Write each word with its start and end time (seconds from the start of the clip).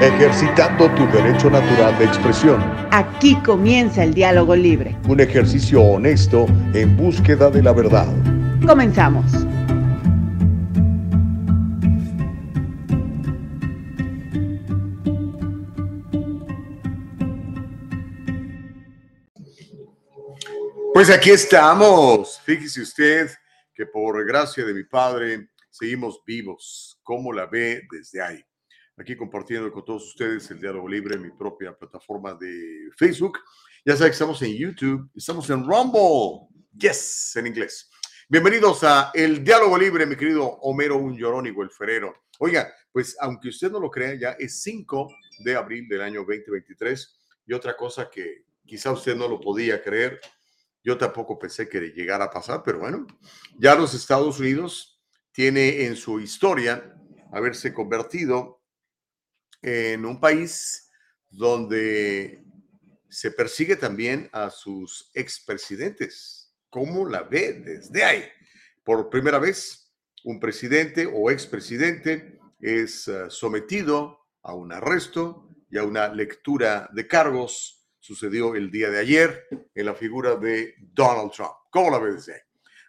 ejercitando 0.00 0.88
tu 0.94 1.06
derecho 1.08 1.50
natural 1.50 1.98
de 1.98 2.04
expresión. 2.04 2.62
Aquí 2.92 3.34
comienza 3.42 4.04
el 4.04 4.14
diálogo 4.14 4.54
libre. 4.54 4.96
Un 5.08 5.20
ejercicio 5.20 5.82
honesto 5.82 6.46
en 6.72 6.96
búsqueda 6.96 7.50
de 7.50 7.62
la 7.62 7.72
verdad. 7.72 8.06
Comenzamos. 8.66 9.24
Pues 20.94 21.10
aquí 21.10 21.30
estamos. 21.30 22.40
Fíjese 22.44 22.82
usted 22.82 23.30
que 23.74 23.86
por 23.86 24.24
gracia 24.26 24.64
de 24.64 24.74
mi 24.74 24.84
Padre 24.84 25.48
seguimos 25.70 26.20
vivos. 26.26 26.98
¿Cómo 27.02 27.32
la 27.32 27.46
ve 27.46 27.82
desde 27.90 28.20
ahí? 28.20 28.44
Aquí 29.00 29.16
compartiendo 29.16 29.70
con 29.70 29.84
todos 29.84 30.08
ustedes 30.08 30.50
el 30.50 30.60
diálogo 30.60 30.88
libre 30.88 31.14
en 31.14 31.22
mi 31.22 31.30
propia 31.30 31.72
plataforma 31.72 32.34
de 32.34 32.90
Facebook. 32.96 33.38
Ya 33.84 33.94
saben 33.94 34.10
que 34.10 34.14
estamos 34.14 34.42
en 34.42 34.56
YouTube, 34.56 35.08
estamos 35.14 35.48
en 35.50 35.64
Rumble. 35.64 36.48
Yes, 36.76 37.36
en 37.36 37.46
inglés. 37.46 37.88
Bienvenidos 38.28 38.82
a 38.82 39.12
El 39.14 39.44
Diálogo 39.44 39.78
Libre, 39.78 40.04
mi 40.04 40.16
querido 40.16 40.44
Homero 40.44 40.96
Un 40.96 41.16
Llorónigo, 41.16 41.62
el 41.62 41.70
Ferero. 41.70 42.12
Oiga, 42.40 42.74
pues 42.90 43.16
aunque 43.20 43.50
usted 43.50 43.70
no 43.70 43.78
lo 43.78 43.88
crea, 43.88 44.16
ya 44.16 44.30
es 44.32 44.62
5 44.62 45.08
de 45.44 45.54
abril 45.54 45.86
del 45.86 46.02
año 46.02 46.24
2023. 46.24 47.20
Y 47.46 47.52
otra 47.52 47.76
cosa 47.76 48.10
que 48.10 48.46
quizá 48.66 48.90
usted 48.90 49.14
no 49.14 49.28
lo 49.28 49.38
podía 49.38 49.80
creer, 49.80 50.20
yo 50.82 50.98
tampoco 50.98 51.38
pensé 51.38 51.68
que 51.68 51.92
llegara 51.92 52.24
a 52.24 52.30
pasar, 52.30 52.64
pero 52.64 52.80
bueno, 52.80 53.06
ya 53.60 53.76
los 53.76 53.94
Estados 53.94 54.40
Unidos 54.40 55.00
tiene 55.30 55.84
en 55.84 55.94
su 55.94 56.18
historia 56.18 56.96
haberse 57.30 57.72
convertido 57.72 58.57
en 59.62 60.04
un 60.04 60.20
país 60.20 60.90
donde 61.30 62.44
se 63.08 63.30
persigue 63.30 63.76
también 63.76 64.28
a 64.32 64.50
sus 64.50 65.10
expresidentes. 65.14 66.54
¿Cómo 66.70 67.08
la 67.08 67.22
ve 67.22 67.54
desde 67.54 68.04
ahí? 68.04 68.24
Por 68.84 69.08
primera 69.08 69.38
vez, 69.38 69.92
un 70.24 70.38
presidente 70.38 71.08
o 71.10 71.30
expresidente 71.30 72.38
es 72.60 73.08
eh, 73.08 73.26
sometido 73.28 74.18
a 74.42 74.54
un 74.54 74.72
arresto 74.72 75.48
y 75.70 75.78
a 75.78 75.84
una 75.84 76.08
lectura 76.08 76.88
de 76.92 77.06
cargos 77.06 77.86
sucedió 77.98 78.54
el 78.54 78.70
día 78.70 78.90
de 78.90 78.98
ayer 78.98 79.46
en 79.74 79.86
la 79.86 79.94
figura 79.94 80.36
de 80.36 80.74
Donald 80.78 81.30
Trump. 81.32 81.52
¿Cómo 81.70 81.90
la 81.90 81.98
ves? 81.98 82.30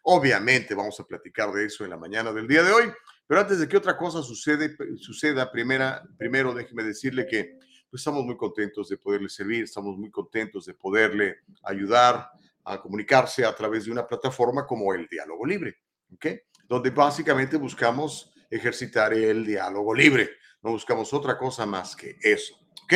Obviamente 0.03 0.73
vamos 0.73 0.99
a 0.99 1.05
platicar 1.05 1.51
de 1.51 1.65
eso 1.65 1.83
en 1.83 1.89
la 1.89 1.97
mañana 1.97 2.31
del 2.31 2.47
día 2.47 2.63
de 2.63 2.71
hoy, 2.71 2.85
pero 3.29 3.41
antes 3.41 3.59
de 3.59 3.67
que 3.67 3.77
otra 3.77 3.95
cosa 3.95 4.23
sucede, 4.23 4.75
suceda, 4.97 5.51
primera, 5.51 6.03
primero 6.17 6.51
déjeme 6.51 6.83
decirle 6.83 7.27
que 7.27 7.59
pues, 7.87 7.99
estamos 7.99 8.25
muy 8.25 8.35
contentos 8.35 8.89
de 8.89 8.97
poderle 8.97 9.29
servir, 9.29 9.65
estamos 9.65 9.95
muy 9.99 10.09
contentos 10.09 10.65
de 10.65 10.73
poderle 10.73 11.41
ayudar 11.61 12.27
a 12.63 12.81
comunicarse 12.81 13.45
a 13.45 13.55
través 13.55 13.85
de 13.85 13.91
una 13.91 14.07
plataforma 14.07 14.65
como 14.65 14.95
el 14.95 15.07
Diálogo 15.07 15.45
Libre, 15.45 15.77
¿ok? 16.11 16.25
Donde 16.67 16.89
básicamente 16.89 17.55
buscamos 17.57 18.33
ejercitar 18.49 19.13
el 19.13 19.45
diálogo 19.45 19.93
libre, 19.93 20.31
no 20.63 20.71
buscamos 20.71 21.13
otra 21.13 21.37
cosa 21.37 21.67
más 21.67 21.95
que 21.95 22.17
eso, 22.23 22.55
¿ok? 22.85 22.93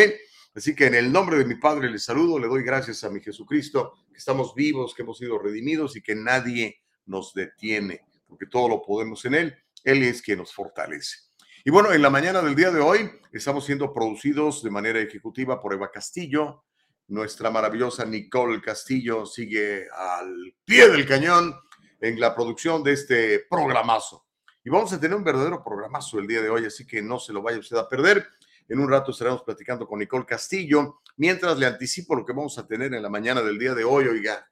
Así 0.55 0.75
que 0.75 0.87
en 0.87 0.95
el 0.95 1.11
nombre 1.11 1.37
de 1.37 1.45
mi 1.45 1.55
Padre 1.55 1.91
les 1.91 2.05
saludo, 2.05 2.39
le 2.39 2.47
doy 2.47 2.63
gracias 2.63 3.03
a 3.03 3.11
mi 3.11 3.19
Jesucristo, 3.19 3.93
que 4.11 4.17
estamos 4.17 4.55
vivos, 4.55 4.95
que 4.95 5.03
hemos 5.03 5.19
sido 5.19 5.37
redimidos 5.37 5.95
y 5.95 6.01
que 6.01 6.15
nadie 6.15 6.81
nos 7.05 7.35
detiene, 7.35 8.01
porque 8.25 8.47
todo 8.47 8.67
lo 8.67 8.81
podemos 8.81 9.23
en 9.25 9.35
Él. 9.35 9.62
Él 9.83 10.03
es 10.03 10.21
quien 10.21 10.39
nos 10.39 10.53
fortalece. 10.53 11.17
Y 11.65 11.71
bueno, 11.71 11.93
en 11.93 12.01
la 12.01 12.09
mañana 12.09 12.41
del 12.41 12.55
día 12.55 12.71
de 12.71 12.79
hoy 12.79 13.09
estamos 13.31 13.65
siendo 13.65 13.93
producidos 13.93 14.63
de 14.63 14.69
manera 14.69 14.99
ejecutiva 14.99 15.61
por 15.61 15.73
Eva 15.73 15.91
Castillo. 15.91 16.65
Nuestra 17.07 17.49
maravillosa 17.49 18.05
Nicole 18.05 18.61
Castillo 18.61 19.25
sigue 19.25 19.87
al 19.93 20.55
pie 20.65 20.89
del 20.89 21.05
cañón 21.05 21.55
en 22.01 22.19
la 22.19 22.35
producción 22.35 22.83
de 22.83 22.93
este 22.93 23.45
programazo. 23.49 24.25
Y 24.63 24.69
vamos 24.69 24.91
a 24.93 24.99
tener 24.99 25.15
un 25.15 25.23
verdadero 25.23 25.63
programazo 25.63 26.19
el 26.19 26.27
día 26.27 26.41
de 26.41 26.49
hoy, 26.49 26.65
así 26.65 26.87
que 26.87 27.01
no 27.01 27.19
se 27.19 27.33
lo 27.33 27.41
vaya 27.41 27.59
usted 27.59 27.77
a 27.77 27.87
perder. 27.87 28.27
En 28.69 28.79
un 28.79 28.89
rato 28.89 29.11
estaremos 29.11 29.43
platicando 29.43 29.85
con 29.85 29.99
Nicole 29.99 30.25
Castillo, 30.25 31.01
mientras 31.17 31.57
le 31.57 31.65
anticipo 31.65 32.15
lo 32.15 32.25
que 32.25 32.33
vamos 32.33 32.57
a 32.57 32.65
tener 32.65 32.93
en 32.93 33.01
la 33.03 33.09
mañana 33.09 33.41
del 33.41 33.59
día 33.59 33.73
de 33.73 33.83
hoy, 33.83 34.07
oiga. 34.07 34.49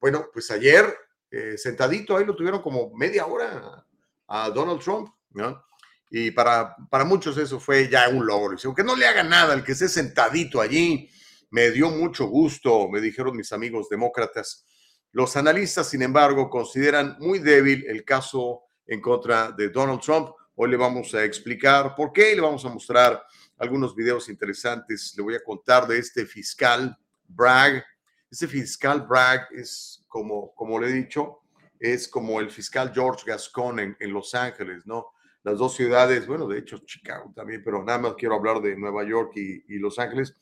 Bueno, 0.00 0.26
pues 0.32 0.50
ayer, 0.50 0.92
eh, 1.30 1.56
sentadito, 1.56 2.16
ahí 2.16 2.24
lo 2.24 2.34
tuvieron 2.34 2.60
como 2.60 2.92
media 2.94 3.26
hora 3.26 3.86
a 4.34 4.48
Donald 4.48 4.80
Trump, 4.80 5.10
¿no? 5.32 5.62
Y 6.10 6.30
para, 6.30 6.74
para 6.90 7.04
muchos 7.04 7.36
eso 7.36 7.60
fue 7.60 7.88
ya 7.90 8.08
un 8.08 8.24
logro. 8.24 8.56
Aunque 8.64 8.82
no 8.82 8.96
le 8.96 9.06
haga 9.06 9.22
nada, 9.22 9.52
el 9.52 9.62
que 9.62 9.72
esté 9.72 9.88
sentadito 9.88 10.60
allí, 10.60 11.10
me 11.50 11.70
dio 11.70 11.90
mucho 11.90 12.26
gusto, 12.26 12.88
me 12.88 13.02
dijeron 13.02 13.36
mis 13.36 13.52
amigos 13.52 13.90
demócratas. 13.90 14.64
Los 15.10 15.36
analistas, 15.36 15.90
sin 15.90 16.00
embargo, 16.00 16.48
consideran 16.48 17.16
muy 17.20 17.40
débil 17.40 17.84
el 17.86 18.04
caso 18.06 18.62
en 18.86 19.02
contra 19.02 19.52
de 19.52 19.68
Donald 19.68 20.00
Trump. 20.00 20.30
Hoy 20.54 20.70
le 20.70 20.78
vamos 20.78 21.14
a 21.14 21.24
explicar 21.24 21.94
por 21.94 22.10
qué 22.10 22.32
y 22.32 22.36
le 22.36 22.40
vamos 22.40 22.64
a 22.64 22.70
mostrar 22.70 23.22
algunos 23.58 23.94
videos 23.94 24.30
interesantes. 24.30 25.12
Le 25.14 25.22
voy 25.22 25.34
a 25.34 25.44
contar 25.44 25.86
de 25.86 25.98
este 25.98 26.24
fiscal 26.24 26.96
Bragg. 27.28 27.84
Este 28.30 28.48
fiscal 28.48 29.02
Bragg 29.02 29.48
es, 29.52 30.02
como, 30.08 30.54
como 30.54 30.80
le 30.80 30.88
he 30.88 30.92
dicho, 30.92 31.41
es 31.82 32.06
como 32.06 32.40
el 32.40 32.50
fiscal 32.50 32.92
George 32.94 33.24
Gascon 33.26 33.80
en, 33.80 33.96
en 33.98 34.12
Los 34.12 34.34
Ángeles, 34.34 34.86
¿no? 34.86 35.08
Las 35.42 35.58
dos 35.58 35.74
ciudades, 35.74 36.28
bueno, 36.28 36.46
de 36.46 36.60
hecho 36.60 36.78
Chicago 36.78 37.32
también, 37.34 37.62
pero 37.64 37.82
nada 37.82 37.98
más 37.98 38.14
quiero 38.14 38.36
hablar 38.36 38.62
de 38.62 38.76
Nueva 38.76 39.02
York 39.04 39.32
y, 39.34 39.64
y 39.66 39.78
Los 39.78 39.98
Ángeles. 39.98 40.36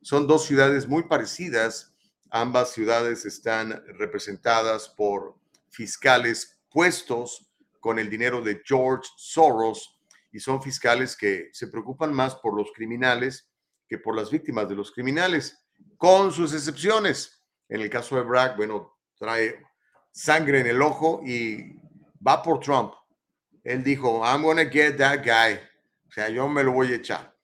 Son 0.00 0.28
dos 0.28 0.44
ciudades 0.44 0.86
muy 0.86 1.02
parecidas. 1.02 1.92
Ambas 2.30 2.70
ciudades 2.70 3.24
están 3.24 3.82
representadas 3.98 4.88
por 4.88 5.34
fiscales 5.68 6.60
puestos 6.70 7.50
con 7.80 7.98
el 7.98 8.08
dinero 8.08 8.40
de 8.40 8.62
George 8.64 9.08
Soros, 9.16 10.00
y 10.30 10.38
son 10.38 10.62
fiscales 10.62 11.16
que 11.16 11.48
se 11.52 11.66
preocupan 11.66 12.12
más 12.12 12.36
por 12.36 12.54
los 12.54 12.70
criminales 12.72 13.48
que 13.88 13.98
por 13.98 14.14
las 14.14 14.30
víctimas 14.30 14.68
de 14.68 14.74
los 14.74 14.92
criminales, 14.92 15.58
con 15.96 16.30
sus 16.30 16.52
excepciones. 16.52 17.42
En 17.68 17.80
el 17.80 17.88
caso 17.88 18.16
de 18.16 18.22
Bragg, 18.22 18.56
bueno, 18.56 18.98
trae 19.18 19.65
sangre 20.16 20.60
en 20.60 20.66
el 20.66 20.80
ojo 20.80 21.20
y 21.22 21.76
va 22.26 22.42
por 22.42 22.60
Trump. 22.60 22.94
Él 23.62 23.84
dijo, 23.84 24.24
I'm 24.24 24.42
gonna 24.42 24.64
get 24.64 24.96
that 24.96 25.18
guy. 25.22 25.60
O 26.08 26.10
sea, 26.10 26.30
yo 26.30 26.48
me 26.48 26.64
lo 26.64 26.72
voy 26.72 26.92
a 26.92 26.96
echar. 26.96 27.36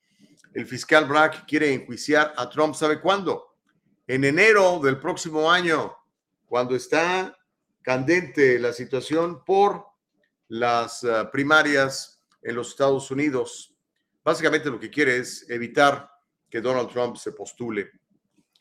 El 0.54 0.66
fiscal 0.66 1.04
Bragg 1.04 1.46
quiere 1.46 1.74
enjuiciar 1.74 2.32
a 2.34 2.48
Trump, 2.48 2.74
¿sabe 2.74 2.98
cuándo? 2.98 3.56
En 4.06 4.24
enero 4.24 4.80
del 4.80 4.98
próximo 4.98 5.50
año, 5.50 5.94
cuando 6.46 6.74
está 6.74 7.36
candente 7.82 8.58
la 8.58 8.72
situación 8.72 9.44
por 9.44 9.84
las 10.48 11.02
uh, 11.04 11.30
primarias 11.30 12.24
en 12.40 12.54
los 12.54 12.70
Estados 12.70 13.10
Unidos. 13.10 13.74
Básicamente 14.24 14.70
lo 14.70 14.80
que 14.80 14.90
quiere 14.90 15.18
es 15.18 15.48
evitar 15.50 16.10
que 16.48 16.62
Donald 16.62 16.88
Trump 16.90 17.16
se 17.16 17.32
postule. 17.32 17.90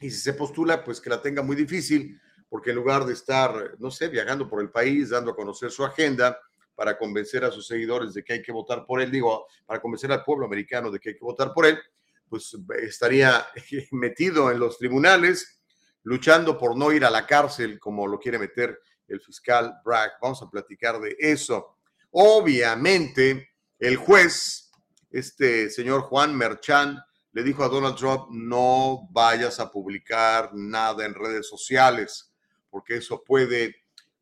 Y 0.02 0.10
si 0.10 0.18
se 0.18 0.34
postula, 0.34 0.84
pues 0.84 1.00
que 1.00 1.10
la 1.10 1.22
tenga 1.22 1.42
muy 1.42 1.56
difícil, 1.56 2.20
porque 2.52 2.72
en 2.72 2.76
lugar 2.76 3.06
de 3.06 3.14
estar, 3.14 3.78
no 3.80 3.90
sé, 3.90 4.10
viajando 4.10 4.46
por 4.46 4.62
el 4.62 4.70
país, 4.70 5.12
dando 5.12 5.32
a 5.32 5.36
conocer 5.38 5.72
su 5.72 5.86
agenda 5.86 6.38
para 6.76 6.98
convencer 6.98 7.46
a 7.46 7.50
sus 7.50 7.66
seguidores 7.66 8.14
de 8.14 8.26
que 8.26 8.34
hay 8.34 8.42
que 8.42 8.52
votar 8.52 8.86
por 8.86 9.02
él, 9.02 9.10
digo, 9.10 9.48
para 9.66 9.82
convencer 9.82 10.12
al 10.12 10.26
pueblo 10.26 10.48
americano 10.48 10.92
de 10.92 11.00
que 11.00 11.12
hay 11.12 11.16
que 11.16 11.24
votar 11.24 11.54
por 11.54 11.66
él, 11.66 11.80
pues 12.28 12.54
estaría 12.82 13.48
metido 13.92 14.52
en 14.52 14.60
los 14.60 14.78
tribunales, 14.78 15.62
luchando 16.04 16.58
por 16.58 16.78
no 16.78 16.92
ir 16.92 17.06
a 17.06 17.10
la 17.10 17.26
cárcel 17.26 17.80
como 17.80 18.06
lo 18.06 18.20
quiere 18.20 18.38
meter 18.38 18.78
el 19.08 19.22
fiscal 19.22 19.76
Bragg. 19.86 20.12
Vamos 20.22 20.42
a 20.42 20.50
platicar 20.50 21.00
de 21.00 21.16
eso. 21.20 21.78
Obviamente, 22.10 23.52
el 23.80 23.96
juez, 23.96 24.70
este 25.10 25.70
señor 25.70 26.02
Juan 26.02 26.36
Merchan, 26.36 27.02
le 27.32 27.44
dijo 27.44 27.64
a 27.64 27.70
Donald 27.70 27.96
Trump, 27.96 28.28
no 28.30 29.08
vayas 29.10 29.62
a 29.62 29.72
publicar 29.72 30.54
nada 30.54 31.06
en 31.06 31.14
redes 31.14 31.48
sociales, 31.48 32.31
porque 32.72 32.96
eso 32.98 33.24
puede 33.24 33.76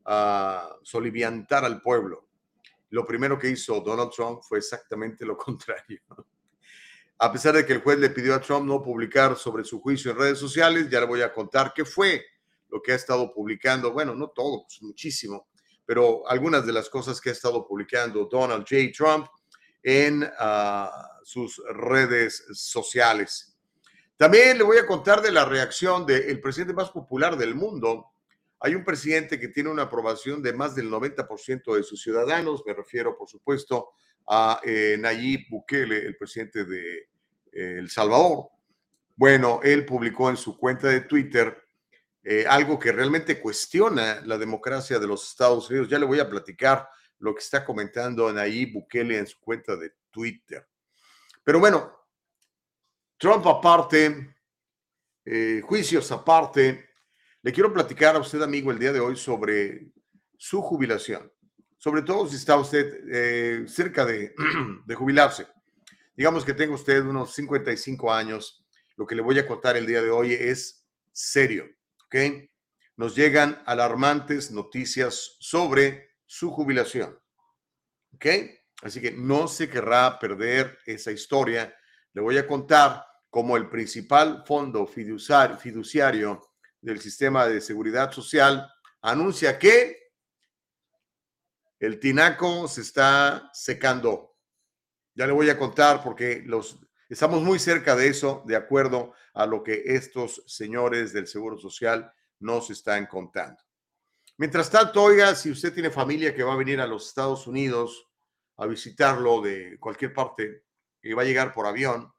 uh, 0.06 0.74
soliviantar 0.82 1.64
al 1.64 1.80
pueblo. 1.80 2.28
Lo 2.90 3.06
primero 3.06 3.38
que 3.38 3.48
hizo 3.48 3.80
Donald 3.80 4.10
Trump 4.10 4.42
fue 4.42 4.58
exactamente 4.58 5.24
lo 5.24 5.36
contrario. 5.38 6.00
A 7.18 7.32
pesar 7.32 7.54
de 7.54 7.64
que 7.64 7.74
el 7.74 7.82
juez 7.82 7.98
le 7.98 8.10
pidió 8.10 8.34
a 8.34 8.40
Trump 8.40 8.66
no 8.66 8.82
publicar 8.82 9.36
sobre 9.36 9.62
su 9.62 9.80
juicio 9.80 10.10
en 10.10 10.18
redes 10.18 10.38
sociales, 10.38 10.88
ya 10.90 11.00
le 11.00 11.06
voy 11.06 11.22
a 11.22 11.32
contar 11.32 11.72
qué 11.74 11.84
fue 11.84 12.24
lo 12.68 12.82
que 12.82 12.92
ha 12.92 12.96
estado 12.96 13.32
publicando. 13.32 13.92
Bueno, 13.92 14.14
no 14.14 14.28
todo, 14.28 14.62
pues 14.62 14.82
muchísimo, 14.82 15.48
pero 15.86 16.28
algunas 16.28 16.66
de 16.66 16.72
las 16.72 16.88
cosas 16.88 17.20
que 17.20 17.30
ha 17.30 17.32
estado 17.32 17.66
publicando 17.66 18.28
Donald 18.30 18.66
J. 18.68 18.90
Trump 18.96 19.26
en 19.82 20.28
ah, 20.38 21.18
sus 21.22 21.62
redes 21.74 22.44
sociales. 22.52 23.56
También 24.16 24.58
le 24.58 24.64
voy 24.64 24.76
a 24.76 24.86
contar 24.86 25.22
de 25.22 25.32
la 25.32 25.44
reacción 25.44 26.04
del 26.04 26.40
presidente 26.40 26.74
más 26.74 26.90
popular 26.90 27.36
del 27.36 27.54
mundo. 27.54 28.09
Hay 28.62 28.74
un 28.74 28.84
presidente 28.84 29.40
que 29.40 29.48
tiene 29.48 29.70
una 29.70 29.84
aprobación 29.84 30.42
de 30.42 30.52
más 30.52 30.74
del 30.74 30.90
90% 30.90 31.74
de 31.74 31.82
sus 31.82 32.02
ciudadanos. 32.02 32.62
Me 32.66 32.74
refiero, 32.74 33.16
por 33.16 33.26
supuesto, 33.26 33.92
a 34.26 34.60
eh, 34.62 34.96
Nayib 34.98 35.48
Bukele, 35.48 36.04
el 36.04 36.16
presidente 36.16 36.66
de 36.66 37.08
eh, 37.52 37.78
El 37.78 37.88
Salvador. 37.88 38.50
Bueno, 39.16 39.60
él 39.62 39.86
publicó 39.86 40.28
en 40.28 40.36
su 40.36 40.58
cuenta 40.58 40.88
de 40.88 41.00
Twitter 41.00 41.56
eh, 42.22 42.44
algo 42.46 42.78
que 42.78 42.92
realmente 42.92 43.40
cuestiona 43.40 44.20
la 44.26 44.36
democracia 44.36 44.98
de 44.98 45.06
los 45.06 45.26
Estados 45.26 45.70
Unidos. 45.70 45.88
Ya 45.88 45.98
le 45.98 46.04
voy 46.04 46.20
a 46.20 46.28
platicar 46.28 46.86
lo 47.18 47.34
que 47.34 47.40
está 47.40 47.64
comentando 47.64 48.30
Nayib 48.30 48.74
Bukele 48.74 49.16
en 49.16 49.26
su 49.26 49.40
cuenta 49.40 49.74
de 49.74 49.92
Twitter. 50.10 50.68
Pero 51.42 51.60
bueno, 51.60 51.98
Trump 53.16 53.46
aparte, 53.46 54.36
juicios 55.62 56.12
aparte, 56.12 56.89
le 57.42 57.52
quiero 57.52 57.72
platicar 57.72 58.16
a 58.16 58.18
usted, 58.18 58.42
amigo, 58.42 58.70
el 58.70 58.78
día 58.78 58.92
de 58.92 59.00
hoy 59.00 59.16
sobre 59.16 59.92
su 60.36 60.60
jubilación, 60.60 61.32
sobre 61.78 62.02
todo 62.02 62.28
si 62.28 62.36
está 62.36 62.56
usted 62.56 63.02
eh, 63.10 63.64
cerca 63.66 64.04
de, 64.04 64.34
de 64.86 64.94
jubilarse. 64.94 65.46
Digamos 66.14 66.44
que 66.44 66.52
tenga 66.52 66.74
usted 66.74 67.02
unos 67.02 67.34
55 67.34 68.12
años, 68.12 68.62
lo 68.96 69.06
que 69.06 69.14
le 69.14 69.22
voy 69.22 69.38
a 69.38 69.46
contar 69.46 69.76
el 69.76 69.86
día 69.86 70.02
de 70.02 70.10
hoy 70.10 70.34
es 70.34 70.86
serio, 71.12 71.66
¿ok? 72.04 72.16
Nos 72.96 73.16
llegan 73.16 73.62
alarmantes 73.64 74.50
noticias 74.50 75.36
sobre 75.40 76.10
su 76.26 76.50
jubilación, 76.50 77.18
¿ok? 78.14 78.26
Así 78.82 79.00
que 79.00 79.12
no 79.12 79.48
se 79.48 79.70
querrá 79.70 80.18
perder 80.18 80.78
esa 80.84 81.10
historia. 81.10 81.74
Le 82.12 82.20
voy 82.20 82.36
a 82.36 82.46
contar 82.46 83.06
cómo 83.30 83.56
el 83.56 83.70
principal 83.70 84.44
fondo 84.46 84.86
fiduciario 84.86 86.49
del 86.80 87.00
sistema 87.00 87.46
de 87.46 87.60
seguridad 87.60 88.10
social 88.12 88.70
anuncia 89.02 89.58
que 89.58 90.12
el 91.78 91.98
tinaco 91.98 92.68
se 92.68 92.82
está 92.82 93.50
secando. 93.54 94.36
Ya 95.14 95.26
le 95.26 95.32
voy 95.32 95.48
a 95.50 95.58
contar 95.58 96.02
porque 96.02 96.42
los, 96.44 96.78
estamos 97.08 97.42
muy 97.42 97.58
cerca 97.58 97.96
de 97.96 98.08
eso, 98.08 98.42
de 98.46 98.56
acuerdo 98.56 99.14
a 99.34 99.46
lo 99.46 99.62
que 99.62 99.82
estos 99.86 100.42
señores 100.46 101.12
del 101.12 101.26
Seguro 101.26 101.58
Social 101.58 102.12
nos 102.38 102.70
están 102.70 103.06
contando. 103.06 103.62
Mientras 104.36 104.70
tanto, 104.70 105.02
oiga, 105.02 105.34
si 105.34 105.50
usted 105.50 105.72
tiene 105.72 105.90
familia 105.90 106.34
que 106.34 106.42
va 106.42 106.54
a 106.54 106.56
venir 106.56 106.80
a 106.80 106.86
los 106.86 107.08
Estados 107.08 107.46
Unidos 107.46 108.08
a 108.56 108.66
visitarlo 108.66 109.40
de 109.40 109.78
cualquier 109.78 110.12
parte 110.12 110.64
y 111.02 111.12
va 111.12 111.22
a 111.22 111.26
llegar 111.26 111.52
por 111.52 111.66
avión, 111.66 112.12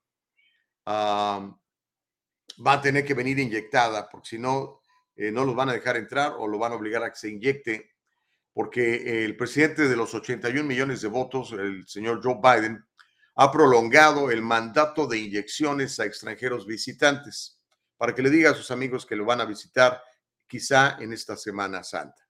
va 2.66 2.74
a 2.74 2.82
tener 2.82 3.06
que 3.06 3.14
venir 3.14 3.40
inyectada, 3.40 4.10
porque 4.10 4.30
si 4.30 4.40
no, 4.40 4.82
eh, 5.16 5.32
no 5.32 5.46
los 5.46 5.56
van 5.56 5.70
a 5.70 5.74
dejar 5.74 5.98
entrar 5.98 6.34
o 6.38 6.48
lo 6.48 6.58
van 6.58 6.72
a 6.72 6.76
obligar 6.76 7.04
a 7.04 7.12
que 7.12 7.20
se 7.20 7.30
inyecte, 7.30 7.92
porque 8.54 9.24
el 9.26 9.38
presidente 9.38 9.88
de 9.88 9.96
los 9.96 10.14
81 10.14 10.64
millones 10.64 11.02
de 11.02 11.08
votos, 11.08 11.54
el 11.54 11.88
señor 11.88 12.22
Joe 12.24 12.40
Biden, 12.42 12.84
ha 13.36 13.52
prolongado 13.52 14.30
el 14.30 14.42
mandato 14.42 15.08
de 15.08 15.18
inyecciones 15.18 16.00
a 16.00 16.06
extranjeros 16.06 16.66
visitantes, 16.66 17.60
para 17.98 18.14
que 18.14 18.22
le 18.22 18.30
diga 18.30 18.52
a 18.52 18.56
sus 18.56 18.72
amigos 18.72 19.06
que 19.06 19.16
lo 19.16 19.26
van 19.26 19.42
a 19.42 19.46
visitar 19.46 20.02
quizá 20.48 20.98
en 21.00 21.14
esta 21.14 21.38
Semana 21.38 21.84
Santa. 21.84 22.28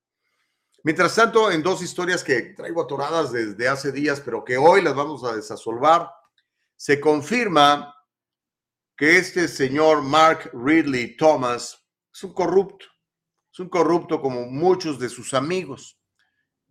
Mientras 0.84 1.16
tanto, 1.16 1.52
en 1.52 1.62
dos 1.62 1.82
historias 1.82 2.24
que 2.24 2.42
traigo 2.56 2.84
atoradas 2.84 3.32
desde 3.32 3.68
hace 3.68 3.92
días, 3.92 4.20
pero 4.20 4.44
que 4.44 4.58
hoy 4.58 4.82
las 4.82 4.96
vamos 4.96 5.24
a 5.24 5.36
desasolvar, 5.36 6.12
se 6.76 7.00
confirma 7.00 7.96
que 8.98 9.18
este 9.18 9.48
señor 9.48 10.02
Mark 10.02 10.52
Ridley 10.54 11.16
Thomas 11.18 11.86
es 12.14 12.24
un 12.24 12.34
corrupto, 12.34 12.86
es 13.52 13.60
un 13.60 13.70
corrupto 13.70 14.22
como 14.22 14.46
muchos 14.46 15.00
de 15.00 15.10
sus 15.10 15.34
amigos, 15.34 16.00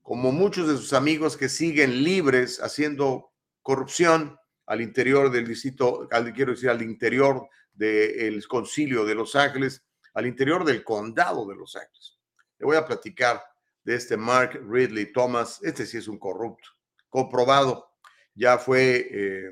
como 0.02 0.32
muchos 0.32 0.68
de 0.68 0.76
sus 0.76 0.92
amigos 0.92 1.36
que 1.36 1.48
siguen 1.48 2.02
libres 2.02 2.58
haciendo 2.60 3.32
corrupción 3.62 4.36
al 4.66 4.80
interior 4.80 5.30
del 5.30 5.46
distrito, 5.46 6.08
quiero 6.34 6.52
decir, 6.52 6.70
al 6.70 6.82
interior 6.82 7.48
del 7.72 8.46
concilio 8.46 9.04
de 9.04 9.14
Los 9.14 9.34
Ángeles, 9.34 9.84
al 10.14 10.26
interior 10.26 10.64
del 10.64 10.84
condado 10.84 11.46
de 11.46 11.56
Los 11.56 11.76
Ángeles. 11.76 12.18
Le 12.58 12.66
voy 12.66 12.76
a 12.76 12.84
platicar 12.84 13.42
de 13.84 13.94
este 13.94 14.16
Mark 14.16 14.60
Ridley 14.68 15.12
Thomas. 15.12 15.60
Este 15.62 15.86
sí 15.86 15.96
es 15.96 16.08
un 16.08 16.18
corrupto, 16.18 16.68
comprobado. 17.08 17.90
Ya 18.34 18.58
fue 18.58 19.08
eh, 19.10 19.50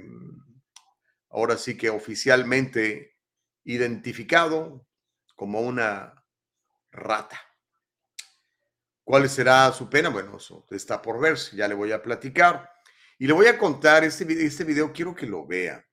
ahora 1.31 1.57
sí 1.57 1.77
que 1.77 1.91
oficialmente 1.91 3.17
identificado 3.65 4.87
como 5.37 5.61
una 5.61 6.15
rata. 6.91 7.41
¿Cuál 9.05 9.29
será 9.29 9.73
su 9.73 9.89
pena? 9.89 10.09
Bueno, 10.09 10.37
eso 10.37 10.67
está 10.71 11.01
por 11.01 11.21
verse, 11.21 11.57
ya 11.57 11.69
le 11.69 11.75
voy 11.75 11.93
a 11.93 12.03
platicar. 12.03 12.71
Y 13.19 13.27
le 13.27 13.33
voy 13.33 13.47
a 13.47 13.59
contar, 13.59 14.05
este 14.05 14.25
video, 14.25 14.47
este 14.47 14.65
video 14.65 14.93
quiero 14.93 15.15
que 15.15 15.27
lo 15.27 15.47
vea. 15.47 15.85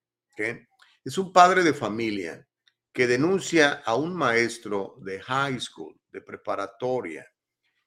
Es 1.04 1.18
un 1.18 1.32
padre 1.32 1.64
de 1.64 1.74
familia 1.74 2.46
que 2.94 3.08
denuncia 3.08 3.84
a 3.86 3.96
un 3.96 4.16
maestro 4.16 4.96
de 5.00 5.22
high 5.22 5.60
school, 5.60 6.00
de 6.10 6.22
preparatoria, 6.22 7.26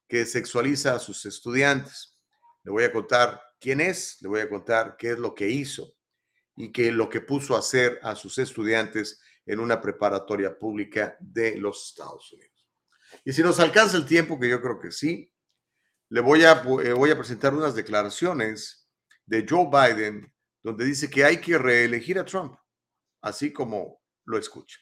que 0.07 0.25
sexualiza 0.27 0.95
a 0.95 0.99
sus 0.99 1.25
estudiantes. 1.27 2.19
Le 2.63 2.71
voy 2.71 2.85
a 2.85 2.93
contar 2.93 3.41
quién 3.61 3.81
es, 3.81 4.19
le 4.21 4.29
voy 4.29 4.41
a 4.41 4.49
contar 4.49 4.97
qué 4.97 5.13
es 5.13 5.19
lo 5.19 5.35
que 5.35 5.49
hizo 5.49 5.98
y 6.59 6.73
que 6.73 6.91
lo 6.91 7.09
que 7.09 7.21
puso 7.21 7.55
a 7.55 7.61
hacer 7.61 8.01
a 8.03 8.17
sus 8.17 8.37
estudiantes 8.37 9.23
en 9.47 9.61
una 9.61 9.81
preparatoria 9.81 10.59
pública 10.59 11.17
de 11.21 11.57
los 11.57 11.91
Estados 11.91 12.33
Unidos. 12.33 12.69
Y 13.25 13.33
si 13.33 13.45
nos 13.45 13.61
alcanza 13.61 13.97
el 13.97 14.05
tiempo, 14.05 14.41
que 14.41 14.49
yo 14.49 14.61
creo 14.61 14.81
que 14.81 14.91
sí, 14.91 15.33
le 16.09 16.21
voy 16.21 16.43
a, 16.43 16.61
eh, 16.83 16.93
voy 16.93 17.13
a 17.13 17.17
presentar 17.17 17.55
unas 17.55 17.77
declaraciones 17.77 18.91
de 19.25 19.47
Joe 19.49 19.69
Biden 19.71 20.33
donde 20.61 20.85
dice 20.85 21.09
que 21.09 21.25
hay 21.25 21.41
que 21.41 21.57
reelegir 21.57 22.19
a 22.19 22.25
Trump, 22.25 22.59
así 23.23 23.53
como 23.53 24.03
lo 24.25 24.37
escucha. 24.37 24.81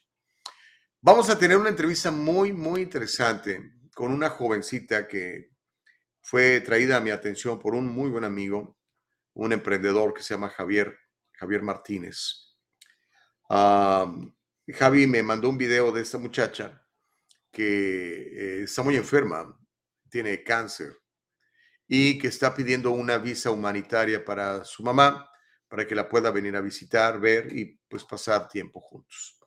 Vamos 1.03 1.29
a 1.29 1.39
tener 1.39 1.59
una 1.59 1.69
entrevista 1.69 2.11
muy, 2.11 2.55
muy 2.55 2.81
interesante 2.81 3.75
con 3.95 4.13
una 4.13 4.31
jovencita 4.31 5.07
que 5.07 5.51
fue 6.23 6.63
traída 6.63 6.97
a 6.97 7.01
mi 7.01 7.11
atención 7.11 7.59
por 7.59 7.75
un 7.75 7.87
muy 7.87 8.09
buen 8.09 8.25
amigo, 8.25 8.79
un 9.35 9.53
emprendedor 9.53 10.15
que 10.15 10.23
se 10.23 10.33
llama 10.33 10.49
Javier 10.49 10.97
Javier 11.37 11.63
Martínez. 11.63 12.57
Javi 13.49 15.07
me 15.07 15.23
mandó 15.23 15.49
un 15.49 15.59
video 15.59 15.93
de 15.93 16.03
esta 16.03 16.19
muchacha 16.19 16.83
que 17.51 18.59
eh, 18.59 18.63
está 18.65 18.83
muy 18.83 18.97
enferma, 18.97 19.57
tiene 20.11 20.43
cáncer 20.43 20.97
y 21.89 22.19
que 22.19 22.29
está 22.29 22.55
pidiendo 22.55 22.91
una 22.91 23.19
visa 23.19 23.51
humanitaria 23.51 24.25
para 24.25 24.65
su 24.65 24.83
mamá, 24.83 25.31
para 25.69 25.87
que 25.87 25.95
la 25.95 26.09
pueda 26.09 26.31
venir 26.31 26.57
a 26.57 26.61
visitar, 26.61 27.21
ver 27.21 27.57
y 27.57 27.81
pues 27.89 28.05
pasar 28.05 28.49
tiempo 28.49 28.81
juntos. 28.81 29.39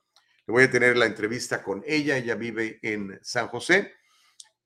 Le 0.46 0.52
voy 0.52 0.64
a 0.64 0.70
tener 0.70 0.96
la 0.96 1.06
entrevista 1.06 1.62
con 1.62 1.82
ella, 1.86 2.16
ella 2.16 2.34
vive 2.34 2.78
en 2.82 3.18
San 3.22 3.48
José. 3.48 3.94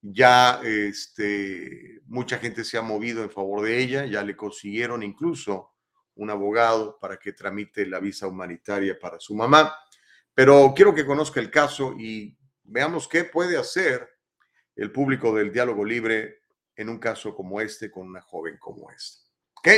Ya 0.01 0.61
este, 0.63 2.01
mucha 2.07 2.39
gente 2.39 2.65
se 2.65 2.79
ha 2.79 2.83
movido 2.83 3.23
en 3.23 3.31
favor 3.31 3.63
de 3.65 3.79
ella, 3.79 4.07
ya 4.07 4.23
le 4.23 4.37
consiguieron 4.37 5.03
incluso 5.03 5.74
un 6.17 6.31
abogado 6.31 6.99
para 6.99 7.19
que 7.19 7.33
tramite 7.33 7.87
la 7.87 8.01
visa 8.01 8.27
humanitaria 8.27 8.99
para 8.99 9.19
su 9.19 9.35
mamá. 9.35 9.77
Pero 10.35 10.73
quiero 10.75 10.95
que 10.95 11.07
conozca 11.07 11.41
el 11.41 11.51
caso 11.51 11.95
y 11.99 12.37
veamos 12.63 13.09
qué 13.09 13.25
puede 13.25 13.57
hacer 13.57 14.09
el 14.77 14.91
público 14.91 15.35
del 15.35 15.53
diálogo 15.53 15.85
libre 15.85 16.43
en 16.77 16.89
un 16.89 16.99
caso 16.99 17.35
como 17.35 17.61
este 17.61 17.91
con 17.91 18.09
una 18.09 18.21
joven 18.21 18.57
como 18.59 18.91
esta. 18.91 19.25
¿Ok? 19.59 19.69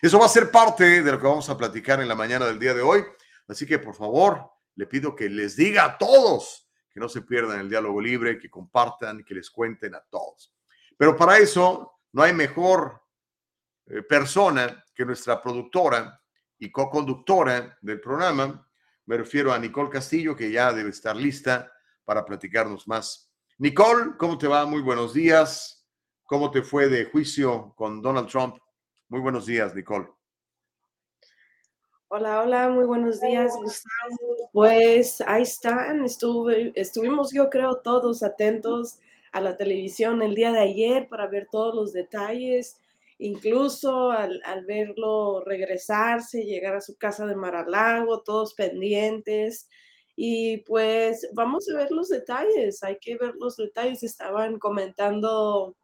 Eso 0.00 0.18
va 0.18 0.26
a 0.26 0.30
ser 0.30 0.50
parte 0.50 1.02
de 1.02 1.12
lo 1.12 1.18
que 1.18 1.26
vamos 1.26 1.48
a 1.50 1.56
platicar 1.56 2.00
en 2.00 2.08
la 2.08 2.14
mañana 2.14 2.46
del 2.46 2.58
día 2.58 2.74
de 2.74 2.82
hoy. 2.82 3.04
Así 3.46 3.66
que 3.66 3.78
por 3.78 3.94
favor, 3.94 4.50
le 4.74 4.86
pido 4.86 5.14
que 5.14 5.28
les 5.28 5.56
diga 5.56 5.84
a 5.84 5.98
todos 5.98 6.68
que 6.90 7.00
no 7.00 7.08
se 7.08 7.22
pierdan 7.22 7.60
el 7.60 7.68
diálogo 7.68 8.00
libre, 8.00 8.38
que 8.38 8.50
compartan, 8.50 9.24
que 9.24 9.34
les 9.34 9.50
cuenten 9.50 9.94
a 9.94 10.00
todos. 10.00 10.54
Pero 10.96 11.16
para 11.16 11.38
eso 11.38 12.00
no 12.12 12.22
hay 12.22 12.32
mejor 12.32 13.02
eh, 13.86 14.02
persona 14.02 14.84
que 14.98 15.04
nuestra 15.04 15.40
productora 15.40 16.20
y 16.58 16.72
co-conductora 16.72 17.78
del 17.80 18.00
programa, 18.00 18.68
me 19.06 19.16
refiero 19.16 19.52
a 19.52 19.58
Nicole 19.58 19.90
Castillo, 19.90 20.34
que 20.34 20.50
ya 20.50 20.72
debe 20.72 20.90
estar 20.90 21.14
lista 21.14 21.72
para 22.04 22.24
platicarnos 22.24 22.88
más. 22.88 23.32
Nicole, 23.58 24.16
¿cómo 24.18 24.36
te 24.36 24.48
va? 24.48 24.66
Muy 24.66 24.82
buenos 24.82 25.14
días. 25.14 25.86
¿Cómo 26.24 26.50
te 26.50 26.62
fue 26.62 26.88
de 26.88 27.04
juicio 27.04 27.74
con 27.76 28.02
Donald 28.02 28.28
Trump? 28.28 28.56
Muy 29.08 29.20
buenos 29.20 29.46
días, 29.46 29.72
Nicole. 29.72 30.08
Hola, 32.08 32.42
hola, 32.42 32.68
muy 32.68 32.84
buenos 32.84 33.20
días, 33.20 33.52
Gustavo. 33.54 34.50
Pues 34.52 35.20
ahí 35.20 35.42
están, 35.42 36.04
Estuve, 36.04 36.72
estuvimos 36.74 37.32
yo 37.32 37.48
creo 37.50 37.76
todos 37.76 38.24
atentos 38.24 38.98
a 39.30 39.40
la 39.40 39.56
televisión 39.56 40.22
el 40.22 40.34
día 40.34 40.50
de 40.50 40.60
ayer 40.60 41.08
para 41.08 41.28
ver 41.28 41.46
todos 41.52 41.72
los 41.72 41.92
detalles 41.92 42.80
incluso 43.18 44.10
al, 44.10 44.40
verlo 44.66 45.42
regresarse, 45.44 46.44
llegar 46.44 46.76
a 46.76 46.80
su 46.80 46.96
casa 46.96 47.26
de 47.26 47.36
Maralago, 47.36 48.22
todos 48.22 48.54
pendientes. 48.54 49.68
Y 50.16 50.58
pues 50.58 51.28
vamos 51.34 51.68
a 51.68 51.76
ver 51.76 51.90
los 51.90 52.08
detalles, 52.08 52.82
hay 52.82 52.98
que 53.00 53.16
ver 53.16 53.34
los 53.36 53.56
detalles. 53.56 54.02
Estaban 54.02 54.58
comentando 54.58 55.76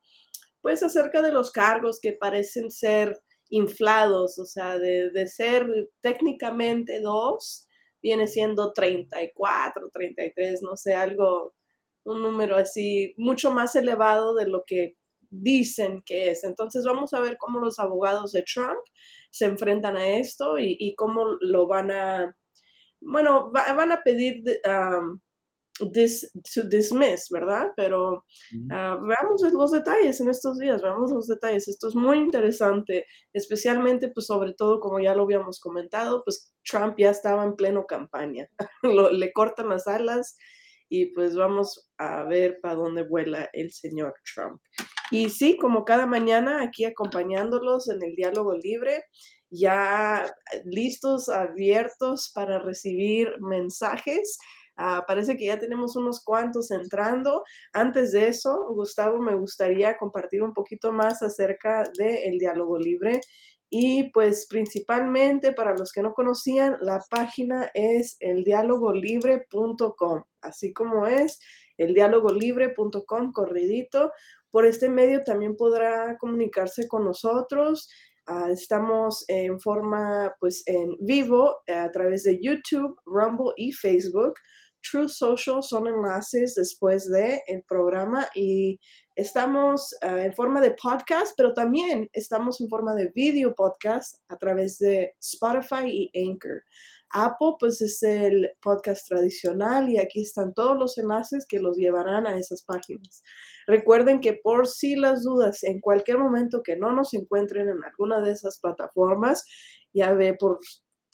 pues 0.60 0.82
acerca 0.82 1.20
de 1.22 1.32
los 1.32 1.50
cargos 1.50 2.00
que 2.00 2.12
parecen 2.14 2.70
ser 2.70 3.20
inflados, 3.50 4.38
o 4.38 4.46
sea, 4.46 4.78
de, 4.78 5.10
de 5.10 5.26
ser 5.26 5.90
técnicamente 6.00 7.00
dos, 7.00 7.68
viene 8.02 8.26
siendo 8.26 8.72
34, 8.72 9.90
33, 9.92 10.62
no 10.62 10.76
sé, 10.76 10.94
algo, 10.94 11.54
un 12.04 12.22
número 12.22 12.56
así 12.56 13.14
mucho 13.18 13.50
más 13.50 13.76
elevado 13.76 14.34
de 14.34 14.46
lo 14.46 14.64
que 14.64 14.96
dicen 15.42 16.02
que 16.04 16.30
es. 16.30 16.44
Entonces 16.44 16.84
vamos 16.84 17.12
a 17.12 17.20
ver 17.20 17.36
cómo 17.38 17.60
los 17.60 17.78
abogados 17.78 18.32
de 18.32 18.42
Trump 18.42 18.80
se 19.30 19.46
enfrentan 19.46 19.96
a 19.96 20.08
esto 20.08 20.58
y, 20.58 20.94
cómo 20.96 21.36
lo 21.40 21.66
van 21.66 21.90
a, 21.90 22.36
bueno, 23.00 23.50
van 23.50 23.90
a 23.90 24.02
pedir 24.02 24.44
um, 24.64 25.20
this, 25.92 26.30
to 26.54 26.62
dismiss, 26.62 27.28
¿verdad? 27.30 27.72
Pero 27.76 28.24
ah, 28.70 28.98
veamos 29.02 29.42
los 29.52 29.72
detalles 29.72 30.20
en 30.20 30.30
estos 30.30 30.58
días, 30.58 30.82
veamos 30.82 31.10
los 31.10 31.26
detalles. 31.26 31.66
Esto 31.66 31.88
es 31.88 31.94
muy 31.94 32.18
interesante, 32.18 33.06
especialmente, 33.32 34.08
pues 34.08 34.26
sobre 34.26 34.54
todo, 34.54 34.78
como 34.78 35.00
ya 35.00 35.14
lo 35.14 35.24
habíamos 35.24 35.58
comentado, 35.58 36.22
pues 36.24 36.52
Trump 36.64 36.94
ya 36.96 37.10
estaba 37.10 37.44
en 37.44 37.56
pleno 37.56 37.86
campaña. 37.86 38.48
le 39.12 39.32
cortan 39.32 39.68
las 39.68 39.86
alas 39.86 40.36
y 40.88 41.06
pues 41.06 41.34
vamos 41.34 41.90
a 41.98 42.22
ver 42.22 42.60
para 42.60 42.76
dónde 42.76 43.02
vuela 43.02 43.50
el 43.52 43.72
señor 43.72 44.14
Trump. 44.32 44.60
Y 45.10 45.30
sí, 45.30 45.56
como 45.56 45.84
cada 45.84 46.06
mañana 46.06 46.62
aquí 46.62 46.84
acompañándolos 46.84 47.88
en 47.88 48.02
el 48.02 48.14
diálogo 48.16 48.54
libre, 48.54 49.04
ya 49.50 50.34
listos, 50.64 51.28
abiertos 51.28 52.30
para 52.34 52.58
recibir 52.58 53.40
mensajes. 53.40 54.38
Ah, 54.76 55.04
parece 55.06 55.36
que 55.36 55.46
ya 55.46 55.58
tenemos 55.58 55.94
unos 55.94 56.24
cuantos 56.24 56.72
entrando. 56.72 57.44
Antes 57.72 58.12
de 58.12 58.28
eso, 58.28 58.66
Gustavo, 58.70 59.20
me 59.20 59.36
gustaría 59.36 59.96
compartir 59.96 60.42
un 60.42 60.52
poquito 60.52 60.92
más 60.92 61.22
acerca 61.22 61.84
del 61.96 62.38
diálogo 62.38 62.78
libre. 62.78 63.20
Y 63.70 64.10
pues 64.10 64.46
principalmente 64.46 65.52
para 65.52 65.76
los 65.76 65.92
que 65.92 66.02
no 66.02 66.14
conocían, 66.14 66.76
la 66.80 67.00
página 67.10 67.70
es 67.74 68.16
eldialogolibre.com, 68.20 70.22
así 70.42 70.72
como 70.72 71.06
es 71.06 71.40
eldialogolibre.com, 71.76 73.32
corridito. 73.32 74.12
Por 74.54 74.66
este 74.66 74.88
medio 74.88 75.24
también 75.24 75.56
podrá 75.56 76.16
comunicarse 76.16 76.86
con 76.86 77.04
nosotros. 77.04 77.90
Ah, 78.24 78.50
estamos 78.52 79.24
en 79.26 79.58
forma, 79.58 80.32
pues, 80.38 80.62
en 80.66 80.96
vivo 81.00 81.56
a 81.66 81.90
través 81.90 82.22
de 82.22 82.38
YouTube, 82.40 82.96
Rumble 83.04 83.52
y 83.56 83.72
Facebook. 83.72 84.34
True 84.88 85.08
Social 85.08 85.60
son 85.60 85.88
enlaces 85.88 86.54
después 86.54 87.10
del 87.10 87.40
el 87.48 87.64
programa 87.64 88.28
y 88.32 88.78
estamos 89.16 89.92
ah, 90.02 90.24
en 90.24 90.32
forma 90.32 90.60
de 90.60 90.76
podcast, 90.80 91.34
pero 91.36 91.52
también 91.52 92.08
estamos 92.12 92.60
en 92.60 92.68
forma 92.68 92.94
de 92.94 93.10
video 93.12 93.56
podcast 93.56 94.20
a 94.28 94.36
través 94.36 94.78
de 94.78 95.16
Spotify 95.20 96.10
y 96.14 96.30
Anchor. 96.30 96.62
Apple, 97.10 97.54
pues 97.58 97.80
es 97.80 98.02
el 98.02 98.50
podcast 98.60 99.06
tradicional 99.08 99.88
y 99.88 99.98
aquí 99.98 100.22
están 100.22 100.52
todos 100.54 100.76
los 100.76 100.98
enlaces 100.98 101.46
que 101.46 101.60
los 101.60 101.76
llevarán 101.76 102.26
a 102.26 102.36
esas 102.36 102.62
páginas. 102.64 103.22
Recuerden 103.66 104.20
que 104.20 104.34
por 104.34 104.66
si 104.66 104.96
las 104.96 105.22
dudas, 105.22 105.62
en 105.62 105.80
cualquier 105.80 106.18
momento 106.18 106.62
que 106.62 106.76
no 106.76 106.92
nos 106.92 107.14
encuentren 107.14 107.68
en 107.68 107.82
alguna 107.84 108.20
de 108.20 108.32
esas 108.32 108.58
plataformas, 108.60 109.44
ya 109.92 110.12
ve 110.12 110.34
por 110.34 110.60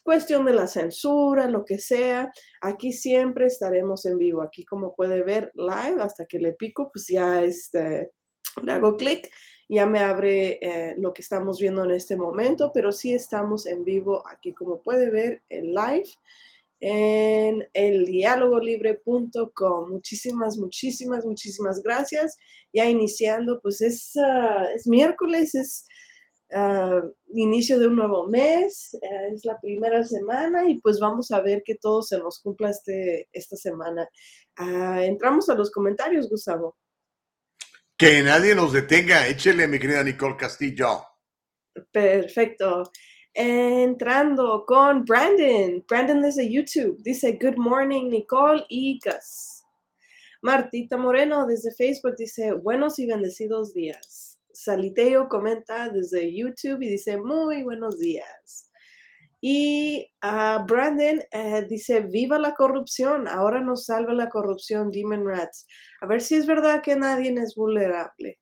cuestión 0.03 0.45
de 0.45 0.55
la 0.55 0.67
censura, 0.67 1.49
lo 1.49 1.65
que 1.65 1.79
sea, 1.79 2.33
aquí 2.61 2.93
siempre 2.93 3.47
estaremos 3.47 4.07
en 4.07 4.19
vivo. 4.19 4.43
Aquí 4.43 4.65
como 4.65 4.95
puede 4.95 5.23
ver 5.23 5.53
live, 5.55 6.03
hasta 6.03 6.27
que 6.27 6.39
le 6.39 6.53
pico, 6.55 6.91
pues 6.93 7.07
ya 7.09 7.43
este, 7.43 8.11
le 8.63 8.73
hago 8.73 8.97
clic, 8.97 9.31
ya 9.71 9.87
me 9.87 10.01
abre 10.01 10.59
eh, 10.61 10.95
lo 10.99 11.13
que 11.13 11.23
estamos 11.23 11.61
viendo 11.61 11.85
en 11.85 11.93
este 11.93 12.17
momento, 12.17 12.73
pero 12.75 12.93
sí 12.93 13.15
estamos 13.15 13.67
en 13.67 13.85
vivo 13.85 14.23
aquí 14.27 14.53
como 14.53 14.83
puede 14.83 15.11
ver 15.11 15.43
en 15.49 15.75
live 15.75 16.11
en 16.81 17.69
el 17.75 18.07
dialogolibre.com. 18.07 19.91
Muchísimas, 19.91 20.57
muchísimas, 20.57 21.27
muchísimas 21.27 21.83
gracias. 21.83 22.37
Ya 22.73 22.89
iniciando, 22.89 23.61
pues 23.61 23.81
es, 23.83 24.17
ah, 24.17 24.67
es 24.75 24.87
miércoles, 24.87 25.55
es 25.55 25.85
Ah, 26.53 27.03
inicio 27.33 27.79
de 27.79 27.87
un 27.87 27.95
nuevo 27.97 28.27
mes, 28.27 28.95
eh, 28.95 29.31
es 29.33 29.45
la 29.45 29.61
primera 29.61 30.03
semana 30.05 30.69
y 30.69 30.81
pues 30.81 30.99
vamos 30.99 31.31
a 31.31 31.41
ver 31.41 31.63
que 31.65 31.77
todo 31.77 32.03
se 32.03 32.19
nos 32.19 32.41
cumpla 32.41 32.71
este, 32.71 33.29
esta 33.33 33.57
semana. 33.57 34.09
Ah, 34.57 35.05
entramos 35.05 35.49
a 35.49 35.55
los 35.55 35.71
comentarios, 35.71 36.29
Gustavo. 36.29 36.77
Que 38.01 38.23
nadie 38.23 38.55
nos 38.55 38.73
detenga, 38.73 39.29
échele, 39.29 39.69
mi 39.69 39.79
querida 39.79 40.03
Nicole 40.03 40.35
Castillo. 40.35 41.05
Perfecto. 41.93 42.91
Entrando 43.35 44.65
con 44.67 45.05
Brandon. 45.05 45.85
Brandon 45.87 46.23
desde 46.23 46.51
YouTube. 46.51 46.97
Dice, 47.03 47.39
Good 47.39 47.59
morning, 47.59 48.09
Nicole 48.09 48.65
y 48.71 48.99
Gus. 49.05 49.65
Martita 50.41 50.97
Moreno 50.97 51.45
desde 51.47 51.75
Facebook 51.75 52.17
dice, 52.17 52.53
buenos 52.53 52.99
y 52.99 53.05
bendecidos 53.05 53.75
días. 53.75 54.39
Saliteo 54.51 55.29
comenta 55.29 55.91
desde 55.91 56.35
YouTube 56.35 56.81
y 56.81 56.89
dice, 56.89 57.19
muy 57.19 57.65
buenos 57.65 57.99
días. 57.99 58.71
Y 59.43 60.11
uh, 60.25 60.65
Brandon 60.65 61.23
eh, 61.33 61.67
dice, 61.69 62.01
viva 62.01 62.39
la 62.39 62.55
corrupción, 62.55 63.29
ahora 63.29 63.61
nos 63.61 63.85
salva 63.85 64.15
la 64.15 64.31
corrupción, 64.31 64.91
Demon 64.91 65.27
Rats. 65.27 65.67
A 66.01 66.07
ver 66.07 66.21
si 66.21 66.35
es 66.37 66.47
verdad 66.47 66.83
que 66.83 66.97
nadie 66.97 67.33
es 67.41 67.55
vulnerable. 67.55 68.39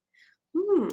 Hmm. 0.52 0.88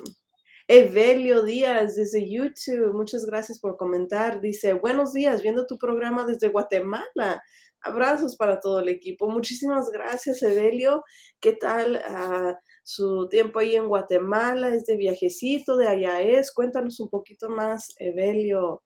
Evelio 0.67 1.43
Díaz 1.43 1.95
desde 1.95 2.27
YouTube, 2.27 2.93
muchas 2.93 3.25
gracias 3.25 3.60
por 3.60 3.77
comentar. 3.77 4.41
Dice, 4.41 4.74
buenos 4.74 5.13
días, 5.13 5.43
viendo 5.43 5.67
tu 5.67 5.77
programa 5.77 6.25
desde 6.25 6.50
Guatemala. 6.50 7.43
Abrazos 7.81 8.36
para 8.36 8.60
todo 8.60 8.79
el 8.79 8.89
equipo. 8.89 9.29
Muchísimas 9.29 9.91
gracias, 9.91 10.41
Evelio. 10.41 11.03
¿Qué 11.39 11.53
tal? 11.53 12.01
Uh, 12.10 12.55
su 12.84 13.27
tiempo 13.29 13.60
ahí 13.60 13.75
en 13.75 13.88
Guatemala, 13.88 14.74
es 14.74 14.88
de 14.88 14.98
viajecito, 14.98 15.77
de 15.77 15.88
allá 15.88 16.22
es. 16.22 16.51
Cuéntanos 16.51 17.00
un 17.00 17.10
poquito 17.10 17.48
más, 17.48 17.93
Evelio. 18.00 18.81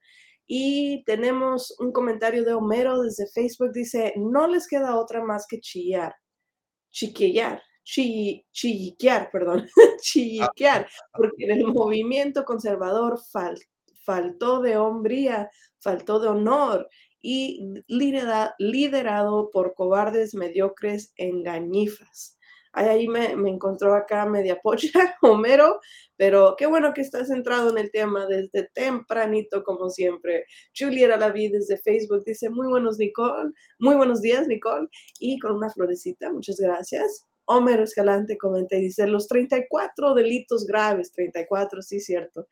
Y 0.45 1.03
tenemos 1.05 1.73
un 1.79 1.93
comentario 1.93 2.43
de 2.43 2.53
Homero 2.53 3.01
desde 3.01 3.27
Facebook, 3.27 3.71
dice, 3.71 4.13
no 4.17 4.47
les 4.47 4.67
queda 4.67 4.97
otra 4.97 5.23
más 5.23 5.45
que 5.47 5.59
chillar, 5.59 6.13
chiquillar, 6.91 7.61
chilliquear, 7.91 9.29
perdón, 9.31 9.67
chilliquear, 10.01 10.87
porque 11.13 11.45
en 11.45 11.51
el 11.51 11.65
movimiento 11.65 12.45
conservador 12.45 13.19
faltó 14.03 14.61
de 14.61 14.77
hombría, 14.77 15.49
faltó 15.79 16.19
de 16.19 16.27
honor 16.27 16.89
y 17.21 17.83
liderado 17.87 19.51
por 19.51 19.73
cobardes 19.73 20.33
mediocres 20.33 21.13
engañifas 21.17 22.39
ahí 22.73 23.07
me, 23.07 23.35
me 23.35 23.49
encontró 23.49 23.95
acá 23.95 24.25
media 24.25 24.59
pocha, 24.61 24.87
Homero, 25.21 25.79
pero 26.17 26.55
qué 26.57 26.65
bueno 26.65 26.93
que 26.93 27.01
estás 27.01 27.27
centrado 27.27 27.69
en 27.69 27.77
el 27.77 27.91
tema 27.91 28.25
desde 28.25 28.69
tempranito, 28.73 29.63
como 29.63 29.89
siempre. 29.89 30.45
Julieta 30.77 31.17
Laví 31.17 31.49
desde 31.49 31.77
Facebook 31.77 32.23
dice, 32.25 32.49
muy 32.49 32.67
buenos, 32.67 32.97
Nicole, 32.97 33.51
muy 33.79 33.95
buenos 33.95 34.21
días, 34.21 34.47
Nicole, 34.47 34.87
y 35.19 35.39
con 35.39 35.53
una 35.55 35.69
florecita, 35.69 36.31
muchas 36.31 36.59
gracias. 36.59 37.25
Homero 37.51 37.83
Escalante 37.83 38.37
comenta 38.37 38.75
y 38.75 38.81
dice, 38.81 39.07
los 39.07 39.27
34 39.27 40.13
delitos 40.13 40.65
graves, 40.65 41.11
34, 41.11 41.81
sí, 41.81 41.99
cierto, 41.99 42.47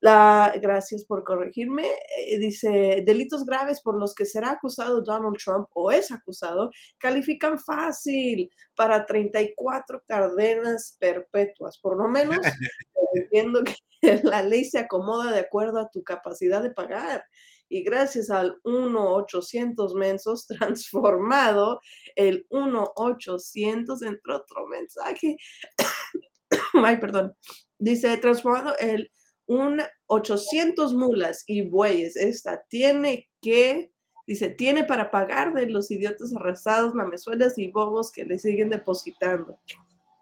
la, 0.00 0.52
gracias 0.60 1.04
por 1.04 1.22
corregirme. 1.22 1.86
Eh, 2.18 2.36
dice, 2.38 3.04
delitos 3.06 3.46
graves 3.46 3.80
por 3.80 3.96
los 3.96 4.16
que 4.16 4.24
será 4.24 4.50
acusado 4.50 5.00
Donald 5.00 5.36
Trump 5.38 5.68
o 5.74 5.92
es 5.92 6.10
acusado 6.10 6.72
califican 6.98 7.56
fácil 7.56 8.50
para 8.74 9.06
34 9.06 10.02
cadenas 10.08 10.96
perpetuas. 10.98 11.78
Por 11.78 11.96
lo 11.96 12.08
menos 12.08 12.38
entiendo 13.14 13.62
que 13.62 13.76
la 14.24 14.42
ley 14.42 14.64
se 14.64 14.80
acomoda 14.80 15.30
de 15.30 15.38
acuerdo 15.38 15.78
a 15.78 15.88
tu 15.88 16.02
capacidad 16.02 16.60
de 16.62 16.72
pagar. 16.72 17.24
Y 17.72 17.82
gracias 17.84 18.28
al 18.28 18.60
1-800 18.64 19.94
mensos 19.94 20.46
transformado, 20.58 21.80
el 22.16 22.46
1-800 22.50 24.06
entre 24.06 24.34
otro 24.34 24.66
mensaje. 24.66 25.38
Ay, 26.74 26.98
perdón. 26.98 27.34
Dice, 27.78 28.14
transformado 28.18 28.76
el 28.78 29.10
un 29.46 29.80
800 30.06 30.92
mulas 30.92 31.44
y 31.46 31.62
bueyes. 31.62 32.14
Esta 32.16 32.62
tiene 32.68 33.30
que, 33.40 33.90
dice, 34.26 34.50
tiene 34.50 34.84
para 34.84 35.10
pagar 35.10 35.54
de 35.54 35.64
los 35.64 35.90
idiotas 35.90 36.36
arrastrados, 36.36 36.94
lamezuelas 36.94 37.56
y 37.56 37.68
bobos 37.68 38.12
que 38.12 38.26
le 38.26 38.38
siguen 38.38 38.68
depositando. 38.68 39.58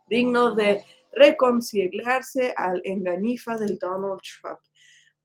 Digno 0.09 0.55
de 0.55 0.85
reconciliarse 1.13 2.55
al 2.57 2.81
engañifa 2.85 3.57
del 3.57 3.77
Donald 3.77 4.21
Trump. 4.21 4.61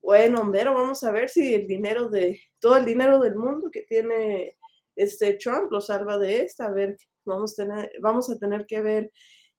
Bueno, 0.06 0.48
pero 0.52 0.76
vamos 0.76 1.04
a 1.04 1.12
ver 1.12 1.30
si 1.30 1.56
el 1.56 1.66
dinero 1.66 2.10
de, 2.10 2.40
todo 2.60 2.78
el 2.78 2.86
dinero 2.86 3.18
del 3.18 3.36
mundo 3.36 3.72
que 3.72 3.82
tiene 3.82 4.56
este 4.96 5.34
Trump 5.34 5.72
lo 5.72 5.82
salva 5.82 6.20
de 6.20 6.42
esta. 6.42 6.68
A 6.68 6.72
ver, 6.72 6.96
vamos 7.26 7.54
a 7.54 7.64
tener, 7.64 7.92
vamos 8.02 8.30
a 8.30 8.38
tener 8.38 8.68
que 8.68 8.84
ver 8.84 9.12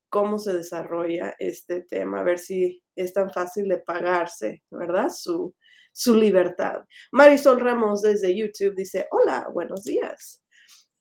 cómo 0.08 0.38
se 0.38 0.52
desarrolla 0.52 1.34
este 1.40 1.82
tema, 1.82 2.20
a 2.20 2.22
ver 2.22 2.38
si 2.38 2.80
es 2.94 3.12
tan 3.12 3.32
fácil 3.32 3.68
de 3.68 3.78
pagarse, 3.78 4.62
¿verdad? 4.70 5.08
Su, 5.08 5.52
su 5.90 6.14
libertad. 6.14 6.84
Marisol 7.10 7.58
Ramos 7.58 8.02
desde 8.02 8.36
YouTube 8.36 8.76
dice, 8.76 9.08
hola, 9.10 9.48
buenos 9.52 9.82
días. 9.82 10.44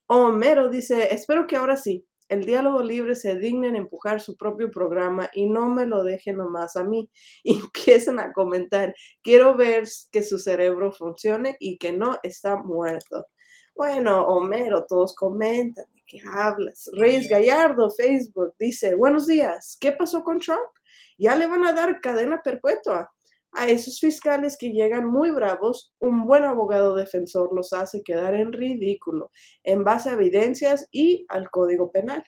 Homero 0.07 0.69
dice, 0.69 1.13
espero 1.13 1.45
que 1.45 1.57
ahora 1.57 1.77
sí, 1.77 2.03
el 2.29 2.45
diálogo 2.45 2.81
libre 2.81 3.15
se 3.15 3.35
dignen 3.35 3.75
empujar 3.75 4.21
su 4.21 4.35
propio 4.35 4.71
programa 4.71 5.29
y 5.33 5.47
no 5.47 5.67
me 5.69 5.85
lo 5.85 6.03
dejen 6.03 6.37
nomás 6.37 6.75
a 6.75 6.83
mí. 6.83 7.09
Y 7.43 7.59
empiezan 7.59 8.19
a 8.19 8.33
comentar, 8.33 8.95
quiero 9.21 9.55
ver 9.55 9.87
que 10.11 10.23
su 10.23 10.39
cerebro 10.39 10.91
funcione 10.91 11.55
y 11.59 11.77
que 11.77 11.91
no 11.91 12.17
está 12.23 12.55
muerto. 12.57 13.27
Bueno, 13.75 14.25
Homero, 14.25 14.85
todos 14.85 15.13
comentan, 15.13 15.85
¿de 15.93 16.03
qué 16.07 16.21
hablas? 16.25 16.89
Reyes 16.93 17.29
Gallardo, 17.29 17.91
Facebook, 17.91 18.53
dice, 18.57 18.95
buenos 18.95 19.27
días, 19.27 19.77
¿qué 19.79 19.91
pasó 19.91 20.23
con 20.23 20.39
Trump? 20.39 20.69
Ya 21.17 21.35
le 21.35 21.47
van 21.47 21.65
a 21.65 21.73
dar 21.73 22.01
cadena 22.01 22.41
perpetua. 22.41 23.11
A 23.57 23.69
esos 23.69 24.01
fiscales 24.01 24.57
que 24.57 24.73
llegan 24.73 25.07
muy 25.07 25.31
bravos, 25.31 25.93
un 25.99 26.25
buen 26.25 26.43
abogado 26.43 26.93
defensor 26.93 27.55
los 27.55 27.71
hace 27.71 28.03
quedar 28.03 28.35
en 28.35 28.51
ridículo 28.51 29.31
en 29.63 29.85
base 29.85 30.09
a 30.09 30.13
evidencias 30.13 30.89
y 30.91 31.25
al 31.29 31.49
código 31.49 31.89
penal. 31.89 32.21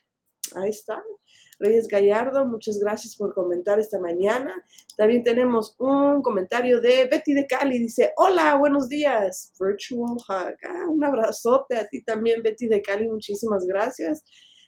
Ahí 0.56 0.70
está. 0.70 1.04
Reyes 1.60 1.90
Gallardo, 1.90 2.46
muchas 2.46 2.80
gracias 2.80 3.18
por 3.18 3.34
comentar 3.34 3.78
esta 3.78 4.00
mañana. 4.00 4.54
También 4.96 5.24
tenemos 5.24 5.76
un 5.80 6.22
comentario 6.22 6.80
de 6.80 7.08
Betty 7.12 7.34
de 7.34 7.46
Cali. 7.46 7.80
Dice, 7.80 8.14
hola, 8.16 8.56
buenos 8.56 8.88
días. 8.88 9.52
Virtual 9.60 10.12
hug. 10.12 10.56
Ah, 10.64 10.86
un 10.88 11.04
abrazote 11.04 11.76
a 11.76 11.88
ti 11.88 12.04
también, 12.04 12.42
Betty 12.42 12.68
de 12.68 12.82
Cali. 12.82 13.08
Muchísimas 13.10 13.66
gracias. 13.66 14.24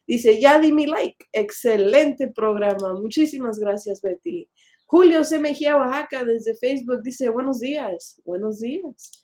Dice, 0.06 0.42
ya 0.42 0.60
di 0.60 0.74
mi 0.74 0.88
like. 0.88 1.25
Excelente 1.32 2.28
programa. 2.30 2.96
Muchísimas 2.96 3.60
gracias, 3.60 4.01
Betty. 4.01 4.50
Julio 4.91 5.24
C. 5.24 5.38
Mejía, 5.38 5.77
Oaxaca, 5.77 6.24
desde 6.25 6.55
Facebook, 6.55 7.03
dice, 7.03 7.29
buenos 7.29 7.60
días, 7.60 8.19
buenos 8.25 8.60
días. 8.60 9.24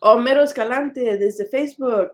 Homero 0.00 0.42
Escalante, 0.42 1.18
desde 1.18 1.44
Facebook, 1.44 2.12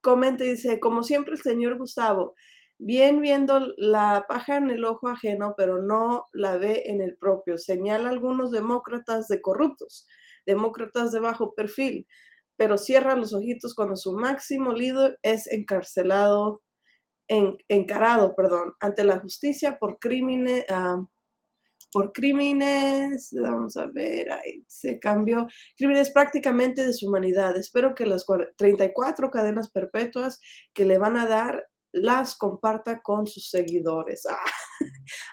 comenta 0.00 0.44
y 0.44 0.50
dice, 0.50 0.78
como 0.78 1.02
siempre, 1.02 1.34
el 1.34 1.42
señor 1.42 1.76
Gustavo, 1.76 2.36
bien 2.78 3.20
viendo 3.20 3.74
la 3.78 4.26
paja 4.28 4.58
en 4.58 4.70
el 4.70 4.84
ojo 4.84 5.08
ajeno, 5.08 5.54
pero 5.56 5.82
no 5.82 6.26
la 6.32 6.56
ve 6.56 6.84
en 6.86 7.00
el 7.00 7.16
propio. 7.16 7.58
Señala 7.58 8.10
algunos 8.10 8.52
demócratas 8.52 9.26
de 9.26 9.42
corruptos, 9.42 10.06
demócratas 10.46 11.10
de 11.10 11.18
bajo 11.18 11.52
perfil, 11.56 12.06
pero 12.54 12.78
cierra 12.78 13.16
los 13.16 13.34
ojitos 13.34 13.74
cuando 13.74 13.96
su 13.96 14.12
máximo 14.12 14.72
líder 14.72 15.18
es 15.20 15.48
encarcelado, 15.48 16.62
encarado, 17.26 18.36
perdón, 18.36 18.74
ante 18.78 19.02
la 19.02 19.18
justicia 19.18 19.80
por 19.80 19.98
crímenes, 19.98 20.64
ah, 20.70 21.04
por 21.92 22.12
crímenes, 22.12 23.30
vamos 23.32 23.76
a 23.76 23.86
ver, 23.86 24.30
ahí 24.32 24.64
se 24.66 24.98
cambió, 24.98 25.46
crímenes 25.76 26.10
prácticamente 26.10 26.84
de 26.84 26.92
su 26.92 27.08
humanidad. 27.08 27.56
Espero 27.56 27.94
que 27.94 28.06
las 28.06 28.26
34 28.56 29.30
cadenas 29.30 29.70
perpetuas 29.70 30.40
que 30.74 30.84
le 30.84 30.98
van 30.98 31.16
a 31.16 31.26
dar 31.26 31.66
las 31.96 32.36
comparta 32.36 33.00
con 33.00 33.26
sus 33.26 33.50
seguidores. 33.50 34.26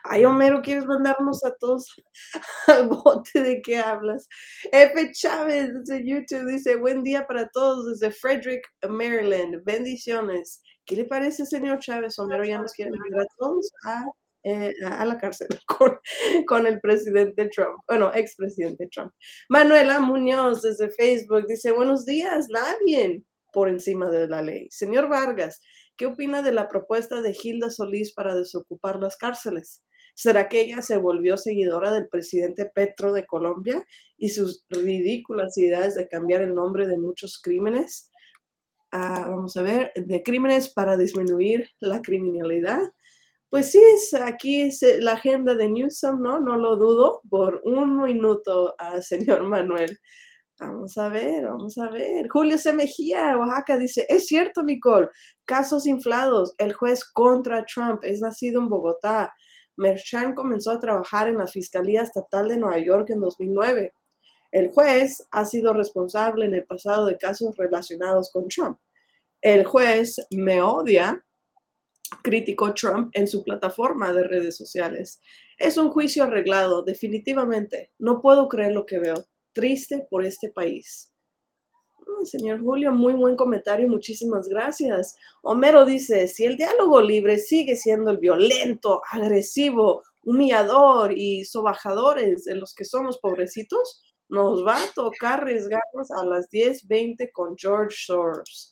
Ah, 0.06 0.16
ay, 0.16 0.24
Homero, 0.24 0.62
¿quieres 0.62 0.86
mandarnos 0.86 1.44
a 1.44 1.54
todos 1.56 1.94
al 2.68 2.88
bote 2.88 3.42
de 3.42 3.62
qué 3.62 3.78
hablas? 3.78 4.30
F. 4.72 5.12
Chávez 5.12 5.74
desde 5.74 6.08
YouTube 6.08 6.46
dice, 6.48 6.78
buen 6.78 7.04
día 7.04 7.28
para 7.28 7.50
todos 7.50 7.88
desde 7.88 8.14
Frederick, 8.14 8.66
Maryland. 8.88 9.62
Bendiciones. 9.66 10.62
¿Qué 10.86 10.96
le 10.96 11.06
parece, 11.06 11.46
señor 11.46 11.80
Chávez? 11.80 12.18
Homero 12.20 12.46
ya 12.46 12.60
nos 12.60 12.72
quiere 12.72 12.92
mandar 12.92 13.22
a 13.22 13.28
todos 13.38 13.70
a 13.86 14.06
eh, 14.44 14.74
a 14.86 15.06
la 15.06 15.18
cárcel 15.18 15.48
con, 16.48 16.68
el 16.68 16.82
presidente 16.82 17.50
Trump, 17.50 17.80
bueno, 17.88 18.12
expresidente 18.14 18.88
Trump. 18.88 19.12
Manuela 19.50 20.00
Muñoz 20.00 20.62
desde 20.62 20.90
Facebook 20.90 21.48
dice, 21.48 21.72
buenos 21.72 22.06
días, 22.06 22.48
nadie 22.50 23.24
por 23.54 23.70
encima 23.70 24.10
de 24.10 24.28
la 24.28 24.42
ley. 24.42 24.68
Señor 24.70 25.08
Vargas, 25.08 25.62
¿qué 25.96 26.08
opina 26.08 26.42
de 26.42 26.52
la 26.52 26.68
propuesta 26.68 27.22
de 27.22 27.34
Gilda 27.34 27.70
Solís 27.70 28.14
para 28.14 28.36
desocupar 28.36 29.00
las 29.00 29.16
cárceles? 29.16 29.84
¿Será 30.16 30.48
que 30.48 30.62
ella 30.62 30.82
se 30.82 30.98
volvió 30.98 31.38
seguidora 31.38 31.92
del 31.92 32.08
presidente 32.08 32.66
Petro 32.66 33.14
de 33.14 33.26
Colombia 33.26 33.86
y 34.18 34.30
sus 34.30 34.66
ridículas 34.70 35.58
ideas 35.58 35.96
de 35.96 36.08
cambiar 36.08 36.42
el 36.42 36.54
nombre 36.54 36.88
de 36.88 36.98
muchos 36.98 37.40
crímenes? 37.42 38.12
Ah, 38.92 39.26
vamos 39.28 39.58
a 39.58 39.64
ver, 39.64 39.92
de 39.96 40.22
crímenes 40.22 40.70
para 40.70 40.98
disminuir 40.98 41.68
la 41.80 42.02
criminalidad. 42.02 42.80
Pues 43.54 43.72
sí, 43.72 43.80
aquí 44.20 44.62
es 44.64 44.82
eh, 44.82 45.00
la 45.00 45.12
agenda 45.12 45.54
de 45.54 45.70
Newsom, 45.70 46.24
¿no? 46.24 46.40
No 46.40 46.58
lo 46.58 46.76
dudo 46.76 47.22
por 47.30 47.62
un 47.64 48.02
minuto 48.02 48.76
señor 49.04 49.44
Manuel. 49.44 49.96
Vamos 50.60 50.98
a 50.98 51.08
ver, 51.10 51.46
vamos 51.46 51.78
a 51.78 51.88
ver. 51.88 52.28
Julio 52.30 52.58
C. 52.58 52.74
Mejía, 52.74 53.38
Oaxaca, 53.38 53.78
dice, 53.78 54.08
es 54.10 54.26
cierto, 54.26 54.64
Nicole, 54.64 55.10
casos 55.46 55.86
inflados. 55.86 56.56
El 56.58 56.74
juez 56.74 57.06
contra 57.06 57.64
Trump 57.64 58.04
es 58.04 58.22
nacido 58.22 58.60
en 58.60 58.70
Bogotá. 58.70 59.32
Merchan 59.78 60.34
comenzó 60.34 60.72
a 60.72 60.80
trabajar 60.80 61.28
en 61.28 61.38
la 61.38 61.46
Fiscalía 61.46 62.02
Estatal 62.02 62.48
de 62.48 62.58
Nueva 62.58 62.80
York 62.80 63.12
en 63.12 63.20
2009. 63.20 63.94
El 64.50 64.72
juez 64.72 65.28
ha 65.30 65.46
sido 65.46 65.76
responsable 65.76 66.46
en 66.46 66.56
el 66.56 66.66
pasado 66.66 67.06
de 67.06 67.20
casos 67.20 67.56
relacionados 67.56 68.32
con 68.32 68.48
Trump. 68.48 68.80
El 69.42 69.64
juez 69.64 70.16
me 70.32 70.60
odia 70.64 71.24
criticó 72.22 72.74
Trump 72.74 73.10
en 73.14 73.28
su 73.28 73.44
plataforma 73.44 74.14
de 74.14 74.24
redes 74.24 74.58
sociales. 74.58 75.22
Es 75.58 75.78
un 75.78 75.90
juicio 75.90 76.24
arreglado, 76.24 76.84
definitivamente. 76.84 77.92
No 78.00 78.22
puedo 78.22 78.48
creer 78.48 78.74
lo 78.74 78.86
que 78.86 79.00
veo. 79.00 79.26
Triste 79.54 80.08
por 80.10 80.26
este 80.26 80.50
país. 80.50 81.12
Mm, 82.00 82.26
señor 82.26 82.62
Julio, 82.62 82.92
muy 82.92 83.14
buen 83.14 83.36
comentario, 83.36 83.88
muchísimas 83.88 84.48
gracias. 84.48 85.16
Homero 85.42 85.86
dice, 85.86 86.28
si 86.28 86.46
el 86.46 86.58
diálogo 86.58 87.02
libre 87.02 87.38
sigue 87.38 87.76
siendo 87.76 88.12
el 88.12 88.18
violento, 88.18 89.02
agresivo, 89.12 90.04
humillador 90.24 91.18
y 91.18 91.46
sobajadores 91.46 92.46
de 92.46 92.56
los 92.56 92.74
que 92.74 92.86
somos 92.86 93.20
pobrecitos, 93.20 94.02
nos 94.30 94.66
va 94.66 94.84
a 94.84 94.88
tocar 94.94 95.42
arriesgarnos 95.42 96.12
a 96.12 96.26
las 96.26 96.50
10.20 96.50 97.30
con 97.32 97.56
George 97.58 97.96
Soros. 98.06 98.72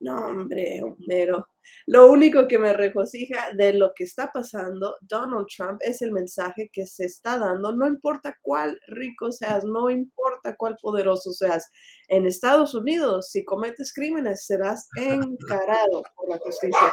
No, 0.00 0.26
hombre, 0.26 0.82
Homero. 0.82 1.46
Lo 1.86 2.10
único 2.10 2.48
que 2.48 2.58
me 2.58 2.72
regocija 2.72 3.52
de 3.52 3.72
lo 3.72 3.92
que 3.94 4.04
está 4.04 4.32
pasando, 4.32 4.96
Donald 5.02 5.46
Trump, 5.54 5.80
es 5.82 6.02
el 6.02 6.10
mensaje 6.10 6.68
que 6.72 6.84
se 6.84 7.04
está 7.04 7.38
dando. 7.38 7.72
No 7.72 7.86
importa 7.86 8.36
cuál 8.42 8.78
rico 8.88 9.30
seas, 9.30 9.62
no 9.64 9.88
importa 9.88 10.56
cuál 10.56 10.76
poderoso 10.82 11.32
seas. 11.32 11.70
En 12.08 12.26
Estados 12.26 12.74
Unidos, 12.74 13.30
si 13.30 13.44
cometes 13.44 13.92
crímenes, 13.92 14.46
serás 14.46 14.88
encarado 14.96 16.02
por 16.16 16.28
la 16.28 16.38
justicia. 16.38 16.92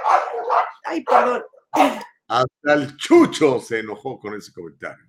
Ay, 0.85 1.03
perdón. 1.03 1.43
Hasta 2.27 2.73
el 2.73 2.95
chucho 2.97 3.59
se 3.59 3.79
enojó 3.79 4.19
con 4.19 4.35
ese 4.35 4.53
comentario. 4.53 5.05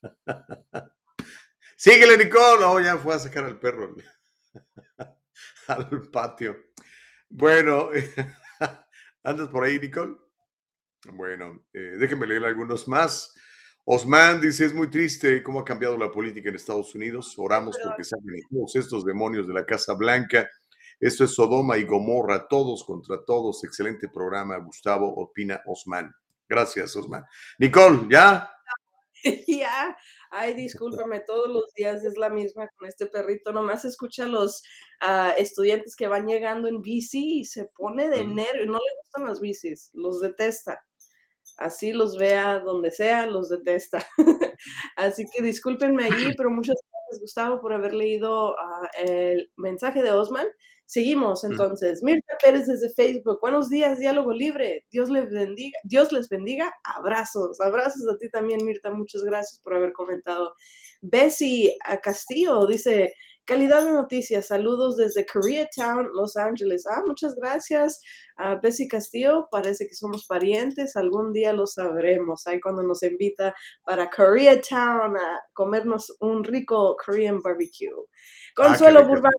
Síguele, 1.76 2.16
Nicole. 2.16 2.60
No, 2.60 2.80
ya 2.80 2.96
fue 2.96 3.14
a 3.14 3.18
sacar 3.18 3.44
al 3.44 3.58
perro 3.58 3.94
al 5.66 5.88
patio. 6.12 6.73
Bueno, 7.36 7.88
¿andas 9.24 9.48
por 9.48 9.64
ahí, 9.64 9.80
Nicole? 9.80 10.14
Bueno, 11.14 11.64
eh, 11.72 11.96
déjenme 11.98 12.28
leer 12.28 12.44
algunos 12.44 12.86
más. 12.86 13.34
Osman 13.84 14.40
dice, 14.40 14.66
es 14.66 14.72
muy 14.72 14.88
triste 14.88 15.42
cómo 15.42 15.58
ha 15.58 15.64
cambiado 15.64 15.98
la 15.98 16.12
política 16.12 16.48
en 16.48 16.54
Estados 16.54 16.94
Unidos. 16.94 17.34
Oramos 17.36 17.76
porque 17.82 18.04
salgan 18.04 18.36
todos 18.48 18.76
estos 18.76 19.04
demonios 19.04 19.48
de 19.48 19.52
la 19.52 19.66
Casa 19.66 19.94
Blanca. 19.94 20.48
Esto 21.00 21.24
es 21.24 21.34
Sodoma 21.34 21.76
y 21.76 21.82
Gomorra, 21.82 22.46
todos 22.46 22.84
contra 22.84 23.24
todos. 23.24 23.64
Excelente 23.64 24.08
programa, 24.08 24.56
Gustavo, 24.58 25.12
opina 25.12 25.60
Osman. 25.66 26.14
Gracias, 26.48 26.94
Osman. 26.94 27.24
Nicole, 27.58 28.06
¿ya? 28.08 28.48
Ya, 29.48 29.96
ay, 30.34 30.54
discúlpame, 30.54 31.20
todos 31.20 31.48
los 31.48 31.72
días 31.74 32.04
es 32.04 32.18
la 32.18 32.28
misma 32.28 32.68
con 32.76 32.88
este 32.88 33.06
perrito, 33.06 33.52
nomás 33.52 33.84
escucha 33.84 34.24
a 34.24 34.28
los 34.28 34.62
uh, 35.02 35.32
estudiantes 35.38 35.94
que 35.94 36.08
van 36.08 36.26
llegando 36.26 36.66
en 36.66 36.82
bici 36.82 37.40
y 37.40 37.44
se 37.44 37.66
pone 37.66 38.08
de 38.08 38.24
nervio, 38.26 38.66
no 38.66 38.78
le 38.78 38.96
gustan 39.00 39.26
las 39.26 39.40
bicis, 39.40 39.90
los 39.92 40.20
detesta. 40.20 40.84
Así 41.56 41.92
los 41.92 42.18
vea 42.18 42.58
donde 42.58 42.90
sea, 42.90 43.26
los 43.26 43.48
detesta. 43.48 44.04
Así 44.96 45.24
que 45.32 45.40
discúlpenme 45.40 46.04
allí, 46.06 46.34
pero 46.36 46.50
muchas 46.50 46.76
gracias, 46.90 47.20
Gustavo, 47.20 47.60
por 47.60 47.72
haber 47.72 47.94
leído 47.94 48.52
uh, 48.52 48.86
el 48.98 49.52
mensaje 49.56 50.02
de 50.02 50.10
Osman. 50.10 50.48
Seguimos 50.86 51.44
entonces. 51.44 52.02
Mirta 52.02 52.36
Pérez 52.42 52.66
desde 52.66 52.90
Facebook. 52.90 53.38
Buenos 53.40 53.70
días, 53.70 53.98
diálogo 53.98 54.32
libre. 54.32 54.84
Dios 54.90 55.08
les 55.10 55.30
bendiga. 55.30 55.78
Dios 55.84 56.12
les 56.12 56.28
bendiga. 56.28 56.72
Abrazos. 56.84 57.60
Abrazos 57.60 58.06
a 58.08 58.18
ti 58.18 58.28
también, 58.30 58.64
Mirta. 58.64 58.90
Muchas 58.90 59.22
gracias 59.22 59.60
por 59.60 59.74
haber 59.74 59.92
comentado. 59.92 60.54
Bessie 61.00 61.76
Castillo 62.02 62.66
dice, 62.66 63.14
calidad 63.44 63.84
de 63.84 63.92
noticias. 63.92 64.46
Saludos 64.46 64.96
desde 64.96 65.26
Koreatown, 65.26 66.10
Los 66.14 66.36
Ángeles. 66.36 66.86
Ah, 66.86 67.02
muchas 67.06 67.34
gracias. 67.34 68.00
a 68.36 68.56
Bessie 68.56 68.88
Castillo, 68.88 69.48
parece 69.50 69.86
que 69.86 69.94
somos 69.94 70.26
parientes. 70.26 70.96
Algún 70.96 71.32
día 71.32 71.52
lo 71.52 71.66
sabremos. 71.66 72.46
Ahí 72.46 72.60
cuando 72.60 72.82
nos 72.82 73.02
invita 73.02 73.54
para 73.84 74.10
Koreatown 74.10 75.16
a 75.16 75.40
comernos 75.52 76.14
un 76.20 76.44
rico 76.44 76.96
Korean 77.04 77.40
barbecue. 77.40 77.90
Ah, 77.90 78.68
Consuelo 78.68 79.00
ah, 79.00 79.30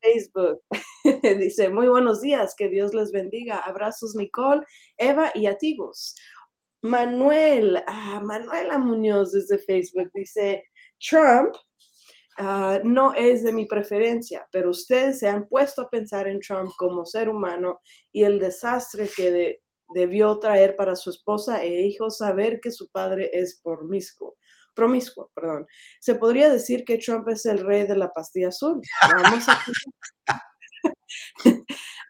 Facebook. 0.00 0.62
dice, 1.38 1.68
muy 1.70 1.88
buenos 1.88 2.20
días, 2.20 2.54
que 2.56 2.68
Dios 2.68 2.94
les 2.94 3.12
bendiga. 3.12 3.58
Abrazos, 3.58 4.14
Nicole, 4.14 4.64
Eva 4.96 5.30
y 5.34 5.46
Atigos. 5.46 6.14
Manuel, 6.82 7.82
ah, 7.86 8.20
Manuela 8.24 8.78
Muñoz 8.78 9.32
desde 9.32 9.58
Facebook 9.58 10.10
dice, 10.14 10.64
Trump 11.00 11.54
ah, 12.38 12.80
no 12.84 13.14
es 13.14 13.42
de 13.42 13.52
mi 13.52 13.66
preferencia, 13.66 14.46
pero 14.52 14.70
ustedes 14.70 15.18
se 15.18 15.28
han 15.28 15.48
puesto 15.48 15.82
a 15.82 15.90
pensar 15.90 16.28
en 16.28 16.40
Trump 16.40 16.70
como 16.78 17.04
ser 17.04 17.28
humano 17.28 17.80
y 18.12 18.22
el 18.22 18.38
desastre 18.38 19.08
que 19.14 19.60
debió 19.88 20.38
traer 20.38 20.76
para 20.76 20.94
su 20.94 21.10
esposa 21.10 21.62
e 21.64 21.82
hijos 21.82 22.18
saber 22.18 22.60
que 22.60 22.70
su 22.70 22.88
padre 22.90 23.30
es 23.32 23.60
promiscuo. 23.62 24.36
Promiscuo, 24.78 25.28
perdón. 25.34 25.66
Se 25.98 26.14
podría 26.14 26.48
decir 26.50 26.84
que 26.84 26.98
Trump 26.98 27.28
es 27.28 27.44
el 27.46 27.58
rey 27.58 27.84
de 27.84 27.96
la 27.96 28.12
pastilla 28.12 28.48
azul. 28.48 28.80
Vamos 29.12 29.48
a, 29.48 29.58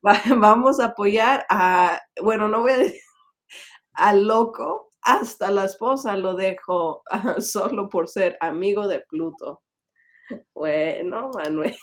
vamos 0.36 0.80
a 0.80 0.84
apoyar 0.84 1.46
a, 1.48 1.98
bueno, 2.20 2.46
no 2.46 2.60
voy 2.60 2.72
a 2.72 2.76
decir 2.76 3.00
al 3.94 4.26
loco, 4.26 4.92
hasta 5.00 5.50
la 5.50 5.64
esposa 5.64 6.14
lo 6.18 6.34
dejo 6.34 7.02
solo 7.38 7.88
por 7.88 8.06
ser 8.06 8.36
amigo 8.40 8.86
de 8.86 9.00
Pluto. 9.08 9.62
Bueno, 10.54 11.30
Manuel. 11.34 11.74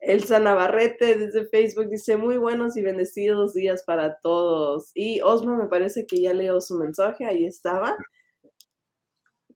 Elsa 0.00 0.40
Navarrete 0.40 1.14
desde 1.14 1.46
Facebook 1.48 1.90
dice 1.90 2.16
muy 2.16 2.38
buenos 2.38 2.78
y 2.78 2.82
bendecidos 2.82 3.52
días 3.52 3.84
para 3.84 4.18
todos. 4.20 4.90
Y 4.94 5.20
Osma 5.20 5.56
me 5.58 5.68
parece 5.68 6.06
que 6.06 6.22
ya 6.22 6.32
leo 6.32 6.62
su 6.62 6.78
mensaje, 6.78 7.26
ahí 7.26 7.44
estaba. 7.44 7.94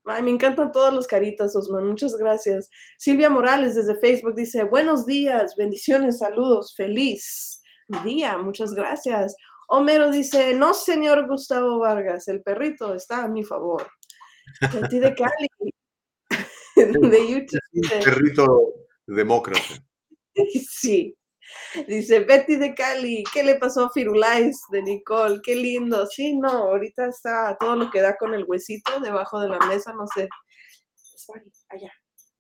Ay, 0.04 0.22
me 0.22 0.30
encantan 0.30 0.72
todos 0.72 0.92
los 0.92 1.06
caritas, 1.06 1.54
Osma, 1.54 1.80
muchas 1.80 2.16
gracias. 2.16 2.68
Silvia 2.98 3.30
Morales 3.30 3.76
desde 3.76 3.94
Facebook 3.96 4.34
dice 4.34 4.64
buenos 4.64 5.06
días, 5.06 5.54
bendiciones, 5.56 6.18
saludos, 6.18 6.74
feliz 6.76 7.62
día, 8.04 8.36
muchas 8.38 8.74
gracias. 8.74 9.36
Homero 9.68 10.10
dice, 10.10 10.54
no, 10.54 10.74
señor 10.74 11.28
Gustavo 11.28 11.78
Vargas, 11.78 12.26
el 12.28 12.42
perrito 12.42 12.94
está 12.94 13.24
a 13.24 13.28
mi 13.28 13.44
favor. 13.44 13.86
Betty 14.72 14.98
de 14.98 15.14
Cali, 15.14 15.48
de 16.76 17.28
YouTube. 17.28 18.04
perrito 18.04 18.74
demócrata. 19.06 19.60
Sí. 20.68 21.14
Dice 21.86 22.20
Betty 22.20 22.56
de 22.56 22.74
Cali, 22.74 23.24
¿qué 23.32 23.42
le 23.42 23.56
pasó 23.56 23.86
a 23.86 23.90
Firulais 23.90 24.60
de 24.70 24.82
Nicole? 24.82 25.40
Qué 25.42 25.54
lindo. 25.54 26.06
Sí, 26.06 26.36
no, 26.36 26.50
ahorita 26.50 27.06
está 27.06 27.56
todo 27.58 27.76
lo 27.76 27.90
que 27.90 28.00
da 28.00 28.16
con 28.16 28.34
el 28.34 28.44
huesito 28.44 29.00
debajo 29.00 29.40
de 29.40 29.48
la 29.48 29.58
mesa, 29.66 29.92
no 29.92 30.06
sé. 30.06 30.28
allá. 31.68 31.92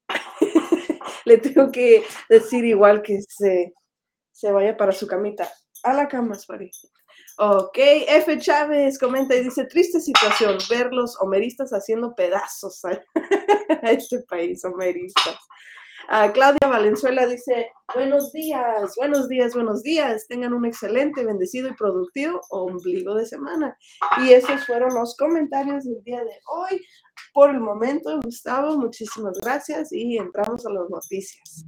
le 1.24 1.38
tengo 1.38 1.70
que 1.70 2.04
decir 2.28 2.64
igual 2.64 3.02
que 3.02 3.20
se, 3.22 3.72
se 4.32 4.52
vaya 4.52 4.76
para 4.76 4.92
su 4.92 5.06
camita. 5.06 5.50
A 5.82 5.94
la 5.94 6.08
cama, 6.08 6.34
Spari. 6.34 6.70
Ok, 7.38 7.76
F. 7.76 8.38
Chávez 8.38 8.98
comenta 8.98 9.34
y 9.34 9.44
dice, 9.44 9.64
triste 9.64 10.00
situación 10.00 10.58
ver 10.68 10.92
los 10.92 11.20
homeristas 11.20 11.70
haciendo 11.72 12.14
pedazos 12.14 12.84
a, 12.84 13.00
este 13.90 14.20
país, 14.28 14.64
homeristas. 14.64 15.36
Claudia 16.34 16.68
Valenzuela 16.68 17.26
dice, 17.26 17.70
buenos 17.94 18.32
días, 18.32 18.94
buenos 18.96 19.28
días, 19.28 19.54
buenos 19.54 19.82
días, 19.82 20.26
tengan 20.28 20.52
un 20.52 20.64
excelente, 20.66 21.24
bendecido 21.24 21.68
y 21.68 21.74
productivo 21.74 22.40
ombligo 22.50 23.14
de 23.14 23.26
semana. 23.26 23.76
Y 24.22 24.32
esos 24.32 24.64
fueron 24.66 24.94
los 24.94 25.16
comentarios 25.16 25.84
del 25.84 26.02
día 26.04 26.20
de 26.20 26.38
hoy. 26.46 26.84
Por 27.32 27.50
el 27.50 27.60
momento, 27.60 28.20
Gustavo, 28.20 28.76
muchísimas 28.76 29.38
gracias 29.40 29.92
y 29.92 30.18
entramos 30.18 30.66
a 30.66 30.70
las 30.70 30.88
noticias. 30.90 31.64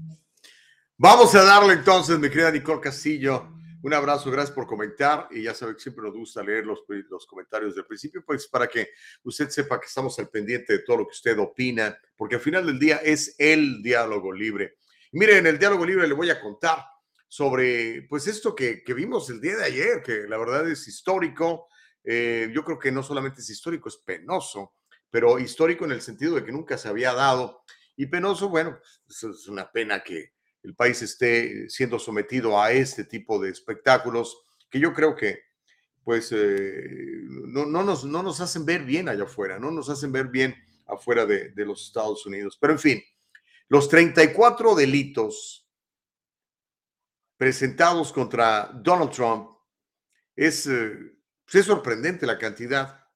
Vamos 0.99 1.35
a 1.35 1.43
darle 1.43 1.75
entonces, 1.75 2.19
mi 2.19 2.29
querida 2.29 2.51
Nicole 2.51 2.81
Castillo, 2.81 3.49
un 3.85 3.93
abrazo, 3.93 4.31
gracias 4.31 4.55
por 4.55 4.67
comentar 4.67 5.29
y 5.31 5.43
ya 5.43 5.53
sabe 5.53 5.75
que 5.75 5.81
siempre 5.81 6.03
nos 6.03 6.15
gusta 6.15 6.43
leer 6.43 6.65
los, 6.65 6.85
los 7.11 7.27
comentarios 7.27 7.75
del 7.75 7.85
principio, 7.85 8.25
pues 8.25 8.49
para 8.49 8.67
que 8.67 8.89
usted 9.25 9.51
sepa 9.51 9.79
que 9.79 9.87
estamos 9.87 10.19
al 10.19 10.31
pendiente 10.31 10.73
de 10.73 10.79
todo 10.79 10.97
lo 10.97 11.05
que 11.07 11.13
usted 11.13 11.39
opina, 11.39 11.95
porque 12.17 12.37
al 12.37 12.41
final 12.41 12.65
del 12.65 12.79
día 12.79 12.97
es 13.05 13.35
el 13.37 13.83
diálogo 13.83 14.33
libre. 14.33 14.79
mire, 15.13 15.37
en 15.37 15.47
el 15.47 15.59
diálogo 15.59 15.85
libre 15.85 16.09
le 16.09 16.15
voy 16.15 16.31
a 16.31 16.41
contar 16.41 16.79
sobre, 17.29 18.07
pues 18.09 18.27
esto 18.27 18.55
que, 18.55 18.83
que 18.83 18.95
vimos 18.95 19.29
el 19.29 19.39
día 19.39 19.57
de 19.57 19.65
ayer, 19.65 20.03
que 20.03 20.27
la 20.29 20.39
verdad 20.39 20.67
es 20.67 20.89
histórico. 20.89 21.69
Eh, 22.03 22.51
yo 22.55 22.65
creo 22.65 22.79
que 22.79 22.91
no 22.91 23.03
solamente 23.03 23.43
es 23.43 23.51
histórico, 23.51 23.91
es 23.91 23.99
penoso, 23.99 24.77
pero 25.11 25.39
histórico 25.39 25.85
en 25.85 25.93
el 25.93 26.01
sentido 26.01 26.37
de 26.37 26.45
que 26.45 26.53
nunca 26.53 26.79
se 26.79 26.89
había 26.89 27.13
dado. 27.13 27.65
Y 27.97 28.07
penoso, 28.07 28.49
bueno, 28.49 28.79
pues, 29.07 29.25
es 29.25 29.47
una 29.47 29.71
pena 29.71 30.03
que, 30.03 30.34
el 30.65 30.75
país 30.75 31.01
esté 31.03 31.69
siendo 31.69 31.99
sometido 31.99 32.61
a 32.61 32.73
este 32.73 33.05
tipo 33.05 33.39
de 33.39 33.51
espectáculos 33.51 34.43
que 34.71 34.81
yo 34.81 34.93
creo 34.93 35.15
que 35.15 35.45
pues 36.03 36.33
eh, 36.33 37.21
no, 37.47 37.65
nos, 37.67 38.05
no 38.05 38.23
nos 38.23 38.41
hacen 38.41 38.67
ver 38.67 38.83
bien 38.83 39.09
allá 39.09 39.25
afuera, 39.25 39.59
no 39.59 39.71
nos 39.71 39.89
hacen 39.89 40.13
ver 40.13 40.29
bien 40.29 40.55
afuera 40.87 41.25
de, 41.25 41.53
los 41.57 41.87
Estados 41.87 42.27
Unidos. 42.27 42.59
Pero 42.61 42.75
en 42.75 42.79
fin, 42.79 43.05
los 43.69 43.89
34 43.89 44.75
delitos 44.75 45.67
presentados 47.39 48.13
contra 48.13 48.71
Donald 48.75 49.11
Trump 49.11 49.51
es, 50.37 50.67
eh, 50.67 50.93
pues, 51.45 51.55
es 51.55 51.67
sorprendente 51.67 52.27
la 52.27 52.39
cantidad 52.39 53.07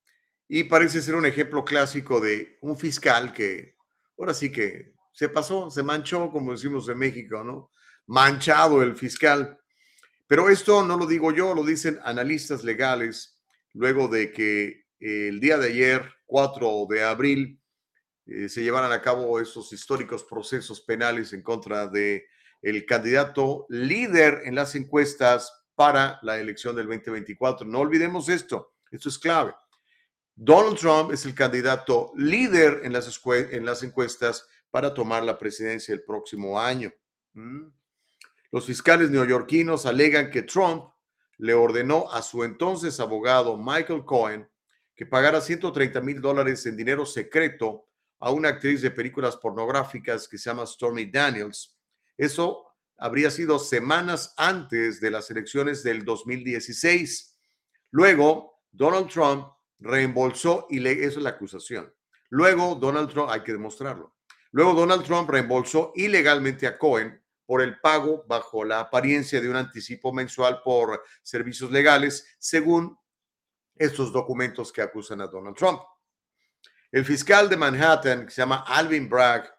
y 0.48 0.64
parece 0.64 1.02
ser 1.02 1.14
un 1.14 1.26
ejemplo 1.26 1.64
clásico 1.64 2.20
de 2.20 2.56
un 2.62 2.78
fiscal 2.78 3.34
que 3.34 3.76
ahora 4.18 4.32
sí 4.32 4.50
que 4.50 4.94
se 5.18 5.28
pasó, 5.28 5.68
se 5.68 5.82
manchó, 5.82 6.30
como 6.30 6.52
decimos 6.52 6.88
en 6.88 6.96
México, 6.96 7.42
¿no? 7.42 7.72
Manchado 8.06 8.84
el 8.84 8.94
fiscal. 8.94 9.58
Pero 10.28 10.48
esto 10.48 10.84
no 10.86 10.96
lo 10.96 11.06
digo 11.06 11.32
yo, 11.32 11.56
lo 11.56 11.64
dicen 11.64 11.98
analistas 12.04 12.62
legales, 12.62 13.36
luego 13.74 14.06
de 14.06 14.30
que 14.30 14.84
el 15.00 15.40
día 15.40 15.58
de 15.58 15.70
ayer, 15.70 16.08
4 16.24 16.86
de 16.88 17.02
abril, 17.02 17.60
eh, 18.26 18.48
se 18.48 18.62
llevaran 18.62 18.92
a 18.92 19.02
cabo 19.02 19.40
esos 19.40 19.72
históricos 19.72 20.22
procesos 20.22 20.82
penales 20.82 21.32
en 21.32 21.42
contra 21.42 21.88
de 21.88 22.24
el 22.62 22.86
candidato 22.86 23.66
líder 23.70 24.42
en 24.44 24.54
las 24.54 24.76
encuestas 24.76 25.52
para 25.74 26.20
la 26.22 26.38
elección 26.38 26.76
del 26.76 26.86
2024. 26.86 27.66
No 27.66 27.80
olvidemos 27.80 28.28
esto, 28.28 28.72
esto 28.92 29.08
es 29.08 29.18
clave. 29.18 29.52
Donald 30.36 30.78
Trump 30.78 31.10
es 31.10 31.26
el 31.26 31.34
candidato 31.34 32.12
líder 32.14 32.82
en 32.84 32.92
las 32.92 33.82
encuestas 33.82 34.46
para 34.70 34.92
tomar 34.92 35.22
la 35.24 35.38
presidencia 35.38 35.92
el 35.92 36.02
próximo 36.02 36.60
año. 36.60 36.92
Mm. 37.34 37.68
Los 38.50 38.66
fiscales 38.66 39.10
neoyorquinos 39.10 39.86
alegan 39.86 40.30
que 40.30 40.42
Trump 40.42 40.90
le 41.38 41.54
ordenó 41.54 42.10
a 42.10 42.22
su 42.22 42.44
entonces 42.44 42.98
abogado 43.00 43.56
Michael 43.56 44.04
Cohen 44.04 44.48
que 44.98 45.06
pagara 45.06 45.40
130 45.40 46.00
mil 46.00 46.20
dólares 46.20 46.66
en 46.66 46.76
dinero 46.76 47.06
secreto 47.06 47.86
a 48.18 48.32
una 48.32 48.48
actriz 48.48 48.82
de 48.82 48.90
películas 48.90 49.36
pornográficas 49.36 50.26
que 50.26 50.36
se 50.38 50.50
llama 50.50 50.66
Stormy 50.66 51.06
Daniels. 51.06 51.78
Eso 52.16 52.66
habría 52.96 53.30
sido 53.30 53.60
semanas 53.60 54.34
antes 54.36 55.00
de 55.00 55.12
las 55.12 55.30
elecciones 55.30 55.84
del 55.84 56.04
2016. 56.04 57.38
Luego, 57.92 58.60
Donald 58.72 59.08
Trump 59.08 59.46
reembolsó, 59.78 60.66
y 60.68 60.80
le, 60.80 61.04
eso 61.04 61.20
es 61.20 61.22
la 61.22 61.30
acusación. 61.30 61.94
Luego, 62.28 62.74
Donald 62.74 63.08
Trump, 63.08 63.30
hay 63.30 63.44
que 63.44 63.52
demostrarlo, 63.52 64.16
Luego 64.50 64.74
Donald 64.74 65.04
Trump 65.04 65.28
reembolsó 65.28 65.92
ilegalmente 65.94 66.66
a 66.66 66.78
Cohen 66.78 67.22
por 67.44 67.62
el 67.62 67.80
pago 67.80 68.24
bajo 68.28 68.64
la 68.64 68.80
apariencia 68.80 69.40
de 69.40 69.48
un 69.48 69.56
anticipo 69.56 70.12
mensual 70.12 70.60
por 70.62 71.02
servicios 71.22 71.70
legales, 71.70 72.26
según 72.38 72.98
estos 73.74 74.12
documentos 74.12 74.72
que 74.72 74.82
acusan 74.82 75.20
a 75.20 75.26
Donald 75.26 75.56
Trump. 75.56 75.80
El 76.90 77.04
fiscal 77.04 77.48
de 77.48 77.56
Manhattan, 77.56 78.26
que 78.26 78.30
se 78.30 78.42
llama 78.42 78.64
Alvin 78.66 79.08
Bragg, 79.08 79.50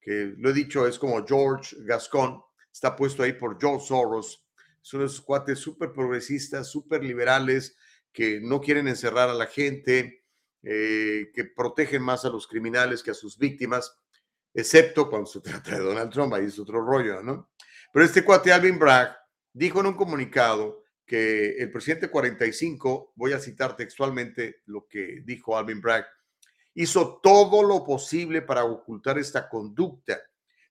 que 0.00 0.34
lo 0.36 0.50
he 0.50 0.52
dicho 0.52 0.86
es 0.86 0.98
como 0.98 1.24
George 1.26 1.76
Gascon, 1.80 2.42
está 2.70 2.94
puesto 2.94 3.22
ahí 3.22 3.32
por 3.32 3.58
George 3.58 3.86
Soros, 3.86 4.46
son 4.82 5.02
esos 5.02 5.22
cuates 5.22 5.58
súper 5.58 5.92
progresistas, 5.92 6.70
súper 6.70 7.02
liberales, 7.02 7.76
que 8.12 8.38
no 8.40 8.60
quieren 8.60 8.86
encerrar 8.86 9.30
a 9.30 9.34
la 9.34 9.46
gente, 9.46 10.24
eh, 10.62 11.30
que 11.34 11.44
protegen 11.44 12.02
más 12.02 12.24
a 12.24 12.28
los 12.28 12.46
criminales 12.46 13.02
que 13.02 13.10
a 13.10 13.14
sus 13.14 13.38
víctimas 13.38 13.98
excepto 14.54 15.10
cuando 15.10 15.26
se 15.26 15.40
trata 15.42 15.72
de 15.72 15.80
Donald 15.80 16.12
Trump, 16.12 16.32
ahí 16.32 16.46
es 16.46 16.58
otro 16.58 16.80
rollo, 16.84 17.22
¿no? 17.22 17.50
Pero 17.92 18.06
este 18.06 18.24
cuate 18.24 18.52
Alvin 18.52 18.78
Bragg 18.78 19.16
dijo 19.52 19.80
en 19.80 19.86
un 19.86 19.94
comunicado 19.94 20.84
que 21.06 21.56
el 21.58 21.70
presidente 21.70 22.08
45, 22.08 23.12
voy 23.14 23.32
a 23.32 23.38
citar 23.38 23.76
textualmente 23.76 24.62
lo 24.66 24.86
que 24.88 25.22
dijo 25.24 25.56
Alvin 25.56 25.80
Bragg, 25.80 26.06
hizo 26.74 27.20
todo 27.22 27.62
lo 27.62 27.84
posible 27.84 28.42
para 28.42 28.64
ocultar 28.64 29.18
esta 29.18 29.48
conducta, 29.48 30.20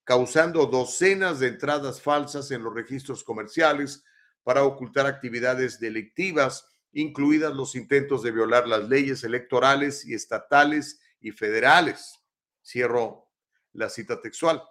causando 0.04 0.65
docenas 0.65 1.39
de 1.39 1.48
entradas 1.48 2.02
falsas 2.02 2.52
en 2.52 2.63
los 2.63 2.74
registros 2.74 3.24
comerciales 3.24 4.04
para 4.43 4.63
ocultar 4.63 5.06
actividades 5.06 5.80
delictivas, 5.80 6.67
incluidas 6.91 7.56
los 7.56 7.76
intentos 7.76 8.22
de 8.22 8.32
violar 8.32 8.67
las 8.67 8.89
leyes 8.89 9.24
electorales 9.24 10.06
y 10.06 10.13
estatales 10.13 11.00
y 11.22 11.32
federales. 11.32 12.19
Cierro 12.62 13.22
la 13.73 13.89
cita 13.89 14.21
textual. 14.21 14.63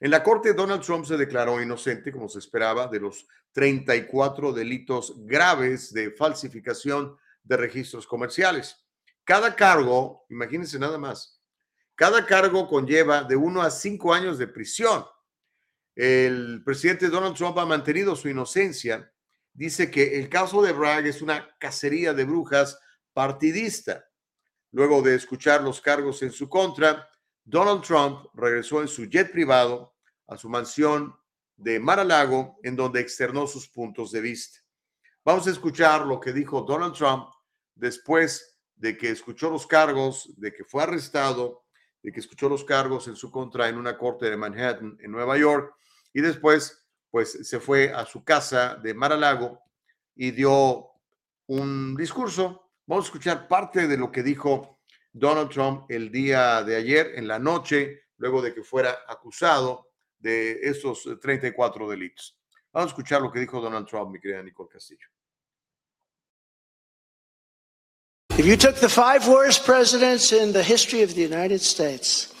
En 0.00 0.10
la 0.10 0.22
corte, 0.22 0.54
Donald 0.54 0.82
Trump 0.82 1.04
se 1.04 1.16
declaró 1.16 1.60
inocente, 1.60 2.12
como 2.12 2.28
se 2.28 2.38
esperaba, 2.38 2.86
de 2.86 3.00
los 3.00 3.26
34 3.52 4.52
delitos 4.52 5.14
graves 5.26 5.92
de 5.92 6.12
falsificación 6.12 7.16
de 7.42 7.56
registros 7.56 8.06
comerciales. 8.06 8.76
Cada 9.24 9.56
cargo, 9.56 10.24
imagínense 10.28 10.78
nada 10.78 10.98
más, 10.98 11.38
cada 11.94 12.24
cargo 12.24 12.68
conlleva 12.68 13.24
de 13.24 13.34
uno 13.34 13.60
a 13.60 13.70
cinco 13.70 14.14
años 14.14 14.38
de 14.38 14.46
prisión. 14.46 15.04
El 15.96 16.62
presidente 16.64 17.08
Donald 17.08 17.34
Trump 17.34 17.58
ha 17.58 17.66
mantenido 17.66 18.14
su 18.14 18.28
inocencia. 18.28 19.12
Dice 19.52 19.90
que 19.90 20.20
el 20.20 20.28
caso 20.28 20.62
de 20.62 20.72
Bragg 20.72 21.06
es 21.06 21.20
una 21.22 21.56
cacería 21.58 22.14
de 22.14 22.24
brujas 22.24 22.78
partidista. 23.12 24.08
Luego 24.70 25.02
de 25.02 25.16
escuchar 25.16 25.62
los 25.62 25.80
cargos 25.80 26.22
en 26.22 26.30
su 26.30 26.48
contra, 26.48 27.08
Donald 27.50 27.80
Trump 27.80 28.26
regresó 28.34 28.82
en 28.82 28.88
su 28.88 29.06
jet 29.06 29.32
privado 29.32 29.94
a 30.26 30.36
su 30.36 30.50
mansión 30.50 31.16
de 31.56 31.80
Mar-a-Lago, 31.80 32.58
en 32.62 32.76
donde 32.76 33.00
externó 33.00 33.46
sus 33.46 33.66
puntos 33.70 34.12
de 34.12 34.20
vista. 34.20 34.58
Vamos 35.24 35.46
a 35.46 35.50
escuchar 35.50 36.04
lo 36.04 36.20
que 36.20 36.34
dijo 36.34 36.60
Donald 36.60 36.94
Trump 36.94 37.26
después 37.74 38.58
de 38.76 38.98
que 38.98 39.08
escuchó 39.08 39.48
los 39.48 39.66
cargos, 39.66 40.30
de 40.36 40.52
que 40.52 40.62
fue 40.62 40.82
arrestado, 40.82 41.64
de 42.02 42.12
que 42.12 42.20
escuchó 42.20 42.50
los 42.50 42.64
cargos 42.64 43.08
en 43.08 43.16
su 43.16 43.30
contra 43.30 43.66
en 43.70 43.78
una 43.78 43.96
corte 43.96 44.28
de 44.28 44.36
Manhattan, 44.36 44.98
en 45.00 45.10
Nueva 45.10 45.38
York, 45.38 45.74
y 46.12 46.20
después, 46.20 46.86
pues, 47.10 47.48
se 47.48 47.60
fue 47.60 47.90
a 47.94 48.04
su 48.04 48.24
casa 48.24 48.76
de 48.76 48.92
Mar-a-Lago 48.92 49.58
y 50.14 50.32
dio 50.32 50.90
un 51.46 51.96
discurso. 51.96 52.70
Vamos 52.84 53.06
a 53.06 53.08
escuchar 53.08 53.48
parte 53.48 53.88
de 53.88 53.96
lo 53.96 54.12
que 54.12 54.22
dijo 54.22 54.77
Donald 55.18 55.50
Trump 55.50 55.90
el 55.90 56.10
día 56.10 56.62
de 56.62 56.76
ayer, 56.76 57.12
en 57.16 57.26
la 57.26 57.38
noche, 57.38 58.02
luego 58.18 58.40
de 58.42 58.54
que 58.54 58.62
fuera 58.62 59.04
acusado 59.08 59.88
de 60.18 60.60
esos 60.62 61.08
34 61.20 61.88
delitos. 61.88 62.36
Vamos 62.72 62.90
a 62.90 62.92
escuchar 62.92 63.22
lo 63.22 63.32
que 63.32 63.40
dijo 63.40 63.60
Donald 63.60 63.86
Trump, 63.86 64.10
mi 64.10 64.20
querida 64.20 64.42
Nicole 64.42 64.68
Castillo. 64.68 65.06
If 68.38 68.46
you 68.46 68.56
took 68.56 68.76
the 68.76 68.88
five 68.88 69.26
worst 69.26 69.64
presidents 69.64 70.32
in 70.32 70.52
the 70.52 70.62
history 70.62 71.02
of 71.02 71.14
the 71.14 71.22
United 71.22 71.60
States 71.60 72.32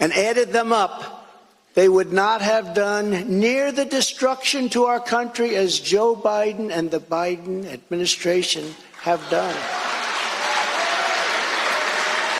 and 0.00 0.10
added 0.12 0.52
them 0.52 0.72
up, 0.72 1.26
they 1.74 1.88
would 1.88 2.12
not 2.12 2.40
have 2.40 2.74
done 2.74 3.10
near 3.28 3.72
the 3.72 3.84
destruction 3.84 4.70
to 4.70 4.84
our 4.84 5.00
country 5.00 5.54
as 5.54 5.78
Joe 5.78 6.16
Biden 6.16 6.70
and 6.70 6.90
the 6.90 7.00
Biden 7.00 7.66
administration 7.66 8.74
have 9.02 9.20
done. 9.28 9.54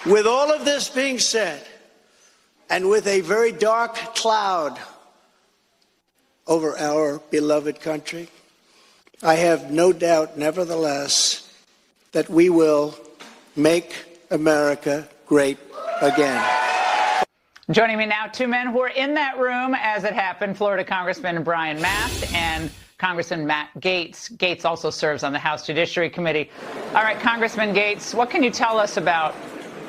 With 0.04 0.26
all 0.26 0.50
of 0.50 0.64
this 0.64 0.88
being 0.88 1.20
said, 1.20 1.64
and 2.68 2.88
with 2.88 3.06
a 3.06 3.20
very 3.20 3.52
dark 3.52 3.94
cloud 4.16 4.76
over 6.46 6.76
our 6.76 7.20
beloved 7.30 7.80
country, 7.80 8.28
I 9.22 9.34
have 9.34 9.70
no 9.70 9.92
doubt, 9.92 10.36
nevertheless, 10.36 11.48
that 12.10 12.28
we 12.28 12.50
will 12.50 12.98
make 13.54 13.94
America 14.32 15.08
great 15.26 15.58
again. 16.00 16.44
Joining 17.70 17.96
me 17.96 18.06
now, 18.06 18.26
two 18.26 18.48
men 18.48 18.72
who 18.72 18.78
were 18.78 18.88
in 18.88 19.14
that 19.14 19.38
room 19.38 19.76
as 19.78 20.02
it 20.02 20.14
happened 20.14 20.56
Florida 20.56 20.82
Congressman 20.82 21.44
Brian 21.44 21.80
Mast 21.80 22.34
and 22.34 22.72
Congressman 22.98 23.46
Matt 23.46 23.68
Gates. 23.78 24.28
Gates 24.30 24.64
also 24.64 24.90
serves 24.90 25.22
on 25.22 25.32
the 25.32 25.38
House 25.38 25.64
Judiciary 25.64 26.10
Committee. 26.10 26.50
All 26.88 27.04
right, 27.04 27.20
Congressman 27.20 27.72
Gates, 27.72 28.14
what 28.14 28.30
can 28.30 28.42
you 28.42 28.50
tell 28.50 28.80
us 28.80 28.96
about 28.96 29.36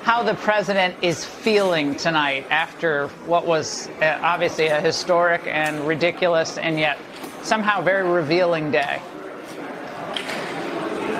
how 0.03 0.21
the 0.21 0.33
president 0.35 0.93
is 1.01 1.23
feeling 1.23 1.95
tonight 1.95 2.45
after 2.49 3.07
what 3.25 3.47
was 3.47 3.87
uh, 4.01 4.19
obviously 4.21 4.67
a 4.67 4.81
historic 4.81 5.47
and 5.47 5.79
ridiculous 5.87 6.57
and 6.57 6.77
yet 6.77 6.99
somehow 7.41 7.81
very 7.81 8.07
revealing 8.07 8.69
day. 8.69 9.01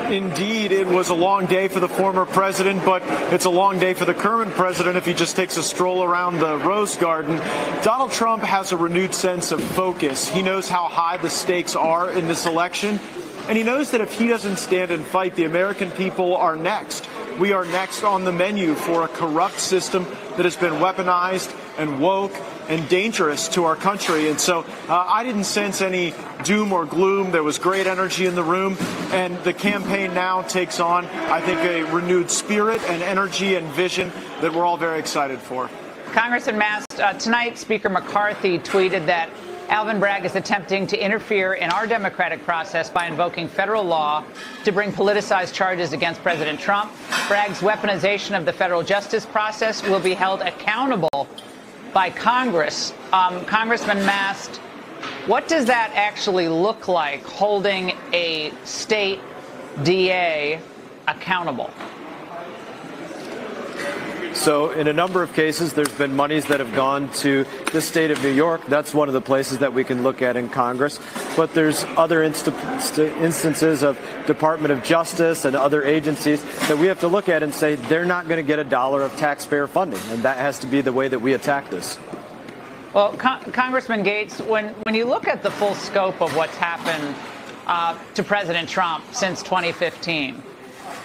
Indeed, 0.10 0.74
it 0.74 0.86
was 0.86 1.10
a 1.10 1.14
long 1.14 1.46
day 1.46 1.70
for 1.70 1.80
the 1.80 1.88
former 1.88 2.26
president, 2.26 2.84
but 2.84 3.02
it's 3.34 3.46
a 3.46 3.50
long 3.50 3.80
day 3.80 3.94
for 3.94 4.04
the 4.04 4.14
current 4.14 4.52
president 4.52 4.98
if 4.98 5.06
he 5.06 5.14
just 5.14 5.38
takes 5.38 5.56
a 5.56 5.64
stroll 5.64 6.04
around 6.04 6.40
the 6.40 6.58
Rose 6.58 6.98
Garden. 6.98 7.38
Donald 7.84 8.12
Trump 8.12 8.44
has 8.44 8.74
a 8.74 8.78
renewed 8.78 9.16
sense 9.16 9.54
of 9.54 9.64
focus. 9.64 10.28
He 10.28 10.42
knows 10.42 10.68
how 10.68 10.90
high 10.90 11.16
the 11.18 11.30
stakes 11.30 11.74
are 11.74 12.12
in 12.12 12.28
this 12.28 12.46
election, 12.46 13.00
and 13.48 13.58
he 13.58 13.64
knows 13.64 13.92
that 13.92 14.02
if 14.02 14.12
he 14.12 14.28
doesn't 14.28 14.58
stand 14.58 14.92
and 14.92 15.06
fight, 15.06 15.36
the 15.36 15.46
American 15.46 15.90
people 15.92 16.36
are 16.36 16.58
next. 16.58 17.08
We 17.40 17.52
are 17.52 17.66
next 17.66 18.04
on 18.04 18.26
the 18.26 18.32
menu 18.32 18.76
for 18.76 19.04
a 19.04 19.08
corrupt 19.08 19.60
system 19.60 20.06
that 20.38 20.46
has 20.46 20.56
been 20.56 20.74
weaponized 20.74 21.56
and 21.78 22.00
woke 22.00 22.34
and 22.70 22.88
dangerous 22.88 23.48
to 23.50 23.66
our 23.66 23.76
country. 23.76 24.30
And 24.30 24.40
so 24.40 24.66
uh, 24.88 25.06
I 25.08 25.24
didn't 25.24 25.46
sense 25.46 25.82
any 25.82 26.14
doom 26.44 26.72
or 26.72 26.86
gloom. 26.86 27.32
There 27.32 27.44
was 27.44 27.58
great 27.58 27.88
energy 27.88 28.26
in 28.28 28.36
the 28.36 28.44
room. 28.44 28.78
And 29.12 29.38
the 29.44 29.54
campaign 29.54 30.14
now 30.14 30.44
takes 30.44 30.80
on, 30.80 31.06
I 31.06 31.42
think, 31.42 31.60
a 31.62 31.84
renewed 31.92 32.30
spirit 32.30 32.82
and 32.84 33.02
energy 33.02 33.56
and 33.56 33.68
vision 33.70 34.12
that 34.42 34.54
we're 34.54 34.66
all 34.66 34.78
very 34.78 35.00
excited 35.00 35.40
for. 35.40 35.70
Congressman 36.12 36.60
Mast, 36.60 37.00
uh, 37.00 37.14
tonight 37.14 37.58
Speaker 37.58 37.90
McCarthy 37.90 38.60
tweeted 38.60 39.08
that 39.08 39.30
Alvin 39.74 40.00
Bragg 40.00 40.24
is 40.24 40.36
attempting 40.36 40.86
to 40.86 41.04
interfere 41.04 41.56
in 41.56 41.72
our 41.72 41.88
democratic 41.88 42.46
process 42.46 42.92
by 42.92 43.08
invoking 43.08 43.48
federal 43.48 43.84
law 43.84 44.24
to 44.66 44.72
bring 44.72 44.92
politicized 44.92 45.52
charges 45.52 45.94
against 45.94 46.22
President 46.22 46.60
Trump. 46.60 46.92
Bragg's 47.28 47.58
weaponization 47.58 48.38
of 48.38 48.46
the 48.46 48.54
federal 48.54 48.84
justice 48.84 49.26
process 49.26 49.82
will 49.82 50.00
be 50.00 50.14
held 50.14 50.42
accountable 50.42 51.28
by 51.92 52.12
Congress. 52.12 52.94
Um, 53.12 53.44
Congressman 53.46 53.98
Mast, 54.06 54.58
what 55.26 55.48
does 55.48 55.66
that 55.66 55.92
actually 55.96 56.48
look 56.50 56.88
like, 56.88 57.24
holding 57.24 57.94
a 58.14 58.54
state 58.66 59.22
DA 59.82 60.62
accountable? 61.08 61.74
So, 64.34 64.72
in 64.72 64.88
a 64.88 64.94
number 64.94 65.22
of 65.22 65.32
cases, 65.34 65.74
there's 65.74 65.94
been 65.94 66.16
monies 66.16 66.46
that 66.48 66.60
have 66.60 66.74
gone 66.74 67.12
to 67.14 67.46
the 67.72 67.82
state 67.82 68.10
of 68.10 68.22
New 68.24 68.32
York. 68.32 68.66
That's 68.66 68.92
one 68.92 69.08
of 69.08 69.14
the 69.14 69.22
places 69.22 69.60
that 69.60 69.74
we 69.74 69.84
can 69.84 70.02
look 70.02 70.24
at 70.24 70.36
in 70.36 70.50
Congress. 70.50 71.00
But 71.38 71.54
there's 71.54 71.84
other 71.98 72.24
inst- 72.24 72.48
instances 72.98 73.84
of 73.84 74.00
Department 74.26 74.72
of 74.72 74.84
Justice 74.84 75.46
and 75.46 75.56
other 75.56 75.84
agencies 75.84 76.44
that 76.68 76.78
we 76.78 76.88
have 76.88 77.00
to 77.02 77.08
look 77.08 77.30
at 77.30 77.44
and 77.44 77.54
say 77.54 77.76
they're 77.76 78.06
not 78.06 78.28
going 78.28 78.38
to 78.38 78.48
get 78.48 78.58
a 78.58 78.64
dollar 78.64 79.04
of 79.04 79.16
taxpayer 79.18 79.68
funding. 79.68 80.02
And 80.10 80.24
that 80.24 80.38
has 80.38 80.58
to 80.60 80.68
be 80.68 80.82
the 80.82 80.92
way 80.92 81.08
that 81.08 81.20
we 81.20 81.34
attack 81.34 81.70
this. 81.70 82.00
Well, 82.94 83.14
Con- 83.14 83.52
Congressman 83.52 84.02
Gates, 84.02 84.40
when, 84.40 84.70
when 84.84 84.96
you 84.96 85.06
look 85.06 85.28
at 85.28 85.44
the 85.44 85.52
full 85.52 85.76
scope 85.76 86.22
of 86.22 86.36
what's 86.36 86.56
happened 86.58 87.16
uh, 87.68 87.98
to 88.16 88.24
President 88.24 88.68
Trump 88.68 89.04
since 89.14 89.44
2015, 89.44 90.42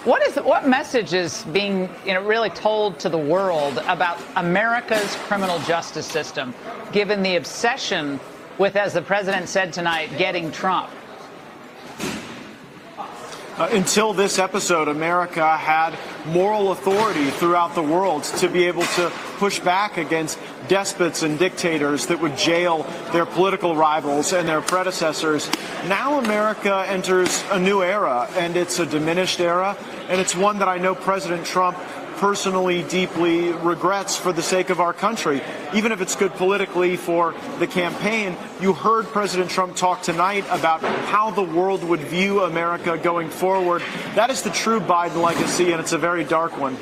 what 0.05 0.21
is 0.25 0.37
what 0.37 0.65
message 0.65 1.13
is 1.13 1.43
being 1.45 1.89
you 2.05 2.13
know, 2.13 2.23
really 2.23 2.49
told 2.51 2.99
to 2.99 3.09
the 3.09 3.17
world 3.17 3.79
about 3.87 4.17
America's 4.37 5.15
criminal 5.27 5.59
justice 5.59 6.05
system, 6.05 6.53
given 6.93 7.21
the 7.21 7.35
obsession 7.35 8.17
with, 8.57 8.77
as 8.77 8.93
the 8.93 9.01
president 9.01 9.49
said 9.49 9.73
tonight, 9.73 10.09
getting 10.17 10.51
Trump? 10.51 10.89
Uh, 13.59 13.67
until 13.73 14.13
this 14.13 14.39
episode, 14.39 14.87
America 14.87 15.57
had 15.57 15.93
moral 16.27 16.71
authority 16.71 17.29
throughout 17.29 17.75
the 17.75 17.83
world 17.83 18.23
to 18.23 18.47
be 18.47 18.63
able 18.63 18.83
to 18.83 19.09
push 19.35 19.59
back 19.59 19.97
against 19.97 20.39
despots 20.69 21.23
and 21.23 21.37
dictators 21.37 22.05
that 22.05 22.21
would 22.21 22.37
jail 22.37 22.83
their 23.11 23.25
political 23.25 23.75
rivals 23.75 24.31
and 24.31 24.47
their 24.47 24.61
predecessors. 24.61 25.51
Now 25.87 26.19
America 26.19 26.85
enters 26.87 27.43
a 27.51 27.59
new 27.59 27.83
era, 27.83 28.29
and 28.37 28.55
it's 28.55 28.79
a 28.79 28.85
diminished 28.85 29.41
era, 29.41 29.75
and 30.07 30.21
it's 30.21 30.37
one 30.37 30.59
that 30.59 30.69
I 30.69 30.77
know 30.77 30.95
President 30.95 31.45
Trump 31.45 31.77
personally 32.19 32.83
deeply 32.83 33.51
regrets 33.53 34.17
for 34.17 34.33
the 34.33 34.41
sake 34.41 34.69
of 34.69 34.81
our 34.81 34.91
country. 34.91 35.41
Even 35.73 35.93
if 35.93 36.01
it's 36.01 36.17
good 36.17 36.33
politically 36.33 36.97
for 36.97 37.33
the 37.59 37.67
campaign, 37.67 38.35
you 38.59 38.73
heard 38.73 39.05
President 39.07 39.49
Trump 39.49 39.77
talk 39.77 40.01
tonight 40.01 40.43
about 40.49 40.81
how 40.81 41.31
the 41.31 41.41
world 41.41 41.81
would 41.81 42.01
view 42.01 42.41
America 42.41 42.97
going 42.97 43.29
forward. 43.29 43.81
That 44.15 44.29
is 44.29 44.41
the 44.41 44.49
true 44.49 44.81
Biden 44.81 45.23
legacy, 45.23 45.71
and 45.71 45.79
it's 45.79 45.93
a 45.93 45.97
very 45.97 46.25
dark 46.25 46.57
one. 46.59 46.77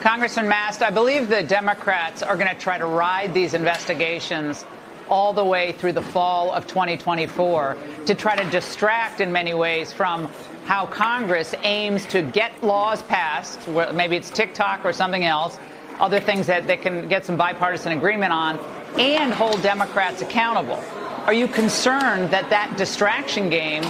Congressman 0.00 0.48
Mast, 0.48 0.82
I 0.82 0.88
believe 0.88 1.28
the 1.28 1.42
Democrats 1.42 2.22
are 2.22 2.36
going 2.36 2.48
to 2.48 2.58
try 2.58 2.78
to 2.78 2.86
ride 2.86 3.34
these 3.34 3.52
investigations 3.52 4.64
all 5.10 5.34
the 5.34 5.44
way 5.44 5.72
through 5.72 5.92
the 5.92 6.02
fall 6.02 6.50
of 6.50 6.66
2024 6.66 7.76
to 8.06 8.14
try 8.14 8.34
to 8.34 8.50
distract 8.50 9.20
in 9.20 9.30
many 9.30 9.52
ways 9.52 9.92
from 9.92 10.30
how 10.66 10.84
Congress 10.86 11.54
aims 11.62 12.04
to 12.06 12.22
get 12.22 12.62
laws 12.62 13.00
passed, 13.04 13.66
maybe 13.94 14.16
it's 14.16 14.30
TikTok 14.30 14.84
or 14.84 14.92
something 14.92 15.24
else, 15.24 15.58
other 16.00 16.18
things 16.18 16.46
that 16.48 16.66
they 16.66 16.76
can 16.76 17.08
get 17.08 17.24
some 17.24 17.36
bipartisan 17.36 17.92
agreement 17.92 18.32
on, 18.32 18.58
and 18.98 19.32
hold 19.32 19.62
Democrats 19.62 20.22
accountable. 20.22 20.82
Are 21.24 21.32
you 21.32 21.46
concerned 21.46 22.30
that 22.30 22.50
that 22.50 22.76
distraction 22.76 23.48
game 23.48 23.84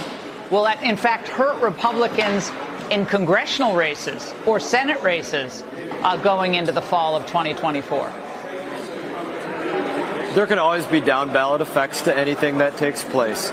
will, 0.51 0.67
in 0.67 0.97
fact, 0.97 1.27
hurt 1.27 1.59
Republicans 1.63 2.51
in 2.91 3.07
congressional 3.07 3.75
races 3.75 4.33
or 4.45 4.59
Senate 4.59 5.01
races 5.01 5.63
uh, 6.03 6.15
going 6.17 6.55
into 6.55 6.71
the 6.71 6.81
fall 6.81 7.15
of 7.15 7.25
2024? 7.25 8.13
there 10.35 10.45
can 10.45 10.59
always 10.59 10.85
be 10.85 11.01
down 11.01 11.33
ballot 11.33 11.61
effects 11.61 12.01
to 12.01 12.15
anything 12.15 12.59
that 12.59 12.77
takes 12.77 13.03
place. 13.03 13.49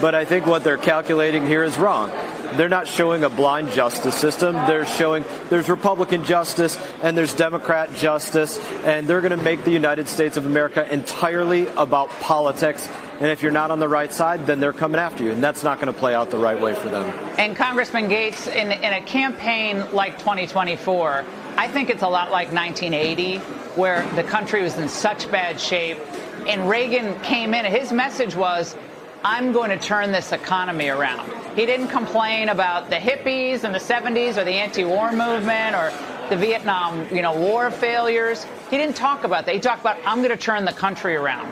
But 0.00 0.16
I 0.16 0.24
think 0.24 0.46
what 0.46 0.64
they're 0.64 0.76
calculating 0.76 1.46
here 1.46 1.62
is 1.62 1.78
wrong. 1.78 2.10
They're 2.56 2.68
not 2.68 2.86
showing 2.86 3.24
a 3.24 3.28
blind 3.28 3.72
justice 3.72 4.14
system. 4.14 4.54
They're 4.54 4.86
showing 4.86 5.24
there's 5.50 5.68
Republican 5.68 6.24
justice 6.24 6.78
and 7.02 7.18
there's 7.18 7.34
Democrat 7.34 7.92
justice, 7.96 8.58
and 8.84 9.08
they're 9.08 9.20
going 9.20 9.36
to 9.36 9.42
make 9.42 9.64
the 9.64 9.72
United 9.72 10.08
States 10.08 10.36
of 10.36 10.46
America 10.46 10.86
entirely 10.92 11.66
about 11.76 12.10
politics. 12.20 12.88
And 13.20 13.26
if 13.26 13.42
you're 13.42 13.52
not 13.52 13.70
on 13.70 13.80
the 13.80 13.88
right 13.88 14.12
side, 14.12 14.46
then 14.46 14.60
they're 14.60 14.72
coming 14.72 15.00
after 15.00 15.24
you, 15.24 15.32
and 15.32 15.42
that's 15.42 15.62
not 15.64 15.80
going 15.80 15.92
to 15.92 15.98
play 15.98 16.14
out 16.14 16.30
the 16.30 16.38
right 16.38 16.60
way 16.60 16.74
for 16.74 16.88
them. 16.88 17.06
And 17.38 17.56
Congressman 17.56 18.08
Gates, 18.08 18.46
in, 18.46 18.70
in 18.70 18.92
a 18.92 19.00
campaign 19.02 19.84
like 19.92 20.18
2024, 20.18 21.24
I 21.56 21.68
think 21.68 21.90
it's 21.90 22.02
a 22.02 22.08
lot 22.08 22.30
like 22.30 22.52
1980, 22.52 23.38
where 23.76 24.08
the 24.14 24.24
country 24.24 24.62
was 24.62 24.76
in 24.78 24.88
such 24.88 25.30
bad 25.30 25.60
shape, 25.60 25.98
and 26.46 26.68
Reagan 26.68 27.18
came 27.20 27.54
in, 27.54 27.64
his 27.64 27.92
message 27.92 28.34
was, 28.34 28.76
I'm 29.24 29.52
going 29.52 29.70
to 29.70 29.78
turn 29.78 30.12
this 30.12 30.32
economy 30.32 30.88
around. 30.88 31.32
He 31.56 31.64
didn't 31.64 31.88
complain 31.88 32.50
about 32.50 32.90
the 32.90 32.96
hippies 32.96 33.64
in 33.64 33.72
the 33.72 33.78
70s 33.78 34.36
or 34.36 34.44
the 34.44 34.52
anti-war 34.52 35.12
movement 35.12 35.74
or 35.74 35.92
the 36.28 36.36
Vietnam, 36.36 37.08
you 37.10 37.22
know, 37.22 37.34
war 37.34 37.70
failures. 37.70 38.44
He 38.68 38.76
didn't 38.76 38.96
talk 38.96 39.24
about 39.24 39.46
that. 39.46 39.54
He 39.54 39.60
talked 39.62 39.80
about 39.80 39.96
I'm 40.04 40.18
going 40.18 40.30
to 40.30 40.36
turn 40.36 40.66
the 40.66 40.72
country 40.72 41.16
around. 41.16 41.50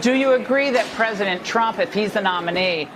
Do 0.00 0.14
you 0.14 0.32
agree 0.32 0.70
that 0.70 0.86
President 0.94 1.44
Trump, 1.44 1.78
if 1.78 1.92
he's 1.92 2.14
the 2.14 2.22
nominee, 2.22 2.88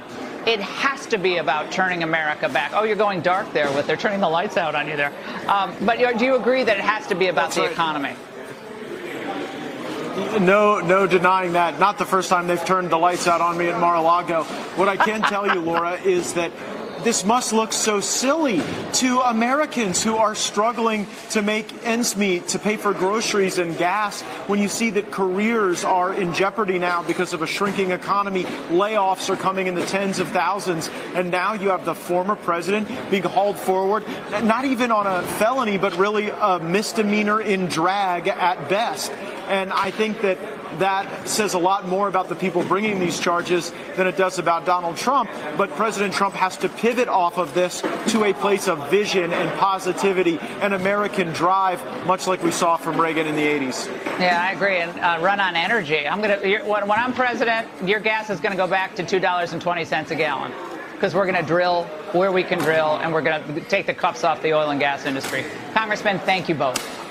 it 0.47 0.61
has 0.61 1.05
to 1.07 1.19
be 1.19 1.37
about 1.37 1.71
turning 1.71 2.03
America 2.03 2.49
back. 2.49 2.71
Oh, 2.73 2.85
you're 2.85 2.97
going 2.97 3.21
dark 3.21 3.53
there 3.53 3.71
with 3.73 3.87
they're 3.87 3.97
turning 3.97 4.21
the 4.21 4.29
lights 4.29 4.57
out 4.57 4.75
on 4.75 4.89
you 4.89 4.97
there. 4.97 5.13
Um, 5.49 5.75
but 5.83 5.99
do 6.19 6.25
you 6.25 6.37
agree 6.37 6.63
that 6.63 6.79
it 6.79 6.85
has 6.85 7.07
to 7.09 7.15
be 7.15 7.27
about 7.27 7.47
That's 7.47 7.57
the 7.57 7.63
right. 7.63 7.73
economy? 7.73 8.15
No, 10.17 10.81
no 10.81 11.07
denying 11.07 11.53
that. 11.53 11.79
Not 11.79 11.99
the 11.99 12.07
first 12.07 12.31
time 12.31 12.47
they've 12.47 12.65
turned 12.65 12.89
the 12.89 12.97
lights 12.97 13.27
out 13.27 13.43
on 13.43 13.59
me 13.59 13.69
at 13.69 13.79
Mar-a-Lago. 13.79 14.45
What 14.77 14.89
I 14.89 14.97
can 14.97 15.21
tell 15.21 15.47
you, 15.47 15.61
Laura, 15.61 16.01
is 16.01 16.33
that 16.35 16.53
this 17.07 17.25
must 17.25 17.53
look 17.53 17.73
so 17.73 18.01
silly 18.01 18.61
to 18.93 19.21
Americans 19.21 20.03
who 20.03 20.17
are 20.17 20.35
struggling 20.35 21.07
to 21.31 21.41
make 21.41 21.73
ends 21.85 22.17
meet, 22.17 22.49
to 22.49 22.59
pay 22.59 22.77
for 22.77 22.93
groceries 22.93 23.59
and 23.59 23.79
gas, 23.79 24.23
when 24.49 24.59
you 24.59 24.67
see 24.67 24.91
that 24.91 25.13
careers 25.13 25.85
are 25.85 26.13
in 26.13 26.35
jeopardy 26.35 26.81
now 26.81 27.05
because 27.05 27.33
of 27.33 27.43
a 27.43 27.47
shrinking 27.47 27.93
economy. 27.93 28.43
Layoffs 28.71 29.31
are 29.31 29.37
coming 29.37 29.69
in 29.69 29.77
the 29.77 29.87
tens 29.87 30.19
of 30.19 30.27
thousands. 30.31 30.91
And 31.15 31.31
now 31.31 31.53
you 31.53 31.69
have 31.69 31.85
the 31.85 31.95
former 31.95 32.35
president 32.35 32.89
being 33.09 33.23
hauled 33.23 33.57
forward, 33.57 34.05
not 34.43 34.65
even 34.65 34.91
on 34.91 35.07
a 35.07 35.23
felony, 35.39 35.79
but 35.79 35.97
really 35.97 36.31
a 36.31 36.59
misdemeanor 36.59 37.41
in 37.41 37.67
drag 37.67 38.27
at 38.27 38.69
best. 38.69 39.13
And 39.47 39.73
I 39.73 39.93
think 39.93 40.23
that 40.23 40.56
that 40.77 41.29
says 41.29 41.55
a 41.55 41.59
lot 41.59 41.87
more 41.89 42.09
about 42.09 42.29
the 42.29 42.35
people 42.35 42.63
bringing 42.65 42.99
these 42.99 43.19
charges 43.19 43.73
than 43.97 44.07
it 44.07 44.17
does 44.17 44.39
about 44.39 44.65
Donald 44.65 44.97
Trump. 44.97 45.31
But 45.57 45.71
President 45.71 46.15
Trump 46.15 46.35
has 46.35 46.57
to 46.59 46.69
pivot 46.69 47.09
off 47.09 47.39
of 47.39 47.55
this 47.55 47.81
to 48.09 48.25
a 48.25 48.33
place 48.35 48.69
of 48.69 48.91
vision 48.91 49.33
and 49.33 49.59
positivity 49.59 50.39
and 50.61 50.75
American 50.75 51.29
drive, 51.33 51.83
much 52.07 52.27
like 52.27 52.43
we 52.43 52.51
saw 52.51 52.77
from 52.77 53.01
Reagan 53.01 53.27
in 53.27 53.35
the 53.37 53.43
80s. 53.43 53.87
Yeah, 54.19 54.47
I 54.49 54.53
agree. 54.53 54.79
And 54.79 54.99
uh, 54.99 55.19
run 55.21 55.41
on 55.41 55.57
energy. 55.57 56.07
I'm 56.07 56.21
gonna 56.21 56.39
when, 56.65 56.89
when 56.89 56.99
I'm 56.99 57.13
president, 57.13 57.69
your 57.85 58.01
gas 58.01 58.31
is 58.31 58.41
going 58.41 58.53
to 58.53 58.57
go 58.57 58.67
back 58.67 58.95
to 58.97 59.05
two 59.05 59.21
dollars 59.21 59.53
and 59.53 59.61
twenty 59.61 59.85
cents 59.85 60.11
a 60.11 60.15
gallon 60.15 60.53
because 60.93 61.15
we're 61.15 61.27
going 61.27 61.41
to 61.41 61.47
drill 61.47 61.85
where 62.13 62.33
we 62.33 62.43
can 62.43 62.59
drill 62.59 62.97
and 62.97 63.13
we're 63.13 63.21
going 63.21 63.43
to 63.55 63.61
take 63.69 63.85
the 63.87 63.93
cuffs 63.93 64.25
off 64.25 64.41
the 64.41 64.55
oil 64.55 64.71
and 64.71 64.81
gas 64.81 65.05
industry. 65.05 65.45
Congressman, 65.75 66.19
thank 66.21 66.49
you 66.49 66.55
both. 66.55 67.06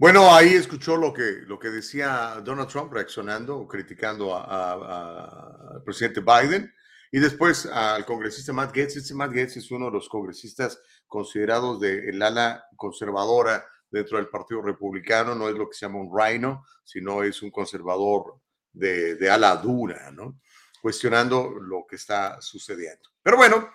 Bueno, 0.00 0.32
ahí 0.32 0.54
escuchó 0.54 0.96
lo 0.96 1.12
que, 1.12 1.42
lo 1.46 1.58
que 1.58 1.70
decía 1.70 2.40
Donald 2.44 2.68
Trump 2.68 2.92
reaccionando, 2.92 3.66
criticando 3.66 4.36
al 4.36 5.82
presidente 5.82 6.20
Biden 6.20 6.72
y 7.10 7.18
después 7.18 7.66
al 7.66 8.06
congresista 8.06 8.52
Matt 8.52 8.72
Gaetz. 8.72 8.96
Este 8.96 9.12
Matt 9.12 9.32
Gaetz 9.32 9.56
es 9.56 9.68
uno 9.72 9.86
de 9.86 9.92
los 9.92 10.08
congresistas 10.08 10.80
considerados 11.08 11.80
de 11.80 12.10
el 12.10 12.22
ala 12.22 12.64
conservadora 12.76 13.66
dentro 13.90 14.18
del 14.18 14.28
Partido 14.28 14.62
Republicano. 14.62 15.34
No 15.34 15.48
es 15.48 15.56
lo 15.56 15.68
que 15.68 15.74
se 15.74 15.86
llama 15.86 15.98
un 15.98 16.16
rhino, 16.16 16.64
sino 16.84 17.24
es 17.24 17.42
un 17.42 17.50
conservador 17.50 18.40
de, 18.72 19.16
de 19.16 19.28
ala 19.28 19.56
dura, 19.56 20.12
¿no? 20.12 20.38
Cuestionando 20.80 21.50
lo 21.60 21.84
que 21.88 21.96
está 21.96 22.40
sucediendo. 22.40 23.10
Pero 23.20 23.36
bueno, 23.36 23.68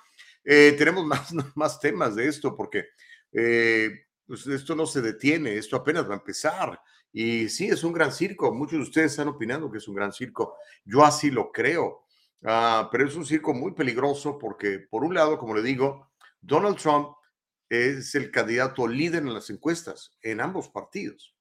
eh, 0.46 0.74
tenemos 0.78 1.06
más, 1.06 1.34
más 1.56 1.82
temas 1.82 2.16
de 2.16 2.30
esto 2.30 2.56
porque 2.56 2.86
eh, 3.34 4.03
pues 4.26 4.48
esto 4.48 4.76
no 4.76 4.86
se 4.86 5.02
detiene, 5.02 5.58
esto 5.58 5.76
apenas 5.76 6.08
va 6.08 6.14
a 6.14 6.18
empezar. 6.18 6.80
Y 7.12 7.48
sí, 7.50 7.68
es 7.68 7.84
un 7.84 7.94
gran 7.94 8.12
circo. 8.12 8.54
Muchos 8.54 8.80
de 8.80 8.84
ustedes 8.84 9.12
están 9.12 9.28
opinando 9.28 9.72
que 9.72 9.78
es 9.78 9.88
un 9.88 9.96
gran 9.96 10.12
circo. 10.12 10.56
Yo 10.84 11.04
así 11.06 11.30
lo 11.30 11.52
creo. 11.52 12.06
Ah, 12.44 12.90
pero 12.92 13.08
es 13.08 13.16
un 13.16 13.26
circo 13.26 13.54
muy 13.54 13.74
peligroso 13.74 14.38
porque, 14.38 14.80
por 14.80 15.04
un 15.04 15.14
lado, 15.14 15.38
como 15.38 15.54
le 15.54 15.62
digo, 15.62 16.12
Donald 16.42 16.78
Trump 16.78 17.10
es 17.70 18.16
el 18.16 18.32
candidato 18.32 18.88
líder 18.88 19.24
en 19.24 19.34
las 19.34 19.50
encuestas 19.50 20.18
en 20.22 20.42
ambos 20.42 20.70
partidos. 20.70 21.36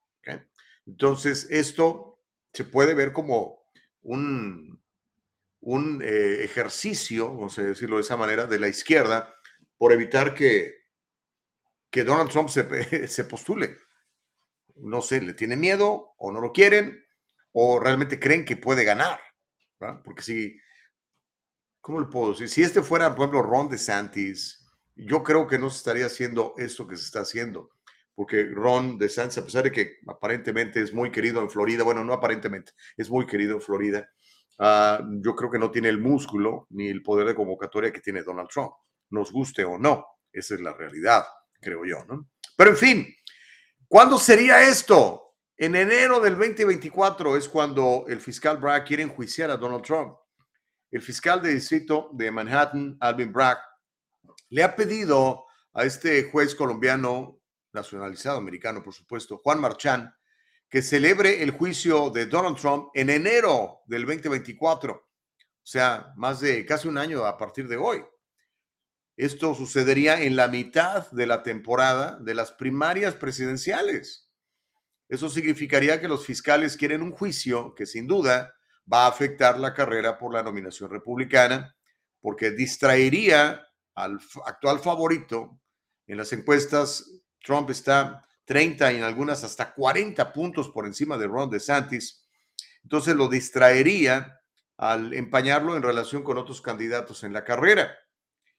Entonces, 0.86 1.46
esto 1.50 2.18
se 2.52 2.64
puede 2.64 2.94
ver 2.94 3.12
como 3.12 3.64
un, 4.02 4.80
un 5.60 6.02
eh, 6.02 6.44
ejercicio, 6.44 7.28
vamos 7.28 7.58
a 7.58 7.62
decirlo 7.62 7.96
de 7.96 8.02
esa 8.02 8.16
manera, 8.16 8.46
de 8.46 8.58
la 8.58 8.68
izquierda 8.68 9.34
por 9.76 9.92
evitar 9.92 10.34
que 10.34 10.81
que 11.92 12.04
Donald 12.04 12.30
Trump 12.30 12.48
se, 13.06 13.24
postule. 13.24 13.76
No 14.76 15.02
sé, 15.02 15.20
le 15.20 15.34
tiene 15.34 15.56
miedo 15.56 16.14
o 16.16 16.32
no 16.32 16.40
lo 16.40 16.50
quieren 16.50 17.04
o 17.52 17.78
realmente 17.78 18.18
creen 18.18 18.44
que 18.44 18.56
puede 18.56 18.82
ganar. 18.82 19.20
Porque 20.02 20.22
si, 20.22 20.58
¿cómo 21.80 22.00
le 22.00 22.06
puedo 22.06 22.32
decir? 22.32 22.48
Si 22.48 22.62
este 22.62 22.82
fuera, 22.82 23.14
por 23.14 23.24
ejemplo, 23.24 23.42
Ron 23.42 23.68
DeSantis, 23.68 24.66
yo 24.94 25.22
creo 25.22 25.46
que 25.46 25.58
no 25.58 25.68
se 25.68 25.78
estaría 25.78 26.06
haciendo 26.06 26.54
esto 26.56 26.88
que 26.88 26.96
se 26.96 27.04
está 27.04 27.20
haciendo. 27.20 27.70
Porque 28.14 28.44
Ron 28.44 28.96
DeSantis, 28.96 29.38
a 29.38 29.44
pesar 29.44 29.64
de 29.64 29.72
que 29.72 29.98
aparentemente 30.06 30.80
es 30.80 30.94
muy 30.94 31.10
querido 31.10 31.42
en 31.42 31.50
Florida, 31.50 31.84
bueno, 31.84 32.04
no 32.04 32.14
aparentemente, 32.14 32.72
es 32.96 33.10
muy 33.10 33.26
querido 33.26 33.56
en 33.56 33.60
Florida, 33.60 34.08
ah, 34.58 35.04
yo 35.20 35.34
creo 35.34 35.50
que 35.50 35.58
no 35.58 35.70
tiene 35.70 35.88
el 35.88 35.98
músculo 35.98 36.66
ni 36.70 36.88
el 36.88 37.02
poder 37.02 37.26
de 37.26 37.34
convocatoria 37.34 37.92
que 37.92 38.00
tiene 38.00 38.22
Donald 38.22 38.48
Trump, 38.48 38.72
nos 39.10 39.32
guste 39.32 39.64
o 39.64 39.78
no, 39.78 40.06
esa 40.32 40.54
es 40.54 40.60
la 40.60 40.72
realidad 40.74 41.24
creo 41.62 41.84
yo, 41.86 42.04
¿no? 42.06 42.28
Pero 42.56 42.70
en 42.70 42.76
fin, 42.76 43.16
¿cuándo 43.88 44.18
sería 44.18 44.68
esto? 44.68 45.34
En 45.56 45.76
enero 45.76 46.20
del 46.20 46.36
2024 46.36 47.36
es 47.36 47.48
cuando 47.48 48.04
el 48.08 48.20
fiscal 48.20 48.58
Bragg 48.58 48.84
quiere 48.84 49.04
enjuiciar 49.04 49.50
a 49.50 49.56
Donald 49.56 49.84
Trump. 49.84 50.16
El 50.90 51.00
fiscal 51.00 51.40
de 51.40 51.54
distrito 51.54 52.10
de 52.12 52.30
Manhattan, 52.30 52.96
Alvin 53.00 53.32
Bragg, 53.32 53.58
le 54.50 54.62
ha 54.62 54.76
pedido 54.76 55.46
a 55.72 55.84
este 55.84 56.30
juez 56.30 56.54
colombiano, 56.54 57.40
nacionalizado 57.72 58.36
americano, 58.36 58.82
por 58.82 58.92
supuesto, 58.92 59.38
Juan 59.38 59.60
Marchán, 59.60 60.14
que 60.68 60.82
celebre 60.82 61.42
el 61.42 61.52
juicio 61.52 62.10
de 62.10 62.26
Donald 62.26 62.56
Trump 62.58 62.88
en 62.94 63.08
enero 63.08 63.82
del 63.86 64.04
2024, 64.04 64.94
o 64.94 65.06
sea, 65.62 66.12
más 66.16 66.40
de 66.40 66.66
casi 66.66 66.88
un 66.88 66.98
año 66.98 67.24
a 67.24 67.38
partir 67.38 67.68
de 67.68 67.76
hoy. 67.76 68.04
Esto 69.16 69.54
sucedería 69.54 70.22
en 70.22 70.36
la 70.36 70.48
mitad 70.48 71.10
de 71.10 71.26
la 71.26 71.42
temporada 71.42 72.18
de 72.20 72.34
las 72.34 72.52
primarias 72.52 73.14
presidenciales. 73.14 74.30
Eso 75.08 75.28
significaría 75.28 76.00
que 76.00 76.08
los 76.08 76.24
fiscales 76.24 76.76
quieren 76.76 77.02
un 77.02 77.12
juicio 77.12 77.74
que 77.74 77.84
sin 77.84 78.06
duda 78.06 78.54
va 78.90 79.04
a 79.04 79.08
afectar 79.08 79.58
la 79.58 79.74
carrera 79.74 80.18
por 80.18 80.32
la 80.32 80.42
nominación 80.42 80.90
republicana, 80.90 81.76
porque 82.20 82.50
distraería 82.50 83.66
al 83.94 84.18
actual 84.46 84.80
favorito. 84.80 85.60
En 86.06 86.16
las 86.16 86.32
encuestas, 86.32 87.10
Trump 87.44 87.68
está 87.70 88.26
30 88.46 88.92
y 88.92 88.96
en 88.96 89.02
algunas 89.02 89.44
hasta 89.44 89.74
40 89.74 90.32
puntos 90.32 90.70
por 90.70 90.86
encima 90.86 91.18
de 91.18 91.26
Ron 91.26 91.50
DeSantis. 91.50 92.26
Entonces 92.82 93.14
lo 93.14 93.28
distraería 93.28 94.40
al 94.78 95.12
empañarlo 95.12 95.76
en 95.76 95.82
relación 95.82 96.22
con 96.22 96.38
otros 96.38 96.60
candidatos 96.60 97.22
en 97.22 97.32
la 97.32 97.44
carrera. 97.44 97.96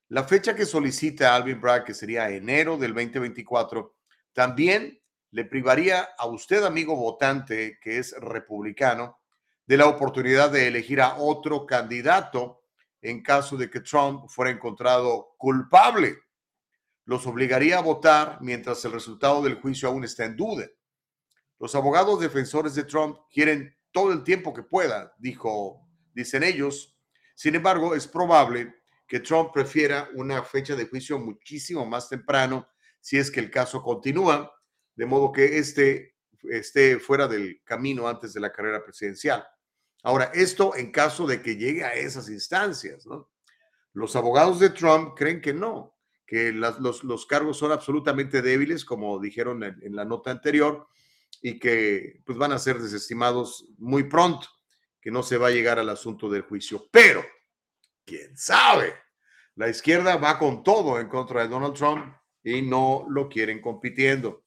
La 0.10 0.24
fecha 0.26 0.56
que 0.56 0.66
solicita 0.66 1.36
Alvin 1.36 1.60
Bragg, 1.60 1.86
que 1.86 1.94
sería 1.94 2.30
enero 2.30 2.78
del 2.78 2.94
2024, 2.94 3.96
también 4.34 5.00
le 5.32 5.46
privaría 5.46 6.10
a 6.18 6.28
usted, 6.28 6.64
amigo 6.64 6.96
votante, 6.96 7.80
que 7.82 7.98
es 7.98 8.14
republicano, 8.20 9.20
de 9.66 9.78
la 9.78 9.88
oportunidad 9.88 10.52
de 10.52 10.68
elegir 10.68 11.02
a 11.02 11.16
otro 11.16 11.66
candidato 11.66 12.62
en 13.02 13.24
caso 13.24 13.58
de 13.58 13.70
que 13.70 13.80
Trump 13.80 14.30
fuera 14.30 14.52
encontrado 14.52 15.34
culpable. 15.38 16.18
Los 17.06 17.26
obligaría 17.26 17.80
a 17.80 17.82
votar 17.82 18.38
mientras 18.42 18.84
el 18.86 18.92
resultado 18.92 19.42
del 19.42 19.56
juicio 19.56 19.90
aún 19.90 20.04
está 20.04 20.26
en 20.26 20.36
duda. 20.36 20.68
Los 21.60 21.76
abogados 21.76 22.20
defensores 22.20 22.76
de 22.76 22.84
Trump 22.84 23.18
quieren 23.32 23.76
todo 23.92 24.12
el 24.12 24.24
tiempo 24.24 24.54
que 24.54 24.64
pueda, 24.64 25.14
dijo, 25.18 25.82
dicen 26.14 26.44
ellos. 26.44 26.96
Sin 27.36 27.56
embargo, 27.56 27.96
es 27.96 28.08
probable 28.08 28.83
que 29.08 29.20
Trump 29.20 29.52
prefiera 29.54 30.10
una 30.16 30.44
fecha 30.44 30.76
de 30.76 30.88
juicio 30.88 31.20
muchísimo 31.20 31.86
más 31.86 32.10
temprano 32.10 32.68
si 33.00 33.18
es 33.18 33.30
que 33.30 33.40
el 33.40 33.52
caso 33.52 33.82
continúa, 33.82 34.54
de 34.96 35.06
modo 35.06 35.32
que 35.32 35.58
este 35.58 36.14
esté 36.44 37.00
fuera 37.00 37.28
del 37.28 37.62
camino 37.64 38.08
antes 38.08 38.34
de 38.34 38.40
la 38.40 38.52
carrera 38.52 38.84
presidencial. 38.84 39.46
Ahora, 40.04 40.32
esto 40.34 40.76
en 40.76 40.92
caso 40.92 41.26
de 41.26 41.42
que 41.42 41.56
llegue 41.56 41.84
a 41.84 41.94
esas 41.94 42.30
instancias, 42.30 43.06
¿no? 43.06 43.32
Los 43.94 44.16
abogados 44.16 44.60
de 44.60 44.70
Trump 44.70 45.14
creen 45.16 45.40
que 45.40 45.54
no, 45.54 45.96
que 46.26 46.52
los, 46.52 47.26
cargos 47.28 47.58
son 47.58 47.72
absolutamente 47.72 48.42
débiles, 48.42 48.84
como 48.84 49.20
dijeron 49.20 49.64
en, 49.64 49.96
la 49.96 50.04
nota 50.04 50.32
anterior, 50.32 50.88
y 51.42 51.60
que 51.60 52.22
pues, 52.26 52.38
van 52.38 52.52
a 52.52 52.60
ser 52.60 52.80
desestimados 52.80 53.66
muy 53.78 54.04
pronto, 54.04 54.48
que 55.00 55.12
no 55.12 55.22
se 55.22 55.38
va 55.38 55.48
a 55.48 55.52
llegar 55.52 55.80
al 55.80 55.90
asunto 55.90 56.30
del 56.30 56.42
juicio. 56.42 56.88
Pero, 56.92 57.24
quién 58.06 58.38
sabe, 58.38 58.96
la 59.56 59.70
izquierda 59.70 60.18
va 60.18 60.40
con 60.40 60.64
todo 60.64 61.00
en 61.00 61.08
contra 61.08 61.42
de 61.42 61.48
Donald 61.48 61.76
Trump 61.76 62.16
y 62.44 62.62
no 62.62 63.06
lo 63.10 63.30
quieren 63.30 63.62
compitiendo. 63.62 64.46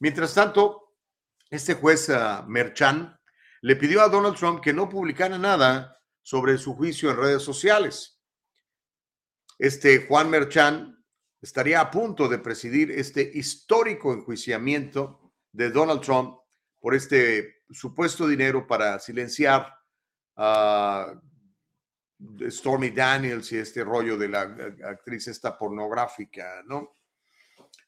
Mientras 0.00 0.34
tanto, 0.34 0.96
este 1.48 1.74
juez 1.74 2.08
uh, 2.08 2.44
Merchan 2.46 3.18
le 3.62 3.76
pidió 3.76 4.02
a 4.02 4.08
Donald 4.08 4.36
Trump 4.36 4.60
que 4.60 4.72
no 4.72 4.88
publicara 4.88 5.38
nada 5.38 6.00
sobre 6.22 6.58
su 6.58 6.74
juicio 6.74 7.10
en 7.10 7.16
redes 7.16 7.42
sociales. 7.42 8.20
Este 9.58 10.06
Juan 10.06 10.30
Merchan 10.30 11.04
estaría 11.40 11.80
a 11.80 11.90
punto 11.90 12.28
de 12.28 12.38
presidir 12.38 12.90
este 12.90 13.30
histórico 13.34 14.12
enjuiciamiento 14.12 15.32
de 15.52 15.70
Donald 15.70 16.00
Trump 16.00 16.38
por 16.80 16.94
este 16.94 17.62
supuesto 17.70 18.26
dinero 18.26 18.66
para 18.66 18.98
silenciar 18.98 19.74
a 20.36 21.14
Stormy 22.50 22.90
Daniels 22.90 23.50
y 23.52 23.58
este 23.58 23.82
rollo 23.82 24.16
de 24.16 24.28
la 24.28 24.42
actriz 24.84 25.28
esta 25.28 25.56
pornográfica, 25.56 26.62
¿no? 26.66 26.96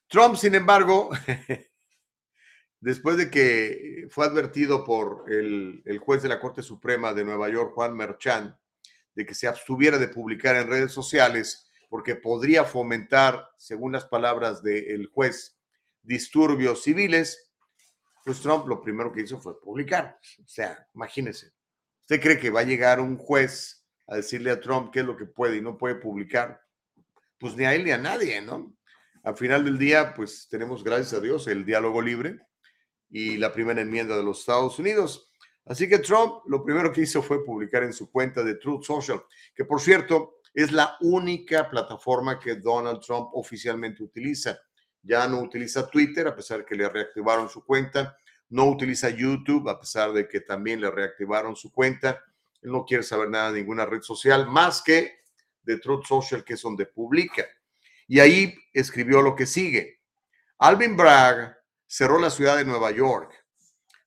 Trump, 0.08 0.36
sin 0.36 0.54
embargo, 0.54 1.10
después 2.80 3.16
de 3.16 3.30
que 3.30 4.06
fue 4.10 4.26
advertido 4.26 4.84
por 4.84 5.24
el, 5.30 5.82
juez 6.04 6.22
de 6.22 6.28
la 6.28 6.40
Corte 6.40 6.62
Suprema 6.62 7.14
de 7.14 7.24
Nueva 7.24 7.48
York, 7.48 7.72
Juan 7.74 7.96
Merchan, 7.96 8.58
de 9.14 9.26
que 9.26 9.34
se 9.34 9.48
abstuviera 9.48 9.98
de 9.98 10.08
publicar 10.08 10.56
en 10.56 10.68
redes 10.68 10.92
sociales 10.92 11.70
porque 11.88 12.14
podría 12.14 12.64
fomentar, 12.64 13.50
según 13.58 13.92
las 13.92 14.06
palabras 14.06 14.62
del 14.62 15.06
juez, 15.08 15.58
disturbios 16.02 16.82
civiles, 16.82 17.50
pues 18.24 18.40
Trump 18.40 18.66
lo 18.66 18.80
primero 18.80 19.12
que 19.12 19.22
hizo 19.22 19.40
fue 19.40 19.60
publicar. 19.60 20.18
O 20.42 20.48
sea, 20.48 20.88
imagínese. 20.94 21.52
¿Usted 22.00 22.20
cree 22.20 22.38
que 22.38 22.50
va 22.50 22.60
a 22.60 22.64
llegar 22.64 23.00
un 23.00 23.18
juez 23.18 23.81
a 24.06 24.16
decirle 24.16 24.50
a 24.50 24.60
Trump 24.60 24.92
qué 24.92 25.00
es 25.00 25.06
lo 25.06 25.16
que 25.16 25.26
puede 25.26 25.56
y 25.56 25.60
no 25.60 25.76
puede 25.76 25.96
publicar? 25.96 26.60
Pues 27.38 27.56
ni 27.56 27.64
a 27.64 27.74
él 27.74 27.84
ni 27.84 27.90
a 27.90 27.98
nadie, 27.98 28.40
¿no? 28.40 28.74
Al 29.24 29.36
final 29.36 29.64
del 29.64 29.78
día, 29.78 30.14
pues 30.14 30.48
tenemos, 30.50 30.82
gracias 30.82 31.12
a 31.12 31.20
Dios, 31.20 31.46
el 31.46 31.64
diálogo 31.64 32.02
libre 32.02 32.40
y 33.08 33.36
la 33.36 33.52
primera 33.52 33.80
enmienda 33.80 34.16
de 34.16 34.24
los 34.24 34.40
Estados 34.40 34.78
Unidos. 34.78 35.30
Así 35.64 35.88
que 35.88 35.98
Trump 35.98 36.42
lo 36.46 36.64
primero 36.64 36.92
que 36.92 37.02
hizo 37.02 37.22
fue 37.22 37.44
publicar 37.44 37.84
en 37.84 37.92
su 37.92 38.10
cuenta 38.10 38.42
de 38.42 38.56
Truth 38.56 38.84
Social, 38.84 39.22
que 39.54 39.64
por 39.64 39.80
cierto, 39.80 40.40
es 40.54 40.72
la 40.72 40.96
única 41.00 41.70
plataforma 41.70 42.38
que 42.38 42.56
Donald 42.56 43.00
Trump 43.00 43.30
oficialmente 43.32 44.02
utiliza. 44.02 44.58
Ya 45.02 45.26
no 45.26 45.40
utiliza 45.40 45.88
Twitter, 45.88 46.26
a 46.26 46.36
pesar 46.36 46.58
de 46.58 46.64
que 46.64 46.74
le 46.74 46.88
reactivaron 46.88 47.48
su 47.48 47.64
cuenta. 47.64 48.16
No 48.50 48.66
utiliza 48.66 49.08
YouTube, 49.08 49.68
a 49.68 49.80
pesar 49.80 50.12
de 50.12 50.28
que 50.28 50.40
también 50.40 50.80
le 50.80 50.90
reactivaron 50.90 51.56
su 51.56 51.72
cuenta. 51.72 52.22
Él 52.62 52.70
no 52.70 52.84
quiere 52.84 53.02
saber 53.02 53.28
nada 53.28 53.52
de 53.52 53.60
ninguna 53.60 53.84
red 53.84 54.02
social 54.02 54.46
más 54.46 54.82
que 54.82 55.20
de 55.62 55.78
Truth 55.78 56.06
Social, 56.06 56.44
que 56.44 56.54
es 56.54 56.62
donde 56.62 56.86
publica. 56.86 57.46
Y 58.06 58.20
ahí 58.20 58.54
escribió 58.72 59.20
lo 59.22 59.34
que 59.34 59.46
sigue. 59.46 60.00
Alvin 60.58 60.96
Bragg 60.96 61.56
cerró 61.86 62.18
la 62.18 62.30
ciudad 62.30 62.56
de 62.56 62.64
Nueva 62.64 62.90
York. 62.90 63.32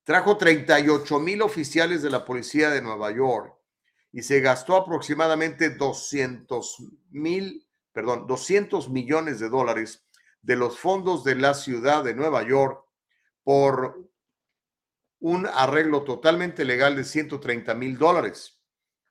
Trajo 0.03 0.37
38 0.37 1.19
mil 1.19 1.41
oficiales 1.41 2.01
de 2.01 2.09
la 2.09 2.23
policía 2.23 2.69
de 2.69 2.81
Nueva 2.81 3.11
York 3.11 3.55
y 4.11 4.21
se 4.21 4.39
gastó 4.39 4.77
aproximadamente 4.77 5.71
200 5.71 6.77
mil, 7.09 7.67
perdón, 7.91 8.27
200 8.27 8.89
millones 8.89 9.39
de 9.39 9.49
dólares 9.49 10.05
de 10.41 10.55
los 10.55 10.79
fondos 10.79 11.23
de 11.23 11.35
la 11.35 11.53
ciudad 11.53 12.03
de 12.03 12.13
Nueva 12.13 12.43
York 12.47 12.85
por 13.43 14.09
un 15.19 15.47
arreglo 15.47 16.03
totalmente 16.03 16.65
legal 16.65 16.95
de 16.95 17.03
130 17.03 17.73
mil 17.75 17.97
dólares. 17.97 18.61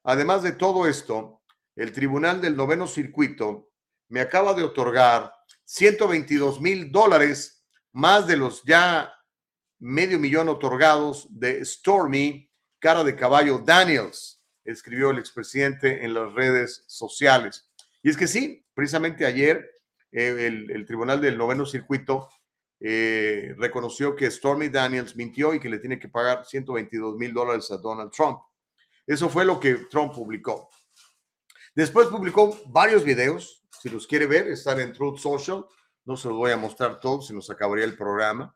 Además 0.03 0.43
de 0.43 0.53
todo 0.53 0.87
esto, 0.87 1.43
el 1.77 1.93
Tribunal 1.93 2.41
del 2.41 2.57
Noveno 2.57 2.87
Circuito 2.87 3.71
me 4.09 4.21
acaba 4.21 4.55
de 4.55 4.63
otorgar 4.63 5.33
122 5.65 6.61
mil 6.61 6.93
dólares 6.93 7.65
más 7.93 8.27
de 8.27 8.37
los 8.37 8.63
ya 8.65 9.13
medio 9.79 10.19
millón 10.19 10.49
otorgados 10.49 11.27
de 11.31 11.65
Stormy, 11.65 12.51
cara 12.79 13.03
de 13.03 13.17
caballo 13.17 13.59
Daniels 13.59 14.43
escribió 14.65 15.11
el 15.11 15.19
expresidente 15.19 16.05
en 16.05 16.15
las 16.15 16.33
redes 16.33 16.85
sociales. 16.87 17.69
Y 18.03 18.11
es 18.11 18.17
que 18.17 18.27
sí, 18.27 18.65
precisamente 18.75 19.27
ayer 19.27 19.71
eh, 20.13 20.69
el, 20.71 20.87
Tribunal 20.87 21.21
del 21.21 21.37
Noveno 21.37 21.67
Circuito 21.67 22.29
eh, 22.87 23.55
reconoció 23.57 24.15
que 24.15 24.31
Stormy 24.31 24.69
Daniels 24.69 25.17
mintió 25.17 25.55
y 25.55 25.59
que 25.59 25.71
le 25.71 25.79
tiene 25.79 25.99
que 25.99 26.07
pagar 26.07 26.45
122 26.45 27.17
mil 27.17 27.33
dólares 27.33 27.71
a 27.71 27.79
Donald 27.79 28.11
Trump. 28.11 28.41
Eso 29.07 29.31
fue 29.31 29.47
lo 29.47 29.59
que 29.59 29.87
Trump 29.91 30.13
publicó. 30.13 30.69
Después 31.75 32.09
publicó 32.09 32.61
varios 32.67 33.03
videos. 33.03 33.65
Si 33.81 33.89
los 33.89 34.07
quiere 34.07 34.27
ver, 34.27 34.49
están 34.49 34.81
en 34.81 34.93
Truth 34.93 35.17
Social. 35.17 35.65
No 36.05 36.15
se 36.19 36.29
los 36.29 36.37
voy 36.37 36.51
a 36.51 36.59
mostrar 36.59 37.01
todos, 37.01 37.29
se 37.29 37.33
nos 37.33 37.49
acabaría 37.49 37.87
el 37.87 37.97
programa. 37.97 38.55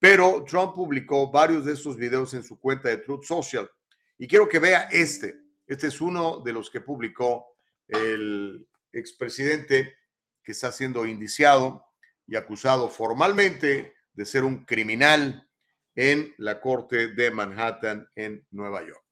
Pero 0.00 0.42
Trump 0.44 0.74
publicó 0.74 1.30
varios 1.30 1.64
de 1.64 1.74
estos 1.74 1.96
videos 1.96 2.34
en 2.34 2.42
su 2.42 2.58
cuenta 2.58 2.88
de 2.88 2.96
Truth 2.96 3.22
Social. 3.22 3.70
Y 4.18 4.26
quiero 4.26 4.48
que 4.48 4.58
vea 4.58 4.88
este. 4.90 5.36
Este 5.68 5.86
es 5.86 6.00
uno 6.00 6.40
de 6.40 6.52
los 6.52 6.68
que 6.68 6.80
publicó 6.80 7.54
el 7.86 8.66
expresidente 8.92 9.94
que 10.42 10.50
está 10.50 10.72
siendo 10.72 11.06
indiciado 11.06 11.91
y 12.26 12.36
acusado 12.36 12.88
formalmente 12.88 13.94
de 14.12 14.24
ser 14.24 14.44
un 14.44 14.64
criminal 14.64 15.46
en 15.94 16.34
la 16.38 16.60
corte 16.60 17.08
de 17.08 17.30
Manhattan 17.30 18.08
en 18.14 18.46
Nueva 18.50 18.80
York. 18.80 19.02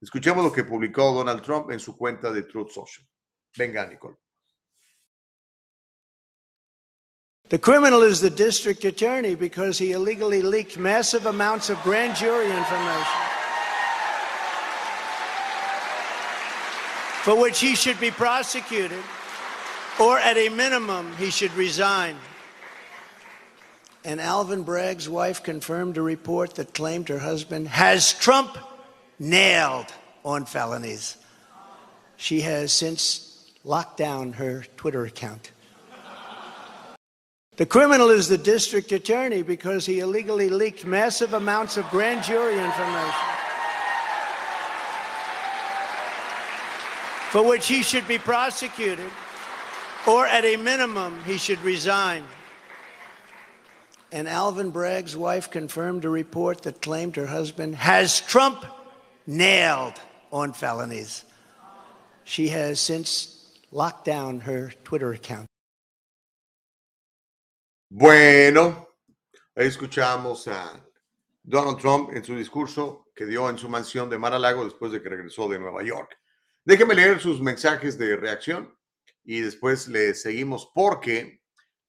Escuchemos 0.00 0.44
lo 0.44 0.52
que 0.52 0.64
publicó 0.64 1.12
Donald 1.12 1.42
Trump 1.42 1.70
en 1.70 1.80
su 1.80 1.96
cuenta 1.96 2.30
de 2.30 2.42
Truth 2.42 2.70
Social. 2.70 3.06
Venga, 3.56 3.86
Nicole. 3.86 4.16
The 7.48 7.58
criminal 7.58 8.02
is 8.02 8.20
the 8.20 8.30
district 8.30 8.84
attorney 8.84 9.34
because 9.34 9.78
he 9.78 9.92
illegally 9.92 10.42
leaked 10.42 10.76
massive 10.76 11.26
amounts 11.26 11.70
of 11.70 11.82
grand 11.82 12.14
jury 12.14 12.46
information. 12.46 13.28
for 17.28 17.34
which 17.38 17.60
he 17.60 17.74
should 17.74 18.00
be 18.00 18.10
prosecuted, 18.10 19.02
or 20.00 20.18
at 20.18 20.38
a 20.38 20.48
minimum, 20.48 21.14
he 21.18 21.30
should 21.30 21.52
resign. 21.52 22.16
And 24.08 24.22
Alvin 24.22 24.62
Bragg's 24.62 25.06
wife 25.06 25.42
confirmed 25.42 25.98
a 25.98 26.02
report 26.02 26.54
that 26.54 26.72
claimed 26.72 27.10
her 27.10 27.18
husband 27.18 27.68
has 27.68 28.14
Trump 28.14 28.56
nailed 29.18 29.84
on 30.24 30.46
felonies. 30.46 31.18
She 32.16 32.40
has 32.40 32.72
since 32.72 33.52
locked 33.64 33.98
down 33.98 34.32
her 34.32 34.64
Twitter 34.78 35.04
account. 35.04 35.52
The 37.56 37.66
criminal 37.66 38.08
is 38.08 38.28
the 38.28 38.38
district 38.38 38.92
attorney 38.92 39.42
because 39.42 39.84
he 39.84 40.00
illegally 40.00 40.48
leaked 40.48 40.86
massive 40.86 41.34
amounts 41.34 41.76
of 41.76 41.86
grand 41.90 42.24
jury 42.24 42.54
information. 42.54 43.14
for 47.28 47.42
which 47.42 47.66
he 47.66 47.82
should 47.82 48.08
be 48.08 48.16
prosecuted, 48.16 49.10
or 50.06 50.26
at 50.26 50.46
a 50.46 50.56
minimum, 50.56 51.22
he 51.26 51.36
should 51.36 51.60
resign. 51.60 52.24
And 54.10 54.26
Alvin 54.26 54.70
Bragg's 54.70 55.16
wife 55.16 55.50
confirmed 55.50 56.04
a 56.04 56.08
report 56.08 56.62
that 56.62 56.80
claimed 56.80 57.16
her 57.16 57.26
husband 57.26 57.74
has 57.76 58.20
Trump 58.22 58.64
nailed 59.26 60.00
on 60.32 60.54
felonies. 60.54 61.24
She 62.24 62.48
has 62.48 62.80
since 62.80 63.50
locked 63.70 64.06
down 64.06 64.40
her 64.40 64.72
Twitter 64.84 65.12
account. 65.12 65.46
Bueno, 67.90 68.88
ahí 69.56 69.66
escuchamos 69.66 70.46
a 70.48 70.80
Donald 71.42 71.78
Trump 71.78 72.10
en 72.14 72.22
su 72.22 72.34
discurso 72.34 73.06
que 73.14 73.26
dio 73.26 73.48
en 73.48 73.58
su 73.58 73.68
mansión 73.68 74.08
de 74.08 74.18
Mar-a-Lago 74.18 74.64
después 74.64 74.92
de 74.92 75.02
que 75.02 75.08
regresó 75.08 75.48
de 75.48 75.58
Nueva 75.58 75.82
York. 75.82 76.18
Déjeme 76.64 76.94
leer 76.94 77.20
sus 77.20 77.40
mensajes 77.40 77.98
de 77.98 78.16
reacción 78.16 78.74
y 79.24 79.40
después 79.40 79.88
le 79.88 80.14
seguimos 80.14 80.70
porque 80.74 81.42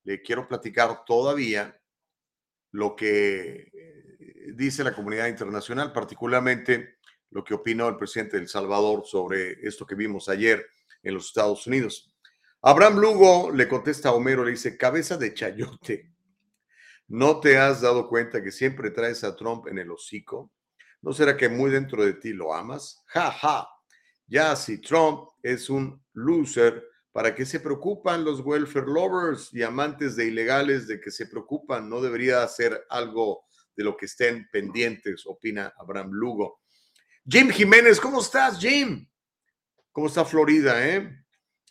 le 0.03 0.21
quiero 0.21 0.47
platicar 0.47 1.03
todavía 1.05 1.78
lo 2.71 2.95
que 2.95 3.71
eh, 3.73 4.53
dice 4.53 4.83
la 4.83 4.95
comunidad 4.95 5.27
internacional, 5.27 5.91
particularmente 5.91 6.97
lo 7.31 7.43
que 7.43 7.53
opinó 7.53 7.87
el 7.87 7.97
presidente 7.97 8.37
de 8.37 8.43
El 8.43 8.49
Salvador 8.49 9.03
sobre 9.05 9.53
esto 9.65 9.85
que 9.85 9.95
vimos 9.95 10.29
ayer 10.29 10.65
en 11.03 11.13
los 11.13 11.27
Estados 11.27 11.65
Unidos. 11.67 12.13
Abraham 12.61 12.99
Lugo 12.99 13.51
le 13.51 13.67
contesta 13.67 14.09
a 14.09 14.13
Homero, 14.13 14.43
le 14.43 14.51
dice, 14.51 14.77
cabeza 14.77 15.17
de 15.17 15.33
chayote. 15.33 16.11
¿No 17.07 17.39
te 17.39 17.57
has 17.57 17.81
dado 17.81 18.07
cuenta 18.07 18.43
que 18.43 18.51
siempre 18.51 18.91
traes 18.91 19.23
a 19.23 19.35
Trump 19.35 19.67
en 19.67 19.79
el 19.79 19.89
hocico? 19.91 20.51
¿No 21.01 21.13
será 21.13 21.37
que 21.37 21.49
muy 21.49 21.71
dentro 21.71 22.03
de 22.03 22.13
ti 22.13 22.33
lo 22.33 22.53
amas? 22.53 23.01
Ja, 23.07 23.31
ja. 23.31 23.67
Ya 24.27 24.55
si 24.55 24.79
Trump 24.79 25.29
es 25.41 25.69
un 25.69 26.03
loser, 26.13 26.88
¿para 27.19 27.35
qué 27.35 27.45
se 27.45 27.59
preocupan 27.59 28.23
los 28.23 28.39
welfare 28.39 28.85
lovers 28.87 29.53
y 29.53 29.61
amantes 29.61 30.15
de 30.15 30.27
ilegales 30.27 30.87
de 30.87 31.01
que 31.01 31.11
se 31.11 31.25
preocupan? 31.25 31.89
No 31.89 31.99
debería 31.99 32.43
hacer 32.43 32.85
algo 32.89 33.43
de 33.75 33.83
lo 33.83 33.97
que 33.97 34.05
estén 34.05 34.47
pendientes, 34.49 35.27
opina 35.27 35.73
Abraham 35.77 36.11
Lugo. 36.13 36.61
Jim 37.27 37.49
Jiménez, 37.49 37.99
¿cómo 37.99 38.21
estás, 38.21 38.57
Jim? 38.57 39.05
¿Cómo 39.91 40.07
está 40.07 40.23
Florida, 40.23 40.87
eh? 40.87 41.13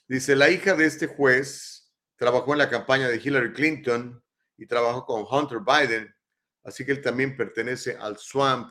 Dice, 0.06 0.36
la 0.36 0.50
hija 0.50 0.74
de 0.74 0.84
este 0.84 1.06
juez 1.06 1.94
trabajó 2.16 2.52
en 2.52 2.58
la 2.58 2.68
campaña 2.68 3.08
de 3.08 3.16
Hillary 3.16 3.54
Clinton 3.54 4.22
y 4.58 4.66
trabajó 4.66 5.06
con 5.06 5.24
Hunter 5.30 5.60
Biden, 5.60 6.14
así 6.62 6.84
que 6.84 6.92
él 6.92 7.00
también 7.00 7.34
pertenece 7.34 7.96
al 7.96 8.18
swamp. 8.18 8.70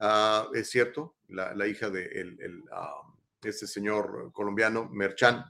Ah, 0.00 0.48
es 0.52 0.68
cierto, 0.68 1.14
la, 1.28 1.64
hija 1.68 1.90
de 1.90 2.26
ah, 2.72 3.02
este 3.40 3.68
señor 3.68 4.32
colombiano, 4.32 4.88
Merchan, 4.90 5.44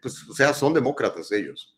pues, 0.00 0.28
o 0.28 0.34
sea, 0.34 0.54
son 0.54 0.74
demócratas 0.74 1.30
ellos. 1.32 1.76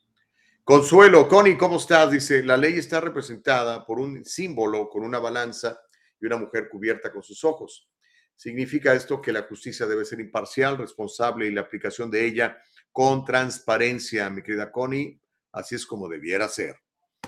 Consuelo, 0.65 1.29
Connie, 1.29 1.57
¿cómo 1.57 1.77
estás? 1.77 2.11
Dice, 2.11 2.43
la 2.43 2.57
ley 2.57 2.79
está 2.79 3.01
representada 3.01 3.87
por 3.87 4.01
un 4.01 4.25
símbolo 4.25 4.89
con 4.89 5.05
una 5.05 5.19
balanza 5.19 5.81
y 6.21 6.27
una 6.27 6.37
mujer 6.37 6.69
cubierta 6.69 7.13
con 7.13 7.23
sus 7.23 7.45
ojos. 7.45 7.89
Significa 8.35 8.93
esto 8.93 9.23
que 9.23 9.33
la 9.33 9.43
justicia 9.43 9.87
debe 9.87 10.05
ser 10.05 10.21
imparcial, 10.21 10.77
responsable 10.77 11.47
y 11.47 11.53
la 11.53 11.63
aplicación 11.63 12.11
de 12.11 12.25
ella 12.27 12.59
con 12.91 13.25
transparencia, 13.25 14.29
mi 14.29 14.43
querida 14.43 14.73
Connie. 14.73 15.21
Así 15.53 15.75
es 15.75 15.87
como 15.87 16.09
debiera 16.09 16.49
ser. 16.49 16.77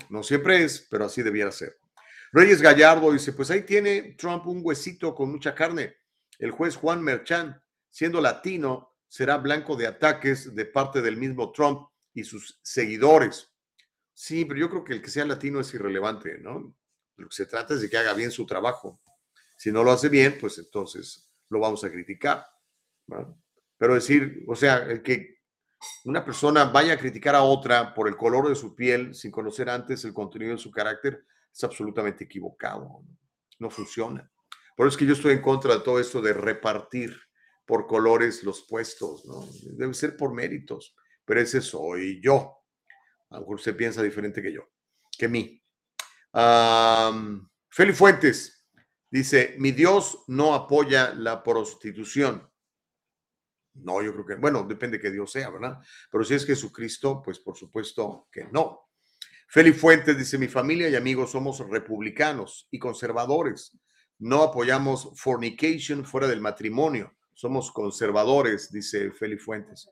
No 0.09 0.21
siempre 0.21 0.63
es, 0.63 0.87
pero 0.89 1.05
así 1.05 1.23
debiera 1.23 1.51
ser. 1.51 1.79
Reyes 2.31 2.61
Gallardo 2.61 3.11
dice, 3.11 3.33
pues 3.33 3.49
ahí 3.49 3.63
tiene 3.63 4.15
Trump 4.17 4.45
un 4.47 4.59
huesito 4.63 5.15
con 5.15 5.31
mucha 5.31 5.55
carne. 5.55 5.95
El 6.37 6.51
juez 6.51 6.75
Juan 6.75 7.01
Merchan, 7.01 7.59
siendo 7.89 8.21
latino, 8.21 8.88
será 9.09 9.37
blanco 9.37 9.75
de 9.75 9.87
ataques 9.87 10.55
de 10.55 10.65
parte 10.65 11.01
del 11.01 11.17
mismo 11.17 11.51
Trump 11.51 11.89
y 12.13 12.23
sus 12.23 12.59
seguidores. 12.61 13.51
Sí, 14.13 14.45
pero 14.45 14.59
yo 14.59 14.69
creo 14.69 14.83
que 14.83 14.93
el 14.93 15.01
que 15.01 15.09
sea 15.09 15.25
latino 15.25 15.59
es 15.59 15.73
irrelevante, 15.73 16.37
¿no? 16.39 16.73
Lo 17.17 17.27
que 17.27 17.35
se 17.35 17.45
trata 17.45 17.73
es 17.73 17.81
de 17.81 17.89
que 17.89 17.97
haga 17.97 18.13
bien 18.13 18.31
su 18.31 18.45
trabajo. 18.45 19.01
Si 19.57 19.71
no 19.71 19.83
lo 19.83 19.91
hace 19.91 20.07
bien, 20.07 20.37
pues 20.39 20.57
entonces 20.57 21.29
lo 21.49 21.59
vamos 21.59 21.83
a 21.83 21.91
criticar. 21.91 22.45
Pero 23.77 23.95
decir, 23.95 24.43
o 24.47 24.55
sea, 24.55 24.77
el 24.77 25.01
que 25.01 25.39
una 26.05 26.23
persona 26.23 26.65
vaya 26.65 26.93
a 26.93 26.97
criticar 26.97 27.35
a 27.35 27.43
otra 27.43 27.93
por 27.93 28.07
el 28.07 28.15
color 28.15 28.47
de 28.47 28.55
su 28.55 28.75
piel 28.75 29.15
sin 29.15 29.31
conocer 29.31 29.69
antes 29.69 30.05
el 30.05 30.13
contenido 30.13 30.51
de 30.51 30.57
su 30.57 30.71
carácter 30.71 31.25
es 31.51 31.63
absolutamente 31.63 32.25
equivocado. 32.25 33.01
No 33.57 33.69
funciona. 33.69 34.29
Por 34.75 34.87
eso 34.87 34.95
es 34.95 34.97
que 34.97 35.05
yo 35.05 35.13
estoy 35.13 35.33
en 35.33 35.41
contra 35.41 35.75
de 35.75 35.81
todo 35.81 35.99
esto 35.99 36.21
de 36.21 36.33
repartir 36.33 37.19
por 37.69 37.85
colores 37.85 38.43
los 38.43 38.63
puestos, 38.63 39.27
¿no? 39.27 39.47
Debe 39.61 39.93
ser 39.93 40.17
por 40.17 40.33
méritos, 40.33 40.95
pero 41.23 41.39
ese 41.39 41.61
soy 41.61 42.19
yo. 42.19 42.63
A 43.29 43.39
lo 43.39 43.45
usted 43.45 43.77
piensa 43.77 44.01
diferente 44.01 44.41
que 44.41 44.51
yo, 44.51 44.71
que 45.15 45.27
mí. 45.27 45.63
Feli 47.69 47.93
Fuentes, 47.93 48.59
Dice, 49.11 49.55
mi 49.57 49.71
Dios 49.71 50.23
no 50.27 50.53
apoya 50.53 51.13
la 51.15 51.41
prostitución. 51.41 52.47
No, 53.73 54.01
yo 54.03 54.13
creo 54.13 54.25
que, 54.25 54.35
bueno, 54.35 54.63
depende 54.63 54.99
que 54.99 55.09
Dios 55.09 55.31
sea, 55.31 55.49
¿verdad? 55.49 55.79
Pero 56.11 56.23
si 56.23 56.35
es 56.35 56.45
Jesucristo, 56.45 57.21
pues 57.23 57.39
por 57.39 57.57
supuesto 57.57 58.27
que 58.31 58.45
no. 58.51 58.89
Feli 59.47 59.73
Fuentes 59.73 60.15
dice, 60.15 60.37
mi 60.37 60.47
familia 60.47 60.89
y 60.89 60.95
amigos 60.95 61.31
somos 61.31 61.59
republicanos 61.67 62.67
y 62.69 62.77
conservadores. 62.77 63.75
No 64.19 64.43
apoyamos 64.43 65.11
fornication 65.15 66.05
fuera 66.05 66.27
del 66.27 66.41
matrimonio. 66.41 67.15
Somos 67.39 67.71
conservadores, 67.71 68.69
dice 68.69 69.11
Feli 69.11 69.37
Fuentes. 69.37 69.89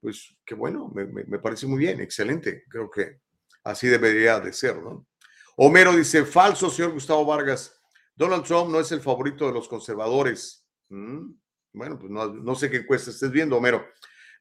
Pues 0.00 0.34
qué 0.44 0.56
bueno, 0.56 0.92
me, 0.92 1.38
parece 1.38 1.64
muy 1.68 1.78
bien, 1.78 2.00
excelente. 2.00 2.64
Creo 2.68 2.90
que 2.90 3.20
así 3.62 3.86
debería 3.86 4.40
de 4.40 4.52
ser, 4.52 4.82
¿no? 4.82 5.06
Homero 5.58 5.96
dice, 5.96 6.24
falso, 6.24 6.68
señor 6.68 6.90
Gustavo 6.90 7.24
Vargas. 7.24 7.72
Donald 8.16 8.42
Trump 8.42 8.70
no 8.70 8.80
es 8.80 8.90
el 8.90 9.00
favorito 9.00 9.46
de 9.46 9.52
los 9.52 9.68
conservadores. 9.68 10.66
Mm, 10.88 11.34
bueno, 11.72 12.00
pues 12.00 12.10
no, 12.10 12.54
sé 12.56 12.68
qué 12.68 12.78
encuesta 12.78 13.12
estés 13.12 13.30
viendo, 13.30 13.58
Homero. 13.58 13.86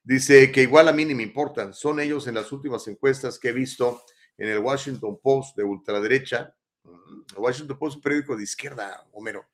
Dice 0.01 0.51
que 0.51 0.64
igual 0.64 0.88
a 0.88 0.93
mí 0.93 1.05
ni 1.05 1.14
me 1.14 1.22
importan. 1.22 1.76
Son 1.76 1.99
ellos 1.99 2.26
en 2.26 2.34
las 2.34 2.51
últimas 2.51 2.88
encuestas 2.88 3.38
que 3.38 3.49
he 3.49 3.53
visto 3.53 4.01
en 4.36 4.49
el 4.49 4.58
Washington 4.58 5.20
Post 5.22 5.55
de 5.58 5.64
ultraderecha. 5.64 6.55
Mm, 6.82 7.22
el 7.36 7.38
Washington 7.38 7.78
Post 7.78 7.91
es 7.91 7.95
un 7.97 8.01
periódico 8.01 8.36
de 8.36 8.41
izquierda, 8.41 9.08
Homero. 9.12 9.45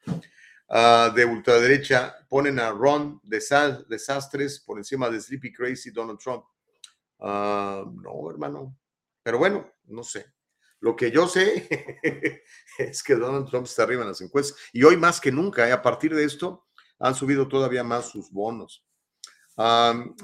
Ah, 0.75 1.13
de 1.15 1.23
ultraderecha 1.23 2.15
ponen 2.27 2.59
a 2.59 2.71
Ron 2.71 3.21
Desastres 3.21 4.59
por 4.59 4.79
encima 4.79 5.07
de 5.07 5.21
Sleepy 5.21 5.53
Crazy 5.53 5.91
Donald 5.91 6.17
Trump. 6.17 6.45
Ah, 7.19 7.85
no, 7.85 8.31
hermano. 8.31 8.75
Pero 9.21 9.37
bueno, 9.37 9.71
no 9.83 10.03
sé. 10.03 10.33
Lo 10.79 10.95
que 10.95 11.11
yo 11.11 11.27
sé 11.27 11.69
es 12.79 13.03
que 13.03 13.13
Donald 13.13 13.47
Trump 13.51 13.67
está 13.67 13.83
arriba 13.83 14.01
en 14.01 14.07
las 14.07 14.21
encuestas 14.21 14.59
y 14.73 14.81
hoy 14.83 14.97
más 14.97 15.21
que 15.21 15.31
nunca, 15.31 15.69
¿eh? 15.69 15.71
a 15.71 15.81
partir 15.83 16.15
de 16.15 16.23
esto, 16.23 16.65
han 16.97 17.13
subido 17.13 17.47
todavía 17.47 17.83
más 17.83 18.09
sus 18.09 18.31
bonos. 18.31 18.83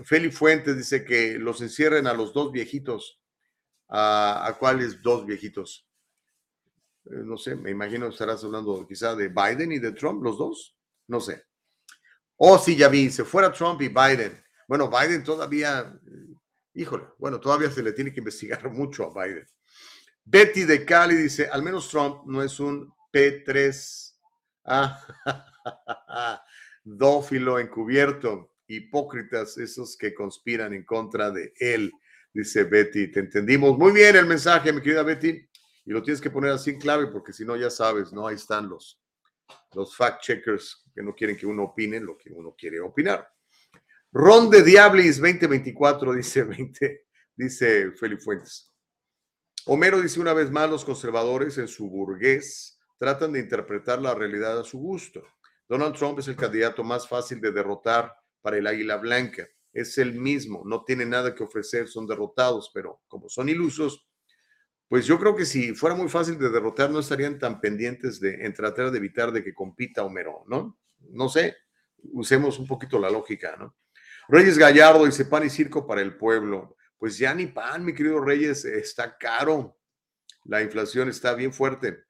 Feli 0.03 0.31
Fuentes 0.31 0.75
dice 0.75 1.05
que 1.05 1.37
los 1.37 1.61
encierren 1.61 2.07
a 2.07 2.13
los 2.13 2.33
dos 2.33 2.51
viejitos. 2.51 3.21
¿A 3.87 4.57
cuáles 4.59 4.99
dos 5.03 5.27
viejitos? 5.27 5.88
Eh, 7.09 7.23
no 7.25 7.37
sé, 7.37 7.55
me 7.55 7.71
imagino 7.71 8.07
estarás 8.07 8.43
hablando 8.43 8.85
quizá 8.87 9.15
de 9.15 9.29
Biden 9.29 9.71
y 9.71 9.79
de 9.79 9.91
Trump, 9.93 10.23
los 10.23 10.37
dos. 10.37 10.75
No 11.07 11.19
sé. 11.19 11.43
Oh, 12.37 12.57
sí, 12.57 12.75
ya 12.75 12.87
vi, 12.87 13.09
se 13.09 13.25
fuera 13.25 13.51
Trump 13.51 13.81
y 13.81 13.87
Biden. 13.87 14.41
Bueno, 14.67 14.89
Biden 14.89 15.23
todavía, 15.23 15.79
eh, 16.05 16.35
híjole, 16.75 17.05
bueno, 17.17 17.39
todavía 17.39 17.71
se 17.71 17.83
le 17.83 17.93
tiene 17.93 18.13
que 18.13 18.19
investigar 18.19 18.69
mucho 18.71 19.05
a 19.05 19.25
Biden. 19.25 19.47
Betty 20.23 20.63
de 20.63 20.85
Cali 20.85 21.15
dice, 21.15 21.47
al 21.47 21.63
menos 21.63 21.89
Trump 21.89 22.25
no 22.25 22.43
es 22.43 22.59
un 22.59 22.93
P3 23.11 24.13
ah, 24.65 25.03
dófilo 26.83 27.57
encubierto, 27.57 28.51
hipócritas 28.67 29.57
esos 29.57 29.97
que 29.97 30.13
conspiran 30.13 30.73
en 30.73 30.85
contra 30.85 31.31
de 31.31 31.51
él, 31.59 31.91
dice 32.31 32.63
Betty. 32.65 33.11
Te 33.11 33.21
entendimos 33.21 33.75
muy 33.75 33.91
bien 33.91 34.15
el 34.15 34.27
mensaje, 34.27 34.71
mi 34.71 34.81
querida 34.81 35.01
Betty, 35.01 35.48
y 35.85 35.91
lo 35.91 36.01
tienes 36.03 36.21
que 36.21 36.29
poner 36.29 36.51
así 36.51 36.71
en 36.71 36.79
clave 36.79 37.07
porque 37.07 37.33
si 37.33 37.45
no, 37.45 37.55
ya 37.55 37.69
sabes, 37.69 38.11
¿no? 38.13 38.27
Ahí 38.27 38.35
están 38.35 38.69
los, 38.69 39.01
los 39.73 39.95
fact 39.95 40.21
checkers 40.21 40.85
que 40.93 41.01
no 41.01 41.13
quieren 41.15 41.37
que 41.37 41.45
uno 41.45 41.63
opine 41.63 41.99
lo 41.99 42.17
que 42.17 42.31
uno 42.31 42.55
quiere 42.57 42.79
opinar. 42.79 43.27
Ron 44.11 44.49
de 44.49 44.63
Diablis 44.63 45.19
2024, 45.21 46.13
dice 46.13 46.43
20, 46.45 47.05
dice 47.35 47.91
Felipe 47.91 48.21
Fuentes. 48.21 48.73
Homero 49.65 50.01
dice 50.01 50.19
una 50.19 50.33
vez 50.33 50.49
más, 50.49 50.69
los 50.69 50.83
conservadores 50.83 51.57
en 51.57 51.67
su 51.67 51.89
burgués 51.89 52.79
tratan 52.97 53.33
de 53.33 53.39
interpretar 53.39 54.01
la 54.01 54.15
realidad 54.15 54.59
a 54.59 54.63
su 54.63 54.79
gusto. 54.79 55.23
Donald 55.67 55.95
Trump 55.95 56.17
es 56.19 56.27
el 56.27 56.35
candidato 56.35 56.83
más 56.83 57.07
fácil 57.07 57.39
de 57.39 57.51
derrotar 57.51 58.11
para 58.41 58.57
el 58.57 58.65
Águila 58.65 58.97
Blanca. 58.97 59.47
Es 59.71 59.99
el 59.99 60.13
mismo, 60.13 60.63
no 60.65 60.83
tiene 60.83 61.05
nada 61.05 61.35
que 61.35 61.43
ofrecer, 61.43 61.87
son 61.87 62.07
derrotados, 62.07 62.71
pero 62.73 63.01
como 63.07 63.29
son 63.29 63.47
ilusos, 63.49 64.08
pues 64.89 65.05
yo 65.05 65.17
creo 65.17 65.35
que 65.35 65.45
si 65.45 65.73
fuera 65.73 65.95
muy 65.95 66.09
fácil 66.09 66.37
de 66.37 66.49
derrotar, 66.49 66.89
no 66.89 66.99
estarían 66.99 67.39
tan 67.39 67.61
pendientes 67.61 68.19
de 68.19 68.45
en 68.45 68.53
tratar 68.53 68.91
de 68.91 68.97
evitar 68.97 69.31
de 69.31 69.43
que 69.43 69.53
compita 69.53 70.03
Homero, 70.03 70.43
¿no? 70.47 70.77
No 71.11 71.29
sé, 71.29 71.55
usemos 72.11 72.59
un 72.59 72.67
poquito 72.67 72.99
la 72.99 73.09
lógica, 73.09 73.55
¿no? 73.57 73.77
Reyes 74.27 74.57
Gallardo 74.57 75.05
dice 75.05 75.23
pan 75.23 75.45
y 75.45 75.49
circo 75.49 75.87
para 75.87 76.01
el 76.01 76.17
pueblo 76.17 76.75
pues 76.99 77.17
ya 77.17 77.33
ni 77.33 77.47
pan, 77.47 77.83
mi 77.83 77.93
querido 77.93 78.19
Reyes, 78.19 78.65
está 78.65 79.17
caro. 79.17 79.77
La 80.43 80.61
inflación 80.61 81.07
está 81.07 81.33
bien 81.33 81.53
fuerte. 81.53 82.03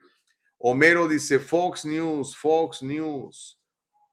Homero 0.57 1.07
dice 1.07 1.39
Fox 1.39 1.85
News, 1.85 2.35
Fox 2.35 2.81
News 2.81 3.61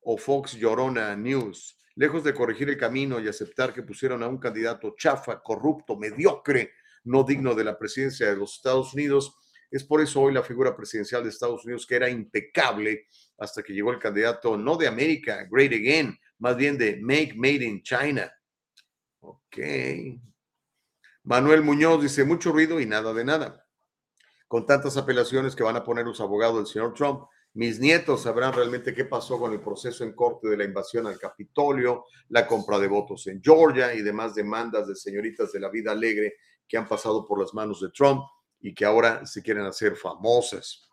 o 0.03 0.19
Fox 0.19 0.53
Llorona 0.53 1.17
News. 1.17 1.79
Lejos 1.95 2.23
de 2.23 2.35
corregir 2.35 2.69
el 2.69 2.77
camino 2.77 3.19
y 3.19 3.27
aceptar 3.27 3.73
que 3.73 3.83
pusieron 3.83 4.23
a 4.23 4.29
un 4.29 4.37
candidato 4.37 4.95
chafa, 4.99 5.43
corrupto, 5.43 5.97
mediocre, 5.97 6.73
no 7.07 7.25
digno 7.25 7.55
de 7.55 7.65
la 7.65 7.79
presidencia 7.79 8.29
de 8.29 8.37
los 8.37 8.57
Estados 8.57 8.93
Unidos, 8.93 9.35
es 9.71 9.85
por 9.85 10.01
eso 10.01 10.21
hoy 10.21 10.33
la 10.33 10.43
figura 10.43 10.77
presidencial 10.77 11.23
de 11.23 11.31
Estados 11.31 11.65
Unidos, 11.65 11.87
que 11.87 11.97
era 11.97 12.09
impecable 12.09 13.07
hasta 13.39 13.63
que 13.63 13.73
llegó 13.73 13.91
el 13.91 13.99
candidato 13.99 14.57
no 14.57 14.77
de 14.77 14.89
América, 14.89 15.47
Great 15.51 15.73
Again, 15.73 16.19
más 16.39 16.57
bien 16.57 16.79
de 16.79 16.99
Make 17.01 17.35
Made 17.35 17.65
in 17.65 17.83
China. 17.83 18.31
Ok, 19.21 19.59
Manuel 21.25 21.63
Muñoz 21.63 22.03
dice, 22.03 22.25
mucho 22.25 22.53
ruido 22.53 22.81
y 22.81 22.87
nada 22.87 23.13
de 23.13 23.25
nada. 23.25 23.67
Con 24.47 24.65
tantas 24.65 24.97
apelaciones 24.97 25.57
que 25.57 25.65
van 25.65 25.77
a 25.77 25.83
poner 25.83 26.07
los 26.07 26.21
abogados 26.21 26.57
del 26.57 26.67
señor 26.67 26.95
Trump, 26.95 27.25
mis 27.55 27.81
nietos 27.81 28.23
sabrán 28.23 28.53
realmente 28.53 28.95
qué 28.95 29.07
pasó 29.07 29.39
con 29.39 29.53
el 29.53 29.61
proceso 29.61 30.05
en 30.05 30.13
corte 30.13 30.47
de 30.49 30.59
la 30.59 30.65
invasión 30.65 31.07
al 31.07 31.19
Capitolio, 31.19 32.05
la 32.29 32.47
compra 32.47 32.79
de 32.79 32.87
votos 32.87 33.27
en 33.27 33.43
Georgia 33.43 33.95
y 33.95 34.03
demás 34.03 34.35
demandas 34.35 34.87
de 34.87 34.95
señoritas 34.95 35.53
de 35.53 35.61
la 35.61 35.71
vida 35.71 35.93
alegre 35.93 36.35
que 36.69 36.77
han 36.77 36.89
pasado 36.89 37.25
por 37.25 37.41
las 37.41 37.55
manos 37.55 37.81
de 37.81 37.91
Trump 37.91 38.25
y 38.61 38.75
que 38.75 38.85
ahora 38.85 39.25
se 39.27 39.43
quieren 39.43 39.65
hacer 39.65 39.97
famosas. 39.97 40.89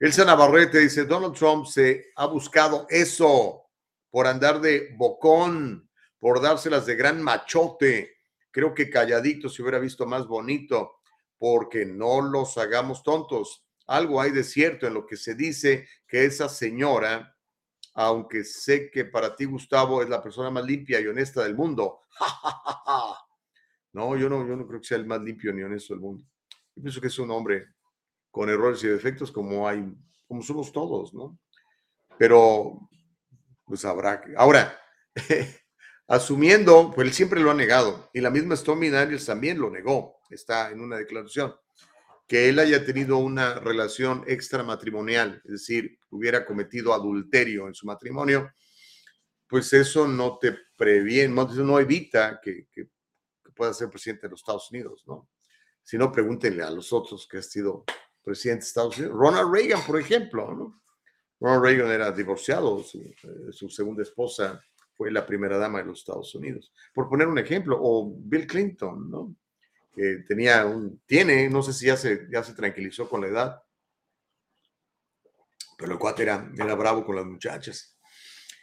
Elsa 0.00 0.24
Navarrete 0.24 0.78
dice, 0.78 1.04
Donald 1.04 1.34
Trump 1.34 1.66
se 1.66 2.12
ha 2.14 2.26
buscado 2.26 2.86
eso 2.88 3.64
por 4.10 4.26
andar 4.26 4.60
de 4.60 4.94
bocón, 4.96 5.90
por 6.20 6.40
dárselas 6.40 6.86
de 6.86 6.94
gran 6.94 7.20
machote. 7.20 8.16
Creo 8.50 8.74
que 8.74 8.90
calladito 8.90 9.48
se 9.48 9.62
hubiera 9.62 9.78
visto 9.78 10.06
más 10.06 10.26
bonito, 10.26 11.00
porque 11.36 11.84
no 11.84 12.20
los 12.20 12.58
hagamos 12.58 13.02
tontos. 13.02 13.64
Algo 13.86 14.20
hay 14.20 14.30
de 14.30 14.44
cierto 14.44 14.86
en 14.86 14.94
lo 14.94 15.06
que 15.06 15.16
se 15.16 15.34
dice 15.34 15.88
que 16.06 16.24
esa 16.24 16.48
señora, 16.48 17.36
aunque 17.94 18.44
sé 18.44 18.90
que 18.90 19.04
para 19.04 19.34
ti, 19.34 19.46
Gustavo, 19.46 20.02
es 20.02 20.08
la 20.08 20.22
persona 20.22 20.50
más 20.50 20.64
limpia 20.64 21.00
y 21.00 21.06
honesta 21.06 21.42
del 21.42 21.56
mundo. 21.56 22.02
no, 23.98 24.16
yo 24.16 24.28
no, 24.28 24.46
yo 24.46 24.54
no 24.54 24.66
creo 24.66 24.80
que 24.80 24.86
sea 24.86 24.96
el 24.96 25.06
más 25.06 25.20
limpio 25.20 25.52
ni 25.52 25.62
honesto 25.62 25.92
del 25.92 26.00
mundo. 26.00 26.24
Yo 26.76 26.82
pienso 26.82 27.00
que 27.00 27.08
es 27.08 27.18
un 27.18 27.30
hombre 27.32 27.66
con 28.30 28.48
errores 28.48 28.82
y 28.84 28.86
defectos 28.86 29.32
como 29.32 29.66
hay, 29.66 29.84
como 30.28 30.40
somos 30.42 30.72
todos, 30.72 31.12
¿no? 31.12 31.36
Pero, 32.16 32.88
pues 33.64 33.84
habrá 33.84 34.20
que. 34.20 34.34
Ahora, 34.36 34.78
asumiendo, 36.06 36.92
pues 36.94 37.08
él 37.08 37.12
siempre 37.12 37.40
lo 37.40 37.50
ha 37.50 37.54
negado, 37.54 38.08
y 38.14 38.20
la 38.20 38.30
misma 38.30 38.54
Stormy 38.54 38.88
Daniels 38.88 39.26
también 39.26 39.58
lo 39.58 39.68
negó, 39.68 40.20
está 40.30 40.70
en 40.70 40.80
una 40.80 40.96
declaración, 40.96 41.54
que 42.28 42.48
él 42.48 42.60
haya 42.60 42.84
tenido 42.84 43.18
una 43.18 43.54
relación 43.54 44.22
extramatrimonial, 44.28 45.42
es 45.44 45.50
decir, 45.50 45.98
hubiera 46.10 46.46
cometido 46.46 46.94
adulterio 46.94 47.66
en 47.66 47.74
su 47.74 47.86
matrimonio, 47.86 48.52
pues 49.48 49.72
eso 49.72 50.06
no 50.06 50.38
te 50.38 50.56
previene, 50.76 51.34
no, 51.34 51.80
evita 51.80 52.40
que, 52.40 52.68
pueda 53.58 53.74
ser 53.74 53.90
presidente 53.90 54.26
de 54.26 54.30
los 54.30 54.40
Estados 54.40 54.70
Unidos, 54.70 55.02
¿no? 55.06 55.28
Si 55.82 55.98
no, 55.98 56.12
pregúntenle 56.12 56.62
a 56.62 56.70
los 56.70 56.92
otros 56.92 57.26
que 57.26 57.38
ha 57.38 57.42
sido 57.42 57.84
presidente 58.22 58.62
de 58.62 58.68
Estados 58.68 58.98
Unidos. 58.98 59.16
Ronald 59.16 59.52
Reagan, 59.52 59.82
por 59.84 60.00
ejemplo, 60.00 60.54
¿no? 60.54 60.82
Ronald 61.40 61.64
Reagan 61.64 61.90
era 61.90 62.12
divorciado, 62.12 62.82
su, 62.82 63.00
eh, 63.02 63.52
su, 63.52 63.68
segunda 63.68 64.02
esposa 64.02 64.62
fue 64.96 65.10
la 65.10 65.26
primera 65.26 65.58
dama 65.58 65.78
de 65.78 65.86
los 65.86 66.00
Estados 66.00 66.34
Unidos. 66.34 66.72
Por 66.94 67.08
poner 67.08 67.26
un 67.26 67.38
ejemplo, 67.38 67.78
o 67.80 68.14
Bill 68.16 68.46
Clinton, 68.46 69.10
¿no? 69.10 69.34
Que 69.92 70.24
tenía 70.26 70.64
un, 70.66 71.00
tiene, 71.06 71.48
no 71.48 71.62
sé 71.62 71.72
si 71.72 71.86
ya 71.86 71.96
se, 71.96 72.28
ya 72.30 72.42
se 72.44 72.54
tranquilizó 72.54 73.08
con 73.08 73.22
la 73.22 73.28
edad, 73.28 73.62
pero 75.76 75.92
el 75.92 75.98
cuate 75.98 76.22
era, 76.22 76.50
era 76.56 76.74
bravo 76.74 77.04
con 77.04 77.16
las 77.16 77.24
muchachas. 77.24 77.98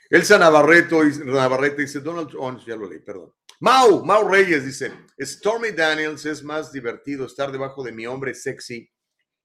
Elsa 0.10 0.38
Navarreto, 0.38 1.04
Navarrete 1.04 1.82
dice, 1.82 2.02
Donald 2.02 2.30
Trump, 2.30 2.60
oh, 2.62 2.66
ya 2.66 2.76
lo 2.76 2.88
leí, 2.88 3.00
perdón. 3.00 3.34
Mau, 3.60 4.04
Mau 4.04 4.28
Reyes 4.28 4.66
dice, 4.66 4.92
Stormy 5.18 5.72
Daniels 5.72 6.26
es 6.26 6.44
más 6.44 6.72
divertido 6.74 7.26
estar 7.26 7.52
debajo 7.52 7.84
de 7.84 7.94
mi 7.94 8.06
hombre 8.06 8.36
sexy 8.36 8.90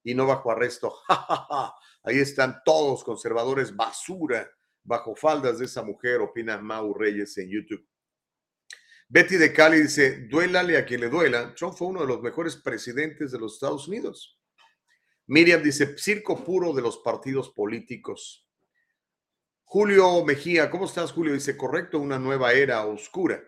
y 0.03 0.15
no 0.15 0.27
bajo 0.27 0.51
arresto. 0.51 0.93
Ahí 2.03 2.19
están 2.19 2.61
todos 2.65 3.05
conservadores 3.05 3.75
basura 3.75 4.51
bajo 4.83 5.15
faldas 5.15 5.59
de 5.59 5.67
esa 5.67 5.83
mujer, 5.83 6.21
opina 6.21 6.59
Mau 6.59 6.93
Reyes 6.93 7.39
en 7.39 7.51
YouTube. 7.51 7.87
Betty 9.09 9.37
de 9.37 9.53
Cali 9.53 9.83
dice, 9.83 10.27
duélale 10.29 10.77
a 10.77 10.85
quien 10.85 11.01
le 11.01 11.09
duela, 11.09 11.55
Trump 11.55 11.75
fue 11.75 11.89
uno 11.89 12.01
de 12.01 12.07
los 12.07 12.21
mejores 12.23 12.57
presidentes 12.57 13.31
de 13.31 13.39
los 13.39 13.55
Estados 13.55 13.87
Unidos. 13.87 14.41
Miriam 15.27 15.63
dice, 15.63 15.97
circo 15.97 16.45
puro 16.45 16.73
de 16.73 16.83
los 16.83 16.99
partidos 16.99 17.51
políticos. 17.51 18.49
Julio 19.65 20.25
Mejía, 20.25 20.69
¿cómo 20.69 20.87
estás, 20.87 21.13
Julio? 21.13 21.33
Dice, 21.33 21.57
correcto, 21.57 22.01
una 22.01 22.19
nueva 22.19 22.53
era 22.53 22.85
oscura. 22.87 23.41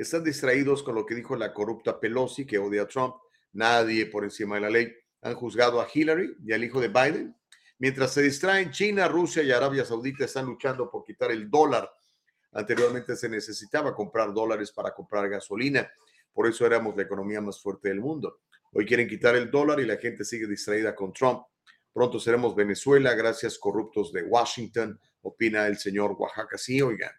Están 0.00 0.24
distraídos 0.24 0.82
con 0.82 0.94
lo 0.94 1.04
que 1.04 1.14
dijo 1.14 1.36
la 1.36 1.52
corrupta 1.52 2.00
Pelosi, 2.00 2.46
que 2.46 2.56
odia 2.58 2.84
a 2.84 2.88
Trump. 2.88 3.16
Nadie 3.52 4.06
por 4.06 4.24
encima 4.24 4.54
de 4.54 4.62
la 4.62 4.70
ley. 4.70 4.90
Han 5.20 5.34
juzgado 5.34 5.78
a 5.78 5.86
Hillary 5.92 6.38
y 6.42 6.54
al 6.54 6.64
hijo 6.64 6.80
de 6.80 6.88
Biden. 6.88 7.36
Mientras 7.78 8.14
se 8.14 8.22
distraen, 8.22 8.70
China, 8.70 9.08
Rusia 9.08 9.42
y 9.42 9.52
Arabia 9.52 9.84
Saudita 9.84 10.24
están 10.24 10.46
luchando 10.46 10.90
por 10.90 11.04
quitar 11.04 11.30
el 11.30 11.50
dólar. 11.50 11.92
Anteriormente 12.52 13.14
se 13.14 13.28
necesitaba 13.28 13.94
comprar 13.94 14.32
dólares 14.32 14.72
para 14.72 14.94
comprar 14.94 15.28
gasolina. 15.28 15.86
Por 16.32 16.46
eso 16.46 16.64
éramos 16.64 16.96
la 16.96 17.02
economía 17.02 17.42
más 17.42 17.60
fuerte 17.60 17.90
del 17.90 18.00
mundo. 18.00 18.40
Hoy 18.72 18.86
quieren 18.86 19.06
quitar 19.06 19.36
el 19.36 19.50
dólar 19.50 19.80
y 19.80 19.84
la 19.84 19.98
gente 19.98 20.24
sigue 20.24 20.46
distraída 20.46 20.94
con 20.94 21.12
Trump. 21.12 21.42
Pronto 21.92 22.18
seremos 22.18 22.56
Venezuela, 22.56 23.12
gracias 23.12 23.58
corruptos 23.58 24.14
de 24.14 24.22
Washington, 24.22 24.98
opina 25.20 25.66
el 25.66 25.76
señor 25.76 26.12
Oaxaca. 26.12 26.56
Sí, 26.56 26.80
oigan, 26.80 27.12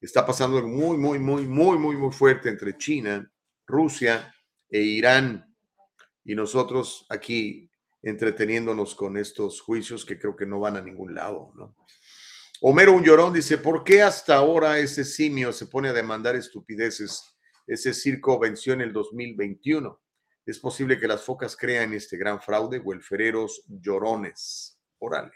está 0.00 0.24
pasando 0.26 0.62
muy, 0.66 0.96
muy, 0.96 1.18
muy, 1.18 1.46
muy, 1.46 1.78
muy, 1.78 1.96
muy 1.96 2.12
fuerte 2.12 2.48
entre 2.48 2.76
China, 2.76 3.30
Rusia 3.66 4.34
e 4.68 4.80
Irán 4.80 5.54
y 6.24 6.34
nosotros 6.34 7.06
aquí 7.08 7.70
entreteniéndonos 8.02 8.94
con 8.94 9.16
estos 9.16 9.60
juicios 9.60 10.04
que 10.04 10.18
creo 10.18 10.36
que 10.36 10.46
no 10.46 10.60
van 10.60 10.76
a 10.76 10.80
ningún 10.80 11.14
lado, 11.14 11.52
¿no? 11.54 11.74
Homero 12.62 12.94
Un 12.94 13.04
Llorón 13.04 13.34
dice, 13.34 13.58
¿por 13.58 13.84
qué 13.84 14.02
hasta 14.02 14.36
ahora 14.36 14.78
ese 14.78 15.04
simio 15.04 15.52
se 15.52 15.66
pone 15.66 15.90
a 15.90 15.92
demandar 15.92 16.36
estupideces? 16.36 17.36
Ese 17.66 17.92
circo 17.92 18.38
venció 18.38 18.72
en 18.72 18.80
el 18.80 18.92
2021. 18.94 20.00
Es 20.46 20.58
posible 20.58 20.98
que 20.98 21.08
las 21.08 21.22
focas 21.22 21.54
crean 21.54 21.92
este 21.92 22.16
gran 22.16 22.40
fraude, 22.40 22.78
huelfereros 22.78 23.62
llorones. 23.68 24.78
Órale. 24.98 25.32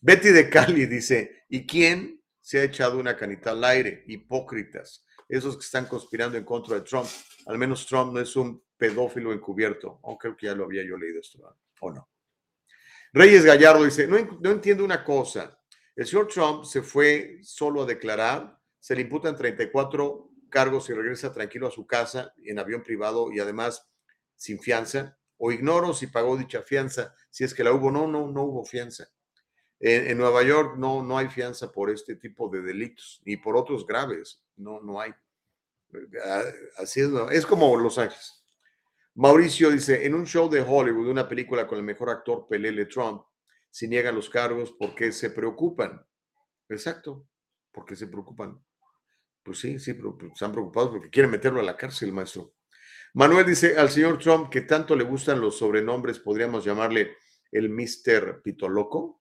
Betty 0.00 0.28
de 0.28 0.48
Cali 0.48 0.86
dice, 0.86 1.44
¿y 1.48 1.66
quién 1.66 2.17
se 2.48 2.60
ha 2.60 2.64
echado 2.64 2.98
una 2.98 3.14
canita 3.14 3.50
al 3.50 3.62
aire? 3.62 4.04
Hipócritas. 4.06 5.04
Esos 5.28 5.54
que 5.54 5.66
están 5.66 5.84
conspirando 5.84 6.38
en 6.38 6.44
contra 6.44 6.76
de 6.76 6.80
Trump. 6.80 7.06
Al 7.44 7.58
menos 7.58 7.84
Trump 7.84 8.14
no 8.14 8.20
es 8.20 8.34
un 8.36 8.64
pedófilo 8.74 9.34
encubierto. 9.34 9.98
Oh, 10.00 10.16
creo 10.16 10.34
que 10.34 10.46
ya 10.46 10.54
lo 10.54 10.64
había 10.64 10.82
yo 10.82 10.96
leído 10.96 11.20
esto, 11.20 11.54
¿o 11.80 11.92
no? 11.92 12.08
Reyes 13.12 13.44
Gallardo 13.44 13.84
dice, 13.84 14.06
no, 14.06 14.16
no 14.40 14.50
entiendo 14.50 14.82
una 14.82 15.04
cosa. 15.04 15.60
El 15.94 16.06
señor 16.06 16.28
Trump 16.28 16.64
se 16.64 16.80
fue 16.80 17.38
solo 17.42 17.82
a 17.82 17.86
declarar, 17.86 18.58
se 18.80 18.96
le 18.96 19.02
imputan 19.02 19.36
34 19.36 20.30
cargos 20.48 20.88
y 20.88 20.94
regresa 20.94 21.30
tranquilo 21.30 21.66
a 21.66 21.70
su 21.70 21.86
casa 21.86 22.32
en 22.42 22.58
avión 22.58 22.82
privado 22.82 23.30
y 23.30 23.40
además 23.40 23.86
sin 24.36 24.58
fianza, 24.58 25.18
o 25.36 25.52
ignoro 25.52 25.92
si 25.92 26.06
pagó 26.06 26.34
dicha 26.38 26.62
fianza, 26.62 27.14
si 27.28 27.44
es 27.44 27.52
que 27.52 27.62
la 27.62 27.72
hubo, 27.72 27.90
no, 27.90 28.06
no, 28.06 28.26
no 28.26 28.44
hubo 28.44 28.64
fianza. 28.64 29.06
En, 29.80 30.18
Nueva 30.18 30.42
York 30.42 30.76
no, 30.76 31.02
no 31.04 31.16
hay 31.16 31.28
fianza 31.28 31.70
por 31.70 31.90
este 31.90 32.16
tipo 32.16 32.48
de 32.48 32.62
delitos, 32.62 33.22
ni 33.24 33.36
por 33.36 33.56
otros 33.56 33.86
graves, 33.86 34.42
no, 34.56 34.80
no 34.80 35.00
hay. 35.00 35.12
Ah, 36.24 36.42
así 36.78 37.00
es, 37.00 37.08
es 37.30 37.46
como 37.46 37.76
Los 37.76 37.96
Ángeles. 37.98 38.44
Mauricio 39.14 39.70
dice, 39.70 40.06
en 40.06 40.14
un 40.14 40.26
show 40.26 40.48
de 40.48 40.60
Hollywood, 40.60 41.08
una 41.08 41.28
película 41.28 41.66
con 41.66 41.78
el 41.78 41.84
mejor 41.84 42.10
actor 42.10 42.46
Pelele 42.48 42.86
Trump, 42.86 43.22
si 43.70 43.88
niegan 43.88 44.14
los 44.14 44.30
cargos, 44.30 44.72
¿por 44.72 44.94
qué 44.94 45.12
se 45.12 45.30
preocupan? 45.30 46.04
Exacto, 46.68 47.26
¿por 47.72 47.84
qué 47.84 47.96
se 47.96 48.06
preocupan? 48.06 48.62
Pues 49.42 49.58
sí, 49.58 49.78
sí, 49.78 49.94
pero 49.94 50.16
pues, 50.16 50.32
están 50.32 50.52
preocupados 50.52 50.90
porque 50.90 51.10
quieren 51.10 51.30
meterlo 51.30 51.60
a 51.60 51.64
la 51.64 51.76
cárcel, 51.76 52.12
maestro. 52.12 52.54
Manuel 53.14 53.46
dice, 53.46 53.76
al 53.78 53.90
señor 53.90 54.18
Trump, 54.18 54.50
que 54.50 54.60
tanto 54.60 54.94
le 54.94 55.04
gustan 55.04 55.40
los 55.40 55.58
sobrenombres, 55.58 56.18
podríamos 56.18 56.64
llamarle 56.64 57.16
el 57.50 57.70
Mr. 57.70 58.42
Pitoloco. 58.42 59.17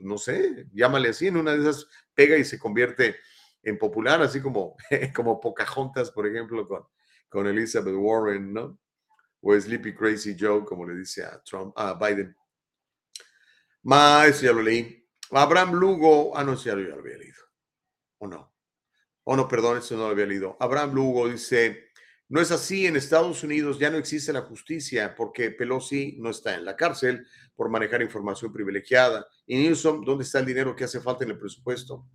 No 0.00 0.18
sé, 0.18 0.66
llámale 0.72 1.10
así, 1.10 1.28
en 1.28 1.36
una 1.36 1.52
de 1.52 1.60
esas 1.60 1.86
pega 2.14 2.36
y 2.36 2.44
se 2.44 2.58
convierte 2.58 3.16
en 3.62 3.78
popular, 3.78 4.20
así 4.22 4.40
como, 4.40 4.76
como 5.14 5.40
Pocahontas, 5.40 6.10
por 6.10 6.26
ejemplo, 6.26 6.66
con, 6.66 6.84
con 7.28 7.46
Elizabeth 7.46 7.94
Warren, 7.96 8.52
¿no? 8.52 8.78
o 9.42 9.58
Sleepy 9.58 9.94
Crazy 9.94 10.36
Joe, 10.38 10.64
como 10.64 10.86
le 10.86 10.94
dice 10.94 11.24
a 11.24 11.42
Trump, 11.42 11.72
a 11.76 11.94
Biden. 11.94 12.36
Más, 13.82 14.40
ya 14.40 14.52
lo 14.52 14.62
leí. 14.62 15.08
Abraham 15.30 15.74
Lugo, 15.74 16.36
ah, 16.36 16.44
no, 16.44 16.54
ya 16.54 16.74
lo 16.74 16.98
había 16.98 17.16
leído. 17.16 17.42
¿O 18.18 18.26
no? 18.26 18.52
O 19.24 19.36
no, 19.36 19.48
perdón, 19.48 19.78
eso 19.78 19.96
no 19.96 20.02
lo 20.02 20.10
había 20.10 20.26
leído. 20.26 20.56
Abraham 20.60 20.94
Lugo 20.94 21.28
dice, 21.28 21.89
no 22.30 22.40
es 22.40 22.52
así, 22.52 22.86
en 22.86 22.96
Estados 22.96 23.42
Unidos 23.42 23.80
ya 23.80 23.90
no 23.90 23.98
existe 23.98 24.32
la 24.32 24.42
justicia 24.42 25.16
porque 25.16 25.50
Pelosi 25.50 26.14
no 26.20 26.30
está 26.30 26.54
en 26.54 26.64
la 26.64 26.76
cárcel 26.76 27.26
por 27.56 27.68
manejar 27.68 28.02
información 28.02 28.52
privilegiada. 28.52 29.26
Y 29.46 29.58
Newsom, 29.58 30.04
¿dónde 30.04 30.22
está 30.22 30.38
el 30.38 30.46
dinero 30.46 30.76
que 30.76 30.84
hace 30.84 31.00
falta 31.00 31.24
en 31.24 31.30
el 31.30 31.38
presupuesto? 31.38 32.06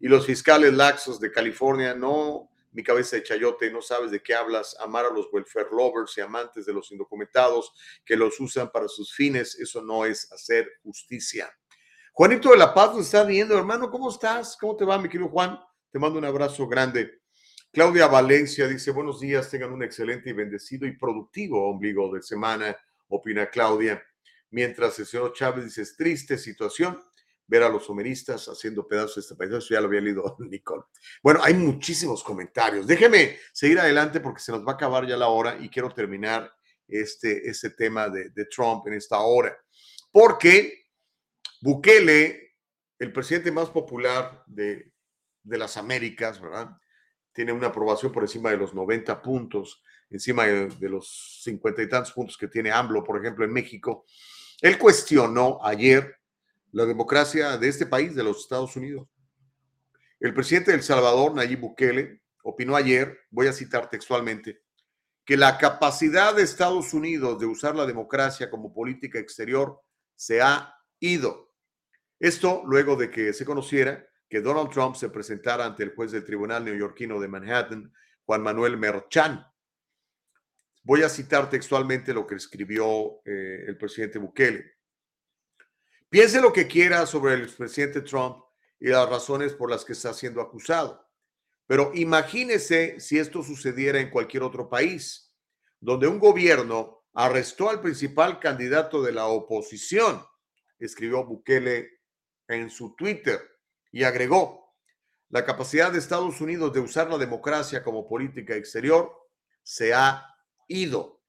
Y 0.00 0.08
los 0.08 0.26
fiscales 0.26 0.74
laxos 0.74 1.20
de 1.20 1.30
California 1.30 1.94
no 1.94 2.50
mi 2.72 2.82
cabeza 2.82 3.14
de 3.14 3.22
chayote, 3.22 3.70
no 3.70 3.80
sabes 3.80 4.10
de 4.10 4.20
qué 4.20 4.34
hablas, 4.34 4.76
amar 4.80 5.06
a 5.06 5.10
los 5.10 5.28
welfare 5.32 5.68
lovers 5.70 6.18
y 6.18 6.20
amantes 6.20 6.66
de 6.66 6.72
los 6.72 6.90
indocumentados 6.90 7.72
que 8.04 8.16
los 8.16 8.38
usan 8.40 8.70
para 8.70 8.88
sus 8.88 9.14
fines, 9.14 9.58
eso 9.58 9.82
no 9.82 10.04
es 10.04 10.30
hacer 10.32 10.68
justicia. 10.82 11.48
Juanito 12.12 12.50
de 12.50 12.58
la 12.58 12.74
Paz 12.74 12.94
nos 12.94 13.06
está 13.06 13.22
viendo, 13.22 13.56
hermano, 13.56 13.88
¿cómo 13.88 14.10
estás? 14.10 14.56
¿Cómo 14.60 14.76
te 14.76 14.84
va, 14.84 14.98
mi 14.98 15.08
querido 15.08 15.30
Juan? 15.30 15.58
Te 15.90 15.98
mando 15.98 16.18
un 16.18 16.24
abrazo 16.24 16.66
grande. 16.66 17.17
Claudia 17.70 18.06
Valencia 18.06 18.66
dice, 18.66 18.90
buenos 18.92 19.20
días, 19.20 19.50
tengan 19.50 19.72
un 19.72 19.82
excelente 19.82 20.30
y 20.30 20.32
bendecido 20.32 20.86
y 20.86 20.96
productivo 20.96 21.68
ombligo 21.68 22.12
de 22.14 22.22
semana, 22.22 22.74
opina 23.08 23.50
Claudia. 23.50 24.02
Mientras 24.50 24.98
el 24.98 25.06
señor 25.06 25.34
Chávez 25.34 25.66
dice, 25.66 25.82
es 25.82 25.94
triste 25.94 26.38
situación, 26.38 26.98
ver 27.46 27.62
a 27.62 27.68
los 27.68 27.84
someristas 27.84 28.46
haciendo 28.46 28.88
pedazos 28.88 29.16
de 29.16 29.20
este 29.20 29.34
país. 29.34 29.52
Eso 29.52 29.74
ya 29.74 29.82
lo 29.82 29.88
había 29.88 30.00
leído 30.00 30.36
Nicole. 30.40 30.84
Bueno, 31.22 31.40
hay 31.42 31.52
muchísimos 31.52 32.22
comentarios. 32.22 32.86
Déjeme 32.86 33.38
seguir 33.52 33.78
adelante 33.78 34.20
porque 34.20 34.40
se 34.40 34.52
nos 34.52 34.66
va 34.66 34.72
a 34.72 34.74
acabar 34.74 35.06
ya 35.06 35.18
la 35.18 35.28
hora 35.28 35.58
y 35.60 35.68
quiero 35.68 35.90
terminar 35.90 36.50
este, 36.86 37.48
este 37.48 37.70
tema 37.70 38.08
de, 38.08 38.30
de 38.30 38.46
Trump 38.46 38.86
en 38.86 38.94
esta 38.94 39.18
hora. 39.18 39.54
Porque 40.10 40.86
Bukele, 41.60 42.56
el 42.98 43.12
presidente 43.12 43.52
más 43.52 43.68
popular 43.68 44.42
de, 44.46 44.90
de 45.42 45.58
las 45.58 45.76
Américas, 45.76 46.40
¿verdad? 46.40 46.70
Tiene 47.38 47.52
una 47.52 47.68
aprobación 47.68 48.10
por 48.10 48.24
encima 48.24 48.50
de 48.50 48.56
los 48.56 48.74
90 48.74 49.22
puntos, 49.22 49.80
encima 50.10 50.44
de, 50.44 50.66
de 50.70 50.88
los 50.88 51.40
cincuenta 51.44 51.80
y 51.80 51.88
tantos 51.88 52.12
puntos 52.12 52.36
que 52.36 52.48
tiene 52.48 52.72
AMLO, 52.72 53.04
por 53.04 53.16
ejemplo, 53.16 53.44
en 53.44 53.52
México. 53.52 54.06
Él 54.60 54.76
cuestionó 54.76 55.60
ayer 55.62 56.16
la 56.72 56.84
democracia 56.84 57.56
de 57.56 57.68
este 57.68 57.86
país, 57.86 58.16
de 58.16 58.24
los 58.24 58.40
Estados 58.40 58.74
Unidos. 58.74 59.06
El 60.18 60.34
presidente 60.34 60.72
de 60.72 60.82
Salvador, 60.82 61.32
Nayib 61.32 61.60
Bukele, 61.60 62.22
opinó 62.42 62.74
ayer, 62.74 63.20
voy 63.30 63.46
a 63.46 63.52
citar 63.52 63.88
textualmente, 63.88 64.62
que 65.24 65.36
la 65.36 65.58
capacidad 65.58 66.34
de 66.34 66.42
Estados 66.42 66.92
Unidos 66.92 67.38
de 67.38 67.46
usar 67.46 67.76
la 67.76 67.86
democracia 67.86 68.50
como 68.50 68.74
política 68.74 69.20
exterior 69.20 69.80
se 70.16 70.42
ha 70.42 70.74
ido. 70.98 71.52
Esto 72.18 72.64
luego 72.66 72.96
de 72.96 73.12
que 73.12 73.32
se 73.32 73.44
conociera 73.44 74.07
que 74.28 74.40
Donald 74.40 74.70
Trump 74.70 74.94
se 74.94 75.08
presentara 75.08 75.64
ante 75.64 75.82
el 75.82 75.94
juez 75.94 76.12
del 76.12 76.24
Tribunal 76.24 76.64
Neoyorquino 76.64 77.18
de 77.18 77.28
Manhattan, 77.28 77.92
Juan 78.24 78.42
Manuel 78.42 78.76
Merchan. 78.76 79.46
Voy 80.82 81.02
a 81.02 81.08
citar 81.08 81.48
textualmente 81.48 82.12
lo 82.12 82.26
que 82.26 82.34
escribió 82.34 83.20
eh, 83.24 83.64
el 83.66 83.76
presidente 83.78 84.18
Bukele. 84.18 84.76
Piense 86.10 86.40
lo 86.40 86.52
que 86.52 86.66
quiera 86.66 87.06
sobre 87.06 87.34
el 87.34 87.48
presidente 87.48 88.02
Trump 88.02 88.42
y 88.78 88.88
las 88.88 89.08
razones 89.08 89.54
por 89.54 89.70
las 89.70 89.84
que 89.84 89.92
está 89.92 90.12
siendo 90.12 90.40
acusado. 90.40 91.06
Pero 91.66 91.92
imagínese 91.94 93.00
si 93.00 93.18
esto 93.18 93.42
sucediera 93.42 94.00
en 94.00 94.10
cualquier 94.10 94.42
otro 94.42 94.68
país, 94.68 95.34
donde 95.80 96.06
un 96.06 96.18
gobierno 96.18 97.04
arrestó 97.12 97.68
al 97.68 97.80
principal 97.80 98.40
candidato 98.40 99.02
de 99.02 99.12
la 99.12 99.26
oposición, 99.26 100.22
escribió 100.78 101.24
Bukele 101.24 102.00
en 102.46 102.70
su 102.70 102.94
Twitter 102.94 103.57
y 103.90 104.04
agregó, 104.04 104.74
la 105.30 105.44
capacidad 105.44 105.92
de 105.92 105.98
Estados 105.98 106.40
Unidos 106.40 106.72
de 106.72 106.80
usar 106.80 107.10
la 107.10 107.18
democracia 107.18 107.82
como 107.82 108.08
política 108.08 108.54
exterior 108.54 109.12
se 109.62 109.92
ha 109.92 110.26
ido. 110.68 111.22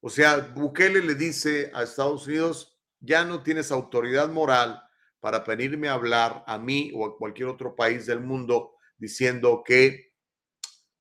O 0.00 0.08
sea, 0.08 0.38
Bukele 0.38 1.02
le 1.02 1.14
dice 1.14 1.70
a 1.74 1.82
Estados 1.82 2.26
Unidos, 2.26 2.78
ya 3.00 3.24
no 3.24 3.42
tienes 3.42 3.70
autoridad 3.70 4.28
moral 4.28 4.82
para 5.20 5.40
venirme 5.40 5.88
a 5.88 5.94
hablar 5.94 6.42
a 6.46 6.58
mí 6.58 6.90
o 6.94 7.06
a 7.06 7.16
cualquier 7.16 7.48
otro 7.48 7.76
país 7.76 8.06
del 8.06 8.20
mundo 8.20 8.76
diciendo 8.96 9.62
que 9.64 10.14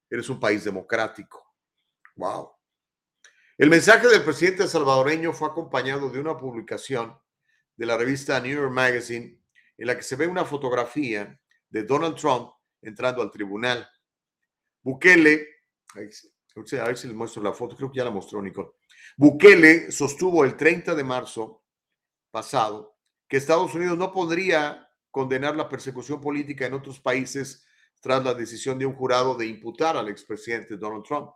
eres 0.09 0.30
un 0.30 0.39
país 0.39 0.63
democrático. 0.63 1.55
Wow. 2.15 2.51
El 3.57 3.69
mensaje 3.69 4.07
del 4.07 4.24
presidente 4.24 4.67
salvadoreño 4.67 5.34
fue 5.34 5.47
acompañado 5.47 6.09
de 6.09 6.19
una 6.19 6.38
publicación 6.38 7.17
de 7.76 7.86
la 7.86 7.97
revista 7.97 8.39
New 8.39 8.55
York 8.55 8.72
Magazine 8.72 9.40
en 9.82 9.88
la 9.88 9.97
que 9.97 10.03
se 10.03 10.15
ve 10.15 10.27
una 10.27 10.45
fotografía 10.45 11.36
de 11.67 11.84
Donald 11.84 12.15
Trump 12.15 12.51
entrando 12.84 13.23
al 13.23 13.32
tribunal. 13.32 13.89
Bukele, 14.84 15.47
a 15.95 16.84
ver 16.86 16.97
si 16.97 17.07
les 17.07 17.15
muestro 17.15 17.41
la 17.41 17.51
foto, 17.51 17.75
que 17.75 17.97
ya 17.97 18.03
la 18.03 18.11
mostró 18.11 18.43
Nicole. 18.43 18.69
Bukele 19.17 19.91
sostuvo 19.91 20.45
el 20.45 20.55
30 20.55 20.93
de 20.93 21.03
marzo 21.03 21.63
pasado 22.29 22.95
que 23.27 23.38
Estados 23.38 23.73
Unidos 23.73 23.97
no 23.97 24.13
podría 24.13 24.88
condenar 25.09 25.55
la 25.55 25.67
persecución 25.67 26.21
política 26.21 26.67
en 26.67 26.75
otros 26.75 26.99
países 26.99 27.65
tras 28.01 28.23
la 28.23 28.36
decisión 28.36 28.77
de 28.77 28.86
un 28.86 28.93
jurado 28.93 29.34
de 29.34 29.47
imputar 29.47 29.97
al 29.97 30.09
expresidente 30.09 30.77
Donald 30.77 31.05
Trump. 31.05 31.32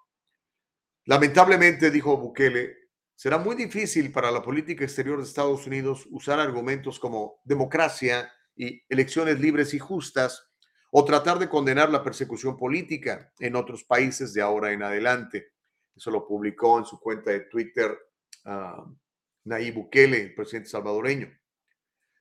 Lamentablemente, 1.05 1.89
dijo 1.89 2.15
Bukele, 2.15 2.77
será 3.15 3.39
muy 3.39 3.55
difícil 3.55 4.11
para 4.11 4.29
la 4.29 4.43
política 4.43 4.83
exterior 4.83 5.17
de 5.17 5.23
Estados 5.23 5.65
Unidos 5.65 6.07
usar 6.11 6.39
argumentos 6.39 6.99
como 6.99 7.41
democracia 7.43 8.31
y 8.55 8.81
elecciones 8.89 9.39
libres 9.39 9.73
y 9.73 9.79
justas 9.79 10.47
o 10.91 11.03
tratar 11.03 11.39
de 11.39 11.49
condenar 11.49 11.89
la 11.89 12.03
persecución 12.03 12.55
política 12.57 13.31
en 13.39 13.55
otros 13.55 13.83
países 13.83 14.33
de 14.33 14.41
ahora 14.41 14.71
en 14.71 14.81
adelante. 14.81 15.51
Eso 15.95 16.11
lo 16.11 16.25
publicó 16.25 16.77
en 16.77 16.85
su 16.85 16.99
cuenta 16.99 17.31
de 17.31 17.41
Twitter 17.41 17.97
uh, 18.45 18.95
Nayib 19.43 19.75
Bukele, 19.75 20.21
el 20.21 20.35
presidente 20.35 20.69
salvadoreño. 20.69 21.29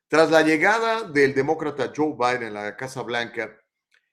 Tras 0.09 0.31
la 0.31 0.43
llegada 0.43 1.09
del 1.09 1.35
demócrata 1.35 1.93
Joe 1.95 2.15
Biden 2.19 2.57
a 2.57 2.65
la 2.65 2.77
Casa 2.77 3.03
Blanca, 3.03 3.57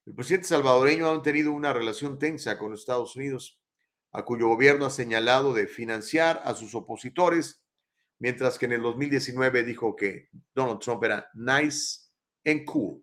el 0.05 0.15
presidente 0.15 0.47
salvadoreño 0.47 1.09
ha 1.09 1.21
tenido 1.21 1.51
una 1.51 1.73
relación 1.73 2.17
tensa 2.17 2.57
con 2.57 2.73
Estados 2.73 3.15
Unidos 3.15 3.59
a 4.11 4.23
cuyo 4.25 4.47
gobierno 4.47 4.85
ha 4.85 4.89
señalado 4.89 5.53
de 5.53 5.67
financiar 5.67 6.41
a 6.43 6.53
sus 6.53 6.75
opositores, 6.75 7.63
mientras 8.19 8.57
que 8.57 8.65
en 8.65 8.73
el 8.73 8.81
2019 8.81 9.63
dijo 9.63 9.95
que 9.95 10.29
Donald 10.53 10.79
Trump 10.79 11.03
era 11.03 11.29
nice 11.33 12.10
and 12.45 12.65
cool. 12.65 13.01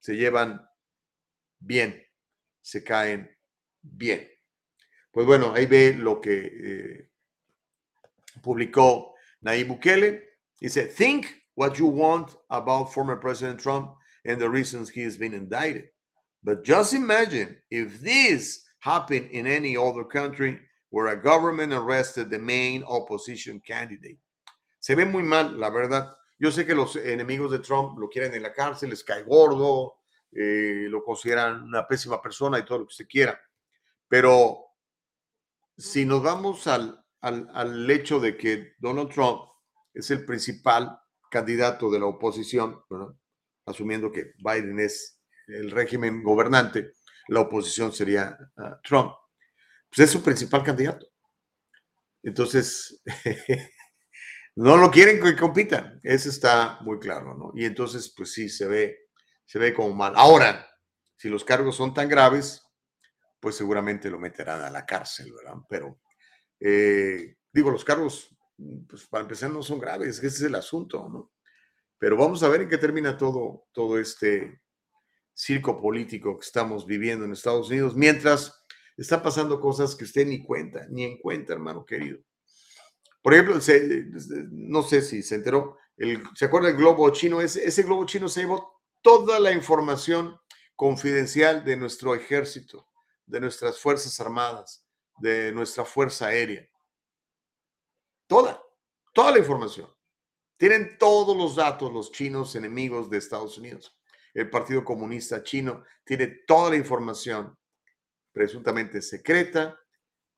Se 0.00 0.16
llevan 0.16 0.60
bien, 1.60 2.00
se 2.62 2.82
caen 2.82 3.28
bien. 3.82 4.26
Pues 5.12 5.26
bueno, 5.26 5.52
ahí 5.54 5.66
ve 5.66 5.94
lo 5.94 6.20
que 6.20 6.46
eh, 6.46 7.08
publicó 8.42 9.14
Nayib 9.42 9.68
Bukele. 9.68 10.22
Dice, 10.60 10.86
think 10.86 11.26
what 11.54 11.78
you 11.78 11.86
want 11.86 12.36
about 12.50 12.92
former 12.92 13.16
President 13.16 13.60
Trump 13.60 13.94
and 14.24 14.40
the 14.40 14.48
reasons 14.48 14.88
he 14.88 15.02
has 15.02 15.16
been 15.16 15.34
indicted. 15.34 15.88
But 16.42 16.64
just 16.64 16.94
imagine 16.94 17.56
if 17.70 18.00
this 18.00 18.64
happen 18.80 19.28
in 19.30 19.46
any 19.46 19.76
other 19.76 20.04
country 20.04 20.58
where 20.90 21.08
a 21.08 21.22
government 21.22 21.72
arrested 21.72 22.30
the 22.30 22.38
main 22.38 22.82
opposition 22.84 23.60
candidate. 23.66 24.18
Se 24.80 24.94
ve 24.94 25.04
muy 25.04 25.22
mal, 25.22 25.58
la 25.58 25.70
verdad. 25.70 26.12
Yo 26.40 26.50
sé 26.50 26.64
que 26.64 26.74
los 26.74 26.96
enemigos 26.96 27.52
de 27.52 27.58
Trump 27.58 27.98
lo 27.98 28.08
quieren 28.08 28.34
en 28.34 28.42
la 28.42 28.52
cárcel, 28.54 28.90
les 28.90 29.04
cae 29.04 29.22
gordo, 29.22 29.98
eh, 30.32 30.86
lo 30.88 31.04
consideran 31.04 31.62
una 31.64 31.86
pésima 31.86 32.20
persona 32.22 32.58
y 32.58 32.64
todo 32.64 32.78
lo 32.78 32.86
que 32.86 32.94
se 32.94 33.06
quiera. 33.06 33.38
Pero 34.08 34.64
si 35.76 36.06
nos 36.06 36.22
vamos 36.22 36.66
al, 36.66 36.98
al, 37.20 37.48
al 37.52 37.90
hecho 37.90 38.18
de 38.18 38.38
que 38.38 38.72
Donald 38.78 39.10
Trump 39.10 39.42
es 39.92 40.10
el 40.10 40.24
principal 40.24 40.98
candidato 41.30 41.90
de 41.90 42.00
la 42.00 42.06
oposición, 42.06 42.82
asumiendo 43.66 44.10
que 44.10 44.32
Biden 44.38 44.80
es 44.80 45.20
el 45.46 45.70
régimen 45.70 46.22
gobernante, 46.22 46.94
la 47.28 47.40
oposición 47.40 47.92
sería 47.92 48.36
uh, 48.56 48.80
Trump. 48.82 49.12
Pues 49.90 50.08
es 50.08 50.10
su 50.10 50.22
principal 50.22 50.64
candidato. 50.64 51.06
Entonces, 52.22 53.02
no 54.56 54.76
lo 54.76 54.90
quieren 54.90 55.22
que 55.22 55.36
compitan. 55.36 56.00
Eso 56.02 56.28
está 56.28 56.78
muy 56.82 56.98
claro, 56.98 57.34
¿no? 57.34 57.52
Y 57.54 57.64
entonces, 57.64 58.12
pues 58.16 58.32
sí, 58.32 58.48
se 58.48 58.66
ve, 58.66 59.08
se 59.44 59.58
ve 59.58 59.74
como 59.74 59.94
mal. 59.94 60.12
Ahora, 60.16 60.68
si 61.16 61.28
los 61.28 61.44
cargos 61.44 61.76
son 61.76 61.94
tan 61.94 62.08
graves, 62.08 62.62
pues 63.40 63.56
seguramente 63.56 64.10
lo 64.10 64.18
meterán 64.18 64.62
a 64.62 64.70
la 64.70 64.84
cárcel, 64.84 65.32
¿verdad? 65.32 65.58
Pero, 65.68 66.00
eh, 66.60 67.36
digo, 67.52 67.70
los 67.70 67.84
cargos, 67.84 68.36
pues 68.88 69.06
para 69.06 69.22
empezar, 69.22 69.50
no 69.50 69.62
son 69.62 69.78
graves, 69.78 70.18
ese 70.18 70.26
es 70.26 70.42
el 70.42 70.54
asunto, 70.54 71.08
¿no? 71.08 71.32
Pero 71.98 72.16
vamos 72.16 72.42
a 72.42 72.48
ver 72.48 72.62
en 72.62 72.68
qué 72.68 72.78
termina 72.78 73.16
todo, 73.16 73.66
todo 73.72 73.98
este, 73.98 74.60
circo 75.40 75.80
político 75.80 76.38
que 76.38 76.44
estamos 76.44 76.86
viviendo 76.86 77.24
en 77.24 77.32
Estados 77.32 77.70
Unidos, 77.70 77.96
mientras 77.96 78.62
están 78.96 79.22
pasando 79.22 79.58
cosas 79.58 79.96
que 79.96 80.04
usted 80.04 80.26
ni 80.26 80.44
cuenta, 80.44 80.86
ni 80.90 81.04
en 81.04 81.18
cuenta, 81.18 81.54
hermano 81.54 81.86
querido. 81.86 82.18
Por 83.22 83.34
ejemplo, 83.34 83.58
no 84.50 84.82
sé 84.82 85.02
si 85.02 85.22
se 85.22 85.34
enteró, 85.34 85.78
el, 85.96 86.22
¿se 86.34 86.46
acuerda 86.46 86.68
del 86.68 86.76
globo 86.76 87.10
chino? 87.10 87.40
Ese, 87.40 87.66
ese 87.66 87.82
globo 87.82 88.06
chino 88.06 88.28
se 88.28 88.40
llevó 88.40 88.80
toda 89.02 89.38
la 89.38 89.52
información 89.52 90.38
confidencial 90.74 91.64
de 91.64 91.76
nuestro 91.76 92.14
ejército, 92.14 92.86
de 93.26 93.40
nuestras 93.40 93.78
Fuerzas 93.78 94.18
Armadas, 94.20 94.84
de 95.18 95.52
nuestra 95.52 95.84
Fuerza 95.84 96.28
Aérea. 96.28 96.66
Toda, 98.26 98.62
toda 99.12 99.32
la 99.32 99.38
información. 99.38 99.92
Tienen 100.56 100.96
todos 100.98 101.36
los 101.36 101.56
datos 101.56 101.92
los 101.92 102.12
chinos 102.12 102.54
enemigos 102.54 103.10
de 103.10 103.18
Estados 103.18 103.58
Unidos 103.58 103.94
el 104.34 104.50
Partido 104.50 104.84
Comunista 104.84 105.42
Chino 105.42 105.84
tiene 106.04 106.26
toda 106.46 106.70
la 106.70 106.76
información 106.76 107.56
presuntamente 108.32 109.02
secreta 109.02 109.78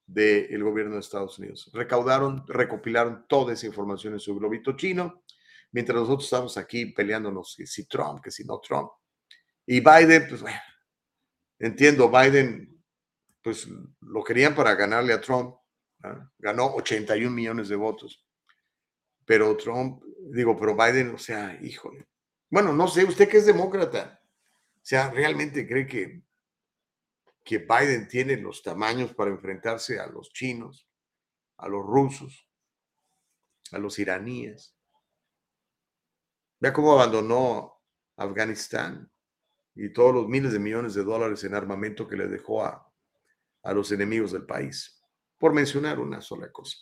del 0.07 0.63
gobierno 0.63 0.95
de 0.95 1.01
Estados 1.01 1.39
Unidos. 1.39 1.71
Recaudaron, 1.73 2.45
recopilaron 2.47 3.27
toda 3.29 3.53
esa 3.53 3.67
información 3.67 4.15
en 4.15 4.21
su 4.21 4.35
globito 4.37 4.77
chino, 4.77 5.23
mientras 5.71 5.97
nosotros 6.01 6.25
estamos 6.25 6.57
aquí 6.57 6.87
peleándonos 6.87 7.55
que 7.57 7.67
si 7.67 7.87
Trump, 7.87 8.23
que 8.23 8.31
si 8.31 8.45
no 8.45 8.61
Trump. 8.61 8.91
Y 9.67 9.81
Biden, 9.81 10.27
pues 10.29 10.43
bueno, 10.43 10.61
entiendo, 11.59 12.11
Biden, 12.11 12.83
pues 13.43 13.69
lo 14.01 14.23
querían 14.23 14.55
para 14.55 14.75
ganarle 14.75 15.13
a 15.13 15.21
Trump. 15.21 15.57
Ganó 16.39 16.75
81 16.75 17.31
millones 17.31 17.69
de 17.69 17.77
votos. 17.77 18.27
Pero 19.25 19.57
Trump, 19.57 20.03
digo, 20.33 20.59
pero 20.59 20.77
Biden, 20.77 21.15
o 21.15 21.19
sea, 21.19 21.59
híjole, 21.63 22.07
bueno, 22.51 22.73
no 22.73 22.87
sé, 22.89 23.05
usted 23.05 23.29
que 23.29 23.39
es 23.39 23.47
demócrata, 23.47 24.21
o 24.75 24.81
sea, 24.83 25.11
¿realmente 25.11 25.67
cree 25.67 25.87
que, 25.87 26.23
que 27.45 27.59
Biden 27.59 28.09
tiene 28.09 28.37
los 28.37 28.63
tamaños 28.63 29.15
para 29.15 29.31
enfrentarse 29.31 29.99
a 29.99 30.07
los 30.07 30.33
chinos? 30.33 30.89
a 31.63 31.69
los 31.69 31.87
rusos, 31.87 32.49
a 33.71 33.79
los 33.79 33.99
iraníes. 33.99 34.77
Vea 36.59 36.73
cómo 36.73 36.93
abandonó 36.93 37.81
Afganistán 38.17 39.11
y 39.75 39.93
todos 39.93 40.13
los 40.13 40.29
miles 40.29 40.53
de 40.53 40.59
millones 40.59 40.95
de 40.95 41.05
dólares 41.05 41.43
en 41.45 41.55
armamento 41.55 42.07
que 42.07 42.17
le 42.17 42.27
dejó 42.27 42.65
a, 42.65 42.93
a 43.63 43.73
los 43.73 43.91
enemigos 43.93 44.33
del 44.33 44.45
país, 44.45 45.01
por 45.39 45.53
mencionar 45.53 46.01
una 46.01 46.21
sola 46.21 46.51
cosa. 46.51 46.77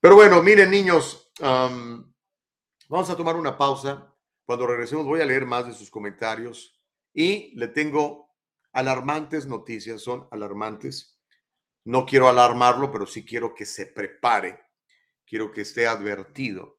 Pero 0.00 0.14
bueno, 0.14 0.42
miren 0.42 0.70
niños, 0.70 1.32
vamos 1.40 3.10
a 3.10 3.16
tomar 3.16 3.36
una 3.36 3.56
pausa. 3.56 4.14
Cuando 4.44 4.66
regresemos 4.66 5.06
voy 5.06 5.20
a 5.22 5.26
leer 5.26 5.46
más 5.46 5.66
de 5.66 5.72
sus 5.72 5.90
comentarios 5.90 6.78
y 7.12 7.58
le 7.58 7.68
tengo 7.68 8.27
alarmantes 8.78 9.46
noticias, 9.46 10.00
son 10.00 10.28
alarmantes. 10.30 11.18
No 11.84 12.06
quiero 12.06 12.28
alarmarlo, 12.28 12.92
pero 12.92 13.06
sí 13.06 13.24
quiero 13.24 13.52
que 13.52 13.66
se 13.66 13.86
prepare, 13.86 14.60
quiero 15.26 15.50
que 15.50 15.62
esté 15.62 15.88
advertido. 15.88 16.78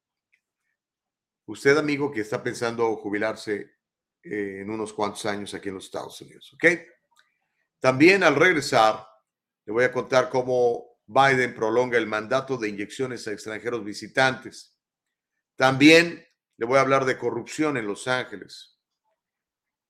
Usted, 1.44 1.76
amigo, 1.76 2.10
que 2.10 2.22
está 2.22 2.42
pensando 2.42 2.96
jubilarse 2.96 3.72
eh, 4.22 4.60
en 4.62 4.70
unos 4.70 4.94
cuantos 4.94 5.26
años 5.26 5.52
aquí 5.52 5.68
en 5.68 5.74
los 5.74 5.84
Estados 5.84 6.18
Unidos, 6.22 6.52
¿ok? 6.54 6.64
También 7.80 8.22
al 8.22 8.36
regresar, 8.36 9.06
le 9.66 9.72
voy 9.72 9.84
a 9.84 9.92
contar 9.92 10.30
cómo 10.30 10.98
Biden 11.06 11.54
prolonga 11.54 11.98
el 11.98 12.06
mandato 12.06 12.56
de 12.56 12.68
inyecciones 12.68 13.26
a 13.26 13.32
extranjeros 13.32 13.84
visitantes. 13.84 14.74
También 15.56 16.26
le 16.56 16.66
voy 16.66 16.78
a 16.78 16.82
hablar 16.82 17.04
de 17.04 17.18
corrupción 17.18 17.76
en 17.76 17.86
Los 17.86 18.08
Ángeles. 18.08 18.79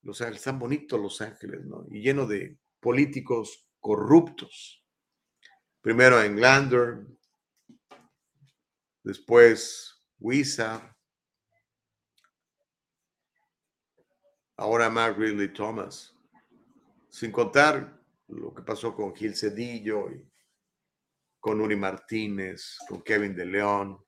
Los 0.03 0.21
Ángeles, 0.21 0.41
están 0.41 0.59
bonitos 0.59 1.01
Los 1.01 1.21
Ángeles, 1.21 1.65
¿no? 1.65 1.85
Y 1.91 2.01
lleno 2.01 2.27
de 2.27 2.59
políticos 2.81 3.67
corruptos. 3.79 4.85
Primero 5.81 6.21
Englander, 6.23 7.07
después 9.03 10.03
Wisa, 10.19 10.97
ahora 14.57 14.91
Mark 14.91 15.17
Ridley 15.19 15.53
Thomas 15.53 16.15
sin 17.11 17.33
contar 17.33 18.01
lo 18.29 18.55
que 18.55 18.63
pasó 18.63 18.95
con 18.95 19.15
Gil 19.15 19.37
Cedillo, 19.37 20.11
y 20.11 20.25
con 21.41 21.61
Uri 21.61 21.77
Martínez, 21.77 22.79
con 22.89 23.03
Kevin 23.03 23.35
de 23.35 23.47
León. 23.47 24.05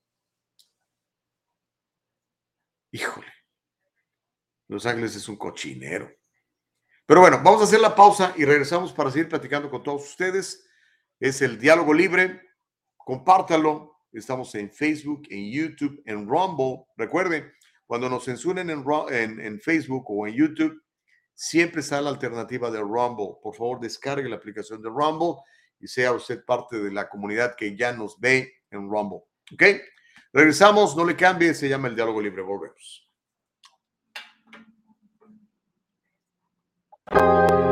Híjole, 2.93 3.32
Los 4.73 4.87
Ángeles 4.87 5.15
es 5.15 5.29
un 5.29 5.37
cochinero. 5.37 6.11
Pero 7.05 7.21
bueno, 7.21 7.41
vamos 7.45 7.61
a 7.61 7.65
hacer 7.65 7.81
la 7.81 7.95
pausa 7.95 8.33
y 8.37 8.45
regresamos 8.45 8.93
para 8.93 9.11
seguir 9.11 9.29
platicando 9.29 9.71
con 9.71 9.83
todos 9.83 10.03
ustedes. 10.03 10.67
Es 11.21 11.43
el 11.43 11.59
diálogo 11.59 11.93
libre. 11.93 12.41
Compártalo. 12.97 13.99
Estamos 14.13 14.55
en 14.55 14.71
Facebook, 14.71 15.23
en 15.29 15.51
YouTube, 15.51 16.03
en 16.07 16.27
Rumble. 16.27 16.85
Recuerden, 16.97 17.53
cuando 17.87 18.09
nos 18.09 18.25
censuren 18.25 18.71
en, 18.71 18.85
en, 19.41 19.61
Facebook 19.61 20.05
o 20.09 20.27
en 20.27 20.35
YouTube, 20.35 20.83
siempre 21.35 21.81
está 21.81 22.01
la 22.01 22.11
alternativa 22.11 22.71
de 22.71 22.81
Rumble. 22.81 23.37
Por 23.43 23.55
favor, 23.55 23.79
descargue 23.79 24.29
la 24.29 24.37
aplicación 24.37 24.81
de 24.81 24.89
Rumble 24.89 25.43
y 25.81 25.87
sea 25.87 26.13
usted 26.13 26.45
parte 26.45 26.79
de 26.79 26.91
la 26.91 27.09
comunidad 27.09 27.57
que 27.57 27.77
ya 27.77 27.93
nos 27.93 28.19
ve 28.19 28.55
en 28.71 28.89
Rumble. 28.89 29.21
¿Ok? 29.53 29.63
Regresamos, 30.33 30.97
no 30.97 31.05
le 31.05 31.15
cambie, 31.15 31.53
se 31.53 31.69
llama 31.69 31.89
el 31.89 31.95
diálogo 31.95 32.23
libre. 32.23 32.41
Volvemos. 32.41 33.02
Thank 37.13 37.51
you. 37.51 37.72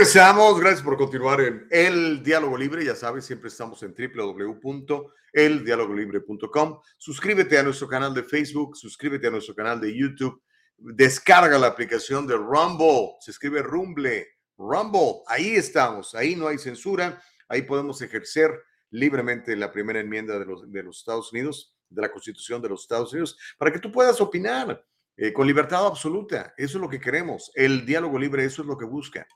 Regresamos, 0.00 0.58
gracias 0.58 0.82
por 0.82 0.96
continuar 0.96 1.42
en 1.42 1.66
El 1.70 2.22
Diálogo 2.22 2.56
Libre. 2.56 2.82
Ya 2.82 2.94
sabes, 2.94 3.26
siempre 3.26 3.48
estamos 3.48 3.82
en 3.82 3.94
www.eldialogolibre.com. 3.94 6.80
Suscríbete 6.96 7.58
a 7.58 7.62
nuestro 7.62 7.86
canal 7.86 8.14
de 8.14 8.22
Facebook, 8.22 8.78
suscríbete 8.78 9.26
a 9.26 9.30
nuestro 9.30 9.54
canal 9.54 9.78
de 9.78 9.94
YouTube, 9.94 10.42
descarga 10.78 11.58
la 11.58 11.66
aplicación 11.66 12.26
de 12.26 12.34
Rumble, 12.34 13.10
se 13.20 13.30
escribe 13.30 13.60
Rumble, 13.60 14.26
Rumble, 14.56 15.20
ahí 15.26 15.50
estamos, 15.50 16.14
ahí 16.14 16.34
no 16.34 16.48
hay 16.48 16.56
censura, 16.56 17.22
ahí 17.46 17.60
podemos 17.60 18.00
ejercer 18.00 18.58
libremente 18.88 19.54
la 19.54 19.70
primera 19.70 20.00
enmienda 20.00 20.38
de 20.38 20.46
los, 20.46 20.72
de 20.72 20.82
los 20.82 21.00
Estados 21.00 21.30
Unidos, 21.30 21.76
de 21.90 22.00
la 22.00 22.10
Constitución 22.10 22.62
de 22.62 22.70
los 22.70 22.80
Estados 22.80 23.12
Unidos, 23.12 23.36
para 23.58 23.70
que 23.70 23.80
tú 23.80 23.92
puedas 23.92 24.18
opinar 24.22 24.82
eh, 25.18 25.30
con 25.30 25.46
libertad 25.46 25.84
absoluta. 25.84 26.54
Eso 26.56 26.78
es 26.78 26.80
lo 26.80 26.88
que 26.88 26.98
queremos. 26.98 27.52
El 27.54 27.84
diálogo 27.84 28.18
libre, 28.18 28.46
eso 28.46 28.62
es 28.62 28.66
lo 28.66 28.78
que 28.78 28.86
busca 28.86 29.26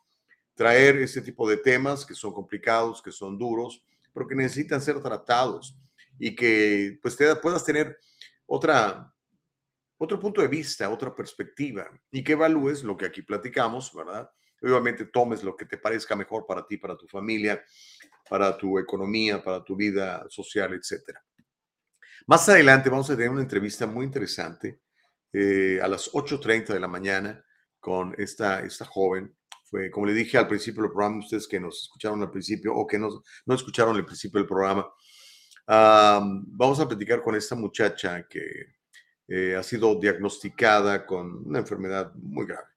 traer 0.54 0.96
ese 0.96 1.20
tipo 1.20 1.48
de 1.48 1.56
temas 1.56 2.06
que 2.06 2.14
son 2.14 2.32
complicados, 2.32 3.02
que 3.02 3.12
son 3.12 3.38
duros, 3.38 3.84
pero 4.12 4.26
que 4.26 4.34
necesitan 4.34 4.80
ser 4.80 5.00
tratados. 5.02 5.76
y 6.16 6.34
que 6.36 6.96
pues 7.02 7.16
te 7.16 7.34
puedas 7.36 7.64
tener 7.64 7.98
otra, 8.46 9.12
otro 9.98 10.20
punto 10.20 10.40
de 10.40 10.46
vista, 10.46 10.88
otra 10.88 11.12
perspectiva 11.12 11.90
y 12.10 12.22
que 12.22 12.32
evalúes 12.32 12.84
lo 12.84 12.96
que 12.96 13.06
aquí 13.06 13.22
platicamos, 13.22 13.92
¿verdad? 13.92 14.30
Obviamente 14.62 15.06
tomes 15.06 15.42
lo 15.42 15.56
que 15.56 15.66
te 15.66 15.76
parezca 15.76 16.14
mejor 16.14 16.46
para 16.46 16.64
ti, 16.64 16.76
para 16.76 16.96
tu 16.96 17.08
familia, 17.08 17.64
para 18.30 18.56
tu 18.56 18.78
economía, 18.78 19.42
para 19.42 19.62
tu 19.62 19.74
vida 19.74 20.24
social, 20.28 20.72
etcétera. 20.74 21.20
Más 22.26 22.48
adelante 22.48 22.88
vamos 22.88 23.10
a 23.10 23.16
tener 23.16 23.30
una 23.30 23.42
entrevista 23.42 23.86
muy 23.86 24.06
interesante 24.06 24.80
eh, 25.32 25.78
a 25.82 25.88
las 25.88 26.10
8.30 26.12 26.68
de 26.72 26.80
la 26.80 26.88
mañana 26.88 27.44
con 27.80 28.14
esta, 28.16 28.60
esta 28.60 28.86
joven. 28.86 29.36
Fue, 29.74 29.90
como 29.90 30.06
le 30.06 30.14
dije 30.14 30.38
al 30.38 30.46
principio 30.46 30.84
del 30.84 30.92
programa, 30.92 31.18
ustedes 31.18 31.48
que 31.48 31.58
nos 31.58 31.82
escucharon 31.82 32.22
al 32.22 32.30
principio 32.30 32.72
o 32.76 32.86
que 32.86 32.96
no, 32.96 33.24
no 33.44 33.54
escucharon 33.56 33.96
el 33.96 34.04
principio 34.04 34.38
del 34.38 34.46
programa, 34.46 34.88
vamos 35.66 36.78
a 36.78 36.86
platicar 36.86 37.20
con 37.20 37.34
esta 37.34 37.56
muchacha 37.56 38.24
que 38.28 38.76
eh, 39.26 39.56
ha 39.56 39.64
sido 39.64 39.98
diagnosticada 39.98 41.04
con 41.04 41.44
una 41.48 41.58
enfermedad 41.58 42.14
muy 42.14 42.46
grave 42.46 42.68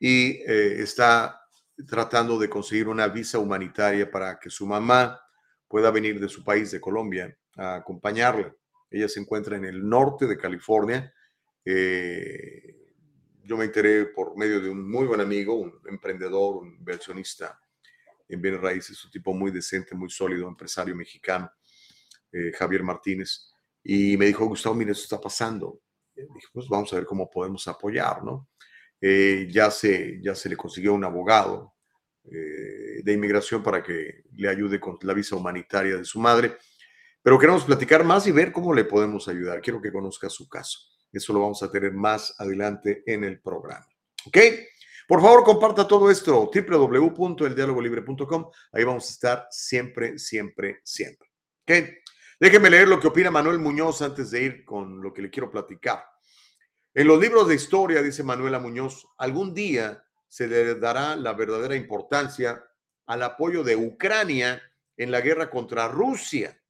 y 0.00 0.40
eh, 0.50 0.80
está 0.80 1.38
tratando 1.86 2.38
de 2.38 2.48
conseguir 2.48 2.88
una 2.88 3.08
visa 3.08 3.38
humanitaria 3.38 4.10
para 4.10 4.38
que 4.38 4.48
su 4.48 4.66
mamá 4.66 5.20
pueda 5.68 5.90
venir 5.90 6.18
de 6.18 6.30
su 6.30 6.42
país, 6.42 6.70
de 6.70 6.80
Colombia, 6.80 7.36
a 7.58 7.74
acompañarla. 7.74 8.56
Ella 8.90 9.10
se 9.10 9.20
encuentra 9.20 9.58
en 9.58 9.66
el 9.66 9.86
norte 9.86 10.26
de 10.26 10.38
California. 10.38 11.12
Eh, 11.62 12.85
yo 13.46 13.56
me 13.56 13.64
enteré 13.64 14.06
por 14.06 14.36
medio 14.36 14.60
de 14.60 14.68
un 14.68 14.90
muy 14.90 15.06
buen 15.06 15.20
amigo, 15.20 15.54
un 15.54 15.80
emprendedor, 15.86 16.56
un 16.56 16.74
inversionista 16.74 17.58
en 18.28 18.42
bienes 18.42 18.60
raíces, 18.60 19.04
un 19.04 19.10
tipo 19.10 19.32
muy 19.32 19.50
decente, 19.50 19.94
muy 19.94 20.10
sólido, 20.10 20.48
empresario 20.48 20.96
mexicano, 20.96 21.50
eh, 22.32 22.52
Javier 22.52 22.82
Martínez. 22.82 23.50
Y 23.84 24.16
me 24.16 24.26
dijo, 24.26 24.46
Gustavo, 24.46 24.74
mire, 24.74 24.92
eso 24.92 25.02
está 25.02 25.20
pasando. 25.20 25.80
dije, 26.14 26.48
pues 26.52 26.68
vamos 26.68 26.92
a 26.92 26.96
ver 26.96 27.06
cómo 27.06 27.30
podemos 27.30 27.66
apoyar, 27.68 28.24
¿no? 28.24 28.48
Eh, 29.00 29.48
ya, 29.50 29.70
se, 29.70 30.20
ya 30.20 30.34
se 30.34 30.48
le 30.48 30.56
consiguió 30.56 30.94
un 30.94 31.04
abogado 31.04 31.74
eh, 32.24 33.02
de 33.04 33.12
inmigración 33.12 33.62
para 33.62 33.82
que 33.82 34.24
le 34.32 34.48
ayude 34.48 34.80
con 34.80 34.98
la 35.02 35.14
visa 35.14 35.36
humanitaria 35.36 35.96
de 35.96 36.04
su 36.04 36.18
madre. 36.18 36.56
Pero 37.22 37.38
queremos 37.38 37.64
platicar 37.64 38.02
más 38.02 38.26
y 38.26 38.32
ver 38.32 38.50
cómo 38.50 38.74
le 38.74 38.84
podemos 38.84 39.28
ayudar. 39.28 39.60
Quiero 39.60 39.80
que 39.80 39.92
conozca 39.92 40.28
su 40.28 40.48
caso. 40.48 40.95
Eso 41.16 41.32
lo 41.32 41.40
vamos 41.40 41.62
a 41.62 41.70
tener 41.70 41.92
más 41.92 42.34
adelante 42.38 43.02
en 43.06 43.24
el 43.24 43.40
programa. 43.40 43.86
¿Ok? 44.26 44.38
Por 45.08 45.22
favor, 45.22 45.44
comparta 45.44 45.86
todo 45.86 46.10
esto, 46.10 46.50
www.eldialogolibre.com. 46.52 48.50
Ahí 48.72 48.84
vamos 48.84 49.08
a 49.08 49.12
estar 49.12 49.46
siempre, 49.50 50.18
siempre, 50.18 50.80
siempre. 50.82 51.30
¿Ok? 51.62 51.72
Déjenme 52.38 52.68
leer 52.68 52.88
lo 52.88 53.00
que 53.00 53.06
opina 53.06 53.30
Manuel 53.30 53.58
Muñoz 53.58 54.02
antes 54.02 54.30
de 54.30 54.42
ir 54.42 54.64
con 54.64 55.00
lo 55.00 55.12
que 55.14 55.22
le 55.22 55.30
quiero 55.30 55.50
platicar. 55.50 56.04
En 56.92 57.06
los 57.06 57.20
libros 57.20 57.48
de 57.48 57.54
historia, 57.54 58.02
dice 58.02 58.22
Manuela 58.22 58.58
Muñoz, 58.58 59.06
algún 59.16 59.54
día 59.54 60.04
se 60.28 60.46
le 60.48 60.74
dará 60.74 61.14
la 61.14 61.32
verdadera 61.34 61.76
importancia 61.76 62.62
al 63.06 63.22
apoyo 63.22 63.62
de 63.62 63.76
Ucrania 63.76 64.60
en 64.96 65.10
la 65.10 65.20
guerra 65.20 65.48
contra 65.48 65.88
Rusia, 65.88 66.60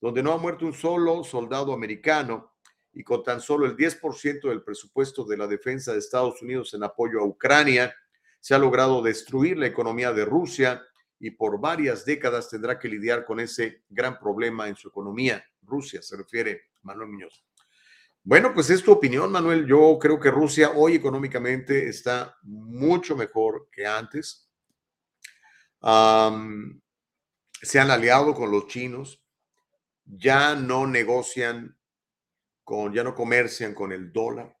donde 0.00 0.22
no 0.22 0.32
ha 0.32 0.38
muerto 0.38 0.66
un 0.66 0.74
solo 0.74 1.22
soldado 1.22 1.72
americano 1.72 2.53
y 2.94 3.02
con 3.02 3.22
tan 3.22 3.40
solo 3.40 3.66
el 3.66 3.76
10% 3.76 4.48
del 4.48 4.62
presupuesto 4.62 5.24
de 5.24 5.36
la 5.36 5.46
defensa 5.46 5.92
de 5.92 5.98
Estados 5.98 6.40
Unidos 6.42 6.72
en 6.74 6.84
apoyo 6.84 7.20
a 7.20 7.24
Ucrania, 7.24 7.94
se 8.40 8.54
ha 8.54 8.58
logrado 8.58 9.02
destruir 9.02 9.58
la 9.58 9.66
economía 9.66 10.12
de 10.12 10.24
Rusia 10.24 10.82
y 11.18 11.30
por 11.30 11.60
varias 11.60 12.04
décadas 12.04 12.50
tendrá 12.50 12.78
que 12.78 12.88
lidiar 12.88 13.24
con 13.24 13.40
ese 13.40 13.82
gran 13.88 14.18
problema 14.18 14.68
en 14.68 14.76
su 14.76 14.88
economía. 14.88 15.44
Rusia 15.62 16.02
se 16.02 16.16
refiere 16.16 16.70
Manuel 16.82 17.08
Muñoz. 17.08 17.44
Bueno, 18.22 18.54
pues 18.54 18.70
es 18.70 18.82
tu 18.82 18.92
opinión, 18.92 19.30
Manuel. 19.30 19.66
Yo 19.66 19.98
creo 20.00 20.18
que 20.18 20.30
Rusia 20.30 20.70
hoy 20.74 20.94
económicamente 20.94 21.88
está 21.88 22.38
mucho 22.42 23.16
mejor 23.16 23.68
que 23.70 23.86
antes. 23.86 24.50
se 27.62 27.80
han 27.80 27.90
aliado 27.90 28.34
con 28.34 28.50
los 28.50 28.66
chinos, 28.66 29.22
ya 30.04 30.54
no 30.54 30.86
negocian 30.86 31.76
con, 32.64 32.92
ya 32.92 33.04
no 33.04 33.14
comercian 33.14 33.74
con 33.74 33.92
el 33.92 34.12
dólar. 34.12 34.56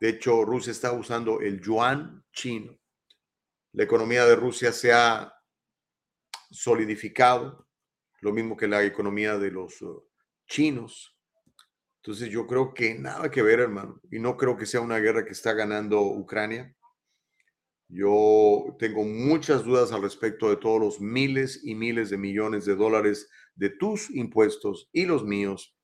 De 0.00 0.08
hecho, 0.08 0.44
Rusia 0.44 0.70
está 0.70 0.92
usando 0.92 1.40
el 1.40 1.60
yuan 1.60 2.24
chino. 2.32 2.78
La 3.72 3.84
economía 3.84 4.24
de 4.24 4.36
Rusia 4.36 4.72
se 4.72 4.92
ha 4.92 5.32
solidificado, 6.50 7.66
lo 8.20 8.32
mismo 8.32 8.56
que 8.56 8.68
la 8.68 8.84
economía 8.84 9.38
de 9.38 9.50
los 9.50 9.80
uh, 9.82 10.02
chinos. 10.46 11.16
Entonces 11.96 12.28
yo 12.30 12.46
creo 12.46 12.74
que 12.74 12.94
nada 12.98 13.30
que 13.30 13.42
ver, 13.42 13.60
hermano. 13.60 14.00
Y 14.10 14.18
no 14.18 14.36
creo 14.36 14.56
que 14.56 14.66
sea 14.66 14.80
una 14.80 14.98
guerra 14.98 15.24
que 15.24 15.32
está 15.32 15.52
ganando 15.52 16.02
Ucrania. 16.02 16.74
Yo 17.88 18.76
tengo 18.78 19.04
muchas 19.04 19.64
dudas 19.64 19.92
al 19.92 20.02
respecto 20.02 20.48
de 20.48 20.56
todos 20.56 20.80
los 20.80 21.00
miles 21.00 21.60
y 21.62 21.74
miles 21.74 22.10
de 22.10 22.18
millones 22.18 22.64
de 22.64 22.74
dólares 22.74 23.28
de 23.54 23.70
tus 23.70 24.10
impuestos 24.10 24.88
y 24.92 25.04
los 25.04 25.24
míos 25.24 25.76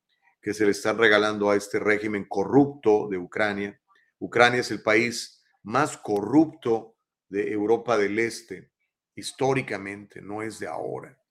que 0.49 0.55
se 0.55 0.65
le 0.65 0.71
están 0.71 0.97
regalando 0.97 1.51
a 1.51 1.57
este 1.57 1.79
régimen 1.79 2.25
corrupto 2.25 3.07
de 3.11 3.19
Ucrania. 3.19 3.79
Ucrania 4.19 4.61
es 4.61 4.71
el 4.71 4.81
país 4.81 5.45
más 5.63 5.99
corrupto 5.99 6.97
de 7.29 7.53
Europa 7.53 7.99
del 7.99 8.19
Este, 8.19 8.71
históricamente, 9.15 10.23
no 10.23 10.41
es 10.41 10.59
de 10.59 10.67
ahora, 10.67 11.23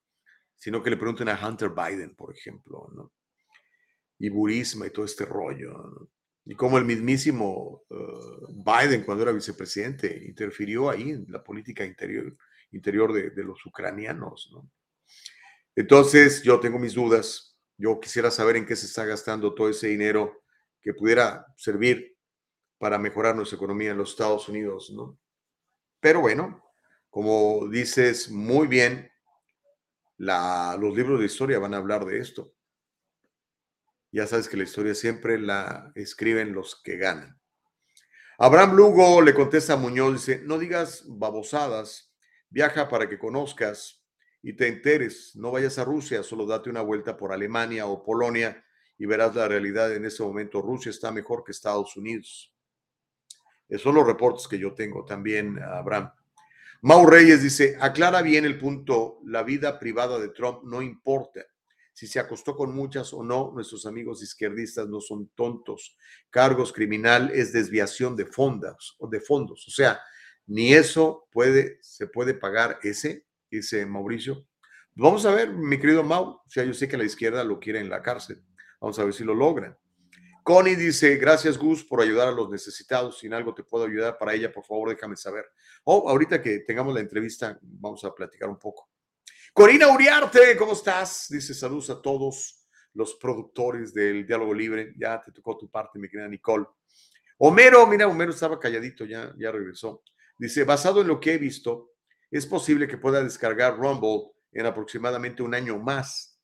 sino 0.55 0.83
que 0.83 0.91
le 0.91 0.97
pregunten 0.97 1.29
a 1.29 1.47
Hunter 1.47 1.71
Biden, 1.71 2.13
por 2.15 2.31
ejemplo, 2.31 2.91
¿no? 2.93 3.11
y 4.19 4.29
Burisma 4.29 4.85
y 4.85 4.91
todo 4.91 5.05
este 5.05 5.25
rollo. 5.25 6.11
Y 6.45 6.53
como 6.53 6.77
el 6.77 6.85
mismísimo 6.85 7.85
uh, 7.89 8.63
Biden, 8.63 9.03
cuando 9.03 9.23
era 9.23 9.31
vicepresidente, 9.31 10.25
interfirió 10.27 10.91
ahí 10.91 11.09
en 11.09 11.25
la 11.29 11.43
política 11.43 11.83
interior, 11.83 12.37
interior 12.71 13.11
de, 13.11 13.31
de 13.31 13.43
los 13.43 13.65
ucranianos. 13.65 14.51
¿no? 14.53 14.69
Entonces, 15.75 16.43
yo 16.43 16.59
tengo 16.59 16.77
mis 16.77 16.93
dudas. 16.93 17.46
Yo 17.77 17.99
quisiera 17.99 18.31
saber 18.31 18.55
en 18.55 18.65
qué 18.65 18.75
se 18.75 18.87
está 18.87 19.05
gastando 19.05 19.53
todo 19.53 19.69
ese 19.69 19.87
dinero 19.87 20.43
que 20.81 20.93
pudiera 20.93 21.45
servir 21.55 22.17
para 22.77 22.97
mejorar 22.97 23.35
nuestra 23.35 23.55
economía 23.55 23.91
en 23.91 23.97
los 23.97 24.11
Estados 24.11 24.49
Unidos, 24.49 24.91
¿no? 24.91 25.17
Pero 25.99 26.21
bueno, 26.21 26.63
como 27.09 27.67
dices 27.67 28.29
muy 28.29 28.67
bien, 28.67 29.11
los 30.17 30.95
libros 30.95 31.19
de 31.19 31.25
historia 31.25 31.59
van 31.59 31.73
a 31.73 31.77
hablar 31.77 32.05
de 32.05 32.19
esto. 32.19 32.53
Ya 34.11 34.25
sabes 34.25 34.47
que 34.47 34.57
la 34.57 34.63
historia 34.63 34.95
siempre 34.95 35.39
la 35.39 35.91
escriben 35.95 36.53
los 36.53 36.81
que 36.81 36.97
ganan. 36.97 37.39
Abraham 38.39 38.75
Lugo 38.75 39.21
le 39.21 39.33
contesta 39.33 39.73
a 39.73 39.77
Muñoz, 39.77 40.13
dice, 40.13 40.41
no 40.43 40.59
digas 40.59 41.03
babosadas, 41.07 42.13
viaja 42.49 42.87
para 42.87 43.09
que 43.09 43.17
conozcas 43.17 43.96
y 44.47 44.53
te 44.53 44.65
enteres, 44.69 45.35
no 45.35 45.51
vayas 45.51 45.77
a 45.77 45.83
Rusia, 45.83 46.23
solo 46.23 46.45
date 46.45 46.69
una 46.69 46.79
vuelta 46.79 47.17
por 47.17 47.33
Alemania 47.33 47.85
o 47.85 48.01
Polonia 48.01 48.63
y 48.97 49.05
verás 49.05 49.35
la 49.35 49.45
realidad. 49.45 49.93
En 49.93 50.05
ese 50.05 50.23
momento 50.23 50.61
Rusia 50.61 50.89
está 50.89 51.11
mejor 51.11 51.43
que 51.43 51.51
Estados 51.51 51.97
Unidos. 51.97 52.55
Esos 53.67 53.81
son 53.81 53.95
los 53.95 54.07
reportes 54.07 54.47
que 54.47 54.57
yo 54.57 54.73
tengo 54.73 55.03
también, 55.03 55.61
Abraham. 55.61 56.13
Mau 56.79 57.05
Reyes 57.05 57.43
dice, 57.43 57.75
aclara 57.81 58.21
bien 58.21 58.45
el 58.45 58.57
punto, 58.57 59.19
la 59.25 59.43
vida 59.43 59.77
privada 59.79 60.17
de 60.17 60.29
Trump 60.29 60.63
no 60.63 60.81
importa 60.81 61.45
si 61.91 62.07
se 62.07 62.17
acostó 62.17 62.55
con 62.55 62.73
muchas 62.73 63.11
o 63.11 63.23
no, 63.23 63.51
nuestros 63.53 63.85
amigos 63.85 64.23
izquierdistas 64.23 64.87
no 64.87 65.01
son 65.01 65.27
tontos. 65.35 65.97
Cargos 66.29 66.71
criminal 66.71 67.31
es 67.33 67.51
desviación 67.51 68.15
de 68.15 68.25
fondos 68.25 68.95
o 68.99 69.09
de 69.09 69.19
fondos, 69.19 69.67
o 69.67 69.71
sea, 69.71 69.99
ni 70.45 70.73
eso 70.73 71.27
puede 71.33 71.79
se 71.81 72.07
puede 72.07 72.33
pagar 72.33 72.79
ese, 72.81 73.26
dice 73.49 73.85
Mauricio. 73.85 74.45
Vamos 74.95 75.25
a 75.25 75.33
ver, 75.33 75.53
mi 75.53 75.79
querido 75.79 76.03
Mau, 76.03 76.23
o 76.23 76.49
sea, 76.49 76.63
yo 76.63 76.73
sé 76.73 76.87
que 76.87 76.97
la 76.97 77.03
izquierda 77.03 77.43
lo 77.43 77.59
quiere 77.59 77.79
en 77.79 77.89
la 77.89 78.01
cárcel. 78.01 78.43
Vamos 78.79 78.97
a 78.99 79.03
ver 79.03 79.13
si 79.13 79.23
lo 79.23 79.35
logran. 79.35 79.77
Connie 80.43 80.75
dice, 80.75 81.17
gracias 81.17 81.57
Gus 81.57 81.83
por 81.83 82.01
ayudar 82.01 82.29
a 82.29 82.31
los 82.31 82.49
necesitados. 82.49 83.19
Si 83.19 83.27
en 83.27 83.33
algo 83.33 83.53
te 83.53 83.63
puedo 83.63 83.85
ayudar 83.85 84.17
para 84.17 84.33
ella, 84.33 84.51
por 84.51 84.63
favor, 84.63 84.89
déjame 84.89 85.17
saber. 85.17 85.45
Oh, 85.83 86.09
ahorita 86.09 86.41
que 86.41 86.59
tengamos 86.59 86.93
la 86.93 87.01
entrevista, 87.01 87.59
vamos 87.61 88.03
a 88.05 88.15
platicar 88.15 88.47
un 88.47 88.57
poco. 88.57 88.89
Corina 89.53 89.87
Uriarte, 89.89 90.55
¿cómo 90.55 90.73
estás? 90.73 91.27
Dice 91.29 91.53
saludos 91.53 91.89
a 91.89 92.01
todos 92.01 92.65
los 92.93 93.15
productores 93.15 93.93
del 93.93 94.25
Diálogo 94.25 94.53
Libre. 94.53 94.93
Ya 94.97 95.21
te 95.21 95.31
tocó 95.31 95.57
tu 95.57 95.69
parte, 95.69 95.99
mi 95.99 96.07
querida 96.07 96.27
Nicole. 96.27 96.65
Homero, 97.39 97.85
mira, 97.85 98.07
Homero 98.07 98.31
estaba 98.31 98.59
calladito, 98.59 99.05
ya, 99.05 99.33
ya 99.37 99.51
regresó. 99.51 100.01
Dice, 100.39 100.63
basado 100.63 101.01
en 101.01 101.07
lo 101.07 101.19
que 101.19 101.33
he 101.33 101.37
visto, 101.37 101.96
es 102.31 102.45
posible 102.45 102.87
que 102.87 102.97
pueda 102.97 103.23
descargar 103.23 103.77
Rumble 103.77 104.31
en 104.51 104.65
aproximadamente 104.65 105.43
un 105.43 105.53
año 105.53 105.77
más. 105.77 106.39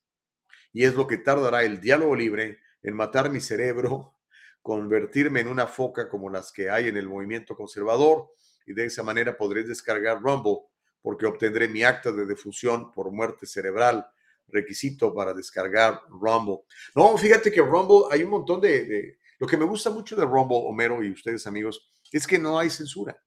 Y 0.72 0.86
es 0.86 0.96
lo 0.96 1.08
que 1.08 1.18
tardará 1.18 1.64
el 1.64 1.80
Diálogo 1.80 2.16
Libre 2.16 2.60
en 2.82 2.96
matar 2.96 3.30
mi 3.30 3.40
cerebro, 3.40 4.16
convertirme 4.62 5.42
en 5.42 5.48
una 5.48 5.68
foca 5.68 6.08
como 6.10 6.30
las 6.30 6.52
que 6.52 6.70
hay 6.70 6.88
en 6.88 6.98
el 6.98 7.08
movimiento 7.08 7.56
conservador 7.56 8.30
y 8.66 8.74
de 8.74 8.86
esa 8.86 9.04
manera 9.04 9.38
podré 9.38 9.64
descargar 9.64 10.22
Rumble 10.22 10.60
porque 11.02 11.26
obtendré 11.26 11.68
mi 11.68 11.84
acta 11.84 12.12
de 12.12 12.26
defusión 12.26 12.92
por 12.92 13.12
muerte 13.12 13.46
cerebral. 13.46 14.08
requisito 14.48 15.14
para 15.14 15.34
descargar 15.34 16.02
Rumble. 16.10 16.60
No, 16.96 17.18
fíjate 17.18 17.52
que 17.52 17.62
Rumble, 17.62 18.04
hay 18.12 18.24
un 18.24 18.30
montón 18.30 18.62
de, 18.62 18.86
de, 18.86 19.18
Lo 19.40 19.48
que 19.48 19.58
me 19.58 19.66
gusta 19.66 19.90
mucho 19.90 20.16
de 20.16 20.26
Rumble, 20.26 20.62
Homero 20.66 21.04
y 21.04 21.12
ustedes 21.12 21.48
amigos, 21.48 21.90
es 22.12 22.28
que 22.28 22.38
no 22.38 22.60
hay 22.60 22.70
censura. 22.70 23.20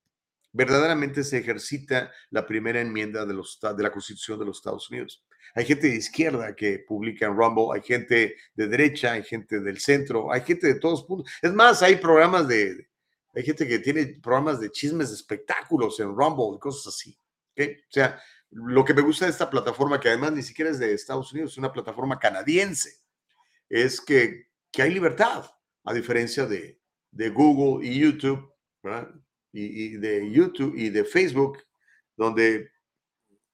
Verdaderamente 0.57 1.23
se 1.23 1.37
ejercita 1.37 2.11
la 2.31 2.47
primera 2.47 2.81
enmienda 2.81 3.27
de, 3.27 3.35
los, 3.35 3.59
de 3.61 3.83
la 3.83 3.93
Constitución 3.93 4.39
de 4.39 4.47
los 4.47 4.57
Estados 4.57 4.89
Unidos. 4.91 5.23
Hay 5.55 5.67
gente 5.67 5.89
de 5.89 5.97
izquierda 5.97 6.57
que 6.57 6.79
publica 6.79 7.27
en 7.27 7.37
Rumble, 7.37 7.67
hay 7.75 7.83
gente 7.83 8.37
de 8.55 8.67
derecha, 8.67 9.13
hay 9.13 9.23
gente 9.23 9.61
del 9.61 9.79
centro, 9.79 10.33
hay 10.33 10.41
gente 10.41 10.67
de 10.67 10.81
todos 10.81 11.05
puntos. 11.05 11.31
Es 11.43 11.53
más, 11.53 11.83
hay 11.83 11.97
programas 11.97 12.49
de, 12.49 12.89
hay 13.35 13.43
gente 13.43 13.69
que 13.69 13.81
tiene 13.81 14.19
programas 14.23 14.59
de 14.59 14.71
chismes 14.71 15.11
de 15.11 15.17
espectáculos 15.17 16.01
en 16.01 16.17
Rumble 16.17 16.57
y 16.57 16.59
cosas 16.59 16.95
así. 16.95 17.19
O 17.59 17.93
sea, 17.93 18.19
lo 18.51 18.83
que 18.83 18.95
me 18.95 19.03
gusta 19.03 19.27
de 19.27 19.33
esta 19.33 19.51
plataforma, 19.51 20.01
que 20.01 20.09
además 20.09 20.33
ni 20.33 20.43
siquiera 20.43 20.71
es 20.71 20.79
de 20.79 20.95
Estados 20.95 21.33
Unidos, 21.35 21.53
es 21.53 21.59
una 21.59 21.73
plataforma 21.73 22.19
canadiense, 22.19 23.03
es 23.69 24.01
que, 24.01 24.49
que 24.73 24.81
hay 24.81 24.95
libertad, 24.95 25.45
a 25.85 25.93
diferencia 25.93 26.47
de, 26.47 26.81
de 27.11 27.29
Google 27.29 27.87
y 27.87 27.99
YouTube, 27.99 28.55
¿verdad? 28.83 29.11
Y, 29.59 29.97
de 29.97 30.31
YouTube 30.31 30.75
y 30.77 30.91
de 30.91 31.05
Facebook, 31.05 31.59
donde 32.15 32.71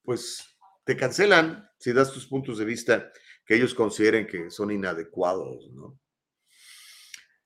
pues 0.03 0.45
te 0.85 0.97
cancelan 0.97 1.69
si 1.79 1.93
das 1.93 2.13
tus 2.13 2.27
puntos 2.27 2.59
de 2.59 2.65
vista 2.65 3.13
que 3.47 3.55
ellos 3.55 3.73
consideren 3.73 4.27
que 4.27 4.51
son 4.51 4.73
inadecuados, 4.73 5.71
¿no? 5.73 5.99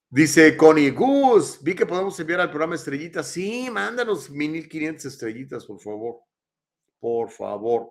Dice 0.09 0.57
Connie 0.57 0.91
Gus, 0.93 1.59
vi 1.63 1.75
que 1.75 1.85
podemos 1.85 2.19
enviar 2.21 2.41
al 2.41 2.51
programa 2.51 2.77
estrellitas. 2.77 3.29
Sí, 3.29 3.69
mándanos 3.71 4.31
1500 4.31 5.05
estrellitas, 5.05 5.67
por 5.67 5.81
favor. 5.81 6.21
Por 7.01 7.29
favor. 7.29 7.91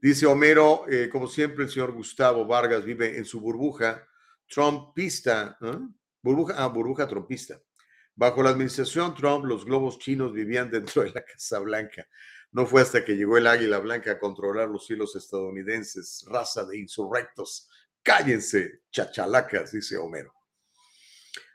Dice 0.00 0.26
Homero, 0.26 0.84
eh, 0.88 1.08
como 1.10 1.26
siempre, 1.26 1.64
el 1.64 1.70
señor 1.70 1.92
Gustavo 1.92 2.46
Vargas 2.46 2.84
vive 2.84 3.18
en 3.18 3.24
su 3.24 3.40
burbuja 3.40 4.06
trumpista. 4.48 5.58
¿eh? 5.60 5.78
Burbuja, 6.22 6.54
ah, 6.56 6.68
burbuja 6.68 7.06
trumpista. 7.08 7.60
Bajo 8.16 8.42
la 8.42 8.48
administración 8.50 9.14
Trump, 9.14 9.44
los 9.44 9.66
globos 9.66 9.98
chinos 9.98 10.32
vivían 10.32 10.70
dentro 10.70 11.02
de 11.02 11.10
la 11.10 11.22
Casa 11.22 11.58
Blanca. 11.58 12.08
No 12.50 12.66
fue 12.66 12.80
hasta 12.80 13.04
que 13.04 13.14
llegó 13.14 13.36
el 13.36 13.46
águila 13.46 13.78
blanca 13.78 14.12
a 14.12 14.18
controlar 14.18 14.70
los 14.70 14.86
cielos 14.86 15.14
estadounidenses, 15.14 16.24
raza 16.26 16.64
de 16.64 16.78
insurrectos. 16.78 17.68
Cállense, 18.02 18.80
chachalacas, 18.90 19.72
dice 19.72 19.98
Homero. 19.98 20.32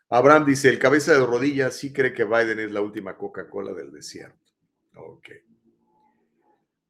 Abraham 0.10 0.46
dice, 0.46 0.70
el 0.70 0.78
cabeza 0.78 1.14
de 1.14 1.26
rodillas 1.26 1.76
sí 1.76 1.92
cree 1.92 2.14
que 2.14 2.26
Biden 2.26 2.60
es 2.60 2.72
la 2.72 2.82
última 2.82 3.18
Coca-Cola 3.18 3.74
del 3.74 3.92
desierto. 3.92 4.46
Ok. 4.96 5.30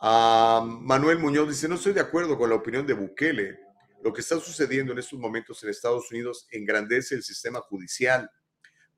Uh, 0.01 0.65
Manuel 0.65 1.19
Muñoz 1.19 1.47
dice, 1.47 1.69
no 1.69 1.75
estoy 1.75 1.93
de 1.93 2.01
acuerdo 2.01 2.37
con 2.37 2.49
la 2.49 2.55
opinión 2.55 2.85
de 2.85 2.93
Bukele. 2.93 3.59
Lo 4.03 4.11
que 4.11 4.21
está 4.21 4.39
sucediendo 4.39 4.91
en 4.91 4.99
estos 4.99 5.19
momentos 5.19 5.63
en 5.63 5.69
Estados 5.69 6.11
Unidos 6.11 6.47
engrandece 6.51 7.15
el 7.15 7.23
sistema 7.23 7.61
judicial, 7.61 8.29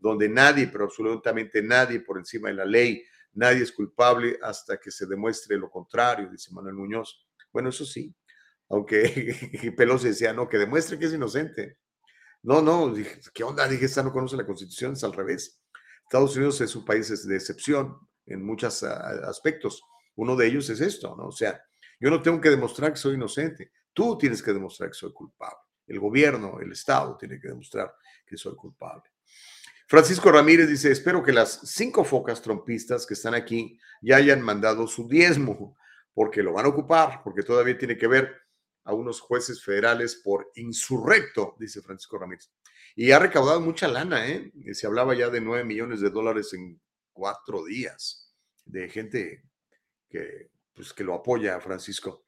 donde 0.03 0.27
nadie, 0.27 0.67
pero 0.67 0.83
absolutamente 0.83 1.61
nadie 1.61 2.01
por 2.01 2.17
encima 2.17 2.49
de 2.49 2.55
la 2.55 2.65
ley, 2.65 3.01
nadie 3.35 3.63
es 3.63 3.71
culpable 3.71 4.37
hasta 4.41 4.77
que 4.77 4.91
se 4.91 5.05
demuestre 5.05 5.57
lo 5.57 5.69
contrario, 5.69 6.29
dice 6.29 6.51
Manuel 6.51 6.75
Muñoz. 6.75 7.25
Bueno, 7.53 7.69
eso 7.69 7.85
sí, 7.85 8.13
aunque 8.67 9.71
Pelosi 9.77 10.09
decía, 10.09 10.33
no, 10.33 10.49
que 10.49 10.57
demuestre 10.57 10.99
que 10.99 11.05
es 11.05 11.13
inocente. 11.13 11.77
No, 12.41 12.61
no, 12.61 12.93
¿qué 13.33 13.45
onda? 13.45 13.65
Dije, 13.65 13.85
esta 13.85 14.03
no 14.03 14.11
conoce 14.11 14.35
la 14.35 14.45
constitución, 14.45 14.91
es 14.91 15.05
al 15.05 15.13
revés. 15.13 15.61
Estados 16.03 16.35
Unidos 16.35 16.59
es 16.59 16.75
un 16.75 16.83
país 16.83 17.25
de 17.25 17.35
excepción 17.37 17.97
en 18.25 18.45
muchos 18.45 18.83
aspectos. 18.83 19.81
Uno 20.15 20.35
de 20.35 20.47
ellos 20.47 20.69
es 20.69 20.81
esto, 20.81 21.15
¿no? 21.15 21.27
O 21.27 21.31
sea, 21.31 21.63
yo 21.97 22.09
no 22.09 22.21
tengo 22.21 22.41
que 22.41 22.49
demostrar 22.49 22.91
que 22.91 22.99
soy 22.99 23.13
inocente. 23.13 23.71
Tú 23.93 24.17
tienes 24.17 24.43
que 24.43 24.51
demostrar 24.51 24.89
que 24.89 24.95
soy 24.95 25.13
culpable. 25.13 25.59
El 25.87 26.01
gobierno, 26.01 26.59
el 26.59 26.73
Estado 26.73 27.15
tiene 27.17 27.39
que 27.39 27.47
demostrar 27.47 27.95
que 28.25 28.35
soy 28.35 28.53
culpable. 28.57 29.12
Francisco 29.87 30.31
Ramírez 30.31 30.69
dice, 30.69 30.91
espero 30.91 31.21
que 31.23 31.33
las 31.33 31.61
cinco 31.63 32.03
focas 32.03 32.41
trompistas 32.41 33.05
que 33.05 33.13
están 33.13 33.33
aquí 33.33 33.79
ya 34.01 34.17
hayan 34.17 34.41
mandado 34.41 34.87
su 34.87 35.07
diezmo, 35.07 35.77
porque 36.13 36.43
lo 36.43 36.53
van 36.53 36.65
a 36.65 36.69
ocupar, 36.69 37.21
porque 37.23 37.43
todavía 37.43 37.77
tiene 37.77 37.97
que 37.97 38.07
ver 38.07 38.33
a 38.85 38.93
unos 38.93 39.21
jueces 39.21 39.63
federales 39.63 40.21
por 40.23 40.51
insurrecto, 40.55 41.55
dice 41.59 41.81
Francisco 41.81 42.17
Ramírez. 42.17 42.51
Y 42.95 43.11
ha 43.11 43.19
recaudado 43.19 43.61
mucha 43.61 43.87
lana, 43.87 44.27
¿eh? 44.27 44.51
Se 44.73 44.85
hablaba 44.85 45.15
ya 45.15 45.29
de 45.29 45.41
9 45.41 45.63
millones 45.63 46.01
de 46.01 46.09
dólares 46.09 46.53
en 46.53 46.79
cuatro 47.11 47.63
días 47.63 48.33
de 48.65 48.89
gente 48.89 49.43
que, 50.09 50.49
pues, 50.73 50.93
que 50.93 51.03
lo 51.03 51.15
apoya 51.15 51.55
a 51.55 51.61
Francisco. 51.61 52.25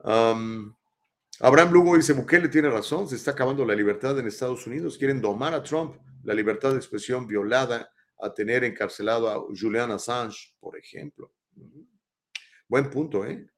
Abraham 0.00 1.72
Lugo 1.72 1.96
dice, 1.96 2.12
Bukele 2.12 2.48
tiene 2.48 2.70
razón, 2.70 3.08
se 3.08 3.16
está 3.16 3.30
acabando 3.32 3.64
la 3.64 3.74
libertad 3.74 4.18
en 4.18 4.26
Estados 4.26 4.66
Unidos, 4.66 4.98
quieren 4.98 5.20
domar 5.20 5.54
a 5.54 5.62
Trump, 5.62 5.96
la 6.24 6.34
libertad 6.34 6.72
de 6.72 6.76
expresión 6.76 7.26
violada, 7.26 7.90
a 8.20 8.34
tener 8.34 8.64
encarcelado 8.64 9.30
a 9.30 9.38
Julian 9.56 9.90
Assange, 9.92 10.54
por 10.58 10.76
ejemplo. 10.76 11.32
Buen 12.66 12.90
punto, 12.90 13.24
¿eh? 13.24 13.48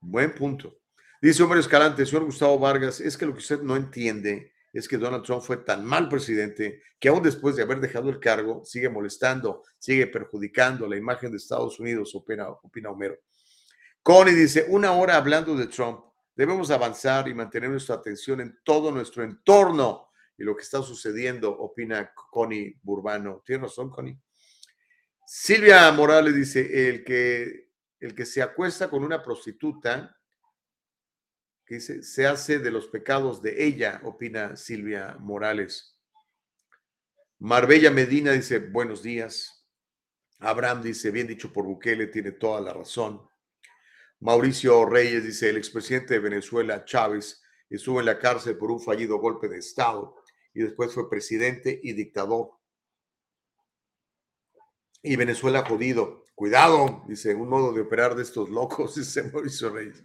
Buen 0.00 0.34
punto. 0.34 0.78
Dice 1.20 1.42
Homero 1.42 1.60
Escalante, 1.60 2.04
señor 2.04 2.24
Gustavo 2.24 2.58
Vargas, 2.58 3.00
es 3.00 3.16
que 3.16 3.26
lo 3.26 3.32
que 3.32 3.38
usted 3.38 3.60
no 3.60 3.76
entiende 3.76 4.52
es 4.72 4.88
que 4.88 4.96
Donald 4.96 5.22
Trump 5.22 5.42
fue 5.42 5.58
tan 5.58 5.84
mal 5.84 6.08
presidente 6.08 6.82
que 6.98 7.08
aún 7.08 7.22
después 7.22 7.54
de 7.54 7.62
haber 7.62 7.78
dejado 7.78 8.08
el 8.08 8.18
cargo 8.18 8.64
sigue 8.64 8.88
molestando, 8.88 9.62
sigue 9.78 10.06
perjudicando 10.06 10.88
la 10.88 10.96
imagen 10.96 11.30
de 11.30 11.36
Estados 11.36 11.78
Unidos, 11.78 12.14
opina, 12.14 12.48
opina 12.48 12.90
Homero. 12.90 13.18
Connie 14.02 14.34
dice, 14.34 14.66
una 14.68 14.92
hora 14.92 15.16
hablando 15.16 15.54
de 15.54 15.66
Trump, 15.66 16.00
debemos 16.34 16.70
avanzar 16.70 17.28
y 17.28 17.34
mantener 17.34 17.70
nuestra 17.70 17.96
atención 17.96 18.40
en 18.40 18.58
todo 18.64 18.90
nuestro 18.90 19.22
entorno 19.22 20.08
y 20.42 20.44
lo 20.44 20.56
que 20.56 20.64
está 20.64 20.82
sucediendo, 20.82 21.56
opina 21.56 22.12
Connie 22.12 22.76
Burbano. 22.82 23.44
¿Tiene 23.46 23.62
razón, 23.62 23.90
Connie? 23.90 24.18
Silvia 25.24 25.92
Morales 25.92 26.34
dice, 26.34 26.88
el 26.88 27.04
que, 27.04 27.70
el 28.00 28.12
que 28.12 28.26
se 28.26 28.42
acuesta 28.42 28.90
con 28.90 29.04
una 29.04 29.22
prostituta 29.22 30.18
que 31.64 31.76
dice, 31.76 32.02
se 32.02 32.26
hace 32.26 32.58
de 32.58 32.72
los 32.72 32.88
pecados 32.88 33.40
de 33.40 33.64
ella, 33.64 34.00
opina 34.02 34.56
Silvia 34.56 35.16
Morales. 35.20 35.96
Marbella 37.38 37.92
Medina 37.92 38.32
dice, 38.32 38.58
buenos 38.58 39.00
días. 39.00 39.64
Abraham 40.40 40.82
dice, 40.82 41.12
bien 41.12 41.28
dicho 41.28 41.52
por 41.52 41.66
Bukele, 41.66 42.08
tiene 42.08 42.32
toda 42.32 42.60
la 42.60 42.72
razón. 42.72 43.22
Mauricio 44.18 44.86
Reyes 44.86 45.22
dice, 45.22 45.50
el 45.50 45.56
expresidente 45.56 46.14
de 46.14 46.20
Venezuela, 46.20 46.84
Chávez, 46.84 47.40
estuvo 47.70 48.00
en 48.00 48.06
la 48.06 48.18
cárcel 48.18 48.58
por 48.58 48.72
un 48.72 48.80
fallido 48.80 49.18
golpe 49.18 49.48
de 49.48 49.58
Estado 49.58 50.16
y 50.54 50.62
después 50.62 50.92
fue 50.92 51.08
presidente 51.08 51.80
y 51.82 51.92
dictador. 51.92 52.50
Y 55.02 55.16
Venezuela 55.16 55.64
jodido. 55.64 56.24
Cuidado, 56.34 57.04
dice, 57.06 57.34
un 57.34 57.48
modo 57.48 57.72
de 57.72 57.82
operar 57.82 58.14
de 58.14 58.22
estos 58.22 58.48
locos, 58.48 58.94
dice 58.96 59.22
Mauricio 59.24 59.70
Reyes. 59.70 60.02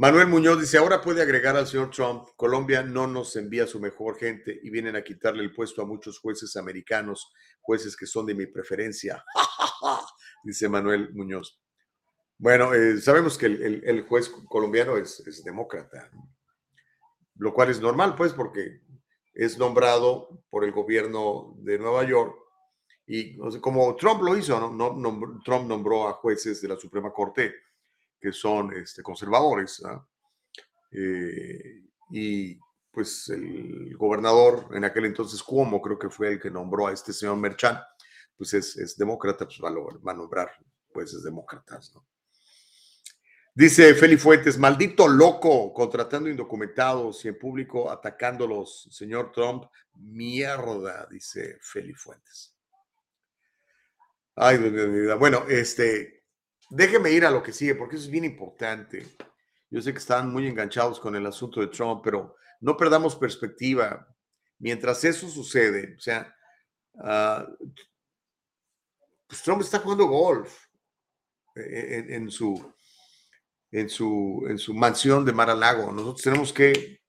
Manuel 0.00 0.28
Muñoz 0.28 0.60
dice, 0.60 0.78
ahora 0.78 1.00
puede 1.00 1.22
agregar 1.22 1.56
al 1.56 1.66
señor 1.66 1.90
Trump, 1.90 2.28
Colombia 2.36 2.84
no 2.84 3.08
nos 3.08 3.34
envía 3.34 3.66
su 3.66 3.80
mejor 3.80 4.16
gente 4.16 4.60
y 4.62 4.70
vienen 4.70 4.94
a 4.94 5.02
quitarle 5.02 5.42
el 5.42 5.52
puesto 5.52 5.82
a 5.82 5.86
muchos 5.86 6.20
jueces 6.20 6.54
americanos, 6.54 7.32
jueces 7.60 7.96
que 7.96 8.06
son 8.06 8.24
de 8.24 8.36
mi 8.36 8.46
preferencia, 8.46 9.24
dice 10.44 10.68
Manuel 10.68 11.12
Muñoz. 11.14 11.60
Bueno, 12.38 12.72
eh, 12.74 13.00
sabemos 13.00 13.36
que 13.36 13.46
el, 13.46 13.82
el, 13.84 14.02
juez 14.02 14.30
colombiano 14.48 14.96
es, 14.96 15.18
es, 15.26 15.42
demócrata, 15.42 16.08
lo 17.38 17.54
cual 17.54 17.70
es 17.70 17.80
normal, 17.80 18.14
pues, 18.16 18.32
porque 18.32 18.82
es 19.34 19.58
nombrado 19.58 20.42
por 20.50 20.64
el 20.64 20.72
gobierno 20.72 21.54
de 21.58 21.78
Nueva 21.78 22.04
York 22.04 22.36
y 23.06 23.38
como 23.60 23.96
Trump 23.96 24.20
lo 24.22 24.36
hizo, 24.36 24.60
¿no? 24.60 24.92
No, 24.92 25.40
Trump 25.42 25.66
nombró 25.66 26.08
a 26.08 26.12
jueces 26.14 26.60
de 26.60 26.68
la 26.68 26.76
Suprema 26.76 27.10
Corte 27.10 27.54
que 28.20 28.32
son 28.32 28.74
este, 28.74 29.02
conservadores. 29.02 29.82
Eh, 30.90 31.84
y 32.10 32.58
pues 32.90 33.28
el 33.30 33.96
gobernador 33.96 34.68
en 34.72 34.84
aquel 34.84 35.06
entonces, 35.06 35.42
Cuomo, 35.42 35.80
creo 35.80 35.98
que 35.98 36.10
fue 36.10 36.32
el 36.32 36.40
que 36.40 36.50
nombró 36.50 36.88
a 36.88 36.92
este 36.92 37.14
señor 37.14 37.36
Merchan, 37.36 37.80
pues 38.36 38.52
es, 38.54 38.96
demócrata, 38.98 39.46
pues 39.46 39.58
va 39.62 40.10
a, 40.10 40.14
nombrar 40.14 40.50
pues 40.92 41.14
es 41.14 41.22
demócratas, 41.22 41.92
¿no? 41.94 42.06
Dice 43.58 43.92
Feli 43.94 44.16
Fuentes, 44.16 44.56
maldito 44.56 45.08
loco, 45.08 45.72
contratando 45.72 46.28
indocumentados 46.28 47.24
y 47.24 47.28
en 47.28 47.38
público 47.38 47.90
atacándolos, 47.90 48.88
señor 48.92 49.32
Trump, 49.32 49.64
mierda, 49.94 51.08
dice 51.10 51.58
Feli 51.60 51.92
Fuentes. 51.92 52.54
Ay, 54.36 54.58
Bueno, 55.18 55.44
este, 55.48 56.18
Déjeme 56.70 57.10
ir 57.10 57.24
a 57.24 57.30
lo 57.30 57.42
que 57.42 57.52
sigue, 57.52 57.74
porque 57.74 57.96
eso 57.96 58.04
es 58.04 58.10
bien 58.10 58.26
importante. 58.26 59.06
Yo 59.70 59.80
sé 59.80 59.92
que 59.92 59.98
están 59.98 60.30
muy 60.30 60.46
enganchados 60.46 61.00
con 61.00 61.16
el 61.16 61.26
asunto 61.26 61.60
de 61.60 61.68
Trump, 61.68 62.02
pero 62.04 62.36
no 62.60 62.76
perdamos 62.76 63.16
perspectiva. 63.16 64.06
Mientras 64.58 65.02
eso 65.04 65.28
sucede, 65.28 65.94
o 65.96 66.00
sea, 66.00 66.34
uh, 66.94 67.68
pues 69.26 69.42
Trump 69.42 69.62
está 69.62 69.78
jugando 69.78 70.06
golf 70.06 70.66
en, 71.54 72.12
en, 72.12 72.30
su, 72.30 72.74
en 73.70 73.88
su, 73.88 74.44
en 74.48 74.58
su 74.58 74.74
mansión 74.74 75.24
de 75.24 75.32
Mar 75.32 75.50
a 75.50 75.54
Lago. 75.54 75.92
Nosotros 75.92 76.22
tenemos 76.22 76.52
que 76.52 77.00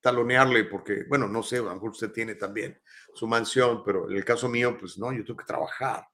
talonearle 0.00 0.64
porque, 0.64 1.04
bueno, 1.08 1.28
no 1.28 1.42
sé, 1.42 1.58
a 1.58 1.62
lo 1.62 1.74
mejor 1.74 1.90
usted 1.90 2.12
tiene 2.12 2.34
también 2.34 2.80
su 3.14 3.26
mansión, 3.26 3.82
pero 3.84 4.10
en 4.10 4.16
el 4.16 4.24
caso 4.24 4.48
mío, 4.48 4.76
pues 4.78 4.98
no, 4.98 5.12
yo 5.12 5.24
tengo 5.24 5.38
que 5.38 5.46
trabajar 5.46 6.06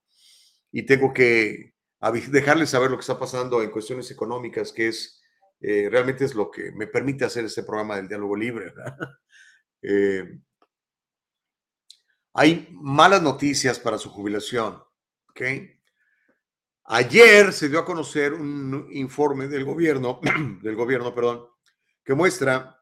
y 0.72 0.84
tengo 0.84 1.12
que 1.12 1.74
dejarle 2.30 2.66
saber 2.66 2.90
lo 2.90 2.96
que 2.96 3.02
está 3.02 3.18
pasando 3.18 3.62
en 3.62 3.70
cuestiones 3.70 4.10
económicas, 4.10 4.72
que 4.72 4.88
es 4.88 5.20
eh, 5.60 5.88
realmente 5.90 6.24
es 6.26 6.34
lo 6.34 6.50
que 6.50 6.72
me 6.72 6.86
permite 6.86 7.24
hacer 7.24 7.44
este 7.44 7.62
programa 7.62 7.96
del 7.96 8.08
diálogo 8.08 8.36
libre. 8.36 8.72
Eh, 9.86 10.38
hay 12.32 12.66
malas 12.72 13.20
noticias 13.20 13.78
para 13.78 13.98
su 13.98 14.08
jubilación. 14.08 14.82
¿okay? 15.28 15.73
Ayer 16.86 17.52
se 17.52 17.70
dio 17.70 17.78
a 17.78 17.84
conocer 17.84 18.34
un 18.34 18.88
informe 18.92 19.48
del 19.48 19.64
gobierno, 19.64 20.20
del 20.62 20.76
gobierno, 20.76 21.14
perdón, 21.14 21.48
que 22.04 22.14
muestra 22.14 22.78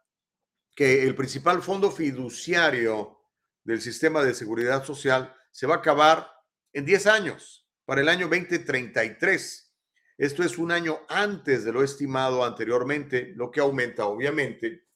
que 0.75 1.05
el 1.05 1.15
principal 1.15 1.63
fondo 1.63 1.91
fiduciario 1.91 3.21
del 3.63 3.81
sistema 3.81 4.25
de 4.25 4.35
seguridad 4.35 4.85
social 4.85 5.35
se 5.53 5.69
va 5.69 5.77
a 5.77 5.79
acabar 5.79 6.29
en 6.73 6.85
10 6.85 7.07
años, 7.07 7.69
para 7.85 8.01
el 8.01 8.09
año 8.09 8.27
2033. 8.29 9.73
Esto 10.19 10.43
es 10.43 10.59
un 10.59 10.73
año 10.73 11.01
antes 11.09 11.65
de 11.65 11.73
lo 11.73 11.85
estimado 11.85 12.45
anteriormente, 12.45 13.33
lo 13.37 13.51
que 13.51 13.61
aumenta 13.61 14.07
obviamente 14.07 14.89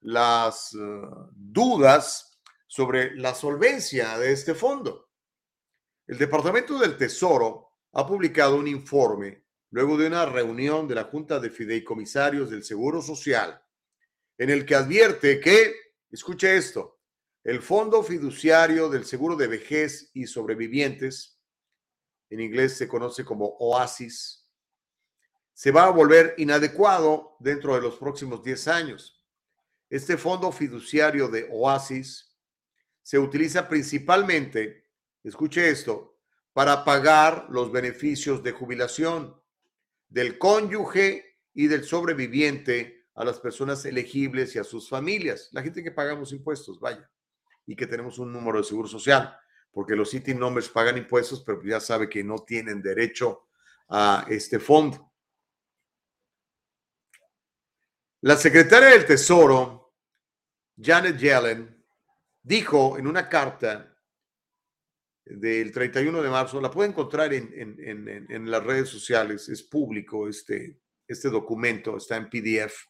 las 0.00 0.74
uh, 0.74 1.30
dudas 1.32 2.38
sobre 2.66 3.14
la 3.16 3.34
solvencia 3.34 4.18
de 4.18 4.32
este 4.32 4.54
fondo. 4.54 5.10
El 6.06 6.18
Departamento 6.18 6.78
del 6.78 6.96
Tesoro 6.96 7.65
ha 7.98 8.06
publicado 8.06 8.56
un 8.56 8.68
informe 8.68 9.42
luego 9.70 9.96
de 9.96 10.06
una 10.06 10.26
reunión 10.26 10.86
de 10.86 10.94
la 10.94 11.04
Junta 11.04 11.40
de 11.40 11.48
Fideicomisarios 11.48 12.50
del 12.50 12.62
Seguro 12.62 13.00
Social, 13.00 13.58
en 14.36 14.50
el 14.50 14.66
que 14.66 14.74
advierte 14.74 15.40
que, 15.40 15.74
escuche 16.10 16.58
esto, 16.58 17.00
el 17.42 17.62
Fondo 17.62 18.02
Fiduciario 18.02 18.90
del 18.90 19.06
Seguro 19.06 19.34
de 19.34 19.46
Vejez 19.46 20.10
y 20.12 20.26
Sobrevivientes, 20.26 21.40
en 22.28 22.40
inglés 22.40 22.76
se 22.76 22.86
conoce 22.86 23.24
como 23.24 23.56
OASIS, 23.60 24.46
se 25.54 25.70
va 25.70 25.86
a 25.86 25.90
volver 25.90 26.34
inadecuado 26.36 27.38
dentro 27.40 27.74
de 27.76 27.80
los 27.80 27.96
próximos 27.96 28.44
10 28.44 28.68
años. 28.68 29.24
Este 29.88 30.18
fondo 30.18 30.52
fiduciario 30.52 31.28
de 31.28 31.48
OASIS 31.50 32.36
se 33.02 33.18
utiliza 33.18 33.66
principalmente, 33.66 34.84
escuche 35.24 35.70
esto, 35.70 36.15
para 36.56 36.86
pagar 36.86 37.48
los 37.50 37.70
beneficios 37.70 38.42
de 38.42 38.52
jubilación 38.52 39.38
del 40.08 40.38
cónyuge 40.38 41.36
y 41.52 41.66
del 41.66 41.84
sobreviviente 41.84 43.08
a 43.14 43.26
las 43.26 43.38
personas 43.40 43.84
elegibles 43.84 44.56
y 44.56 44.58
a 44.58 44.64
sus 44.64 44.88
familias, 44.88 45.50
la 45.52 45.60
gente 45.60 45.82
que 45.84 45.90
pagamos 45.90 46.32
impuestos, 46.32 46.80
vaya 46.80 47.10
y 47.66 47.76
que 47.76 47.86
tenemos 47.86 48.18
un 48.18 48.32
número 48.32 48.56
de 48.56 48.64
seguro 48.64 48.88
social, 48.88 49.36
porque 49.70 49.94
los 49.94 50.08
city 50.08 50.32
numbers 50.32 50.70
pagan 50.70 50.96
impuestos, 50.96 51.42
pero 51.44 51.62
ya 51.62 51.78
sabe 51.78 52.08
que 52.08 52.24
no 52.24 52.36
tienen 52.38 52.80
derecho 52.80 53.48
a 53.90 54.24
este 54.26 54.58
fondo. 54.58 55.12
La 58.22 58.38
secretaria 58.38 58.88
del 58.88 59.04
Tesoro, 59.04 59.92
Janet 60.74 61.18
Yellen, 61.18 61.84
dijo 62.42 62.96
en 62.96 63.06
una 63.06 63.28
carta 63.28 63.94
del 65.26 65.72
31 65.72 66.22
de 66.22 66.30
marzo, 66.30 66.60
la 66.60 66.70
puede 66.70 66.90
encontrar 66.90 67.34
en, 67.34 67.52
en, 67.54 68.26
en, 68.30 68.50
las 68.50 68.62
redes 68.62 68.88
sociales, 68.88 69.48
es 69.48 69.62
público 69.62 70.28
este, 70.28 70.80
este 71.06 71.28
documento, 71.28 71.96
está 71.96 72.16
en 72.16 72.30
PDF. 72.30 72.86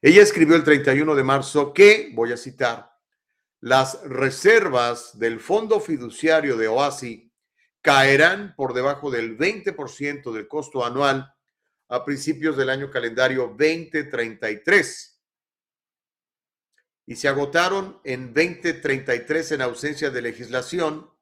Ella 0.00 0.22
escribió 0.22 0.56
el 0.56 0.64
31 0.64 1.14
de 1.14 1.22
marzo 1.22 1.72
que, 1.74 2.10
voy 2.14 2.32
a 2.32 2.36
citar, 2.38 2.90
las 3.60 4.02
reservas 4.04 5.18
del 5.18 5.38
fondo 5.38 5.80
fiduciario 5.80 6.56
de 6.56 6.68
OASI 6.68 7.30
caerán 7.82 8.54
por 8.56 8.72
debajo 8.72 9.10
del 9.10 9.36
20% 9.36 10.32
del 10.32 10.48
costo 10.48 10.84
anual 10.84 11.30
a 11.88 12.04
principios 12.04 12.56
del 12.56 12.70
año 12.70 12.90
calendario 12.90 13.54
2033 13.58 15.20
y 17.06 17.16
se 17.16 17.28
agotaron 17.28 18.00
en 18.04 18.32
2033 18.32 19.52
en 19.52 19.62
ausencia 19.62 20.10
de 20.10 20.22
legislación 20.22 21.13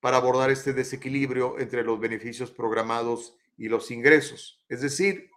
para 0.00 0.16
abordar 0.16 0.50
este 0.50 0.72
desequilibrio 0.72 1.58
entre 1.58 1.84
los 1.84 2.00
beneficios 2.00 2.50
programados 2.50 3.36
y 3.56 3.68
los 3.68 3.90
ingresos. 3.90 4.64
Es 4.68 4.80
decir, 4.80 5.30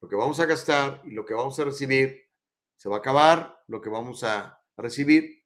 lo 0.00 0.08
que 0.08 0.16
vamos 0.16 0.40
a 0.40 0.46
gastar 0.46 1.00
y 1.04 1.10
lo 1.10 1.24
que 1.24 1.34
vamos 1.34 1.58
a 1.60 1.64
recibir 1.64 2.28
se 2.76 2.88
va 2.88 2.96
a 2.96 2.98
acabar, 2.98 3.62
lo 3.68 3.80
que 3.80 3.90
vamos 3.90 4.24
a 4.24 4.60
recibir 4.76 5.44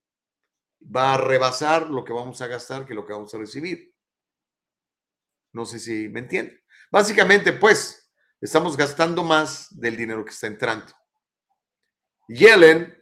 va 0.83 1.13
a 1.13 1.17
rebasar 1.17 1.89
lo 1.89 2.03
que 2.03 2.13
vamos 2.13 2.41
a 2.41 2.47
gastar 2.47 2.85
que 2.85 2.93
lo 2.93 3.05
que 3.05 3.13
vamos 3.13 3.33
a 3.33 3.37
recibir. 3.37 3.93
No 5.51 5.65
sé 5.65 5.79
si 5.79 6.09
me 6.09 6.19
entienden. 6.21 6.61
Básicamente, 6.91 7.53
pues, 7.53 8.11
estamos 8.39 8.77
gastando 8.77 9.23
más 9.23 9.67
del 9.77 9.97
dinero 9.97 10.23
que 10.23 10.31
está 10.31 10.47
entrando. 10.47 10.93
Yellen 12.27 12.95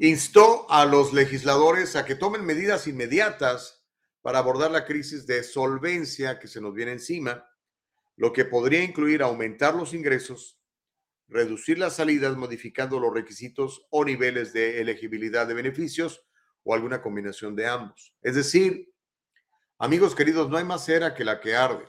instó 0.00 0.70
a 0.70 0.84
los 0.84 1.12
legisladores 1.12 1.96
a 1.96 2.04
que 2.04 2.14
tomen 2.14 2.44
medidas 2.44 2.86
inmediatas 2.86 3.84
para 4.22 4.38
abordar 4.38 4.70
la 4.70 4.84
crisis 4.84 5.26
de 5.26 5.42
solvencia 5.42 6.38
que 6.38 6.48
se 6.48 6.60
nos 6.60 6.74
viene 6.74 6.92
encima, 6.92 7.48
lo 8.16 8.32
que 8.32 8.44
podría 8.44 8.82
incluir 8.82 9.22
aumentar 9.22 9.74
los 9.74 9.94
ingresos 9.94 10.58
reducir 11.28 11.78
las 11.78 11.96
salidas 11.96 12.36
modificando 12.36 12.98
los 12.98 13.12
requisitos 13.12 13.86
o 13.90 14.04
niveles 14.04 14.52
de 14.52 14.80
elegibilidad 14.80 15.46
de 15.46 15.54
beneficios 15.54 16.24
o 16.64 16.74
alguna 16.74 17.00
combinación 17.00 17.54
de 17.54 17.66
ambos. 17.66 18.14
Es 18.22 18.34
decir, 18.34 18.92
amigos 19.78 20.14
queridos, 20.14 20.48
no 20.48 20.56
hay 20.56 20.64
más 20.64 20.84
cera 20.84 21.14
que 21.14 21.24
la 21.24 21.40
que 21.40 21.54
arde. 21.54 21.88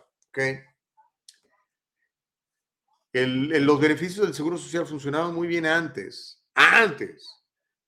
los 3.14 3.80
beneficios 3.80 4.26
del 4.26 4.36
Seguro 4.36 4.58
Social 4.58 4.86
funcionaban 4.86 5.34
muy 5.34 5.48
bien 5.48 5.66
antes, 5.66 6.44
antes, 6.54 7.39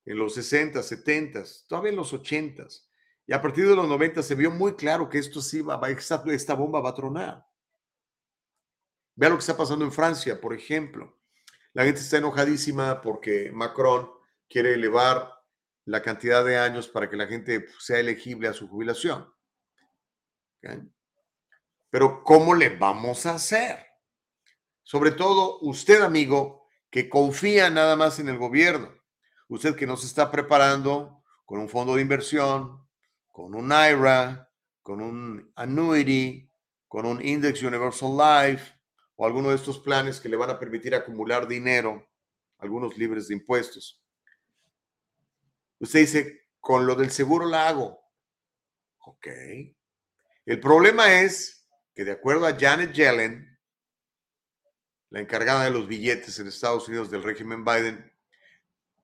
en 0.05 0.17
los 0.17 0.33
60, 0.33 0.81
70, 0.81 1.43
todavía 1.67 1.91
en 1.91 1.97
los 1.97 2.13
80. 2.13 2.67
Y 3.27 3.33
a 3.33 3.41
partir 3.41 3.67
de 3.67 3.75
los 3.75 3.87
90 3.87 4.23
se 4.23 4.35
vio 4.35 4.51
muy 4.51 4.75
claro 4.75 5.09
que 5.09 5.19
esto 5.19 5.41
sí 5.41 5.61
va, 5.61 5.79
esta, 5.89 6.23
esta 6.27 6.53
bomba 6.53 6.81
va 6.81 6.89
a 6.89 6.95
tronar. 6.95 7.45
Vea 9.15 9.29
lo 9.29 9.35
que 9.35 9.41
está 9.41 9.55
pasando 9.55 9.85
en 9.85 9.91
Francia, 9.91 10.39
por 10.39 10.53
ejemplo. 10.53 11.19
La 11.73 11.83
gente 11.83 12.01
está 12.01 12.17
enojadísima 12.17 13.01
porque 13.01 13.51
Macron 13.51 14.11
quiere 14.49 14.73
elevar 14.73 15.31
la 15.85 16.01
cantidad 16.01 16.43
de 16.43 16.57
años 16.57 16.87
para 16.87 17.09
que 17.09 17.15
la 17.15 17.27
gente 17.27 17.67
sea 17.79 17.99
elegible 17.99 18.47
a 18.47 18.53
su 18.53 18.67
jubilación. 18.67 19.31
Pero 21.89 22.23
¿cómo 22.23 22.53
le 22.53 22.69
vamos 22.77 23.25
a 23.25 23.35
hacer? 23.35 23.85
Sobre 24.83 25.11
todo 25.11 25.59
usted, 25.61 26.01
amigo, 26.01 26.67
que 26.89 27.09
confía 27.09 27.69
nada 27.69 27.95
más 27.95 28.19
en 28.19 28.29
el 28.29 28.37
gobierno. 28.37 29.00
Usted 29.51 29.75
que 29.75 29.85
no 29.85 29.97
se 29.97 30.05
está 30.05 30.31
preparando 30.31 31.21
con 31.43 31.59
un 31.59 31.67
fondo 31.67 31.95
de 31.95 32.01
inversión, 32.01 32.87
con 33.27 33.53
un 33.53 33.65
IRA, 33.69 34.49
con 34.81 35.01
un 35.01 35.51
annuity, 35.57 36.49
con 36.87 37.05
un 37.05 37.21
Index 37.21 37.61
Universal 37.61 38.15
Life, 38.15 38.73
o 39.17 39.25
alguno 39.25 39.49
de 39.49 39.57
estos 39.57 39.77
planes 39.79 40.21
que 40.21 40.29
le 40.29 40.37
van 40.37 40.51
a 40.51 40.57
permitir 40.57 40.95
acumular 40.95 41.49
dinero, 41.49 42.09
algunos 42.59 42.97
libres 42.97 43.27
de 43.27 43.33
impuestos. 43.33 44.01
Usted 45.79 45.99
dice, 45.99 46.47
con 46.61 46.87
lo 46.87 46.95
del 46.95 47.11
seguro 47.11 47.45
la 47.45 47.67
hago. 47.67 47.99
Ok. 48.99 49.27
El 50.45 50.61
problema 50.61 51.21
es 51.21 51.67
que 51.93 52.05
de 52.05 52.13
acuerdo 52.13 52.47
a 52.47 52.57
Janet 52.57 52.93
Yellen, 52.93 53.59
la 55.09 55.19
encargada 55.19 55.65
de 55.65 55.71
los 55.71 55.89
billetes 55.89 56.39
en 56.39 56.47
Estados 56.47 56.87
Unidos 56.87 57.11
del 57.11 57.21
régimen 57.21 57.65
Biden, 57.65 58.10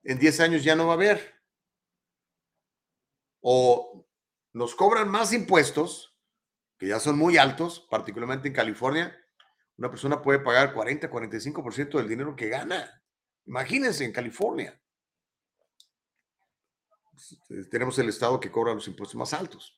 en 0.07 0.17
10 0.17 0.39
años 0.39 0.63
ya 0.63 0.73
no 0.73 0.87
va 0.87 0.93
a 0.93 0.95
haber. 0.95 1.35
O 3.41 4.07
nos 4.53 4.73
cobran 4.73 5.09
más 5.09 5.33
impuestos, 5.33 6.17
que 6.77 6.87
ya 6.87 6.99
son 6.99 7.17
muy 7.17 7.37
altos, 7.37 7.85
particularmente 7.91 8.47
en 8.47 8.53
California, 8.53 9.15
una 9.75 9.89
persona 9.89 10.21
puede 10.21 10.39
pagar 10.39 10.73
40, 10.73 11.11
45% 11.11 11.97
del 11.97 12.07
dinero 12.07 12.35
que 12.37 12.47
gana. 12.47 13.03
Imagínense 13.45 14.05
en 14.05 14.13
California. 14.13 14.81
Tenemos 17.69 17.99
el 17.99 18.07
estado 18.07 18.39
que 18.39 18.51
cobra 18.51 18.73
los 18.73 18.87
impuestos 18.87 19.15
más 19.15 19.33
altos. 19.33 19.77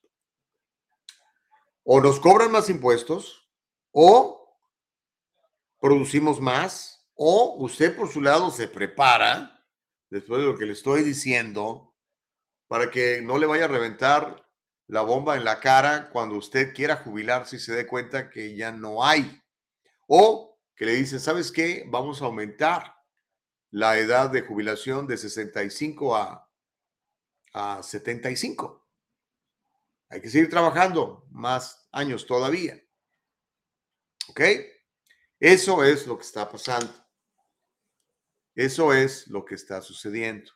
O 1.84 2.00
nos 2.00 2.20
cobran 2.20 2.52
más 2.52 2.70
impuestos, 2.70 3.50
o 3.92 4.60
producimos 5.80 6.40
más, 6.40 7.10
o 7.16 7.56
usted 7.64 7.96
por 7.98 8.10
su 8.10 8.22
lado 8.22 8.52
se 8.52 8.68
prepara, 8.68 9.59
después 10.10 10.42
de 10.42 10.48
lo 10.48 10.58
que 10.58 10.66
le 10.66 10.74
estoy 10.74 11.04
diciendo, 11.04 11.96
para 12.68 12.92
que 12.92 13.22
no 13.22 13.38
le 13.38 13.48
vaya 13.48 13.66
a 13.66 13.70
reventar 13.70 14.48
la 14.88 15.02
bomba 15.02 15.36
en 15.36 15.46
la 15.46 15.60
cara 15.60 16.10
cuando 16.10 16.36
usted 16.36 16.74
quiera 16.74 16.98
jubilarse 16.98 17.58
y 17.58 17.60
se 17.60 17.74
dé 17.74 17.86
cuenta 17.86 18.30
que 18.30 18.56
ya 18.56 18.72
no 18.72 19.06
hay. 19.06 19.42
O 20.08 20.60
que 20.76 20.86
le 20.86 20.94
dicen, 20.94 21.20
¿sabes 21.20 21.52
qué? 21.52 21.86
Vamos 21.88 22.22
a 22.22 22.26
aumentar 22.26 22.96
la 23.72 23.98
edad 24.00 24.30
de 24.30 24.42
jubilación 24.42 25.06
de 25.06 25.18
65 25.18 26.16
a, 26.16 26.50
a 27.54 27.84
75. 27.84 28.88
Hay 30.10 30.22
que 30.22 30.30
seguir 30.30 30.50
trabajando 30.50 31.28
más 31.30 31.88
años 31.92 32.26
todavía. 32.26 32.82
¿Ok? 34.30 34.42
Eso 35.40 35.84
es 35.84 36.08
lo 36.08 36.18
que 36.18 36.26
está 36.26 36.50
pasando. 36.50 36.92
Eso 38.60 38.92
es 38.94 39.26
lo 39.30 39.46
que 39.46 39.56
está 39.56 39.82
sucediendo. 39.82 40.52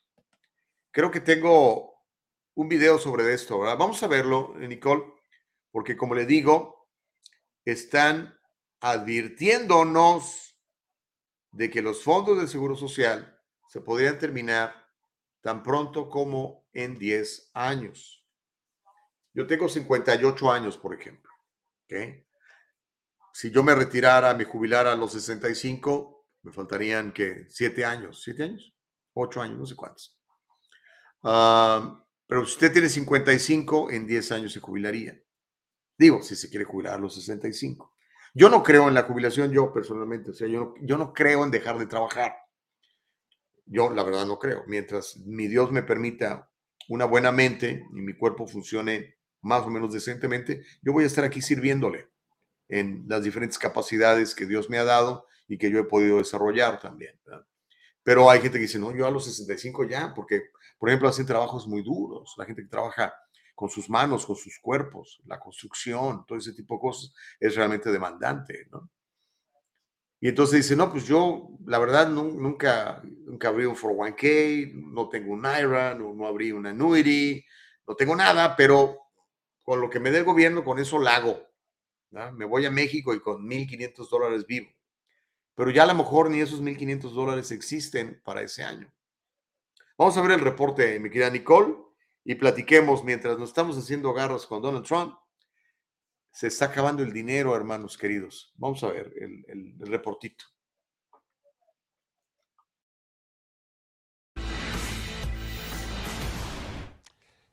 Creo 0.92 1.10
que 1.10 1.22
tengo 1.22 2.04
un 2.54 2.68
video 2.68 3.00
sobre 3.00 3.34
esto. 3.34 3.58
¿verdad? 3.58 3.78
Vamos 3.78 4.04
a 4.04 4.08
verlo, 4.08 4.56
Nicole, 4.58 5.06
porque 5.72 5.96
como 5.96 6.14
le 6.14 6.26
digo, 6.26 6.90
están 7.64 8.38
advirtiéndonos 8.82 10.60
de 11.54 11.70
que 11.70 11.82
los 11.82 12.04
fondos 12.04 12.42
de 12.42 12.50
seguro 12.50 12.76
social 12.76 13.42
se 13.70 13.80
podrían 13.80 14.20
terminar 14.20 14.86
tan 15.40 15.64
pronto 15.64 16.10
como 16.10 16.68
en 16.74 17.00
10 17.00 17.52
años. 17.54 18.28
Yo 19.34 19.48
tengo 19.48 19.70
58 19.70 20.52
años, 20.52 20.78
por 20.78 20.94
ejemplo. 20.94 21.32
Si 23.32 23.50
yo 23.50 23.64
me 23.64 23.74
retirara, 23.74 24.34
me 24.34 24.44
jubilara 24.44 24.92
a 24.92 24.98
los 24.98 25.14
65, 25.14 26.13
me 26.44 26.52
faltarían 26.52 27.12
que 27.12 27.46
7 27.50 27.86
años, 27.86 28.22
7 28.24 28.44
años, 28.44 28.74
8 29.14 29.42
años, 29.42 29.58
no 29.60 29.66
sé 29.66 29.76
cuántos. 29.76 30.18
Ah, 31.24 32.04
pero 32.28 32.46
si 32.46 32.54
usted 32.54 32.72
tiene 32.72 32.90
55, 32.90 33.92
en 33.92 34.06
10 34.06 34.32
años 34.34 34.54
se 34.54 34.60
jubilaría. 34.60 35.20
Digo, 35.98 36.22
si 36.22 36.36
se 36.36 36.50
quiere 36.50 36.66
jubilar 36.66 36.96
a 36.96 36.98
los 36.98 37.16
65. 37.16 37.94
Yo 38.34 38.50
no 38.50 38.64
creo 38.64 38.88
en 38.88 38.94
la 38.94 39.04
jubilación, 39.04 39.52
yo 39.52 39.72
personalmente, 39.72 40.32
o 40.32 40.34
sea, 40.34 40.48
yo 40.48 40.60
no, 40.60 40.74
yo 40.82 40.98
no 40.98 41.14
creo 41.14 41.44
en 41.44 41.52
dejar 41.52 41.78
de 41.78 41.86
trabajar. 41.86 42.36
Yo 43.66 43.92
la 43.92 44.04
verdad 44.04 44.26
no 44.26 44.40
creo. 44.40 44.64
Mientras 44.68 45.18
mi 45.18 45.48
Dios 45.48 45.72
me 45.72 45.84
permita 45.84 46.50
una 46.90 47.06
buena 47.06 47.32
mente 47.32 47.86
y 47.92 48.02
mi 48.02 48.14
cuerpo 48.14 48.48
funcione 48.48 49.16
más 49.42 49.64
o 49.64 49.70
menos 49.70 49.94
decentemente, 49.94 50.66
yo 50.82 50.92
voy 50.92 51.04
a 51.04 51.08
estar 51.08 51.24
aquí 51.24 51.42
sirviéndole 51.42 52.10
en 52.70 53.06
las 53.08 53.24
diferentes 53.24 53.60
capacidades 53.60 54.34
que 54.34 54.46
Dios 54.46 54.70
me 54.70 54.80
ha 54.80 54.84
dado 54.84 55.28
y 55.54 55.58
que 55.60 55.70
yo 55.70 55.80
he 55.80 55.84
podido 55.84 56.18
desarrollar 56.18 56.80
también. 56.80 57.16
Pero 58.02 58.28
hay 58.28 58.42
gente 58.42 58.58
que 58.58 58.64
dice, 58.64 58.80
no, 58.80 58.92
yo 58.92 59.06
a 59.06 59.12
los 59.12 59.26
65 59.26 59.88
ya, 59.88 60.12
porque, 60.12 60.50
por 60.80 60.90
ejemplo, 60.90 61.08
hacen 61.08 61.28
trabajos 61.28 61.68
muy 61.68 61.84
duros. 61.84 62.34
La 62.38 62.46
gente 62.46 62.64
que 62.64 62.70
trabaja 62.70 63.14
con 63.54 63.70
sus 63.70 63.88
manos, 63.88 64.26
con 64.26 64.36
sus 64.36 64.58
cuerpos, 64.60 65.22
la 65.26 65.40
construcción, 65.40 66.26
todo 66.26 66.40
ese 66.40 66.54
tipo 66.54 66.74
de 66.74 66.82
cosas, 66.82 67.14
es 67.40 67.56
realmente 67.56 67.92
demandante, 67.92 68.66
¿no? 68.72 68.90
Y 70.20 70.30
entonces 70.30 70.64
dice, 70.64 70.76
no, 70.76 70.92
pues 70.92 71.06
yo, 71.06 71.50
la 71.68 71.78
verdad, 71.78 72.10
nunca, 72.10 73.00
nunca 73.04 73.50
abrí 73.50 73.66
un 73.66 73.76
401k, 73.76 74.74
no 74.74 75.08
tengo 75.10 75.34
un 75.34 75.46
IRA, 75.46 75.94
no, 75.94 76.16
no 76.16 76.26
abrí 76.26 76.52
un 76.52 76.66
annuity, 76.66 77.46
no 77.88 77.96
tengo 77.96 78.16
nada, 78.16 78.56
pero 78.56 78.98
con 79.62 79.82
lo 79.82 79.90
que 79.90 80.00
me 80.00 80.10
dé 80.10 80.20
el 80.20 80.24
gobierno, 80.24 80.64
con 80.64 80.80
eso 80.80 80.98
la 80.98 81.18
hago. 81.18 81.46
Me 82.34 82.46
voy 82.46 82.66
a 82.66 82.72
México 82.72 83.14
y 83.14 83.20
con 83.20 83.48
1.500 83.48 84.10
dólares 84.10 84.48
vivo. 84.48 84.72
Pero 85.56 85.70
ya 85.70 85.84
a 85.84 85.88
lo 85.88 85.94
mejor 85.94 86.30
ni 86.30 86.40
esos 86.40 86.62
1.500 86.62 87.12
dólares 87.12 87.52
existen 87.52 88.22
para 88.24 88.42
ese 88.42 88.64
año. 88.64 88.92
Vamos 89.98 90.18
a 90.18 90.22
ver 90.22 90.32
el 90.32 90.40
reporte, 90.40 91.00
mi 91.00 91.10
querida 91.10 91.30
Nicole 91.30 91.76
y 92.24 92.36
platiquemos 92.36 93.04
mientras 93.04 93.38
nos 93.38 93.50
estamos 93.50 93.78
haciendo 93.78 94.14
garras 94.14 94.46
con 94.46 94.62
Donald 94.62 94.86
Trump. 94.86 95.16
Se 96.32 96.48
está 96.48 96.66
acabando 96.66 97.04
el 97.04 97.14
dinero, 97.14 97.56
hermanos 97.56 97.98
queridos. 97.98 98.52
Vamos 98.56 98.84
a 98.84 98.88
ver 98.88 99.14
el 99.18 99.76
reportito. 99.80 100.46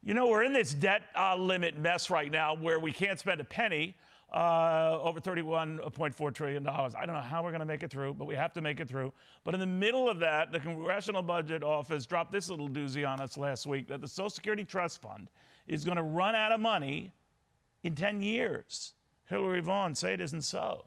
You 0.02 0.14
know, 0.14 0.26
we're 0.26 0.42
in 0.42 0.52
this 0.52 0.74
debt 0.74 1.02
uh, 1.14 1.36
limit 1.36 1.78
mess 1.78 2.10
right 2.10 2.32
now 2.32 2.54
where 2.54 2.80
we 2.80 2.90
can't 2.90 3.18
spend 3.18 3.40
a 3.40 3.44
penny 3.44 3.94
uh, 4.32 4.98
over 5.02 5.20
$31.4 5.20 6.34
trillion. 6.34 6.66
I 6.66 6.88
don't 7.06 7.14
know 7.14 7.20
how 7.20 7.42
we're 7.42 7.50
going 7.50 7.60
to 7.60 7.66
make 7.66 7.82
it 7.82 7.90
through, 7.90 8.14
but 8.14 8.26
we 8.26 8.34
have 8.34 8.52
to 8.52 8.60
make 8.60 8.78
it 8.80 8.88
through. 8.88 9.12
But 9.44 9.54
in 9.54 9.60
the 9.60 9.66
middle 9.66 10.08
of 10.08 10.20
that, 10.20 10.52
the 10.52 10.60
Congressional 10.60 11.22
Budget 11.22 11.62
Office 11.62 12.06
dropped 12.06 12.30
this 12.32 12.48
little 12.48 12.68
doozy 12.68 13.08
on 13.08 13.20
us 13.20 13.36
last 13.36 13.66
week 13.66 13.88
that 13.88 14.00
the 14.00 14.08
Social 14.08 14.30
Security 14.30 14.64
Trust 14.64 15.02
Fund 15.02 15.28
is 15.66 15.84
going 15.84 15.96
to 15.96 16.02
run 16.02 16.34
out 16.34 16.52
of 16.52 16.60
money 16.60 17.12
in 17.82 17.94
10 17.94 18.22
years. 18.22 18.94
Hillary 19.28 19.60
Vaughn, 19.60 19.94
say 19.94 20.14
it 20.14 20.20
isn't 20.20 20.42
so. 20.42 20.84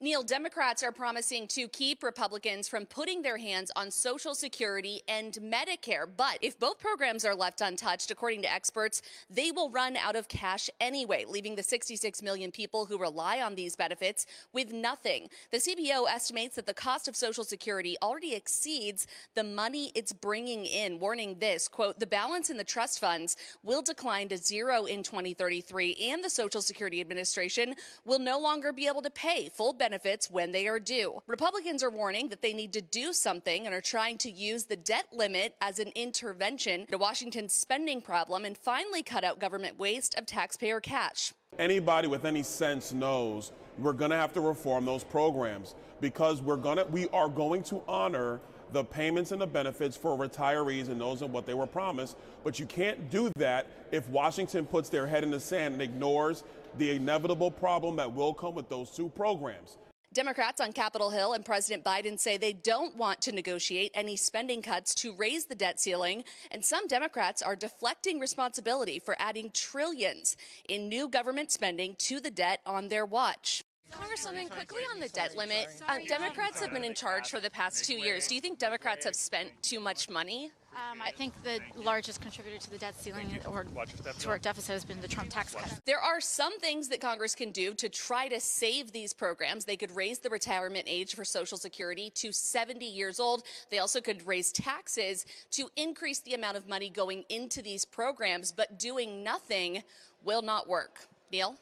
Neil, 0.00 0.22
Democrats 0.22 0.84
are 0.84 0.92
promising 0.92 1.48
to 1.48 1.66
keep 1.66 2.04
Republicans 2.04 2.68
from 2.68 2.86
putting 2.86 3.20
their 3.20 3.36
hands 3.36 3.72
on 3.74 3.90
Social 3.90 4.32
Security 4.32 5.02
and 5.08 5.32
Medicare. 5.42 6.06
But 6.16 6.38
if 6.40 6.56
both 6.56 6.78
programs 6.78 7.24
are 7.24 7.34
left 7.34 7.60
untouched, 7.60 8.12
according 8.12 8.42
to 8.42 8.52
experts, 8.52 9.02
they 9.28 9.50
will 9.50 9.70
run 9.70 9.96
out 9.96 10.14
of 10.14 10.28
cash 10.28 10.70
anyway, 10.80 11.24
leaving 11.28 11.56
the 11.56 11.64
66 11.64 12.22
million 12.22 12.52
people 12.52 12.86
who 12.86 12.96
rely 12.96 13.40
on 13.40 13.56
these 13.56 13.74
benefits 13.74 14.24
with 14.52 14.72
nothing. 14.72 15.30
The 15.50 15.58
CBO 15.58 16.08
estimates 16.08 16.54
that 16.54 16.66
the 16.66 16.74
cost 16.74 17.08
of 17.08 17.16
Social 17.16 17.42
Security 17.42 17.96
already 18.00 18.36
exceeds 18.36 19.08
the 19.34 19.42
money 19.42 19.90
it's 19.96 20.12
bringing 20.12 20.64
in, 20.64 21.00
warning 21.00 21.40
this 21.40 21.66
quote, 21.66 21.98
the 21.98 22.06
balance 22.06 22.50
in 22.50 22.56
the 22.56 22.62
trust 22.62 23.00
funds 23.00 23.36
will 23.64 23.82
decline 23.82 24.28
to 24.28 24.36
zero 24.38 24.84
in 24.84 25.02
2033, 25.02 25.96
and 26.08 26.22
the 26.22 26.30
Social 26.30 26.62
Security 26.62 27.00
Administration 27.00 27.74
will 28.04 28.20
no 28.20 28.38
longer 28.38 28.72
be 28.72 28.86
able 28.86 29.02
to 29.02 29.10
pay 29.10 29.48
full 29.48 29.72
benefits 29.72 29.87
benefits 29.88 30.30
when 30.30 30.52
they 30.52 30.68
are 30.68 30.78
due. 30.78 31.22
Republicans 31.26 31.82
are 31.82 31.88
warning 31.88 32.28
that 32.28 32.42
they 32.42 32.52
need 32.52 32.74
to 32.74 32.82
do 32.82 33.10
something 33.10 33.64
and 33.64 33.74
are 33.74 33.80
trying 33.80 34.18
to 34.18 34.30
use 34.30 34.64
the 34.64 34.76
debt 34.76 35.06
limit 35.14 35.54
as 35.62 35.78
an 35.78 35.90
intervention 35.94 36.84
to 36.88 36.98
Washington's 36.98 37.54
spending 37.54 38.02
problem 38.02 38.44
and 38.44 38.58
finally 38.58 39.02
cut 39.02 39.24
out 39.24 39.38
government 39.38 39.78
waste 39.78 40.14
of 40.18 40.26
taxpayer 40.26 40.78
cash. 40.78 41.32
Anybody 41.58 42.06
with 42.06 42.26
any 42.26 42.42
sense 42.42 42.92
knows 42.92 43.52
we're 43.78 43.94
going 43.94 44.10
to 44.10 44.16
have 44.18 44.34
to 44.34 44.42
reform 44.42 44.84
those 44.84 45.04
programs 45.04 45.74
because 46.02 46.42
we're 46.42 46.56
going 46.56 46.76
to 46.76 46.84
we 46.84 47.08
are 47.08 47.30
going 47.30 47.62
to 47.62 47.80
honor 47.88 48.42
the 48.72 48.84
payments 48.84 49.32
and 49.32 49.40
the 49.40 49.46
benefits 49.46 49.96
for 49.96 50.18
retirees 50.18 50.88
and 50.88 51.00
those 51.00 51.22
of 51.22 51.32
what 51.32 51.46
they 51.46 51.54
were 51.54 51.66
promised. 51.66 52.18
But 52.44 52.58
you 52.58 52.66
can't 52.66 53.10
do 53.10 53.30
that 53.36 53.66
if 53.90 54.06
Washington 54.10 54.66
puts 54.66 54.90
their 54.90 55.06
head 55.06 55.24
in 55.24 55.30
the 55.30 55.40
sand 55.40 55.72
and 55.72 55.82
ignores 55.82 56.44
the 56.76 56.90
inevitable 56.90 57.50
problem 57.50 57.96
that 57.96 58.12
will 58.12 58.34
come 58.34 58.54
with 58.54 58.68
those 58.68 58.90
two 58.90 59.08
programs. 59.08 59.78
Democrats 60.14 60.58
on 60.58 60.72
Capitol 60.72 61.10
Hill 61.10 61.34
and 61.34 61.44
President 61.44 61.84
Biden 61.84 62.18
say 62.18 62.38
they 62.38 62.54
don't 62.54 62.96
want 62.96 63.20
to 63.20 63.32
negotiate 63.32 63.90
any 63.94 64.16
spending 64.16 64.62
cuts 64.62 64.94
to 64.96 65.14
raise 65.14 65.44
the 65.44 65.54
debt 65.54 65.78
ceiling, 65.78 66.24
and 66.50 66.64
some 66.64 66.86
Democrats 66.86 67.42
are 67.42 67.54
deflecting 67.54 68.18
responsibility 68.18 68.98
for 68.98 69.14
adding 69.18 69.50
trillions 69.52 70.34
in 70.66 70.88
new 70.88 71.08
government 71.08 71.52
spending 71.52 71.94
to 71.98 72.20
the 72.20 72.30
debt 72.30 72.60
on 72.64 72.88
their 72.88 73.04
watch. 73.04 73.62
Congresswoman, 73.92 74.50
quickly 74.50 74.82
on 74.92 75.00
the 75.00 75.08
debt 75.08 75.36
limit, 75.36 75.68
uh, 75.88 75.98
Democrats 76.06 76.60
have 76.60 76.72
been 76.72 76.84
in 76.84 76.94
charge 76.94 77.30
for 77.30 77.40
the 77.40 77.50
past 77.50 77.84
two 77.84 77.94
years. 77.94 78.26
Do 78.26 78.34
you 78.34 78.40
think 78.40 78.58
Democrats 78.58 79.04
have 79.04 79.14
spent 79.14 79.50
too 79.62 79.80
much 79.80 80.08
money? 80.08 80.52
Um, 80.74 81.00
I 81.02 81.10
think 81.10 81.32
the 81.42 81.58
largest 81.74 82.20
contributor 82.20 82.58
to 82.58 82.70
the 82.70 82.78
debt 82.78 82.94
ceiling 83.00 83.38
or 83.46 83.64
to 83.64 84.28
our 84.28 84.38
deficit 84.38 84.72
has 84.72 84.84
been 84.84 85.00
the 85.00 85.08
Trump 85.08 85.30
tax 85.30 85.54
cut. 85.54 85.80
There 85.86 85.98
are 85.98 86.20
some 86.20 86.58
things 86.60 86.88
that 86.88 87.00
Congress 87.00 87.34
can 87.34 87.50
do 87.50 87.74
to 87.74 87.88
try 87.88 88.28
to 88.28 88.38
save 88.38 88.92
these 88.92 89.12
programs. 89.12 89.64
They 89.64 89.76
could 89.76 89.94
raise 89.96 90.20
the 90.20 90.30
retirement 90.30 90.84
age 90.86 91.14
for 91.16 91.24
Social 91.24 91.58
Security 91.58 92.10
to 92.16 92.32
70 92.32 92.84
years 92.84 93.18
old. 93.18 93.42
They 93.70 93.78
also 93.78 94.00
could 94.00 94.24
raise 94.26 94.52
taxes 94.52 95.26
to 95.52 95.68
increase 95.76 96.20
the 96.20 96.34
amount 96.34 96.56
of 96.56 96.68
money 96.68 96.90
going 96.90 97.24
into 97.28 97.60
these 97.60 97.84
programs, 97.84 98.52
but 98.52 98.78
doing 98.78 99.24
nothing 99.24 99.82
will 100.22 100.42
not 100.42 100.68
work. 100.68 101.08
Neil? 101.32 101.56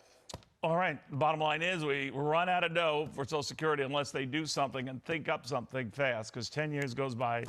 All 0.62 0.77
right. 0.77 0.99
The 1.11 1.16
bottom 1.16 1.41
line 1.41 1.62
is 1.62 1.85
we 1.85 2.11
run 2.11 2.49
out 2.49 2.65
of 2.65 2.74
dough 2.74 3.09
for 3.15 3.24
Social 3.24 3.43
Security 3.43 3.83
unless 3.83 4.11
they 4.11 4.24
do 4.24 4.47
something 4.47 4.89
and 4.89 5.05
think 5.05 5.28
up 5.28 5.47
something 5.47 5.91
fast 5.91 6.33
because 6.33 6.49
10 6.51 6.73
years 6.73 6.95
goes 6.95 7.15
by. 7.15 7.45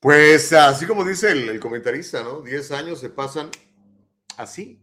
Pues 0.00 0.52
así 0.52 0.84
como 0.84 1.04
dice 1.04 1.30
el, 1.30 1.48
el, 1.48 1.60
comentarista, 1.60 2.24
¿no? 2.24 2.40
10 2.40 2.72
años 2.72 2.98
se 2.98 3.10
pasan 3.10 3.50
así. 4.36 4.82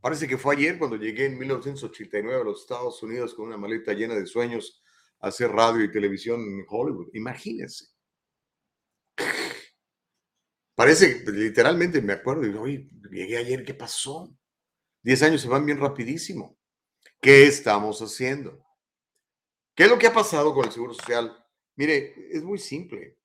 Parece 0.00 0.28
que 0.28 0.36
fue 0.36 0.56
ayer 0.56 0.78
cuando 0.78 0.96
llegué 0.96 1.26
en 1.26 1.38
1989 1.38 2.42
a 2.42 2.44
los 2.44 2.60
Estados 2.60 3.02
Unidos 3.02 3.34
con 3.34 3.46
una 3.46 3.56
maleta 3.56 3.94
llena 3.94 4.14
de 4.14 4.26
sueños 4.26 4.82
a 5.20 5.28
hacer 5.28 5.50
radio 5.50 5.84
y 5.84 5.90
televisión 5.90 6.40
en 6.40 6.66
Hollywood. 6.68 7.08
Imagínense. 7.14 7.86
Parece, 10.78 11.24
literalmente 11.32 12.00
me 12.00 12.12
acuerdo, 12.12 12.46
y 12.46 12.54
oye, 12.54 12.88
llegué 13.10 13.36
ayer, 13.36 13.64
¿qué 13.64 13.74
pasó? 13.74 14.32
Diez 15.02 15.20
años 15.24 15.40
se 15.40 15.48
van 15.48 15.66
bien 15.66 15.80
rapidísimo. 15.80 16.56
¿Qué 17.20 17.48
estamos 17.48 18.00
haciendo? 18.00 18.64
¿Qué 19.74 19.82
es 19.82 19.90
lo 19.90 19.98
que 19.98 20.06
ha 20.06 20.12
pasado 20.12 20.54
con 20.54 20.66
el 20.66 20.70
Seguro 20.70 20.94
Social? 20.94 21.36
Mire, 21.74 22.14
es 22.30 22.44
muy 22.44 22.58
simple. 22.58 23.18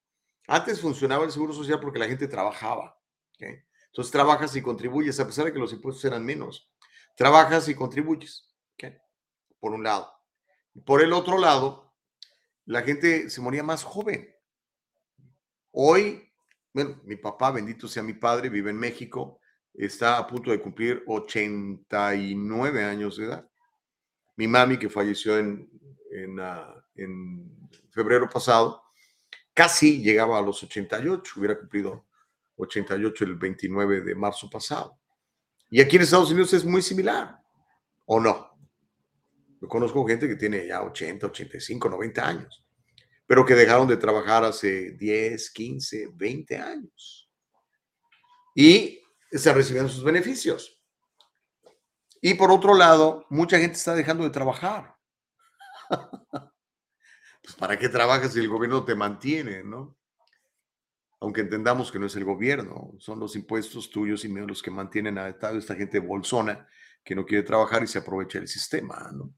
Antes 0.48 0.82
funcionaba 0.82 1.26
el 1.26 1.32
seguro 1.32 1.54
social 1.54 1.80
porque 1.80 2.00
la 2.00 2.08
gente 2.08 2.28
trabajaba. 2.28 3.00
Entonces 3.38 4.12
trabajas 4.12 4.56
y 4.56 4.62
contribuyes, 4.64 5.20
a 5.20 5.28
pesar 5.28 5.46
de 5.46 5.54
que 5.54 5.60
los 5.60 5.74
impuestos 5.74 6.04
eran 6.06 6.26
menos. 6.26 6.72
Trabajas 7.16 7.70
y 7.70 7.76
contribuyes. 7.76 8.52
¿ok? 8.74 8.96
Por 9.60 9.74
un 9.74 9.84
lado. 9.84 10.12
Por 10.88 11.04
el 11.04 11.14
otro 11.14 11.38
lado, 11.38 11.94
la 12.66 12.82
gente 12.82 13.30
se 13.30 13.42
moría 13.42 13.62
más 13.62 13.84
joven. 13.84 14.36
Hoy, 15.70 16.33
bueno, 16.74 17.00
mi 17.06 17.16
papá, 17.16 17.52
bendito 17.52 17.88
sea 17.88 18.02
mi 18.02 18.14
padre, 18.14 18.50
vive 18.50 18.72
en 18.72 18.78
México, 18.78 19.40
está 19.74 20.18
a 20.18 20.26
punto 20.26 20.52
de 20.52 20.60
cumplir 20.60 21.04
89 21.06 22.84
años 22.84 23.18
de 23.18 23.26
edad. 23.26 23.48
Mi 24.36 24.48
mami, 24.48 24.78
que 24.78 24.90
falleció 24.90 25.38
en, 25.38 25.70
en, 26.12 26.40
ah, 26.40 26.84
febrero 27.92 28.28
pasado, 28.28 28.84
casi 29.54 30.02
llegaba 30.02 30.40
a 30.40 30.42
los 30.42 30.64
88, 30.64 31.34
hubiera 31.38 31.60
cumplido 31.60 32.08
88 32.56 33.24
el 33.26 33.36
29 33.36 34.02
de 34.02 34.16
marzo 34.16 34.50
pasado. 34.50 35.00
Y 35.70 35.80
aquí 35.80 35.96
en 35.96 36.04
Estados 36.04 36.32
Unidos 36.32 36.54
es 36.54 36.66
muy 36.66 36.82
similar, 36.82 37.40
¿o 38.06 38.20
no? 38.20 38.52
Yo 39.62 39.68
conozco 39.68 40.06
gente 40.06 40.28
que 40.28 40.36
tiene 40.36 40.68
ya 40.68 40.82
80, 40.82 41.28
85, 41.28 41.90
90 41.90 42.28
años, 42.28 42.63
pero 43.26 43.46
que 43.46 43.56
dejaron 43.56 43.88
de 43.88 43.98
trabajar 43.98 44.44
hace 44.44 44.92
10, 44.92 45.52
15, 45.52 46.10
20 46.14 46.58
años. 46.58 47.30
Y 48.56 49.02
están 49.32 49.56
recibiendo 49.56 49.90
sus 49.90 50.04
beneficios. 50.04 50.80
Y 52.22 52.36
por 52.36 52.52
otro 52.52 52.74
lado, 52.76 53.26
mucha 53.30 53.58
gente 53.58 53.76
está 53.76 53.96
dejando 53.96 54.24
de 54.24 54.30
trabajar. 54.30 54.96
pues 57.42 57.56
¿para 57.58 57.78
qué 57.78 57.90
trabajas 57.90 58.34
si 58.34 58.40
el 58.40 58.48
gobierno 58.48 58.86
te 58.86 58.96
mantiene, 58.96 59.64
no? 59.64 59.98
Aunque 61.20 61.42
entendamos 61.42 61.92
que 61.92 62.00
no 62.00 62.06
es 62.06 62.16
el 62.16 62.26
gobierno, 62.26 62.94
son 63.00 63.20
los 63.20 63.36
impuestos 63.36 63.90
tuyos 63.90 64.26
y 64.26 64.30
míos 64.30 64.48
los 64.48 64.62
que 64.62 64.72
mantienen 64.72 65.18
a 65.18 65.30
esta 65.30 65.76
gente 65.76 66.00
bolsona 66.00 66.68
que 67.04 67.16
no 67.16 67.26
quiere 67.26 67.44
trabajar 67.44 67.84
y 67.84 67.88
se 67.88 68.00
aprovecha 68.00 68.40
del 68.40 68.48
sistema, 68.48 69.10
¿no? 69.14 69.34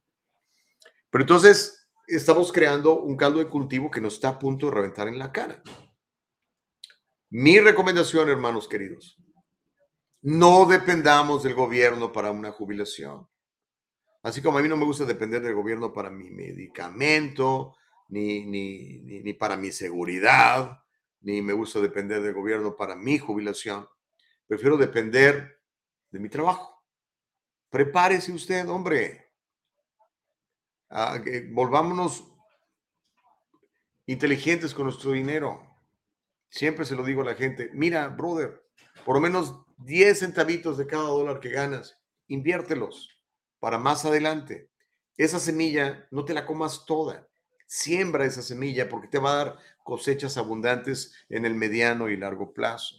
Pero 1.10 1.24
entonces 1.24 1.85
estamos 2.07 2.52
creando 2.52 2.99
un 2.99 3.15
caldo 3.15 3.40
de 3.40 3.48
cultivo 3.48 3.90
que 3.90 4.02
nos 4.02 4.15
está 4.15 4.30
a 4.30 4.40
punto 4.40 4.68
de 4.68 4.73
reventar 4.73 5.07
en 5.07 5.19
la 5.19 5.32
cara. 5.32 5.61
Mi 7.30 7.60
recomendación, 7.60 8.30
hermanos 8.30 8.68
queridos, 8.68 9.18
no 10.22 10.65
dependamos 10.65 11.44
del 11.44 11.53
gobierno 11.53 12.11
para 12.11 12.32
una 12.32 12.52
jubilación. 12.52 13.27
Así 14.23 14.41
como 14.41 14.57
a 14.57 14.61
mí 14.61 14.68
no 14.68 14.77
me 14.77 14.86
gusta 14.86 15.06
depender 15.06 15.41
del 15.41 15.53
gobierno 15.53 15.94
para 15.94 16.10
mi 16.10 16.32
medicamento, 16.32 17.76
ni, 18.07 18.45
ni, 18.45 18.99
ni, 18.99 19.34
para 19.34 19.57
mi 19.57 19.72
seguridad, 19.72 20.80
ni 21.22 21.41
me 21.41 21.53
gusta 21.53 21.80
depender 21.80 22.22
del 22.22 22.34
gobierno 22.34 22.76
para 22.76 22.95
mi 22.95 23.19
jubilación. 23.19 23.88
Prefiero 24.48 24.77
depender 24.77 25.60
de 26.10 26.19
mi 26.19 26.30
trabajo. 26.30 26.84
Prepárese 27.69 28.32
usted, 28.32 28.68
hombre. 28.69 29.25
Ah, 30.90 31.20
volvámonos 31.49 32.24
inteligentes 34.06 34.74
con 34.74 34.86
nuestro 34.86 35.12
dinero. 35.12 35.62
Siempre 36.49 36.86
se 36.86 36.95
lo 36.95 37.03
digo 37.03 37.22
a 37.22 37.26
la 37.26 37.36
gente, 37.36 37.70
mira, 37.74 38.07
brother, 38.07 38.64
por 39.03 39.16
lo 39.16 39.22
menos 39.22 39.66
10 39.78 40.20
centavitos 40.20 40.78
de 40.78 40.88
cada 40.88 41.03
dólar 41.03 41.40
que 41.40 41.49
ganas, 41.49 41.98
inviértelos 42.28 43.10
para 43.60 43.78
más 43.78 44.06
adelante. 44.06 44.70
Esa 45.18 45.40
semilla 45.40 46.07
no 46.12 46.24
te 46.24 46.34
la 46.34 46.45
comas 46.45 46.86
toda. 46.86 47.28
Siembra 47.68 48.26
esa 48.26 48.41
semilla 48.41 48.88
porque 48.88 49.07
te 49.07 49.18
va 49.18 49.32
a 49.32 49.45
dar 49.45 49.57
cosechas 49.84 50.38
abundantes 50.38 51.14
en 51.30 51.45
el 51.45 51.56
mediano 51.56 52.10
y 52.10 52.18
largo 52.18 52.53
plazo. 52.53 52.95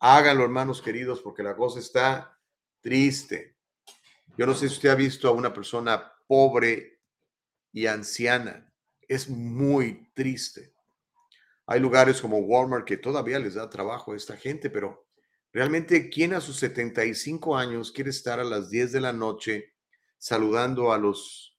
Háganlo, 0.00 0.44
hermanos 0.44 0.82
queridos, 0.82 1.20
porque 1.22 1.42
la 1.42 1.56
cosa 1.56 1.78
está 1.78 2.38
triste. 2.80 3.56
Yo 4.36 4.46
no 4.46 4.54
sé 4.54 4.68
si 4.68 4.74
usted 4.74 4.90
ha 4.90 4.94
visto 4.94 5.28
a 5.28 5.32
una 5.32 5.52
persona 5.52 6.12
pobre 6.26 6.95
y 7.76 7.86
anciana. 7.86 8.72
Es 9.08 9.28
muy 9.28 10.10
triste. 10.14 10.72
Hay 11.66 11.80
lugares 11.80 12.20
como 12.20 12.38
Walmart 12.38 12.86
que 12.86 12.96
todavía 12.96 13.38
les 13.38 13.54
da 13.54 13.68
trabajo 13.68 14.12
a 14.12 14.16
esta 14.16 14.36
gente, 14.36 14.70
pero 14.70 15.06
Realmente, 15.56 16.10
¿quién 16.10 16.34
a 16.34 16.42
sus 16.42 16.58
75 16.58 17.56
años 17.56 17.90
quiere 17.90 18.10
estar 18.10 18.38
a 18.38 18.44
las 18.44 18.68
10 18.68 18.92
de 18.92 19.00
la 19.00 19.14
noche 19.14 19.72
saludando 20.18 20.92
a 20.92 20.98
los 20.98 21.56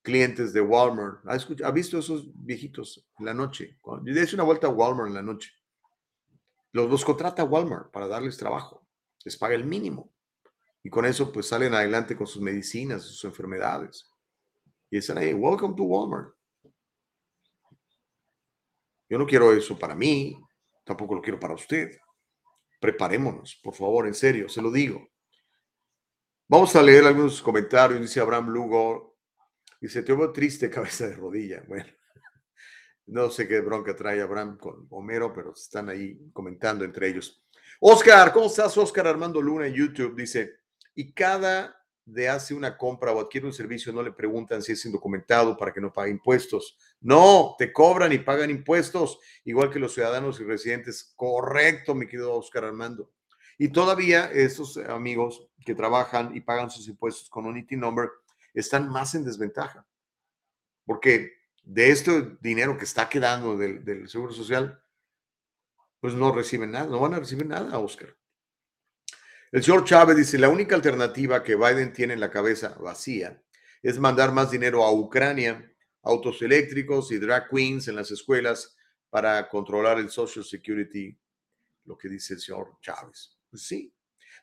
clientes 0.00 0.54
de 0.54 0.62
Walmart? 0.62 1.20
¿Ha, 1.26 1.70
visto 1.70 1.98
esos 1.98 2.30
viejitos 2.34 3.06
en 3.18 3.26
la 3.26 3.34
noche? 3.34 3.78
Dice 4.04 4.36
una 4.36 4.44
vuelta 4.44 4.68
a 4.68 4.70
Walmart 4.70 5.08
en 5.08 5.14
la 5.16 5.22
noche. 5.22 5.52
Los, 6.72 6.88
los 6.88 7.04
contrata 7.04 7.44
Walmart 7.44 7.90
para 7.90 8.08
darles 8.08 8.38
trabajo. 8.38 8.86
Les 9.22 9.36
paga 9.36 9.54
el 9.54 9.66
mínimo. 9.66 10.10
Y 10.82 10.88
con 10.88 11.04
eso, 11.04 11.30
pues 11.30 11.46
salen 11.46 11.74
adelante 11.74 12.16
con 12.16 12.26
sus 12.26 12.40
medicinas, 12.40 13.02
sus 13.02 13.24
enfermedades. 13.24 14.09
Y 14.90 14.96
dicen 14.96 15.18
ahí, 15.18 15.32
welcome 15.32 15.74
to 15.76 15.84
Walmart. 15.84 16.34
Yo 19.08 19.18
no 19.18 19.26
quiero 19.26 19.52
eso 19.52 19.78
para 19.78 19.94
mí, 19.94 20.36
tampoco 20.84 21.14
lo 21.14 21.22
quiero 21.22 21.38
para 21.38 21.54
usted 21.54 21.98
preparémonos, 22.80 23.60
por 23.62 23.74
favor, 23.74 24.06
en 24.06 24.14
serio, 24.14 24.48
se 24.48 24.62
lo 24.62 24.72
digo. 24.72 25.06
Vamos 26.48 26.74
a 26.74 26.82
leer 26.82 27.04
algunos 27.04 27.40
comentarios, 27.42 28.00
dice 28.00 28.18
Abraham 28.18 28.48
Lugo. 28.48 29.18
Dice, 29.80 30.02
te 30.02 30.12
veo 30.12 30.32
triste, 30.32 30.70
cabeza 30.70 31.06
de 31.06 31.14
rodilla. 31.14 31.62
Bueno, 31.68 31.86
no 33.06 33.30
sé 33.30 33.46
qué 33.46 33.60
bronca 33.60 33.94
trae 33.94 34.20
Abraham 34.20 34.56
con 34.58 34.86
Homero, 34.90 35.32
pero 35.32 35.52
están 35.52 35.90
ahí 35.90 36.18
comentando 36.32 36.84
entre 36.84 37.08
ellos. 37.08 37.44
Oscar, 37.80 38.32
¿cómo 38.32 38.46
estás? 38.46 38.76
Oscar 38.76 39.06
Armando 39.06 39.40
Luna 39.40 39.66
en 39.66 39.74
YouTube 39.74 40.16
dice, 40.16 40.56
y 40.94 41.12
cada 41.12 41.79
de 42.12 42.28
hace 42.28 42.54
una 42.54 42.76
compra 42.76 43.12
o 43.12 43.20
adquiere 43.20 43.46
un 43.46 43.52
servicio, 43.52 43.92
no 43.92 44.02
le 44.02 44.12
preguntan 44.12 44.62
si 44.62 44.72
es 44.72 44.84
indocumentado 44.84 45.56
para 45.56 45.72
que 45.72 45.80
no 45.80 45.92
pague 45.92 46.10
impuestos. 46.10 46.76
No, 47.00 47.54
te 47.58 47.72
cobran 47.72 48.12
y 48.12 48.18
pagan 48.18 48.50
impuestos, 48.50 49.18
igual 49.44 49.70
que 49.70 49.78
los 49.78 49.94
ciudadanos 49.94 50.40
y 50.40 50.44
residentes. 50.44 51.12
Correcto, 51.16 51.94
mi 51.94 52.06
querido 52.06 52.34
Oscar 52.34 52.64
Armando. 52.64 53.10
Y 53.58 53.68
todavía 53.68 54.30
esos 54.32 54.76
amigos 54.76 55.46
que 55.64 55.74
trabajan 55.74 56.34
y 56.34 56.40
pagan 56.40 56.70
sus 56.70 56.88
impuestos 56.88 57.28
con 57.28 57.46
un 57.46 57.58
IT 57.58 57.72
number 57.72 58.10
están 58.54 58.88
más 58.88 59.14
en 59.14 59.24
desventaja. 59.24 59.86
Porque 60.84 61.34
de 61.62 61.90
este 61.90 62.36
dinero 62.40 62.76
que 62.76 62.84
está 62.84 63.08
quedando 63.08 63.56
del, 63.56 63.84
del 63.84 64.08
Seguro 64.08 64.32
Social, 64.32 64.82
pues 66.00 66.14
no 66.14 66.32
reciben 66.32 66.72
nada, 66.72 66.86
no 66.86 66.98
van 66.98 67.14
a 67.14 67.18
recibir 67.18 67.46
nada, 67.46 67.78
Oscar. 67.78 68.16
El 69.52 69.64
señor 69.64 69.82
Chávez 69.82 70.16
dice, 70.16 70.38
la 70.38 70.48
única 70.48 70.76
alternativa 70.76 71.42
que 71.42 71.56
Biden 71.56 71.92
tiene 71.92 72.14
en 72.14 72.20
la 72.20 72.30
cabeza 72.30 72.76
vacía 72.78 73.42
es 73.82 73.98
mandar 73.98 74.32
más 74.32 74.52
dinero 74.52 74.84
a 74.84 74.92
Ucrania, 74.92 75.74
autos 76.04 76.40
eléctricos 76.42 77.10
y 77.10 77.18
drag 77.18 77.48
queens 77.48 77.88
en 77.88 77.96
las 77.96 78.12
escuelas 78.12 78.76
para 79.08 79.48
controlar 79.48 79.98
el 79.98 80.08
Social 80.08 80.44
Security, 80.44 81.18
lo 81.84 81.98
que 81.98 82.08
dice 82.08 82.34
el 82.34 82.40
señor 82.40 82.78
Chávez. 82.80 83.36
Pues 83.50 83.62
sí. 83.62 83.92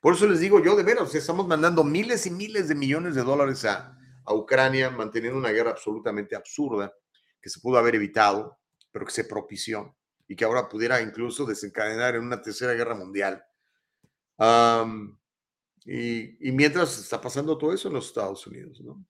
Por 0.01 0.13
eso 0.13 0.27
les 0.27 0.41
digo 0.41 0.61
yo, 0.61 0.75
de 0.75 0.83
veras, 0.83 1.15
estamos 1.15 1.47
mandando 1.47 1.85
miles 1.85 2.25
y 2.25 2.31
miles 2.31 2.67
de 2.67 2.75
millones 2.75 3.15
de 3.15 3.23
dólares 3.23 3.63
a, 3.63 3.97
a 4.25 4.33
Ucrania, 4.33 4.89
manteniendo 4.89 5.39
una 5.39 5.51
guerra 5.51 5.71
absolutamente 5.71 6.35
absurda 6.35 6.93
que 7.41 7.49
se 7.49 7.61
pudo 7.61 7.77
haber 7.77 7.95
evitado, 7.95 8.59
pero 8.91 9.05
que 9.05 9.13
se 9.13 9.23
propició 9.23 9.95
y 10.27 10.35
que 10.35 10.43
ahora 10.43 10.67
pudiera 10.67 10.99
incluso 10.99 11.45
desencadenar 11.45 12.15
en 12.15 12.23
una 12.23 12.41
tercera 12.41 12.73
guerra 12.73 12.93
mundial 12.93 13.41
y, 15.85 16.51
mientras 16.51 16.99
está 16.99 17.19
pasando 17.19 17.57
todo 17.57 17.73
eso 17.73 17.87
en 17.87 17.95
los 17.95 18.07
Estados 18.07 18.45
Unidos, 18.47 18.81
¿no? 18.81 19.05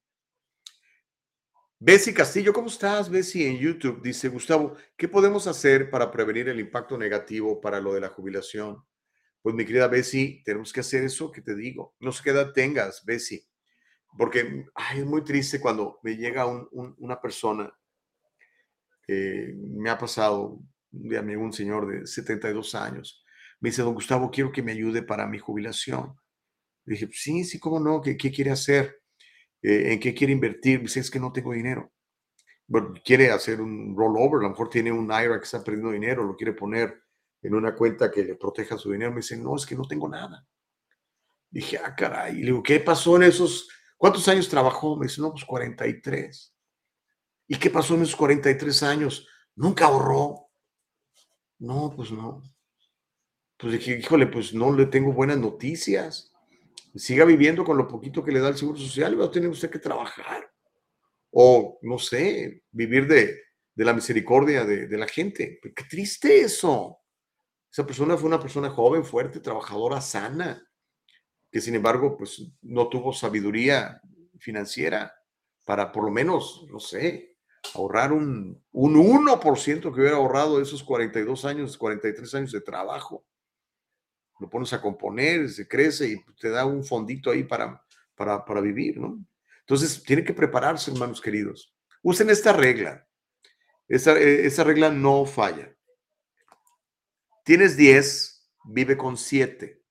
Bessie 1.79 2.13
Castillo, 2.13 2.53
¿cómo 2.53 2.69
estás, 2.69 3.07
Bessie? 3.07 3.47
En 3.47 3.59
YouTube 3.59 4.01
dice 4.01 4.29
Gustavo, 4.29 4.75
¿qué 4.95 5.07
podemos 5.07 5.45
hacer 5.45 5.91
para 5.91 6.09
prevenir 6.09 6.49
el 6.49 6.59
impacto 6.59 6.97
negativo 6.97 7.61
para 7.61 7.79
lo 7.79 7.93
de 7.93 8.01
la 8.01 8.09
jubilación? 8.09 8.83
Pues 9.43 9.53
mi 9.53 9.63
querida 9.63 9.87
Bessie, 9.87 10.41
tenemos 10.43 10.73
que 10.73 10.79
hacer 10.79 11.03
eso 11.03 11.31
que 11.31 11.41
te 11.41 11.55
digo. 11.55 11.95
No 11.99 12.11
sé 12.11 12.23
qué 12.23 12.33
tengas, 12.53 13.05
Bessie, 13.05 13.47
porque 14.17 14.65
es 14.95 15.05
muy 15.05 15.23
triste 15.23 15.61
cuando 15.61 15.99
me 16.01 16.17
llega 16.17 16.47
una 16.47 17.21
persona, 17.21 17.71
me 19.07 19.89
ha 19.91 19.97
pasado 19.99 20.59
un 20.91 21.09
día 21.09 21.21
un 21.21 21.53
señor 21.53 21.87
de 21.87 22.07
72 22.07 22.73
años, 22.73 23.23
me 23.59 23.69
dice, 23.69 23.81
don 23.81 23.93
Gustavo, 23.93 24.29
quiero 24.31 24.51
que 24.51 24.61
me 24.61 24.71
ayude 24.71 25.03
para 25.03 25.27
mi 25.27 25.39
jubilación. 25.39 26.15
Le 26.85 26.93
dije, 26.93 27.09
sí, 27.11 27.43
sí, 27.43 27.59
cómo 27.59 27.79
no, 27.79 28.01
¿qué, 28.01 28.15
qué 28.15 28.31
quiere 28.31 28.51
hacer? 28.51 29.01
Eh, 29.61 29.93
¿En 29.93 29.99
qué 29.99 30.13
quiere 30.13 30.33
invertir? 30.33 30.79
Me 30.79 30.83
dice, 30.83 30.99
es 30.99 31.11
que 31.11 31.19
no 31.19 31.31
tengo 31.31 31.53
dinero. 31.53 31.91
Bueno, 32.67 32.93
quiere 33.03 33.31
hacer 33.31 33.61
un 33.61 33.95
rollover, 33.95 34.39
a 34.39 34.43
lo 34.43 34.49
mejor 34.49 34.69
tiene 34.69 34.91
un 34.91 35.05
IRA 35.05 35.39
que 35.39 35.45
está 35.45 35.63
perdiendo 35.63 35.91
dinero, 35.91 36.23
lo 36.23 36.35
quiere 36.35 36.53
poner 36.53 37.01
en 37.41 37.55
una 37.55 37.73
cuenta 37.75 38.11
que 38.11 38.23
le 38.23 38.35
proteja 38.35 38.77
su 38.77 38.91
dinero. 38.91 39.11
Me 39.11 39.17
dice, 39.17 39.37
no, 39.37 39.55
es 39.55 39.65
que 39.65 39.75
no 39.75 39.87
tengo 39.87 40.07
nada. 40.09 40.45
Dije, 41.49 41.79
ah, 41.83 41.95
caray. 41.95 42.33
Y 42.33 42.39
le 42.39 42.45
digo, 42.47 42.63
¿qué 42.63 42.79
pasó 42.79 43.15
en 43.15 43.23
esos? 43.23 43.69
¿Cuántos 43.95 44.27
años 44.27 44.49
trabajó? 44.49 44.97
Me 44.97 45.07
dice, 45.07 45.21
no, 45.21 45.31
pues 45.31 45.45
43. 45.45 46.53
¿Y 47.47 47.57
qué 47.57 47.69
pasó 47.69 47.95
en 47.95 48.03
esos 48.03 48.15
43 48.17 48.83
años? 48.83 49.27
Nunca 49.55 49.85
ahorró. 49.85 50.49
No, 51.59 51.93
pues 51.95 52.11
no. 52.11 52.43
Pues 53.57 53.73
dije, 53.73 53.97
híjole, 53.97 54.27
pues 54.27 54.53
no 54.53 54.73
le 54.73 54.85
tengo 54.85 55.11
buenas 55.11 55.37
noticias. 55.37 56.31
Siga 56.95 57.25
viviendo 57.25 57.63
con 57.63 57.77
lo 57.77 57.87
poquito 57.87 58.23
que 58.23 58.31
le 58.31 58.39
da 58.39 58.49
el 58.49 58.57
Seguro 58.57 58.77
Social 58.77 59.13
y 59.13 59.17
va 59.17 59.25
a 59.25 59.31
tener 59.31 59.49
usted 59.49 59.69
que 59.69 59.79
trabajar. 59.79 60.51
O, 61.31 61.79
no 61.81 61.97
sé, 61.97 62.63
vivir 62.71 63.07
de, 63.07 63.41
de 63.73 63.85
la 63.85 63.93
misericordia 63.93 64.63
de, 64.65 64.87
de 64.87 64.97
la 64.97 65.07
gente. 65.07 65.59
Qué 65.61 65.83
triste 65.89 66.39
eso. 66.39 66.99
Esa 67.71 67.85
persona 67.85 68.17
fue 68.17 68.27
una 68.27 68.39
persona 68.39 68.69
joven, 68.69 69.03
fuerte, 69.03 69.39
trabajadora, 69.39 70.01
sana, 70.01 70.67
que 71.51 71.61
sin 71.61 71.75
embargo, 71.75 72.17
pues 72.17 72.43
no 72.61 72.87
tuvo 72.89 73.13
sabiduría 73.13 74.01
financiera 74.39 75.13
para 75.65 75.91
por 75.91 76.05
lo 76.05 76.11
menos, 76.11 76.65
no 76.69 76.79
sé, 76.79 77.37
ahorrar 77.73 78.13
un, 78.13 78.63
un 78.71 78.95
1% 78.95 79.81
que 79.93 79.99
hubiera 79.99 80.17
ahorrado 80.17 80.61
esos 80.61 80.83
42 80.83 81.45
años, 81.45 81.77
43 81.77 82.35
años 82.35 82.51
de 82.51 82.61
trabajo. 82.61 83.25
Lo 84.39 84.49
pones 84.49 84.71
a 84.73 84.81
componer, 84.81 85.49
se 85.49 85.67
crece 85.67 86.07
y 86.09 86.23
te 86.39 86.49
da 86.49 86.65
un 86.65 86.83
fondito 86.83 87.31
ahí 87.31 87.43
para, 87.43 87.83
para, 88.15 88.45
para 88.45 88.61
vivir, 88.61 88.99
¿no? 88.99 89.19
Entonces, 89.61 90.01
tienen 90.03 90.25
que 90.25 90.33
prepararse, 90.33 90.91
hermanos 90.91 91.19
queridos. 91.19 91.75
Usen 92.01 92.29
esta 92.29 92.53
regla. 92.53 93.05
Esa, 93.87 94.17
eh, 94.17 94.45
esa 94.45 94.63
regla 94.63 94.89
no 94.89 95.25
falla. 95.25 95.75
Tienes 97.43 97.75
10, 97.75 98.49
vive 98.65 98.97
con 98.97 99.17
7. 99.17 99.83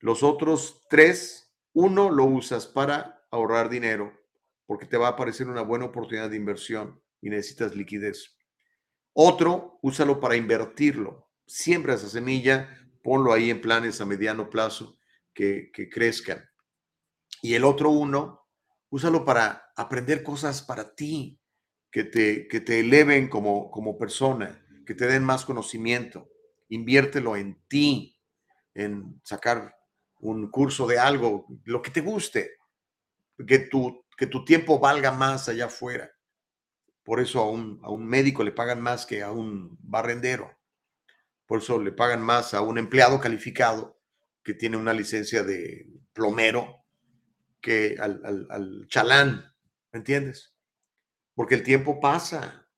Los 0.00 0.22
otros 0.22 0.86
3, 0.88 1.52
uno 1.74 2.10
lo 2.10 2.24
usas 2.24 2.66
para 2.66 3.26
ahorrar 3.30 3.68
dinero 3.68 4.12
porque 4.70 4.86
te 4.86 4.96
va 4.96 5.08
a 5.08 5.10
aparecer 5.10 5.48
una 5.48 5.62
buena 5.62 5.86
oportunidad 5.86 6.30
de 6.30 6.36
inversión 6.36 7.02
y 7.20 7.28
necesitas 7.28 7.74
liquidez. 7.74 8.36
Otro, 9.12 9.80
úsalo 9.82 10.20
para 10.20 10.36
invertirlo. 10.36 11.28
Siembra 11.44 11.94
esa 11.94 12.08
semilla, 12.08 12.79
ponlo 13.02 13.32
ahí 13.32 13.50
en 13.50 13.60
planes 13.60 14.00
a 14.00 14.06
mediano 14.06 14.50
plazo 14.50 14.98
que, 15.32 15.70
que 15.72 15.88
crezcan. 15.88 16.48
Y 17.42 17.54
el 17.54 17.64
otro 17.64 17.90
uno, 17.90 18.46
úsalo 18.90 19.24
para 19.24 19.72
aprender 19.76 20.22
cosas 20.22 20.62
para 20.62 20.94
ti, 20.94 21.40
que 21.90 22.04
te, 22.04 22.46
que 22.48 22.60
te 22.60 22.80
eleven 22.80 23.28
como, 23.28 23.70
como 23.70 23.98
persona, 23.98 24.64
que 24.86 24.94
te 24.94 25.06
den 25.06 25.24
más 25.24 25.44
conocimiento. 25.44 26.28
Inviértelo 26.68 27.36
en 27.36 27.60
ti, 27.66 28.16
en 28.74 29.20
sacar 29.24 29.74
un 30.20 30.50
curso 30.50 30.86
de 30.86 30.98
algo, 30.98 31.46
lo 31.64 31.82
que 31.82 31.90
te 31.90 32.00
guste, 32.00 32.52
que 33.46 33.58
tu, 33.60 34.04
que 34.16 34.26
tu 34.26 34.44
tiempo 34.44 34.78
valga 34.78 35.10
más 35.10 35.48
allá 35.48 35.66
afuera. 35.66 36.10
Por 37.02 37.20
eso 37.20 37.40
a 37.40 37.50
un, 37.50 37.80
a 37.82 37.90
un 37.90 38.06
médico 38.06 38.44
le 38.44 38.52
pagan 38.52 38.80
más 38.80 39.06
que 39.06 39.22
a 39.22 39.32
un 39.32 39.76
barrendero. 39.80 40.59
Por 41.50 41.58
eso 41.58 41.82
le 41.82 41.90
pagan 41.90 42.22
más 42.22 42.54
a 42.54 42.60
un 42.60 42.78
empleado 42.78 43.18
calificado 43.18 44.00
que 44.44 44.54
tiene 44.54 44.76
una 44.76 44.92
licencia 44.92 45.42
de 45.42 45.84
plomero 46.12 46.84
que 47.60 47.96
al, 47.98 48.24
al, 48.24 48.46
al 48.50 48.86
chalán, 48.86 49.52
¿me 49.90 49.98
entiendes? 49.98 50.54
Porque 51.34 51.56
el 51.56 51.64
tiempo 51.64 51.98
pasa. 51.98 52.68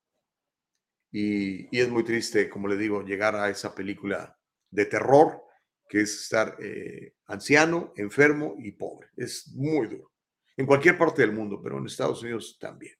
Y, 1.11 1.67
y, 1.69 1.81
es 1.81 1.89
muy 1.89 2.03
triste, 2.03 2.49
como 2.49 2.67
le 2.67 2.75
digo, 2.75 3.03
llegar 3.03 3.35
a 3.35 3.47
esa 3.47 3.75
película 3.75 4.39
de 4.71 4.87
terror, 4.87 5.43
que 5.87 6.01
es 6.01 6.23
estar 6.23 6.57
eh, 6.59 7.13
anciano, 7.27 7.93
enfermo 7.95 8.55
y 8.57 8.71
pobre. 8.71 9.09
Es 9.15 9.49
muy 9.49 9.85
duro 9.85 10.11
en 10.57 10.65
cualquier 10.65 10.97
parte 10.97 11.21
del 11.21 11.31
mundo, 11.31 11.61
pero 11.61 11.77
en 11.77 11.85
Estados 11.85 12.23
Unidos 12.23 12.57
también. 12.59 12.95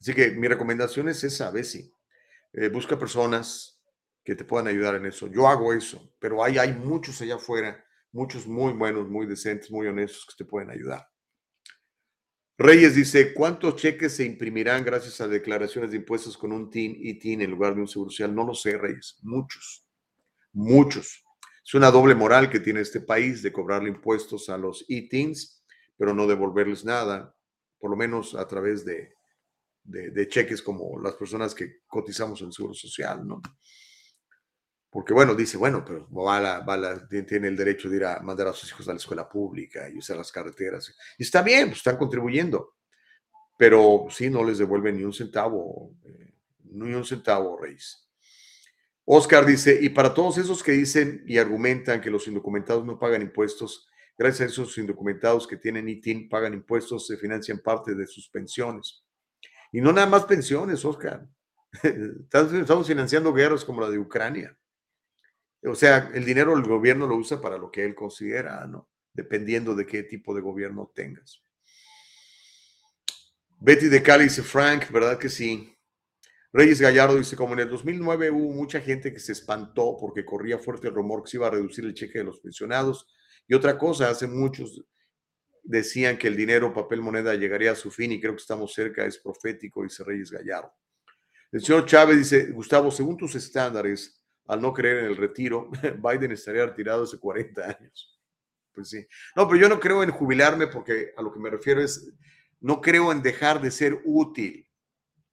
Así 0.00 0.14
que 0.14 0.32
mi 0.32 0.48
recomendación 0.48 1.08
es 1.08 1.22
esa, 1.22 1.52
Bessie. 1.52 1.94
Eh, 2.52 2.68
busca 2.70 2.98
personas 2.98 3.79
que 4.30 4.36
te 4.36 4.44
puedan 4.44 4.68
ayudar 4.68 4.94
en 4.94 5.06
eso. 5.06 5.26
Yo 5.26 5.48
hago 5.48 5.72
eso, 5.72 6.14
pero 6.20 6.44
hay, 6.44 6.56
hay 6.56 6.72
muchos 6.72 7.20
allá 7.20 7.34
afuera, 7.34 7.84
muchos 8.12 8.46
muy 8.46 8.72
buenos, 8.72 9.08
muy 9.08 9.26
decentes, 9.26 9.72
muy 9.72 9.88
honestos 9.88 10.24
que 10.24 10.44
te 10.44 10.48
pueden 10.48 10.70
ayudar. 10.70 11.04
Reyes 12.56 12.94
dice, 12.94 13.34
¿cuántos 13.34 13.74
cheques 13.74 14.14
se 14.14 14.24
imprimirán 14.24 14.84
gracias 14.84 15.20
a 15.20 15.26
declaraciones 15.26 15.90
de 15.90 15.96
impuestos 15.96 16.38
con 16.38 16.52
un 16.52 16.70
TIN 16.70 16.94
y 16.96 17.18
TIN 17.18 17.42
en 17.42 17.50
lugar 17.50 17.74
de 17.74 17.80
un 17.80 17.88
seguro 17.88 18.08
social? 18.08 18.32
No 18.32 18.44
lo 18.46 18.54
sé, 18.54 18.78
Reyes. 18.78 19.18
Muchos, 19.22 19.84
muchos. 20.52 21.24
Es 21.64 21.74
una 21.74 21.90
doble 21.90 22.14
moral 22.14 22.48
que 22.50 22.60
tiene 22.60 22.82
este 22.82 23.00
país 23.00 23.42
de 23.42 23.50
cobrarle 23.50 23.88
impuestos 23.88 24.48
a 24.48 24.56
los 24.56 24.84
e-TINs 24.88 25.60
pero 25.98 26.14
no 26.14 26.28
devolverles 26.28 26.84
nada, 26.84 27.34
por 27.80 27.90
lo 27.90 27.96
menos 27.96 28.36
a 28.36 28.46
través 28.46 28.84
de, 28.84 29.12
de, 29.84 30.28
cheques 30.28 30.62
como 30.62 31.00
las 31.00 31.14
personas 31.14 31.54
que 31.54 31.80
cotizamos 31.86 32.40
en 32.40 32.46
el 32.46 32.52
Seguro 32.52 32.74
Social, 32.74 33.26
¿no? 33.26 33.42
Porque, 34.90 35.14
bueno, 35.14 35.34
dice, 35.34 35.56
bueno, 35.56 35.84
pero 35.84 36.08
Bala 36.10 37.06
tiene 37.08 37.48
el 37.48 37.56
derecho 37.56 37.88
de 37.88 37.96
ir 37.96 38.04
a 38.04 38.20
mandar 38.20 38.48
a 38.48 38.52
sus 38.52 38.70
hijos 38.70 38.88
a 38.88 38.92
la 38.92 38.98
escuela 38.98 39.28
pública 39.28 39.88
y 39.88 39.98
usar 39.98 40.16
las 40.16 40.32
carreteras. 40.32 40.92
Y 41.16 41.22
está 41.22 41.42
bien, 41.42 41.68
pues 41.68 41.78
están 41.78 41.96
contribuyendo, 41.96 42.74
pero 43.56 44.06
sí, 44.10 44.28
no 44.28 44.42
les 44.42 44.58
devuelven 44.58 44.96
ni 44.96 45.04
un 45.04 45.12
centavo, 45.12 45.94
eh, 46.04 46.34
ni 46.64 46.92
un 46.92 47.04
centavo, 47.04 47.56
Reyes. 47.56 48.08
Oscar 49.04 49.46
dice, 49.46 49.78
y 49.80 49.90
para 49.90 50.12
todos 50.12 50.38
esos 50.38 50.62
que 50.62 50.72
dicen 50.72 51.22
y 51.26 51.38
argumentan 51.38 52.00
que 52.00 52.10
los 52.10 52.26
indocumentados 52.26 52.84
no 52.84 52.98
pagan 52.98 53.22
impuestos, 53.22 53.88
Gracias 54.20 54.50
a 54.50 54.52
esos 54.52 54.76
indocumentados 54.76 55.46
que 55.46 55.56
tienen 55.56 55.88
ITIN, 55.88 56.28
pagan 56.28 56.52
impuestos, 56.52 57.06
se 57.06 57.16
financian 57.16 57.58
parte 57.58 57.94
de 57.94 58.06
sus 58.06 58.28
pensiones. 58.28 59.02
Y 59.72 59.80
no 59.80 59.94
nada 59.94 60.06
más 60.06 60.26
pensiones, 60.26 60.84
Oscar. 60.84 61.26
Estamos 61.82 62.86
financiando 62.86 63.32
guerras 63.32 63.64
como 63.64 63.80
la 63.80 63.88
de 63.88 63.98
Ucrania. 63.98 64.54
O 65.64 65.74
sea, 65.74 66.10
el 66.14 66.24
dinero 66.24 66.56
el 66.56 66.62
gobierno 66.62 67.06
lo 67.06 67.16
usa 67.16 67.40
para 67.40 67.58
lo 67.58 67.70
que 67.70 67.84
él 67.84 67.94
considera, 67.94 68.66
¿no? 68.66 68.88
Dependiendo 69.12 69.74
de 69.74 69.86
qué 69.86 70.02
tipo 70.04 70.34
de 70.34 70.40
gobierno 70.40 70.90
tengas. 70.94 71.42
Betty 73.58 73.88
de 73.88 74.02
Cali 74.02 74.24
dice, 74.24 74.42
Frank, 74.42 74.90
¿verdad 74.90 75.18
que 75.18 75.28
sí? 75.28 75.76
Reyes 76.52 76.80
Gallardo 76.80 77.16
dice, 77.16 77.36
como 77.36 77.52
en 77.52 77.60
el 77.60 77.68
2009 77.68 78.30
hubo 78.30 78.52
mucha 78.52 78.80
gente 78.80 79.12
que 79.12 79.20
se 79.20 79.32
espantó 79.32 79.96
porque 80.00 80.24
corría 80.24 80.58
fuerte 80.58 80.88
el 80.88 80.94
rumor 80.94 81.22
que 81.22 81.30
se 81.30 81.36
iba 81.36 81.46
a 81.46 81.50
reducir 81.50 81.84
el 81.84 81.94
cheque 81.94 82.20
de 82.20 82.24
los 82.24 82.40
pensionados 82.40 83.06
y 83.46 83.54
otra 83.54 83.76
cosa, 83.76 84.08
hace 84.08 84.26
muchos 84.26 84.82
decían 85.62 86.16
que 86.16 86.28
el 86.28 86.36
dinero, 86.36 86.72
papel, 86.72 87.02
moneda 87.02 87.34
llegaría 87.34 87.72
a 87.72 87.76
su 87.76 87.90
fin 87.90 88.12
y 88.12 88.20
creo 88.20 88.32
que 88.32 88.40
estamos 88.40 88.72
cerca, 88.72 89.04
es 89.04 89.18
profético, 89.18 89.82
dice 89.82 90.04
Reyes 90.04 90.30
Gallardo. 90.30 90.72
El 91.52 91.60
señor 91.60 91.84
Chávez 91.84 92.18
dice, 92.18 92.52
Gustavo, 92.52 92.90
según 92.90 93.16
tus 93.16 93.34
estándares, 93.34 94.19
al 94.50 94.60
no 94.60 94.72
creer 94.72 94.98
en 94.98 95.04
el 95.06 95.16
retiro, 95.16 95.70
Biden 96.02 96.32
estaría 96.32 96.66
retirado 96.66 97.04
hace 97.04 97.18
40 97.18 97.62
años. 97.64 98.20
Pues 98.72 98.88
sí. 98.88 99.06
No, 99.36 99.46
pero 99.46 99.60
yo 99.60 99.68
no 99.68 99.78
creo 99.78 100.02
en 100.02 100.10
jubilarme 100.10 100.66
porque 100.66 101.12
a 101.16 101.22
lo 101.22 101.32
que 101.32 101.38
me 101.38 101.50
refiero 101.50 101.80
es, 101.80 102.12
no 102.58 102.80
creo 102.80 103.12
en 103.12 103.22
dejar 103.22 103.60
de 103.60 103.70
ser 103.70 104.00
útil. 104.04 104.68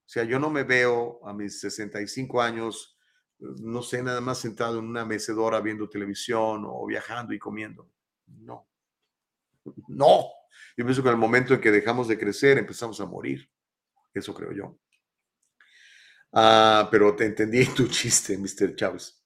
O 0.05 0.09
sea, 0.09 0.23
yo 0.23 0.39
no 0.39 0.51
me 0.51 0.63
veo 0.63 1.19
a 1.25 1.33
mis 1.33 1.59
65 1.59 2.41
años, 2.41 2.95
no 3.39 3.81
sé, 3.81 4.03
nada 4.03 4.21
más 4.21 4.37
sentado 4.37 4.77
en 4.77 4.85
una 4.85 5.03
mecedora 5.03 5.61
viendo 5.61 5.89
televisión 5.89 6.63
o 6.67 6.85
viajando 6.85 7.33
y 7.33 7.39
comiendo. 7.39 7.89
No. 8.27 8.69
No. 9.87 10.27
Yo 10.77 10.85
pienso 10.85 11.01
que 11.01 11.09
en 11.09 11.15
el 11.15 11.19
momento 11.19 11.55
en 11.55 11.61
que 11.61 11.71
dejamos 11.71 12.07
de 12.07 12.19
crecer, 12.19 12.59
empezamos 12.59 13.01
a 13.01 13.05
morir. 13.07 13.49
Eso 14.13 14.31
creo 14.35 14.51
yo. 14.51 14.77
Ah, 16.33 16.87
pero 16.91 17.15
te 17.15 17.25
entendí 17.25 17.65
tu 17.75 17.87
chiste, 17.87 18.37
Mr. 18.37 18.75
Chávez. 18.75 19.23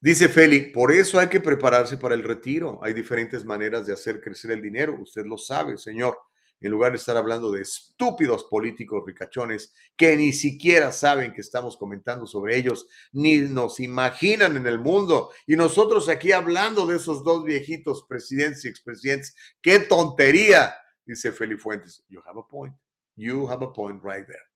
Dice 0.00 0.28
Feli, 0.28 0.72
por 0.72 0.90
eso 0.90 1.18
hay 1.18 1.28
que 1.28 1.40
prepararse 1.40 1.96
para 1.96 2.14
el 2.14 2.24
retiro. 2.24 2.80
Hay 2.82 2.92
diferentes 2.92 3.44
maneras 3.44 3.86
de 3.86 3.92
hacer 3.92 4.20
crecer 4.20 4.50
el 4.50 4.60
dinero. 4.60 4.98
Usted 5.00 5.24
lo 5.24 5.38
sabe, 5.38 5.78
señor 5.78 6.18
en 6.62 6.70
lugar 6.70 6.92
de 6.92 6.98
estar 6.98 7.16
hablando 7.16 7.50
de 7.50 7.62
estúpidos 7.62 8.44
políticos 8.44 9.02
ricachones 9.04 9.74
que 9.96 10.16
ni 10.16 10.32
siquiera 10.32 10.92
saben 10.92 11.32
que 11.32 11.40
estamos 11.40 11.76
comentando 11.76 12.24
sobre 12.26 12.56
ellos, 12.56 12.86
ni 13.12 13.38
nos 13.38 13.80
imaginan 13.80 14.56
en 14.56 14.66
el 14.66 14.78
mundo. 14.78 15.30
Y 15.46 15.56
nosotros 15.56 16.08
aquí 16.08 16.32
hablando 16.32 16.86
de 16.86 16.96
esos 16.96 17.24
dos 17.24 17.44
viejitos 17.44 18.04
presidentes 18.08 18.64
y 18.64 18.68
expresidentes. 18.68 19.34
¡Qué 19.60 19.80
tontería! 19.80 20.74
Dice 21.04 21.32
Feli 21.32 21.56
Fuentes. 21.56 22.04
You 22.08 22.20
have 22.24 22.38
a 22.38 22.46
point. 22.48 22.74
You 23.16 23.48
have 23.50 23.64
a 23.64 23.72
point 23.72 24.00
right 24.02 24.26
there. 24.26 24.51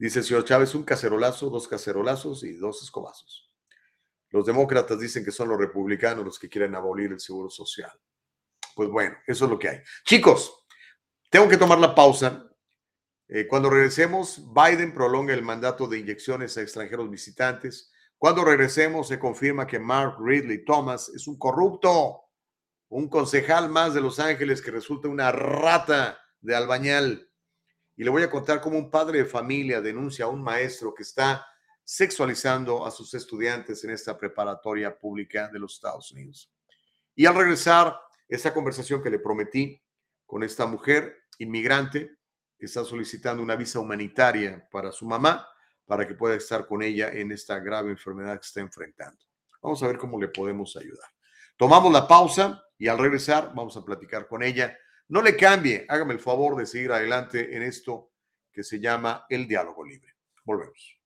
Dice 0.00 0.20
el 0.20 0.24
señor 0.24 0.44
Chávez, 0.46 0.74
un 0.74 0.82
cacerolazo, 0.82 1.50
dos 1.50 1.68
cacerolazos 1.68 2.42
y 2.42 2.54
dos 2.54 2.82
escobazos. 2.82 3.52
Los 4.30 4.46
demócratas 4.46 4.98
dicen 4.98 5.22
que 5.22 5.30
son 5.30 5.50
los 5.50 5.58
republicanos 5.58 6.24
los 6.24 6.38
que 6.38 6.48
quieren 6.48 6.74
abolir 6.74 7.12
el 7.12 7.20
seguro 7.20 7.50
social. 7.50 7.92
Pues 8.74 8.88
bueno, 8.88 9.14
eso 9.26 9.44
es 9.44 9.50
lo 9.50 9.58
que 9.58 9.68
hay. 9.68 9.80
Chicos, 10.06 10.64
tengo 11.28 11.50
que 11.50 11.58
tomar 11.58 11.78
la 11.78 11.94
pausa. 11.94 12.50
Eh, 13.28 13.46
cuando 13.46 13.68
regresemos, 13.68 14.42
Biden 14.54 14.94
prolonga 14.94 15.34
el 15.34 15.42
mandato 15.42 15.86
de 15.86 15.98
inyecciones 15.98 16.56
a 16.56 16.62
extranjeros 16.62 17.10
visitantes. 17.10 17.92
Cuando 18.16 18.42
regresemos, 18.42 19.06
se 19.06 19.18
confirma 19.18 19.66
que 19.66 19.78
Mark 19.78 20.16
Ridley 20.18 20.64
Thomas 20.64 21.10
es 21.10 21.26
un 21.26 21.38
corrupto, 21.38 22.22
un 22.88 23.10
concejal 23.10 23.68
más 23.68 23.92
de 23.92 24.00
Los 24.00 24.18
Ángeles 24.18 24.62
que 24.62 24.70
resulta 24.70 25.08
una 25.08 25.30
rata 25.30 26.18
de 26.40 26.56
albañal. 26.56 27.29
Y 28.00 28.02
le 28.02 28.08
voy 28.08 28.22
a 28.22 28.30
contar 28.30 28.62
cómo 28.62 28.78
un 28.78 28.90
padre 28.90 29.18
de 29.18 29.24
familia 29.26 29.82
denuncia 29.82 30.24
a 30.24 30.28
un 30.28 30.42
maestro 30.42 30.94
que 30.94 31.02
está 31.02 31.46
sexualizando 31.84 32.86
a 32.86 32.90
sus 32.90 33.12
estudiantes 33.12 33.84
en 33.84 33.90
esta 33.90 34.16
preparatoria 34.16 34.98
pública 34.98 35.50
de 35.52 35.58
los 35.58 35.74
Estados 35.74 36.10
Unidos. 36.10 36.50
Y 37.14 37.26
al 37.26 37.34
regresar, 37.34 38.00
esta 38.26 38.54
conversación 38.54 39.02
que 39.02 39.10
le 39.10 39.18
prometí 39.18 39.78
con 40.24 40.42
esta 40.42 40.64
mujer 40.64 41.24
inmigrante 41.36 42.16
que 42.58 42.64
está 42.64 42.86
solicitando 42.86 43.42
una 43.42 43.54
visa 43.54 43.80
humanitaria 43.80 44.66
para 44.72 44.92
su 44.92 45.04
mamá, 45.04 45.46
para 45.84 46.08
que 46.08 46.14
pueda 46.14 46.36
estar 46.36 46.66
con 46.66 46.82
ella 46.82 47.10
en 47.10 47.32
esta 47.32 47.58
grave 47.58 47.90
enfermedad 47.90 48.40
que 48.40 48.46
está 48.46 48.60
enfrentando. 48.60 49.22
Vamos 49.60 49.82
a 49.82 49.88
ver 49.88 49.98
cómo 49.98 50.18
le 50.18 50.28
podemos 50.28 50.74
ayudar. 50.74 51.10
Tomamos 51.54 51.92
la 51.92 52.08
pausa 52.08 52.64
y 52.78 52.88
al 52.88 52.96
regresar 52.96 53.52
vamos 53.54 53.76
a 53.76 53.84
platicar 53.84 54.26
con 54.26 54.42
ella. 54.42 54.74
No 55.10 55.22
le 55.22 55.36
cambie, 55.36 55.86
hágame 55.88 56.14
el 56.14 56.20
favor 56.20 56.56
de 56.56 56.66
seguir 56.66 56.92
adelante 56.92 57.56
en 57.56 57.64
esto 57.64 58.12
que 58.52 58.62
se 58.62 58.78
llama 58.78 59.26
el 59.28 59.48
diálogo 59.48 59.84
libre. 59.84 60.14
Volvemos. 60.44 61.00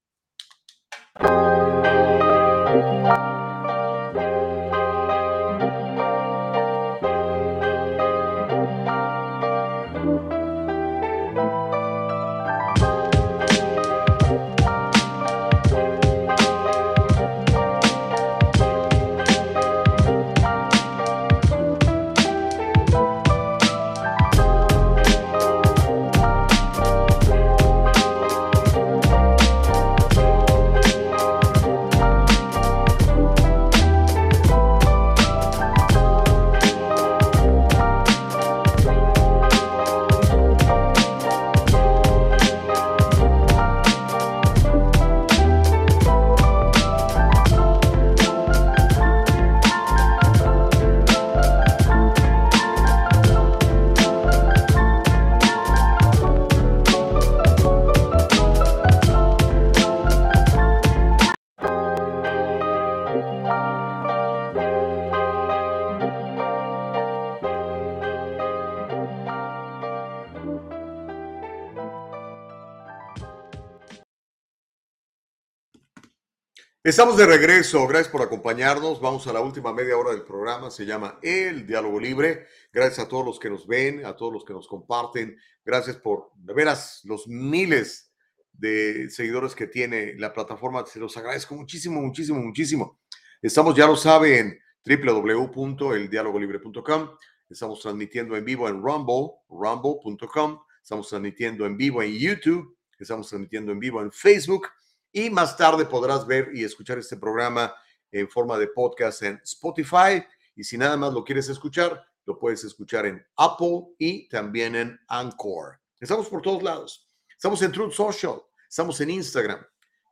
Estamos 76.85 77.17
de 77.17 77.25
regreso, 77.25 77.87
gracias 77.87 78.13
por 78.13 78.21
acompañarnos. 78.21 79.01
Vamos 79.01 79.27
a 79.27 79.33
la 79.33 79.41
última 79.41 79.73
media 79.73 79.97
hora 79.97 80.11
del 80.11 80.23
programa, 80.23 80.71
se 80.71 80.85
llama 80.85 81.19
El 81.23 81.67
Diálogo 81.67 81.99
Libre. 81.99 82.47
Gracias 82.71 82.99
a 82.99 83.09
todos 83.09 83.25
los 83.25 83.41
que 83.41 83.49
nos 83.49 83.67
ven, 83.67 84.05
a 84.05 84.15
todos 84.15 84.31
los 84.31 84.45
que 84.45 84.53
nos 84.53 84.69
comparten. 84.69 85.35
Gracias 85.65 85.97
por, 85.97 86.33
de 86.37 86.53
veras, 86.53 87.01
los 87.05 87.27
miles 87.27 88.13
de 88.53 89.09
seguidores 89.09 89.55
que 89.55 89.67
tiene 89.67 90.13
la 90.19 90.35
plataforma. 90.35 90.85
Se 90.85 91.01
los 91.01 91.17
agradezco 91.17 91.55
muchísimo, 91.55 92.03
muchísimo, 92.03 92.39
muchísimo. 92.39 93.01
Estamos, 93.41 93.75
ya 93.75 93.87
lo 93.87 93.97
saben, 93.97 94.61
www.eldialogolibre.com. 94.85 97.11
Estamos 97.49 97.81
transmitiendo 97.81 98.37
en 98.37 98.45
vivo 98.45 98.69
en 98.69 98.83
Rumble, 98.83 99.31
rumble.com. 99.49 100.61
Estamos 100.83 101.09
transmitiendo 101.09 101.65
en 101.65 101.79
vivo 101.79 102.03
en 102.03 102.13
YouTube. 102.13 102.77
Estamos 102.99 103.31
transmitiendo 103.31 103.73
en 103.73 103.79
vivo 103.79 104.03
en 104.03 104.13
Facebook 104.13 104.69
y 105.15 105.31
más 105.31 105.57
tarde 105.57 105.87
podrás 105.87 106.27
ver 106.27 106.51
y 106.53 106.65
escuchar 106.65 106.99
este 106.99 107.17
programa 107.17 107.73
en 108.11 108.29
forma 108.29 108.59
de 108.59 108.67
podcast 108.67 109.23
en 109.23 109.41
Spotify. 109.45 110.25
Y 110.57 110.65
si 110.65 110.77
nada 110.77 110.97
más 110.97 111.15
lo 111.15 111.25
quieres 111.25 111.49
escuchar, 111.49 112.05
lo 112.27 112.37
puedes 112.37 112.65
escuchar 112.65 113.07
en 113.07 113.25
Apple 113.37 113.95
y 113.97 114.29
también 114.29 114.75
en 114.75 114.99
Anchor. 115.07 115.81
Estamos 116.01 116.29
por 116.29 116.43
todos 116.43 116.65
lados. 116.65 117.09
Estamos 117.31 117.63
en 117.63 117.71
Truth 117.71 117.93
Social, 117.93 118.43
estamos 118.69 119.01
en 119.01 119.11
Instagram, 119.11 119.65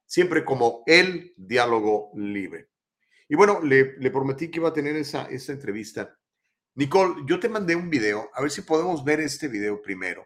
siempre 0.07 0.45
como 0.45 0.85
el 0.87 1.35
diálogo 1.37 2.13
libre. 2.15 2.69
Y 3.29 3.35
bueno, 3.35 3.61
le, 3.61 3.85
prometí 4.11 4.53
que 4.53 4.61
iba 4.61 4.69
a 4.69 4.73
tener 4.73 4.95
esa, 4.95 5.25
esa 5.25 5.53
entrevista. 5.53 6.17
Nicole, 6.77 7.23
yo 7.27 7.41
te 7.41 7.49
mandé 7.49 7.75
un 7.75 7.91
video, 7.91 8.31
a 8.35 8.41
ver 8.41 8.53
si 8.53 8.63
podemos 8.63 9.03
ver 9.03 9.19
este 9.19 9.49
video 9.49 9.83
primero. 9.83 10.25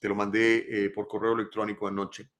Te 0.00 0.08
lo 0.08 0.14
mandé 0.14 0.64
eh, 0.68 0.90
por 0.90 1.08
correo 1.08 1.34
electrónico 1.34 1.86
anoche. 1.86 2.30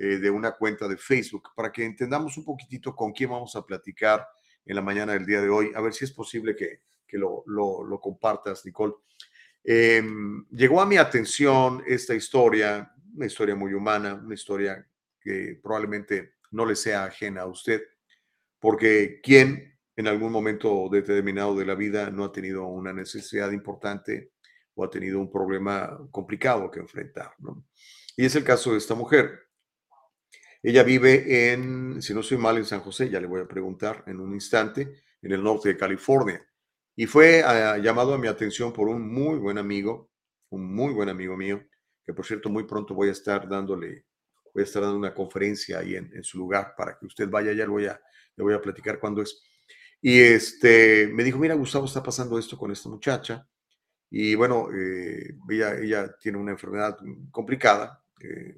Eh, 0.00 0.18
de 0.18 0.30
una 0.30 0.52
cuenta 0.52 0.86
de 0.86 0.96
Facebook 0.96 1.48
para 1.56 1.72
que 1.72 1.84
entendamos 1.84 2.36
un 2.36 2.44
poquitito 2.44 2.94
con 2.94 3.10
quién 3.12 3.30
vamos 3.30 3.56
a 3.56 3.66
platicar 3.66 4.24
en 4.64 4.76
la 4.76 4.80
mañana 4.80 5.14
del 5.14 5.26
día 5.26 5.40
de 5.40 5.48
hoy. 5.48 5.72
A 5.74 5.80
ver 5.80 5.92
si 5.92 6.04
es 6.04 6.12
posible 6.12 6.54
que, 6.54 6.82
que 7.04 7.18
lo, 7.18 7.42
lo, 7.46 8.00
compartas, 8.00 8.64
Nicole. 8.64 8.94
Em, 9.64 10.46
llegó 10.50 10.80
a 10.80 10.86
mi 10.86 10.98
atención 10.98 11.82
esta 11.84 12.14
historia, 12.14 12.94
una 13.12 13.26
historia 13.26 13.56
muy 13.56 13.74
humana, 13.74 14.14
una 14.14 14.34
historia 14.34 14.86
que 15.20 15.58
probablemente 15.60 16.34
no 16.52 16.64
le 16.64 16.76
sea 16.76 17.04
ajena 17.04 17.40
a 17.40 17.46
usted, 17.46 17.82
porque 18.60 19.20
¿quién 19.20 19.76
en 19.96 20.06
algún 20.06 20.30
momento 20.30 20.88
determinado 20.88 21.56
de 21.56 21.66
la 21.66 21.74
vida 21.74 22.08
no 22.10 22.24
ha 22.24 22.30
tenido 22.30 22.66
una 22.66 22.92
necesidad 22.92 23.50
importante 23.50 24.30
o 24.74 24.84
ha 24.84 24.90
tenido 24.90 25.18
un 25.18 25.28
problema 25.28 25.98
complicado 26.12 26.70
que 26.70 26.78
enfrentar. 26.78 27.32
¿no? 27.40 27.64
Y 28.16 28.24
es 28.24 28.36
el 28.36 28.44
caso 28.44 28.70
de 28.70 28.78
esta 28.78 28.94
mujer. 28.94 29.47
Ella 30.62 30.82
vive 30.82 31.52
en, 31.52 32.02
si 32.02 32.12
no 32.12 32.22
soy 32.22 32.36
mal, 32.36 32.56
en 32.56 32.64
San 32.64 32.80
José, 32.80 33.08
ya 33.08 33.20
le 33.20 33.28
voy 33.28 33.40
a 33.40 33.46
preguntar 33.46 34.02
en 34.06 34.18
un 34.20 34.34
instante, 34.34 35.02
en 35.22 35.32
el 35.32 35.42
norte 35.42 35.68
de 35.68 35.76
California. 35.76 36.44
Y 36.96 37.06
fue 37.06 37.42
ah, 37.44 37.78
llamado 37.78 38.14
a 38.14 38.18
mi 38.18 38.26
atención 38.26 38.72
por 38.72 38.88
un 38.88 39.12
muy 39.12 39.38
buen 39.38 39.56
amigo, 39.56 40.10
un 40.50 40.74
muy 40.74 40.92
buen 40.92 41.08
amigo 41.08 41.36
mío, 41.36 41.64
que 42.04 42.12
por 42.12 42.26
cierto 42.26 42.50
muy 42.50 42.64
pronto 42.64 42.94
voy 42.94 43.08
a 43.08 43.12
estar 43.12 43.48
dándole, 43.48 44.06
voy 44.52 44.62
a 44.62 44.64
estar 44.64 44.82
dando 44.82 44.98
una 44.98 45.14
conferencia 45.14 45.78
ahí 45.78 45.94
en, 45.94 46.24
su 46.24 46.38
lugar 46.38 46.74
para 46.76 46.98
que 46.98 47.06
usted 47.06 47.28
vaya, 47.28 47.52
ya 47.52 47.64
le 47.64 47.70
voy 47.70 47.86
a, 47.86 48.00
le 48.34 48.42
voy 48.42 48.54
a 48.54 48.60
platicar 48.60 48.98
cuándo 48.98 49.22
es. 49.22 49.40
Y 50.00 50.18
este, 50.20 51.08
me 51.12 51.22
dijo, 51.22 51.38
mira, 51.38 51.54
Gustavo, 51.54 51.84
está 51.84 52.02
pasando 52.02 52.38
esto 52.38 52.58
con 52.58 52.72
esta 52.72 52.88
muchacha. 52.88 53.46
Y 54.10 54.34
bueno, 54.34 54.68
eh, 54.72 55.36
ella, 55.50 55.76
ella 55.78 56.16
tiene 56.18 56.38
una 56.38 56.52
enfermedad 56.52 56.96
complicada, 57.30 58.02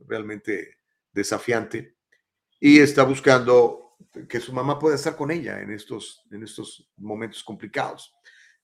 realmente 0.06 0.79
desafiante 1.12 1.96
y 2.58 2.78
está 2.78 3.04
buscando 3.04 3.96
que 4.28 4.40
su 4.40 4.52
mamá 4.52 4.78
pueda 4.78 4.96
estar 4.96 5.16
con 5.16 5.30
ella 5.30 5.60
en 5.60 5.70
estos, 5.70 6.22
en 6.30 6.42
estos 6.42 6.90
momentos 6.96 7.42
complicados. 7.44 8.14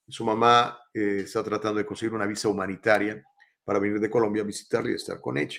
Su 0.09 0.25
mamá 0.25 0.79
eh, 0.93 1.23
está 1.25 1.43
tratando 1.43 1.79
de 1.79 1.87
conseguir 1.87 2.15
una 2.15 2.27
visa 2.27 2.49
humanitaria 2.49 3.23
para 3.65 3.79
venir 3.79 3.99
de 3.99 4.11
Colombia 4.11 4.43
a 4.43 4.47
visitarle 4.47 4.93
y 4.93 4.95
estar 4.95 5.21
con 5.21 5.37
ella. 5.37 5.59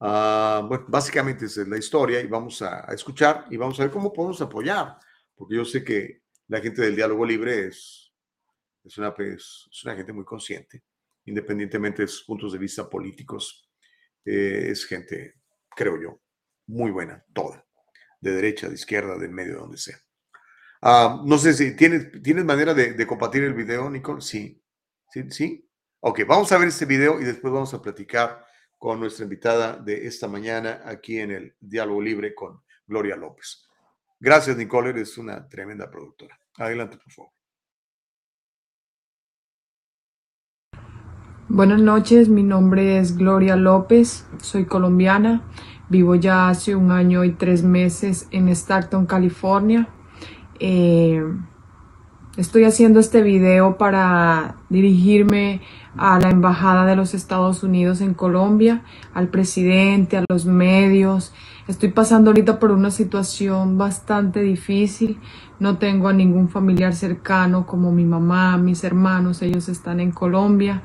Ah, 0.00 0.64
bueno, 0.66 0.86
básicamente 0.88 1.46
esa 1.46 1.62
es 1.62 1.68
la 1.68 1.78
historia 1.78 2.20
y 2.20 2.26
vamos 2.26 2.62
a, 2.62 2.80
escuchar 2.92 3.46
y 3.50 3.56
vamos 3.56 3.78
a 3.78 3.84
ver 3.84 3.92
cómo 3.92 4.12
podemos 4.12 4.40
apoyar, 4.40 4.98
porque 5.34 5.56
yo 5.56 5.64
sé 5.64 5.84
que 5.84 6.22
la 6.48 6.60
gente 6.60 6.82
del 6.82 6.96
diálogo 6.96 7.24
libre 7.24 7.68
es, 7.68 8.12
es, 8.82 8.98
una, 8.98 9.14
es, 9.18 9.68
una 9.84 9.94
gente 9.94 10.12
muy 10.12 10.24
consciente, 10.24 10.82
independientemente 11.24 12.02
de 12.02 12.08
sus 12.08 12.24
puntos 12.24 12.52
de 12.52 12.58
vista 12.58 12.88
políticos, 12.88 13.70
eh, 14.24 14.68
es 14.70 14.84
gente 14.84 15.34
creo 15.74 16.00
yo, 16.00 16.20
muy 16.66 16.90
buena, 16.90 17.24
toda, 17.32 17.64
de 18.20 18.32
derecha, 18.32 18.68
de 18.68 18.74
izquierda, 18.74 19.18
de 19.18 19.28
medio, 19.28 19.58
donde 19.58 19.76
sea. 19.76 19.98
Ah, 20.82 21.22
no 21.24 21.38
sé 21.38 21.54
si 21.54 21.74
tienes, 21.76 22.22
¿tienes 22.22 22.44
manera 22.44 22.74
de, 22.74 23.06
compartir 23.06 23.42
el 23.44 23.54
video, 23.54 23.88
Nicole. 23.88 24.20
Sí, 24.20 24.62
sí, 25.10 25.30
sí. 25.30 25.68
Ok, 26.00 26.20
vamos 26.26 26.52
a 26.52 26.58
ver 26.58 26.68
este 26.68 26.84
video 26.84 27.20
y 27.20 27.24
después 27.24 27.52
vamos 27.52 27.72
a 27.72 27.80
platicar 27.80 28.44
con 28.78 29.00
nuestra 29.00 29.24
invitada 29.24 29.76
de 29.76 30.06
esta 30.06 30.28
mañana 30.28 30.82
aquí 30.84 31.18
en 31.18 31.30
el 31.30 31.56
Diálogo 31.58 32.02
Libre 32.02 32.34
con 32.34 32.62
Gloria 32.86 33.16
López. 33.16 33.66
Gracias, 34.20 34.56
Nicole, 34.56 34.90
eres 34.90 35.16
una 35.16 35.48
tremenda 35.48 35.90
productora. 35.90 36.38
Adelante, 36.58 36.98
por 36.98 37.12
favor. 37.12 37.33
Buenas 41.50 41.78
noches, 41.78 42.30
mi 42.30 42.42
nombre 42.42 42.98
es 42.98 43.18
Gloria 43.18 43.54
López, 43.54 44.26
soy 44.40 44.64
colombiana, 44.64 45.42
vivo 45.90 46.14
ya 46.14 46.48
hace 46.48 46.74
un 46.74 46.90
año 46.90 47.22
y 47.22 47.32
tres 47.32 47.62
meses 47.62 48.28
en 48.30 48.48
Stockton, 48.48 49.04
California. 49.04 49.86
Eh, 50.58 51.22
Estoy 52.36 52.64
haciendo 52.64 52.98
este 52.98 53.22
video 53.22 53.78
para 53.78 54.56
dirigirme 54.68 55.60
a 55.96 56.18
la 56.18 56.30
Embajada 56.30 56.84
de 56.84 56.96
los 56.96 57.14
Estados 57.14 57.62
Unidos 57.62 58.00
en 58.00 58.12
Colombia, 58.12 58.82
al 59.14 59.28
presidente, 59.28 60.16
a 60.16 60.24
los 60.28 60.44
medios. 60.44 61.32
Estoy 61.68 61.90
pasando 61.90 62.30
ahorita 62.30 62.58
por 62.58 62.72
una 62.72 62.90
situación 62.90 63.78
bastante 63.78 64.40
difícil. 64.40 65.20
No 65.60 65.78
tengo 65.78 66.08
a 66.08 66.12
ningún 66.12 66.48
familiar 66.48 66.96
cercano 66.96 67.66
como 67.66 67.92
mi 67.92 68.04
mamá, 68.04 68.56
mis 68.56 68.82
hermanos, 68.82 69.40
ellos 69.40 69.68
están 69.68 70.00
en 70.00 70.10
Colombia. 70.10 70.82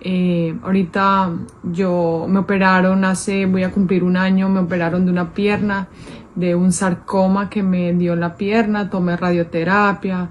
Eh, 0.00 0.56
ahorita 0.62 1.30
yo 1.62 2.24
me 2.26 2.38
operaron 2.38 3.04
hace, 3.04 3.44
voy 3.44 3.64
a 3.64 3.70
cumplir 3.70 4.02
un 4.02 4.16
año, 4.16 4.48
me 4.48 4.60
operaron 4.60 5.04
de 5.04 5.10
una 5.10 5.34
pierna, 5.34 5.88
de 6.34 6.54
un 6.54 6.72
sarcoma 6.72 7.50
que 7.50 7.62
me 7.62 7.92
dio 7.92 8.14
en 8.14 8.20
la 8.20 8.36
pierna, 8.36 8.88
tomé 8.88 9.16
radioterapia, 9.16 10.30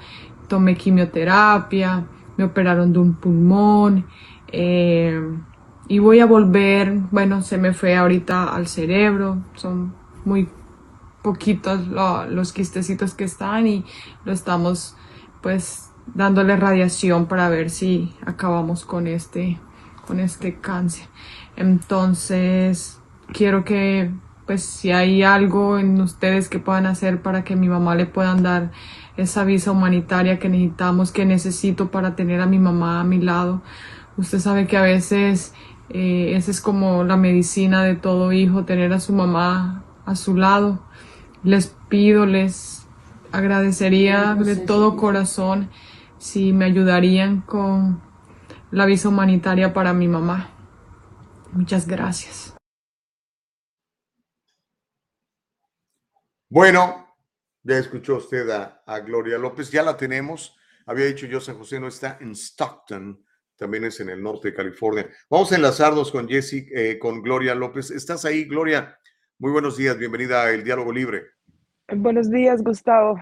tomé 0.55 0.77
quimioterapia, 0.77 2.05
me 2.37 2.45
operaron 2.45 2.93
de 2.93 2.99
un 2.99 3.15
pulmón 3.15 4.05
eh, 4.47 5.21
y 5.89 5.99
voy 5.99 6.21
a 6.21 6.25
volver, 6.25 6.97
bueno, 7.11 7.41
se 7.41 7.57
me 7.57 7.73
fue 7.73 7.97
ahorita 7.97 8.55
al 8.55 8.67
cerebro, 8.67 9.43
son 9.55 9.93
muy 10.23 10.47
poquitos 11.21 11.87
los 12.29 12.53
quistecitos 12.53 13.15
que 13.15 13.25
están 13.25 13.67
y 13.67 13.83
lo 14.23 14.31
estamos 14.31 14.95
pues 15.41 15.91
dándole 16.13 16.55
radiación 16.55 17.25
para 17.25 17.49
ver 17.49 17.69
si 17.69 18.15
acabamos 18.25 18.85
con 18.85 19.07
este, 19.07 19.59
con 20.07 20.21
este 20.21 20.55
cáncer. 20.55 21.09
Entonces, 21.57 23.01
quiero 23.33 23.65
que 23.65 24.09
pues 24.45 24.63
si 24.63 24.91
hay 24.91 25.21
algo 25.21 25.77
en 25.77 25.99
ustedes 25.99 26.47
que 26.47 26.59
puedan 26.59 26.85
hacer 26.85 27.21
para 27.21 27.43
que 27.43 27.57
mi 27.57 27.67
mamá 27.67 27.95
le 27.95 28.05
puedan 28.05 28.41
dar 28.41 28.71
esa 29.17 29.43
visa 29.43 29.71
humanitaria 29.71 30.39
que 30.39 30.49
necesitamos, 30.49 31.11
que 31.11 31.25
necesito 31.25 31.91
para 31.91 32.15
tener 32.15 32.41
a 32.41 32.45
mi 32.45 32.59
mamá 32.59 32.99
a 32.99 33.03
mi 33.03 33.19
lado. 33.19 33.61
Usted 34.17 34.39
sabe 34.39 34.67
que 34.67 34.77
a 34.77 34.81
veces 34.81 35.53
eh, 35.89 36.33
esa 36.35 36.51
es 36.51 36.61
como 36.61 37.03
la 37.03 37.17
medicina 37.17 37.83
de 37.83 37.95
todo 37.95 38.31
hijo, 38.31 38.65
tener 38.65 38.93
a 38.93 38.99
su 38.99 39.13
mamá 39.13 39.83
a 40.05 40.15
su 40.15 40.35
lado. 40.35 40.79
Les 41.43 41.75
pido, 41.89 42.25
les 42.25 42.87
agradecería 43.31 44.35
de 44.35 44.55
todo 44.55 44.95
corazón 44.95 45.69
si 46.17 46.53
me 46.53 46.65
ayudarían 46.65 47.41
con 47.41 48.01
la 48.71 48.85
visa 48.85 49.09
humanitaria 49.09 49.73
para 49.73 49.93
mi 49.93 50.07
mamá. 50.07 50.49
Muchas 51.51 51.87
gracias. 51.87 52.55
Bueno, 56.49 57.04
ya 57.65 57.79
escuchó 57.79 58.17
usted 58.17 58.47
a, 58.49 58.99
Gloria 58.99 59.37
López, 59.37 59.71
ya 59.71 59.81
la 59.81 59.97
tenemos. 59.97 60.55
Había 60.85 61.05
dicho 61.05 61.25
yo, 61.25 61.41
San 61.41 61.57
José 61.57 61.79
no 61.79 61.87
está 61.87 62.17
en 62.21 62.35
Stockton, 62.35 63.25
también 63.55 63.85
es 63.85 63.99
en 63.99 64.09
el 64.09 64.21
norte 64.21 64.49
de 64.49 64.53
California. 64.53 65.09
Vamos 65.29 65.51
a 65.51 65.55
enlazarnos 65.55 66.11
con 66.11 66.27
Jessy, 66.27 66.67
eh, 66.71 66.99
con 66.99 67.23
Gloria 67.23 67.55
López. 67.55 67.89
¿Estás 67.89 68.23
ahí, 68.23 68.45
Gloria? 68.45 68.97
Muy 69.39 69.51
buenos 69.51 69.77
días, 69.77 69.97
bienvenida 69.97 70.43
a 70.43 70.51
El 70.51 70.63
Diálogo 70.63 70.93
Libre. 70.93 71.23
Buenos 71.91 72.29
días, 72.29 72.61
Gustavo. 72.61 73.19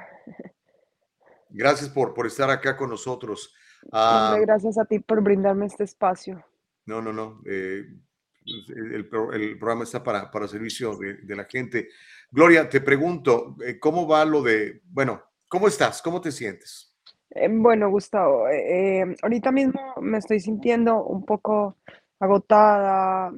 Gracias 1.50 1.90
por, 1.90 2.14
por 2.14 2.28
estar 2.28 2.50
acá 2.50 2.76
con 2.76 2.90
nosotros. 2.90 3.56
Ah, 3.94 4.38
gracias 4.42 4.78
a 4.78 4.86
ti 4.86 5.00
por 5.00 5.22
brindarme 5.22 5.68
este 5.68 5.86
espacio. 5.86 6.46
No, 6.86 7.02
no, 7.02 7.14
no. 7.14 7.42
Eh, 7.46 7.86
el, 8.46 9.08
programa 9.08 9.84
está 9.84 10.04
para, 10.04 10.30
para 10.30 10.48
servicio 10.48 10.98
de, 10.98 11.36
la 11.36 11.46
gente. 11.46 11.90
Gloria, 12.34 12.68
te 12.68 12.82
pregunto, 12.82 13.56
eh, 13.64 13.78
¿cómo 13.78 14.08
va 14.08 14.26
lo 14.26 14.42
de, 14.42 14.82
bueno, 14.86 15.22
¿cómo 15.48 15.68
estás? 15.68 16.02
¿Cómo 16.02 16.20
te 16.20 16.32
sientes? 16.32 16.92
Eh, 17.30 17.48
bueno, 17.48 17.92
Gustavo, 17.92 18.50
eh, 18.50 19.06
ahorita 19.22 19.52
mismo 19.52 19.80
me 20.02 20.18
estoy 20.18 20.40
sintiendo 20.40 21.04
un 21.04 21.26
poco 21.26 21.78
agotada. 22.20 23.32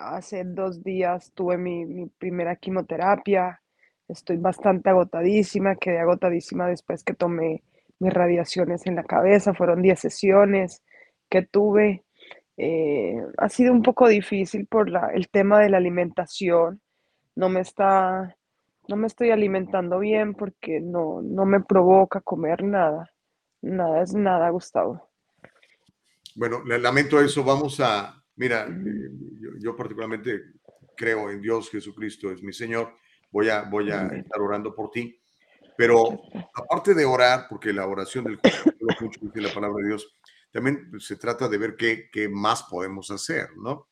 hace 0.00 0.44
dos 0.44 0.82
días 0.82 1.30
tuve 1.34 1.58
mi, 1.58 2.06
primera 2.16 2.56
quimioterapia. 2.56 3.60
Estoy 4.08 4.38
bastante 4.38 4.88
agotadísima, 4.88 5.76
quedé 5.76 5.98
agotadísima 5.98 6.68
después 6.68 7.04
que 7.04 7.12
tomé 7.12 7.62
mis 7.98 8.14
radiaciones 8.14 8.86
en 8.86 8.96
la 8.96 9.04
cabeza. 9.04 9.52
Fueron 9.52 9.82
10 9.82 10.00
sesiones 10.00 10.82
que 11.28 11.42
tuve. 11.42 12.04
Ha 13.36 13.48
sido 13.50 13.74
un 13.74 13.82
poco 13.82 14.08
difícil 14.08 14.66
por 14.66 14.88
la, 14.88 15.10
el 15.12 15.28
tema 15.28 15.60
de 15.60 15.68
la 15.68 15.76
alimentación. 15.76 16.81
No 17.34 17.48
me 17.48 17.60
está, 17.60 18.36
no 18.88 18.96
me 18.96 19.06
estoy 19.06 19.30
alimentando 19.30 19.98
bien 19.98 20.34
porque 20.34 20.80
no, 20.80 21.22
no 21.22 21.44
me 21.44 21.60
provoca 21.60 22.20
comer 22.20 22.62
nada. 22.62 23.10
Nada 23.62 24.02
es 24.02 24.12
nada, 24.14 24.50
Gustavo. 24.50 25.08
Bueno, 26.34 26.62
lamento 26.64 27.20
eso. 27.20 27.44
Vamos 27.44 27.78
a, 27.80 28.22
mira, 28.36 28.66
eh, 28.66 29.10
yo, 29.60 29.76
particularmente 29.76 30.40
creo 30.96 31.30
en 31.30 31.40
Dios, 31.40 31.70
Jesucristo 31.70 32.30
es 32.30 32.42
mi 32.42 32.52
Señor. 32.52 32.94
Voy 33.30 33.48
a, 33.48 33.62
voy 33.62 33.90
a 33.90 34.06
estar 34.08 34.40
orando 34.40 34.74
por 34.74 34.90
ti. 34.90 35.18
Pero 35.76 36.22
aparte 36.54 36.94
de 36.94 37.04
orar, 37.04 37.46
porque 37.48 37.72
la 37.72 37.86
oración 37.86 38.24
del 38.24 38.38
mucho 39.00 39.20
dice 39.22 39.40
la 39.40 39.54
palabra 39.54 39.82
de 39.82 39.88
Dios, 39.88 40.14
también 40.50 40.90
pues, 40.90 41.06
se 41.06 41.16
trata 41.16 41.48
de 41.48 41.58
ver 41.58 41.76
qué, 41.76 42.10
qué 42.12 42.28
más 42.28 42.64
podemos 42.64 43.10
hacer, 43.10 43.56
¿no? 43.56 43.88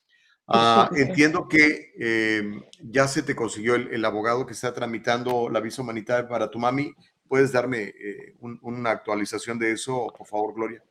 Ah, 0.51 0.90
entiendo 0.97 1.47
que 1.48 1.93
em, 1.97 2.62
ya 2.82 3.06
se 3.06 3.22
te 3.22 3.36
consiguió 3.36 3.77
el, 3.77 4.05
abogado 4.05 4.44
que 4.44 4.52
está 4.52 4.74
tramitando 4.74 5.48
la 5.48 5.60
visa 5.60 5.82
humanitaria 5.82 6.28
para 6.28 6.51
tu 6.51 6.59
mami. 6.59 6.93
¿Puedes 7.28 7.52
darme 7.52 7.82
eh, 7.85 8.35
una 8.40 8.90
actualización 8.90 9.59
de 9.59 9.72
eso, 9.72 10.12
por 10.16 10.27
favor, 10.27 10.52
Gloria? 10.52 10.82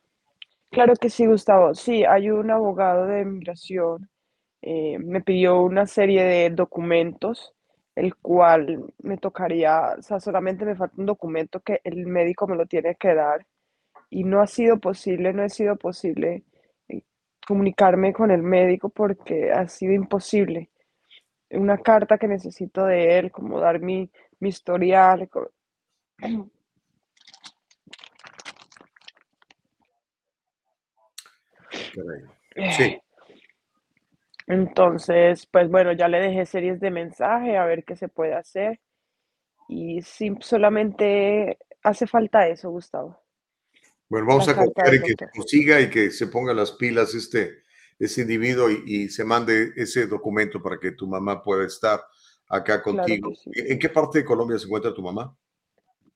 Claro 0.70 0.94
que 0.96 1.10
sí, 1.10 1.26
Gustavo. 1.26 1.74
Sí, 1.74 2.04
hay 2.04 2.30
un 2.30 2.50
abogado 2.50 3.06
de 3.06 3.24
migración. 3.26 4.08
Eh, 4.62 4.98
me 4.98 5.20
pidió 5.20 5.60
una 5.60 5.86
serie 5.86 6.24
de 6.24 6.50
documentos, 6.50 7.52
el 7.94 8.14
cual 8.16 8.92
me 9.02 9.18
tocaría, 9.18 9.96
o 9.98 10.02
sea, 10.02 10.20
solamente 10.20 10.64
me 10.64 10.76
falta 10.76 10.94
un 10.96 11.06
documento 11.06 11.60
que 11.60 11.80
el 11.84 12.06
médico 12.06 12.46
me 12.46 12.56
lo 12.56 12.66
tiene 12.66 12.94
que 12.94 13.14
dar 13.14 13.46
y 14.08 14.24
no 14.24 14.40
ha 14.40 14.46
sido 14.46 14.78
posible, 14.78 15.32
no 15.32 15.42
ha 15.42 15.48
sido 15.48 15.76
posible 15.76 16.36
eh, 16.36 16.44
comunicarme 17.50 18.12
con 18.12 18.30
el 18.30 18.44
médico 18.44 18.90
porque 18.90 19.50
ha 19.50 19.66
sido 19.66 19.92
imposible. 19.92 20.70
Una 21.50 21.78
carta 21.78 22.16
que 22.16 22.28
necesito 22.28 22.86
de 22.86 23.18
él, 23.18 23.32
como 23.32 23.58
dar 23.58 23.80
mi, 23.80 24.08
mi 24.38 24.50
historial. 24.50 25.28
Sí. 32.76 33.00
Entonces, 34.46 35.44
pues 35.46 35.68
bueno, 35.68 35.90
ya 35.90 36.06
le 36.06 36.20
dejé 36.20 36.46
series 36.46 36.78
de 36.78 36.92
mensaje 36.92 37.56
a 37.56 37.64
ver 37.64 37.82
qué 37.82 37.96
se 37.96 38.06
puede 38.06 38.34
hacer. 38.34 38.78
Y 39.68 40.02
sí, 40.02 40.36
solamente 40.40 41.58
hace 41.82 42.06
falta 42.06 42.46
eso, 42.46 42.70
Gustavo. 42.70 43.20
Bueno, 44.10 44.26
vamos 44.26 44.48
a 44.48 44.56
confiar 44.56 44.92
en 44.92 45.02
que 45.02 45.14
consiga 45.32 45.80
y 45.80 45.88
que 45.88 46.10
se 46.10 46.26
ponga 46.26 46.52
las 46.52 46.72
pilas 46.72 47.14
este, 47.14 47.62
ese 47.96 48.22
individuo 48.22 48.68
y, 48.68 49.08
se 49.08 49.24
mande 49.24 49.72
ese 49.76 50.08
documento 50.08 50.60
para 50.60 50.80
que 50.80 50.90
tu 50.90 51.06
mamá 51.06 51.44
pueda 51.44 51.64
estar 51.64 52.00
acá 52.48 52.82
contigo. 52.82 53.32
¿En 53.54 53.78
qué 53.78 53.88
parte 53.88 54.18
de 54.18 54.24
Colombia 54.24 54.58
se 54.58 54.66
encuentra 54.66 54.92
tu 54.92 55.00
mamá? 55.00 55.32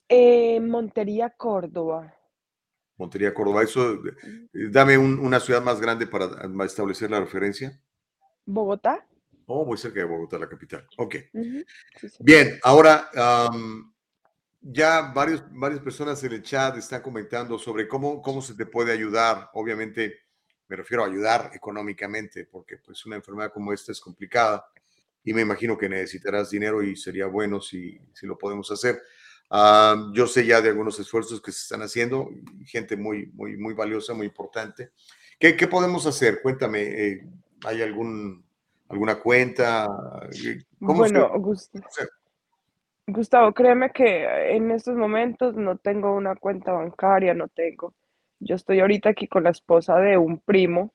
En 0.09 0.69
Montería, 0.69 1.31
Córdoba. 1.31 2.13
Montería, 2.97 3.33
Córdoba. 3.33 3.63
Eso, 3.63 3.95
eh, 3.95 4.41
dame 4.71 4.99
una 4.99 5.39
ciudad 5.39 5.63
más 5.63 5.81
grande 5.81 6.09
para 6.09 6.27
establecer 6.65 7.13
la 7.13 7.21
referencia. 7.21 7.81
Bogotá. 8.45 9.07
Oh, 9.47 9.65
muy 9.65 9.79
cerca 9.79 10.01
de 10.01 10.07
Bogotá, 10.07 10.37
la 10.37 10.49
capital. 10.49 10.85
Ok. 10.99 11.15
Bien, 12.19 12.59
ahora 12.65 13.09
ya 14.67 15.13
varios, 15.15 15.45
varias 15.51 15.81
personas 15.81 16.23
en 16.25 16.33
el 16.33 16.43
chat 16.43 16.77
están 16.79 17.03
comentando 17.03 17.59
sobre 17.59 17.87
cómo, 17.87 18.23
cómo 18.23 18.41
se 18.41 18.55
te 18.55 18.65
puede 18.65 18.93
ayudar. 18.93 19.51
Obviamente, 19.53 20.21
me 20.69 20.77
refiero 20.77 21.05
a 21.05 21.07
ayudar 21.07 21.51
económicamente, 21.53 22.47
porque 22.47 22.79
pues 22.79 23.05
una 23.05 23.17
enfermedad 23.17 23.53
como 23.53 23.75
esta 23.75 23.93
es 23.93 24.01
complicada 24.01 24.65
y 25.23 25.35
me 25.35 25.43
imagino 25.43 25.77
que 25.77 25.89
necesitarás 25.89 26.51
dinero 26.51 26.83
y 26.83 26.97
sería 26.97 27.27
bueno 27.27 27.61
si, 27.61 27.99
si 28.15 28.27
lo 28.27 28.39
podemos 28.39 28.71
hacer. 28.71 29.03
Ah, 29.51 30.11
yo 30.15 30.27
sé 30.27 30.47
ya 30.47 30.63
de 30.63 30.71
algunos 30.71 30.99
esfuerzos 30.99 31.43
que 31.43 31.53
se 31.53 31.61
están 31.61 31.83
haciendo, 31.83 32.31
gente 32.65 32.97
muy, 32.97 33.27
muy, 33.35 33.59
muy 33.59 33.75
valiosa, 33.75 34.15
muy 34.15 34.27
importante. 34.27 34.93
¿Qué, 35.39 35.57
qué 35.57 35.69
podemos 35.69 36.07
hacer? 36.07 36.41
Cuéntame, 36.41 36.81
eh, 36.83 37.29
¿hay 37.65 37.83
algún, 37.83 38.43
alguna 38.89 39.17
cuenta? 39.17 39.87
¿Cómo 40.81 41.01
bueno, 41.01 41.31
Gustavo, 43.07 43.53
créeme 43.53 43.91
que 43.91 44.57
en 44.57 44.71
estos 44.71 44.97
momentos 44.97 45.57
no 45.57 45.77
tengo 45.77 46.15
una 46.15 46.37
cuenta 46.37 46.73
bancaria, 46.73 47.35
no 47.35 47.49
tengo. 47.49 47.95
Yo 48.41 48.57
estoy 48.57 48.81
ahorita 48.81 49.11
aquí 49.11 49.29
con 49.29 49.45
la 49.45 49.51
esposa 49.51 49.99
de 49.99 50.17
un 50.17 50.39
primo, 50.39 50.95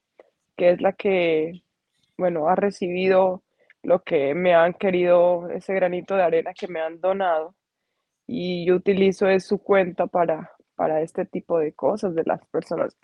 que 0.57 0.71
es 0.71 0.81
la 0.81 0.93
que, 0.93 1.61
bueno, 2.17 2.49
ha 2.49 2.55
recibido 2.55 3.43
lo 3.83 4.03
que 4.03 4.33
me 4.35 4.55
han 4.55 4.73
querido, 4.73 5.49
ese 5.51 5.73
granito 5.75 6.15
de 6.15 6.23
arena 6.23 6.53
que 6.53 6.67
me 6.67 6.81
han 6.81 6.99
donado, 6.99 7.55
y 8.27 8.65
yo 8.65 8.75
utilizo 8.75 9.27
es 9.27 9.45
su 9.45 9.59
cuenta 9.59 10.07
para, 10.07 10.51
para 10.75 11.01
este 11.01 11.25
tipo 11.25 11.59
de 11.59 11.73
cosas 11.73 12.15
de 12.15 12.23
las 12.25 12.45
personas 12.47 12.97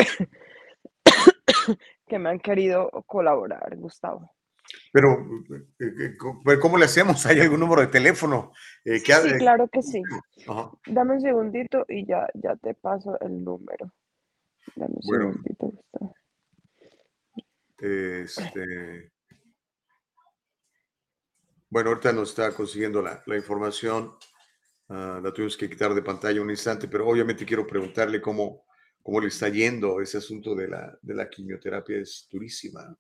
que 2.08 2.20
me 2.20 2.30
han 2.30 2.40
querido 2.40 2.90
colaborar, 3.06 3.76
Gustavo. 3.78 4.35
Pero, 4.96 5.12
eh, 5.52 5.66
eh, 5.82 6.18
pero 6.46 6.60
¿cómo 6.62 6.78
le 6.78 6.86
hacemos? 6.86 7.26
¿Hay 7.26 7.38
algún 7.42 7.60
número 7.60 7.82
de 7.82 7.88
teléfono? 7.88 8.54
eh, 8.86 9.04
que 9.04 9.12
Sí, 9.14 9.28
eh, 9.28 9.38
claro 9.40 9.68
que 9.68 9.82
sí. 9.82 10.02
Ajá. 10.48 10.72
Dame 10.88 11.16
un 11.16 11.22
segundito 11.22 11.86
y 11.90 12.06
ya, 12.08 12.26
ya 12.34 12.56
te 12.56 12.74
paso 12.76 13.20
el 13.20 13.44
número. 13.44 13.92
Dame 14.78 14.94
un 14.96 15.02
Bueno. 15.06 15.34
segundito. 15.34 15.84
Este, 17.78 19.12
bueno, 21.70 21.90
ahorita 21.90 22.14
nos 22.14 22.30
está 22.30 22.54
consiguiendo 22.54 23.02
la, 23.02 23.22
la 23.26 23.36
información. 23.36 24.14
ah, 24.88 25.20
la 25.22 25.34
tuvimos 25.34 25.58
que 25.58 25.70
quitar 25.70 25.94
de 25.94 26.02
pantalla 26.04 26.42
un 26.42 26.50
instante, 26.52 26.88
pero 26.88 27.06
obviamente 27.06 27.46
quiero 27.46 27.68
preguntarle 27.68 28.22
cómo, 28.22 28.64
cómo 29.04 29.20
le 29.20 29.28
está 29.28 29.50
yendo 29.50 30.00
ese 30.00 30.20
asunto 30.20 30.56
de 30.56 30.70
la, 30.70 30.98
de 31.02 31.14
la 31.16 31.30
quimioterapia. 31.30 31.98
Es 32.00 32.30
durísima. 32.32 32.98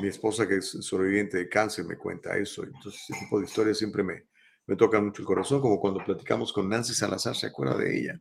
Mi 0.00 0.08
esposa, 0.08 0.46
que 0.48 0.56
es 0.56 0.70
sobreviviente 0.70 1.36
de 1.38 1.48
cáncer, 1.48 1.84
me 1.84 1.96
cuenta 1.96 2.36
eso. 2.36 2.64
Entonces, 2.64 3.00
ese 3.08 3.20
tipo 3.24 3.38
de 3.38 3.44
historias 3.46 3.78
siempre 3.78 4.02
me, 4.02 4.24
me 4.66 4.76
tocan 4.76 5.04
mucho 5.06 5.22
el 5.22 5.26
corazón, 5.26 5.60
como 5.60 5.80
cuando 5.80 6.02
platicamos 6.04 6.52
con 6.52 6.68
Nancy 6.68 6.94
Salazar, 6.94 7.34
¿se 7.36 7.46
acuerda 7.48 7.76
de 7.76 7.98
ella? 7.98 8.20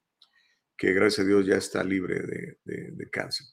Que 0.77 0.93
gracias 0.93 1.25
a 1.25 1.27
Dios 1.27 1.45
ya 1.45 1.55
está 1.55 1.83
libre 1.83 2.21
de, 2.21 2.57
de- 2.63 2.91
de 2.91 3.09
cáncer. 3.09 3.45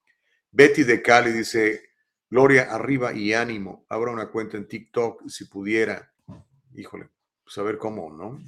Betty 0.53 0.85
de 0.85 1.03
Cali 1.03 1.33
dice, 1.33 1.91
Gloria, 2.31 2.69
arriba 2.71 3.13
y 3.13 3.33
ánimo. 3.33 3.85
Abra 3.89 4.13
una 4.13 4.29
cuenta 4.29 4.57
en 4.57 4.69
TikTok 4.69 5.29
si 5.29 5.47
pudiera. 5.47 6.15
Híjole, 6.77 7.09
pues 7.43 7.59
a 7.59 7.63
ver 7.63 7.79
cómo, 7.79 8.09
¿no? 8.13 8.41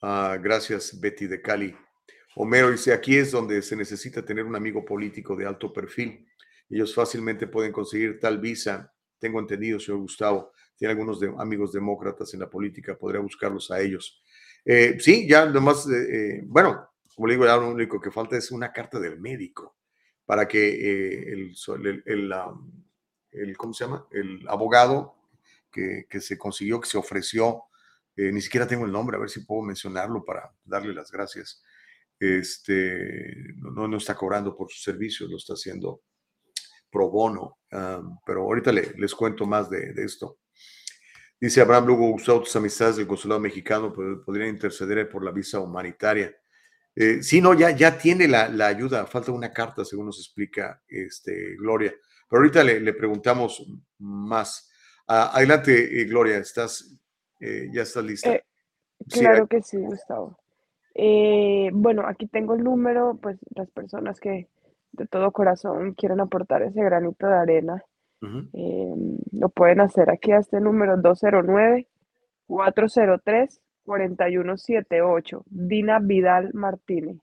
Ah, 0.00 0.38
gracias, 0.42 0.98
Betty 0.98 1.26
de 1.26 1.42
Cali. 1.42 1.76
Homero 2.36 2.70
dice, 2.70 2.94
aquí 2.94 3.18
es 3.18 3.32
donde 3.32 3.60
se 3.60 3.76
necesita 3.76 4.24
tener 4.24 4.46
un 4.46 4.56
amigo 4.56 4.82
político 4.82 5.36
de 5.36 5.44
alto 5.44 5.70
perfil. 5.70 6.26
Ellos 6.70 6.94
fácilmente 6.94 7.46
pueden 7.46 7.70
conseguir 7.70 8.18
tal 8.18 8.38
visa. 8.38 8.94
Tengo 9.18 9.40
entendido, 9.40 9.78
señor 9.78 10.00
Gustavo, 10.00 10.52
tiene 10.74 10.92
algunos 10.92 11.20
amigos 11.38 11.70
demócratas 11.70 12.32
en 12.32 12.40
la 12.40 12.48
política, 12.48 12.96
podría 12.96 13.20
buscarlos 13.20 13.70
a 13.70 13.78
ellos. 13.78 14.22
Eh, 14.64 14.96
sí, 15.00 15.28
ya 15.28 15.44
nomás, 15.44 15.86
eh, 15.86 16.38
eh, 16.38 16.42
bueno, 16.46 16.88
como 17.16 17.26
le 17.28 17.34
digo, 17.34 17.46
ya 17.46 17.56
lo 17.56 17.70
único 17.70 17.98
que 18.00 18.10
falta 18.10 18.36
es 18.36 18.50
una 18.52 18.70
carta 18.72 19.00
del 19.00 19.18
médico 19.18 19.76
para 20.26 20.46
que 20.46 20.68
eh, 20.68 21.32
el, 21.32 21.54
el, 22.04 22.32
el, 23.32 23.56
¿cómo 23.56 23.72
se 23.72 23.84
llama? 23.84 24.06
El 24.10 24.46
abogado 24.48 25.16
que, 25.72 26.06
que 26.08 26.20
se 26.20 26.36
consiguió, 26.36 26.78
que 26.80 26.88
se 26.88 26.98
ofreció, 26.98 27.62
eh, 28.16 28.30
ni 28.32 28.40
siquiera 28.42 28.66
tengo 28.66 28.84
el 28.84 28.92
nombre, 28.92 29.16
a 29.16 29.20
ver 29.20 29.30
si 29.30 29.40
puedo 29.40 29.62
mencionarlo 29.62 30.24
para 30.24 30.52
darle 30.64 30.92
las 30.92 31.10
gracias. 31.10 31.62
Este, 32.18 33.54
no, 33.56 33.88
no, 33.88 33.96
está 33.96 34.14
cobrando 34.14 34.54
por 34.54 34.70
sus 34.70 34.82
servicios, 34.82 35.30
lo 35.30 35.36
está 35.38 35.54
haciendo 35.54 36.02
pro 36.90 37.08
bono, 37.10 37.58
um, 37.72 38.18
pero 38.26 38.42
ahorita 38.42 38.72
le- 38.72 38.92
les 38.96 39.14
cuento 39.14 39.46
más 39.46 39.68
de, 39.70 39.92
esto. 39.98 40.38
Dice 41.40 41.60
Abraham 41.60 41.86
Lugo, 41.86 42.08
Gustavo, 42.10 42.40
tus 42.42 42.56
amistades 42.56 42.96
del 42.96 43.06
consulado 43.06 43.40
mexicano 43.40 43.92
pod- 43.94 44.24
podrían 44.24 44.48
interceder 44.50 45.08
por 45.08 45.22
la 45.24 45.30
visa 45.30 45.60
humanitaria. 45.60 46.34
Eh, 46.96 47.22
sí, 47.22 47.40
no, 47.40 47.54
ya, 47.54 47.70
ya 47.70 47.98
tiene 47.98 48.26
la, 48.26 48.48
la 48.48 48.66
ayuda, 48.68 49.06
falta 49.06 49.30
una 49.30 49.52
carta, 49.52 49.84
según 49.84 50.06
nos 50.06 50.18
explica 50.18 50.82
este, 50.88 51.54
Gloria. 51.56 51.94
Pero 52.28 52.40
ahorita 52.40 52.64
le, 52.64 52.80
le 52.80 52.92
preguntamos 52.94 53.64
más. 53.98 54.70
Ah, 55.06 55.30
adelante, 55.34 56.00
eh, 56.00 56.04
Gloria, 56.06 56.38
estás, 56.38 56.98
eh, 57.40 57.68
ya 57.72 57.82
estás 57.82 58.02
lista. 58.04 58.32
Eh, 58.32 58.42
Sí, 59.08 59.20
Claro 59.20 59.46
que 59.46 59.62
sí, 59.62 59.76
Gustavo. 59.78 60.38
Eh, 60.94 61.68
bueno, 61.72 62.06
aquí 62.06 62.26
tengo 62.26 62.54
el 62.54 62.64
número, 62.64 63.18
pues 63.20 63.38
las 63.54 63.70
personas 63.70 64.18
que 64.18 64.48
de 64.92 65.06
todo 65.06 65.30
corazón 65.32 65.92
quieren 65.92 66.20
aportar 66.20 66.62
ese 66.62 66.82
granito 66.82 67.26
de 67.26 67.34
arena, 67.34 67.84
eh, 68.54 68.94
lo 69.32 69.48
pueden 69.50 69.80
hacer 69.80 70.10
aquí 70.10 70.32
a 70.32 70.38
este 70.38 70.60
número 70.60 70.96
209-403-4178, 73.86 75.42
Dina 75.46 75.98
Vidal 76.00 76.50
Martínez. 76.54 77.18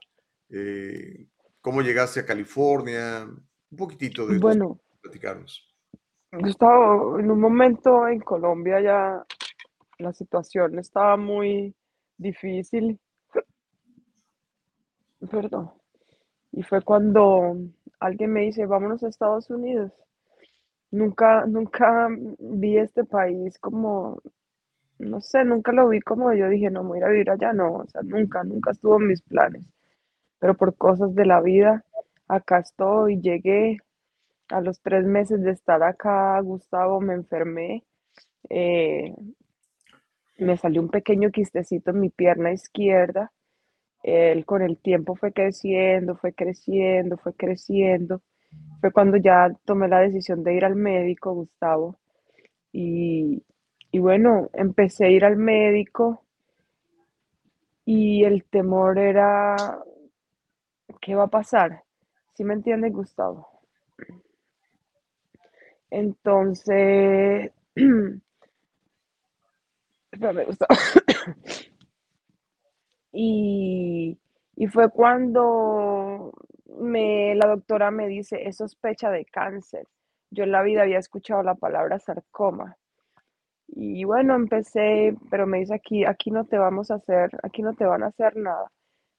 Eh, 0.48 1.26
¿Cómo 1.60 1.82
llegaste 1.82 2.20
a 2.20 2.26
California? 2.26 3.24
Un 3.24 3.76
poquitito 3.76 4.26
de 4.26 4.38
Bueno, 4.38 4.80
platicarnos. 5.00 5.66
Gustavo, 6.32 7.18
en 7.18 7.30
un 7.30 7.40
momento 7.40 8.06
en 8.06 8.20
Colombia 8.20 8.80
ya 8.80 9.26
la 9.98 10.12
situación 10.12 10.78
estaba 10.78 11.16
muy 11.16 11.74
difícil. 12.16 12.98
Perdón. 15.30 15.72
Y 16.52 16.62
fue 16.62 16.82
cuando 16.82 17.56
alguien 18.00 18.32
me 18.32 18.42
dice, 18.42 18.66
vámonos 18.66 19.02
a 19.04 19.08
Estados 19.08 19.50
Unidos. 19.50 19.92
Nunca, 20.90 21.46
nunca 21.46 22.08
vi 22.38 22.78
este 22.78 23.04
país 23.04 23.58
como, 23.58 24.20
no 24.98 25.20
sé, 25.20 25.44
nunca 25.44 25.72
lo 25.72 25.88
vi 25.88 26.00
como 26.02 26.32
yo 26.34 26.48
dije, 26.48 26.70
no, 26.70 26.82
me 26.84 26.90
voy 26.90 26.98
a 26.98 27.00
ir 27.02 27.04
a 27.06 27.10
vivir 27.10 27.30
allá, 27.30 27.52
no, 27.54 27.74
o 27.76 27.86
sea, 27.88 28.02
nunca, 28.02 28.44
nunca 28.44 28.72
estuvo 28.72 29.00
en 29.00 29.08
mis 29.08 29.22
planes. 29.22 29.64
Pero 30.40 30.56
por 30.56 30.76
cosas 30.76 31.14
de 31.14 31.26
la 31.26 31.40
vida, 31.42 31.84
acá 32.28 32.60
estoy, 32.60 33.20
llegué. 33.20 33.78
A 34.50 34.60
los 34.60 34.80
tres 34.82 35.06
meses 35.06 35.42
de 35.42 35.52
estar 35.52 35.82
acá, 35.82 36.40
Gustavo, 36.40 37.00
me 37.00 37.14
enfermé. 37.14 37.84
eh, 38.50 39.14
me 40.38 40.56
salió 40.56 40.82
un 40.82 40.88
pequeño 40.88 41.30
quistecito 41.30 41.92
en 41.92 42.00
mi 42.00 42.10
pierna 42.10 42.52
izquierda. 42.52 43.30
Él 44.02 44.44
con 44.46 44.62
el 44.62 44.78
tiempo 44.78 45.16
fue 45.16 45.32
creciendo, 45.32 46.16
fue 46.16 46.32
creciendo, 46.34 47.16
fue 47.18 47.34
creciendo. 47.34 48.22
Fue 48.80 48.92
cuando 48.92 49.16
ya 49.18 49.52
tomé 49.64 49.88
la 49.88 50.00
decisión 50.00 50.44
de 50.44 50.54
ir 50.54 50.64
al 50.64 50.76
médico, 50.76 51.34
Gustavo. 51.34 51.98
Y, 52.72 53.42
y 53.92 53.98
bueno, 54.00 54.50
empecé 54.54 55.06
a 55.06 55.10
ir 55.10 55.24
al 55.24 55.36
médico 55.36 56.24
y 57.84 58.24
el 58.24 58.44
temor 58.44 58.98
era, 58.98 59.54
¿qué 61.00 61.16
va 61.16 61.24
a 61.24 61.28
pasar? 61.28 61.82
¿Sí 62.34 62.44
me 62.44 62.54
entiendes, 62.54 62.92
Gustavo? 62.92 63.48
Entonces, 65.90 67.50
espérame, 70.12 70.44
Gustavo. 70.46 70.74
Y, 73.12 74.18
y 74.56 74.66
fue 74.68 74.90
cuando 74.90 76.32
me, 76.78 77.34
la 77.34 77.48
doctora 77.48 77.90
me 77.90 78.08
dice, 78.08 78.46
es 78.48 78.56
sospecha 78.56 79.10
de 79.10 79.24
cáncer. 79.24 79.86
Yo 80.30 80.44
en 80.44 80.52
la 80.52 80.62
vida 80.62 80.82
había 80.82 80.98
escuchado 80.98 81.42
la 81.42 81.54
palabra 81.54 81.98
sarcoma. 81.98 82.76
Y 83.68 84.04
bueno, 84.04 84.34
empecé, 84.34 85.16
pero 85.30 85.46
me 85.46 85.58
dice 85.58 85.74
aquí, 85.74 86.04
aquí 86.04 86.30
no 86.30 86.44
te 86.44 86.58
vamos 86.58 86.90
a 86.90 86.96
hacer, 86.96 87.30
aquí 87.42 87.62
no 87.62 87.74
te 87.74 87.84
van 87.84 88.02
a 88.02 88.08
hacer 88.08 88.36
nada. 88.36 88.70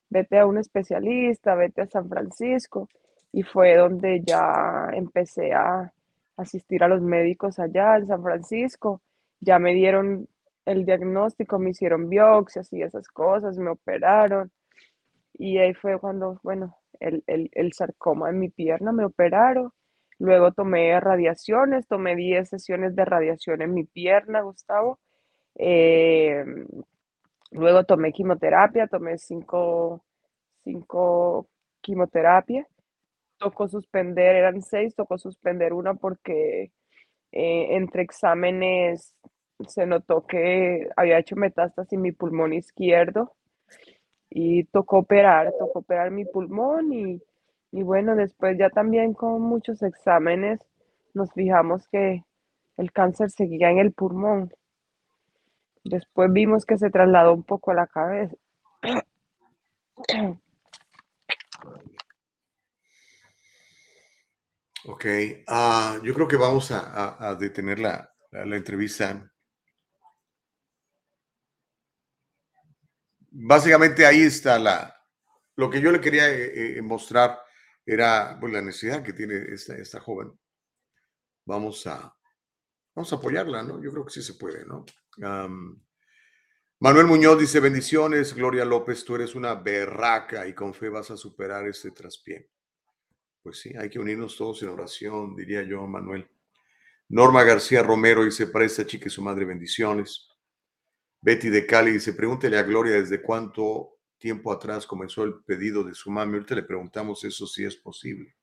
Vete 0.09 0.39
a 0.39 0.45
un 0.45 0.57
especialista, 0.57 1.55
vete 1.55 1.81
a 1.81 1.87
San 1.87 2.09
Francisco. 2.09 2.89
Y 3.31 3.43
fue 3.43 3.75
donde 3.75 4.21
ya 4.25 4.89
empecé 4.93 5.53
a 5.53 5.93
asistir 6.37 6.83
a 6.83 6.87
los 6.89 7.01
médicos 7.01 7.59
allá 7.59 7.97
en 7.97 8.07
San 8.07 8.21
Francisco. 8.23 9.01
Ya 9.39 9.57
me 9.59 9.73
dieron 9.73 10.27
el 10.65 10.85
diagnóstico, 10.85 11.59
me 11.59 11.71
hicieron 11.71 12.09
biopsias 12.09 12.71
y 12.73 12.81
esas 12.83 13.07
cosas, 13.09 13.57
me 13.57 13.71
operaron. 13.71 14.51
Y 15.33 15.57
ahí 15.59 15.73
fue 15.73 15.99
cuando, 15.99 16.39
bueno, 16.43 16.77
el, 16.99 17.23
el, 17.27 17.49
el 17.53 17.73
sarcoma 17.73 18.29
en 18.29 18.39
mi 18.39 18.49
pierna, 18.49 18.91
me 18.91 19.05
operaron. 19.05 19.71
Luego 20.19 20.51
tomé 20.53 20.99
radiaciones, 20.99 21.87
tomé 21.87 22.15
10 22.15 22.49
sesiones 22.49 22.95
de 22.95 23.05
radiación 23.05 23.61
en 23.61 23.73
mi 23.73 23.85
pierna, 23.85 24.41
Gustavo. 24.41 24.99
Eh, 25.55 26.45
luego 27.51 27.83
tomé 27.83 28.11
quimioterapia, 28.11 28.87
tomé 28.87 29.17
cinco, 29.17 30.03
cinco 30.63 31.47
quimioterapia. 31.81 32.67
Tocó 33.37 33.67
suspender, 33.67 34.35
eran 34.35 34.61
seis, 34.61 34.95
tocó 34.95 35.17
suspender 35.17 35.73
una 35.73 35.95
porque 35.95 36.71
eh, 37.31 37.67
entre 37.75 38.03
exámenes 38.03 39.15
se 39.67 39.85
notó 39.85 40.25
que 40.27 40.89
había 40.97 41.19
hecho 41.19 41.35
metástasis 41.35 41.93
en 41.93 42.01
mi 42.01 42.11
pulmón 42.11 42.53
izquierdo 42.53 43.33
y 44.29 44.65
tocó 44.65 44.99
operar, 44.99 45.53
tocó 45.59 45.79
operar 45.79 46.11
mi 46.11 46.25
pulmón 46.25 46.93
y, 46.93 47.21
y 47.71 47.83
bueno, 47.83 48.15
después 48.15 48.57
ya 48.57 48.69
también 48.69 49.13
con 49.13 49.41
muchos 49.41 49.83
exámenes 49.83 50.59
nos 51.13 51.31
fijamos 51.33 51.87
que 51.89 52.23
el 52.77 52.91
cáncer 52.91 53.31
seguía 53.31 53.69
en 53.71 53.79
el 53.79 53.93
pulmón. 53.93 54.53
Después 55.83 56.31
vimos 56.31 56.65
que 56.65 56.77
se 56.77 56.89
trasladó 56.91 57.33
un 57.33 57.43
poco 57.43 57.71
a 57.71 57.75
la 57.75 57.87
cabeza. 57.87 58.35
Ok, 64.85 65.05
ah, 65.47 65.99
yo 66.03 66.13
creo 66.13 66.27
que 66.27 66.37
vamos 66.37 66.71
a, 66.71 67.29
a- 67.29 67.35
detener 67.35 67.79
la- 67.79 68.11
la 68.31 68.55
entrevista. 68.57 69.30
Básicamente 73.31 74.05
ahí 74.05 74.21
está 74.21 74.59
la, 74.59 75.01
lo 75.55 75.69
que 75.69 75.81
yo 75.81 75.91
le 75.91 76.01
quería 76.01 76.29
eh, 76.29 76.77
eh, 76.77 76.81
mostrar 76.81 77.39
era 77.85 78.37
pues, 78.39 78.51
la 78.51 78.61
necesidad 78.61 79.03
que 79.03 79.13
tiene 79.13 79.35
esta, 79.53 79.75
esta 79.75 79.99
joven. 79.99 80.31
Vamos 81.45 81.85
a, 81.87 82.15
vamos 82.93 83.11
a 83.11 83.15
apoyarla, 83.15 83.63
¿no? 83.63 83.81
Yo 83.81 83.91
creo 83.91 84.05
que 84.05 84.11
sí 84.11 84.21
se 84.21 84.35
puede, 84.35 84.65
¿no? 84.65 84.85
Manuel 86.79 87.05
Muñoz 87.05 87.39
dice, 87.39 87.59
bendiciones, 87.59 88.33
Gloria 88.33 88.65
López, 88.65 89.05
tú 89.05 89.15
eres 89.15 89.35
una 89.35 89.53
berraca 89.53 90.47
y 90.47 90.53
con 90.53 90.73
fe 90.73 90.89
vas 90.89 91.11
a 91.11 91.17
superar 91.17 91.67
este 91.67 91.91
traspié. 91.91 92.49
Pues 93.43 93.59
sí, 93.59 93.73
hay 93.77 93.89
que 93.89 93.99
unirnos 93.99 94.35
todos 94.35 94.63
en 94.63 94.69
oración, 94.69 95.35
diría 95.35 95.63
yo, 95.63 95.85
Manuel. 95.85 96.27
Norma 97.09 97.43
García 97.43 97.83
Romero 97.83 98.23
dice, 98.23 98.47
para 98.47 98.65
esta 98.65 98.85
chica 98.85 99.07
y 99.07 99.11
su 99.11 99.21
madre, 99.21 99.45
bendiciones. 99.45 100.30
Betty 101.21 101.49
de 101.49 101.65
Cali 101.67 101.91
dice, 101.91 102.13
pregúntele 102.13 102.57
a 102.57 102.63
Gloria 102.63 102.93
desde 102.93 103.21
cuánto 103.21 103.99
tiempo 104.17 104.51
atrás 104.51 104.87
comenzó 104.87 105.23
el 105.23 105.43
pedido 105.43 105.83
de 105.83 105.93
su 105.93 106.09
mami. 106.09 106.33
Ahorita 106.33 106.55
le 106.55 106.63
preguntamos 106.63 107.23
eso 107.23 107.45
si 107.45 107.63
es 107.63 107.75
posible. 107.75 108.35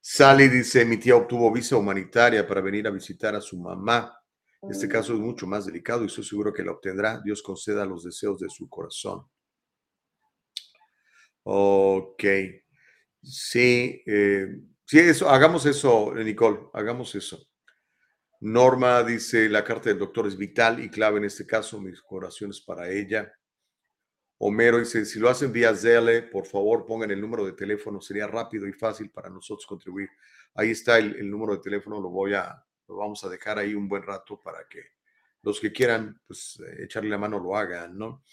Sally 0.00 0.48
dice, 0.48 0.84
mi 0.84 0.96
tía 0.96 1.16
obtuvo 1.16 1.52
visa 1.52 1.76
humanitaria 1.76 2.46
para 2.46 2.60
venir 2.60 2.86
a 2.86 2.90
visitar 2.90 3.34
a 3.34 3.40
su 3.40 3.58
mamá. 3.58 4.16
Este 4.68 4.88
caso 4.88 5.14
es 5.14 5.18
mucho 5.18 5.46
más 5.46 5.66
delicado 5.66 6.02
y 6.02 6.06
estoy 6.06 6.24
seguro 6.24 6.52
que 6.52 6.62
la 6.62 6.72
obtendrá. 6.72 7.20
Dios 7.24 7.42
conceda 7.42 7.84
los 7.84 8.04
deseos 8.04 8.38
de 8.38 8.48
su 8.48 8.68
corazón. 8.68 9.26
Ok. 11.42 12.24
Sí, 13.22 14.02
eh, 14.06 14.48
sí, 14.86 14.98
eso, 14.98 15.28
hagamos 15.28 15.66
eso, 15.66 16.14
Nicole, 16.14 16.60
hagamos 16.72 17.14
eso. 17.14 17.49
Norma 18.40 19.02
dice, 19.02 19.48
la 19.50 19.62
carta 19.62 19.90
del 19.90 19.98
doctor 19.98 20.26
es 20.26 20.36
vital 20.36 20.82
y 20.82 20.88
clave 20.88 21.18
en 21.18 21.24
este 21.24 21.46
caso, 21.46 21.78
mis 21.80 22.02
oraciones 22.08 22.60
para 22.60 22.88
ella. 22.90 23.32
Homero 24.38 24.78
dice, 24.78 25.04
si 25.04 25.18
lo 25.18 25.28
hacen 25.28 25.52
vía 25.52 25.74
Zelle, 25.74 26.22
por 26.22 26.46
favor 26.46 26.86
pongan 26.86 27.10
el 27.10 27.20
número 27.20 27.44
de 27.44 27.52
teléfono, 27.52 28.00
sería 28.00 28.26
rápido 28.26 28.66
y 28.66 28.72
fácil 28.72 29.10
para 29.10 29.28
nosotros 29.28 29.66
contribuir. 29.66 30.08
Ahí 30.54 30.70
está 30.70 30.96
el, 30.98 31.30
número 31.30 31.56
de 31.56 31.62
teléfono, 31.62 32.00
lo 32.00 32.08
voy 32.08 32.32
a, 32.32 32.64
lo 32.88 32.96
vamos 32.96 33.22
a 33.24 33.28
dejar 33.28 33.58
ahí 33.58 33.74
un 33.74 33.86
buen 33.86 34.02
rato 34.02 34.40
para 34.40 34.66
que 34.66 34.82
los 35.42 35.60
que 35.60 35.70
quieran, 35.70 36.18
pues 36.26 36.58
eh, 36.60 36.84
echarle 36.84 37.10
la 37.10 37.18
mano 37.18 37.38
lo 37.38 37.54
hagan, 37.54 37.98
¿no? 37.98 38.24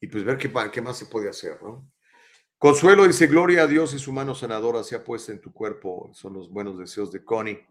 Y 0.00 0.06
pues 0.08 0.24
ver 0.24 0.36
qué, 0.36 0.50
qué 0.72 0.82
más 0.82 0.98
se 0.98 1.06
puede 1.06 1.28
hacer, 1.28 1.62
¿no? 1.62 1.92
Consuelo 2.60 3.06
dice, 3.06 3.26
gloria 3.26 3.62
a 3.62 3.66
Dios 3.66 3.94
y 3.94 3.98
su 3.98 4.12
mano 4.12 4.34
sanadora 4.34 4.82
sea 4.82 5.02
puesta 5.02 5.32
en 5.32 5.40
tu 5.40 5.50
cuerpo. 5.50 6.10
Son 6.12 6.34
los 6.34 6.50
buenos 6.50 6.76
deseos 6.78 7.10
de 7.10 7.24
Connie. 7.24 7.66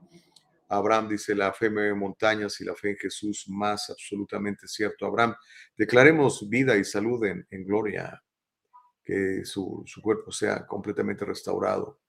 Abraham 0.67 1.09
dice, 1.09 1.35
la 1.35 1.53
fe 1.53 1.69
mueve 1.69 1.93
montañas 1.93 2.59
y 2.59 2.65
la 2.65 2.73
fe 2.73 2.89
en 2.89 2.97
Jesús 2.97 3.45
más 3.49 3.91
absolutamente 3.91 4.67
cierto. 4.67 5.05
Abraham, 5.05 5.35
declaremos 5.77 6.49
vida 6.49 6.75
y 6.75 6.83
salud 6.83 7.23
en, 7.23 7.45
gloria, 7.67 8.19
que 9.03 9.45
su, 9.45 9.83
su 9.85 10.01
cuerpo 10.01 10.31
sea 10.31 10.65
completamente 10.65 11.23
restaurado 11.23 11.99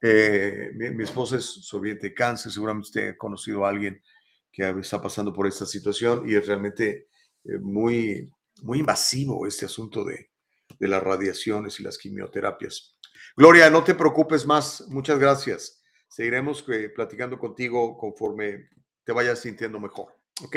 eh, 0.00 0.72
mi, 0.74 0.90
mi 0.90 1.04
esposa 1.04 1.36
es 1.36 1.44
sobreviviente 1.44 2.08
de 2.08 2.14
cáncer. 2.14 2.50
Seguramente 2.50 2.88
usted 2.88 3.08
ha 3.10 3.16
conocido 3.16 3.64
a 3.64 3.68
alguien 3.68 4.02
que 4.50 4.68
está 4.80 5.00
pasando 5.00 5.32
por 5.32 5.46
esta 5.46 5.64
situación 5.64 6.28
y 6.28 6.34
es 6.34 6.44
realmente 6.44 7.06
eh, 7.44 7.58
muy, 7.60 8.28
muy 8.62 8.80
invasivo 8.80 9.46
este 9.46 9.66
asunto 9.66 10.02
de, 10.02 10.32
de 10.76 10.88
las 10.88 11.04
radiaciones 11.04 11.78
y 11.78 11.84
las 11.84 11.98
quimioterapias. 11.98 12.96
Gloria, 13.36 13.70
no 13.70 13.84
te 13.84 13.94
preocupes 13.94 14.44
más. 14.44 14.84
Muchas 14.88 15.20
gracias 15.20 15.78
seguiremos 16.12 16.62
eh, 16.68 16.90
platicando 16.90 17.38
contigo 17.38 17.96
conforme 17.96 18.68
te 19.02 19.12
vayas 19.12 19.40
sintiendo 19.40 19.80
mejor. 19.80 20.14
¿Ok? 20.44 20.56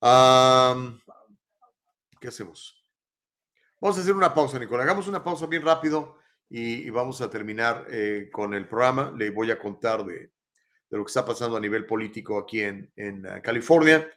Am, 0.00 1.00
¿Qué 2.20 2.28
hacemos? 2.28 2.84
Vamos 3.80 3.98
a 3.98 4.00
hacer 4.00 4.14
una 4.14 4.34
pausa, 4.34 4.58
Nicolás. 4.58 4.84
Hagamos 4.84 5.06
una 5.06 5.22
pausa 5.22 5.46
bien 5.46 5.62
rápido 5.62 6.18
y, 6.48 6.86
y 6.86 6.90
vamos 6.90 7.20
a 7.20 7.30
terminar 7.30 7.86
eh, 7.88 8.28
con 8.32 8.52
el 8.52 8.66
programa. 8.66 9.14
Le 9.16 9.30
voy 9.30 9.52
a 9.52 9.58
contar 9.58 10.04
de, 10.04 10.18
de 10.18 10.96
lo 10.96 11.04
que 11.04 11.10
está 11.10 11.24
pasando 11.24 11.56
a 11.56 11.60
nivel 11.60 11.86
político 11.86 12.38
aquí 12.38 12.62
en, 12.62 12.90
en 12.96 13.24
uh, 13.24 13.40
California, 13.42 14.10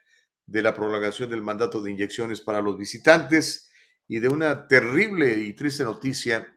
de 0.43 0.61
la 0.63 0.73
prolongación 0.73 1.29
del 1.29 1.43
mandato 1.43 1.83
de 1.83 1.91
inyecciones 1.91 2.41
para 2.41 2.61
los 2.61 2.75
visitantes 2.77 3.69
y 4.07 4.19
de 4.19 4.29
una 4.29 4.67
terrible 4.67 5.33
y 5.33 5.53
triste 5.53 5.83
noticia 5.83 6.51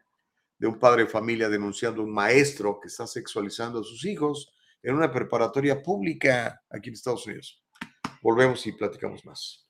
de 0.63 0.69
un 0.69 0.79
padre 0.79 1.03
de 1.03 1.11
familia 1.11 1.49
denunciando 1.49 2.03
a 2.03 2.05
un 2.05 2.15
maestro 2.15 2.79
que 2.81 2.87
está 2.87 3.05
sexualizando 3.05 3.81
a 3.81 3.83
sus 3.83 4.05
hijos 4.05 4.55
en 4.81 4.95
una 4.95 5.11
preparatoria 5.11 5.83
pública 5.83 6.63
aquí 6.71 6.89
en 6.89 6.95
Estados 6.95 7.27
Unidos. 7.27 7.61
Volvemos 8.23 8.65
y 8.69 8.71
platicamos 8.71 9.25
más. 9.25 9.62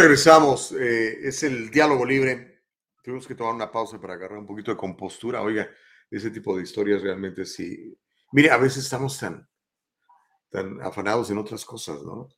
Regresamos. 0.00 0.72
eh, 0.72 1.26
es 1.28 1.42
el 1.42 1.70
diálogo 1.70 2.04
libre. 2.04 2.62
Tuvimos 3.02 3.26
que 3.26 3.34
tomar 3.34 3.54
una 3.54 3.70
pausa 3.70 4.00
para 4.00 4.14
agarrar 4.14 4.38
un 4.38 4.46
poquito 4.46 4.70
de 4.70 4.76
compostura. 4.76 5.42
Oiga, 5.42 5.68
ese 6.10 6.30
tipo 6.30 6.56
de 6.56 6.62
historias 6.62 7.02
realmente 7.02 7.44
sí. 7.44 7.98
Mire, 8.32 8.50
a 8.50 8.56
veces 8.56 8.84
estamos 8.84 9.18
tan, 9.18 9.48
tan 10.50 10.80
afanados 10.82 11.30
en 11.30 11.38
otras 11.38 11.64
cosas, 11.64 12.02
¿no? 12.02 12.28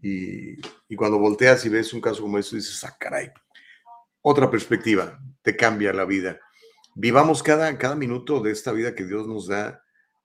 Y, 0.00 0.60
y 0.88 0.96
cuando 0.96 1.18
volteas 1.18 1.64
y 1.66 1.68
ves 1.68 1.92
un 1.92 2.00
caso 2.00 2.22
como 2.22 2.38
eso, 2.38 2.54
dices, 2.54 2.82
ah, 2.84 2.96
caray, 2.98 3.30
otra 4.22 4.50
perspectiva, 4.50 5.18
te 5.42 5.56
cambia 5.56 5.92
la 5.92 6.04
vida. 6.04 6.40
Vivamos 6.94 7.42
cada, 7.42 7.76
cada 7.78 7.94
minuto 7.96 8.40
de 8.40 8.52
esta 8.52 8.72
vida 8.72 8.94
que 8.94 9.04
Dios 9.04 9.26
nos 9.26 9.48
da 9.48 9.82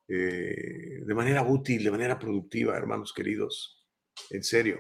eh, 0.08 1.02
de 1.06 1.14
manera 1.14 1.44
útil, 1.44 1.84
de 1.84 1.92
manera 1.92 2.20
productiva, 2.20 2.78
hermanos 2.78 3.14
queridos. 3.14 3.84
En 4.30 4.44
serio, 4.44 4.80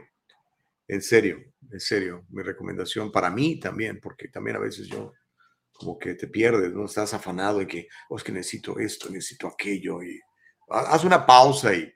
en 0.87 1.01
serio, 1.01 1.52
en 1.73 1.79
serio. 1.79 2.25
Mi 2.29 2.41
recomendación 2.43 3.11
para 3.11 3.29
mí 3.29 3.59
también, 3.59 3.99
porque 4.01 4.27
también 4.29 4.55
a 4.57 4.59
veces 4.59 4.87
yo 4.87 5.13
como 5.73 5.97
que 5.97 6.13
te 6.13 6.27
pierdes, 6.27 6.71
¿no? 6.71 6.85
Estás 6.85 7.13
afanado 7.13 7.59
de 7.59 7.67
que, 7.67 7.87
oh, 8.09 8.17
es 8.17 8.23
que 8.23 8.31
necesito 8.31 8.77
esto, 8.79 9.09
necesito 9.09 9.47
aquello. 9.47 10.01
Y 10.03 10.19
ha- 10.69 10.93
haz 10.93 11.03
una 11.03 11.25
pausa 11.25 11.73
y, 11.73 11.91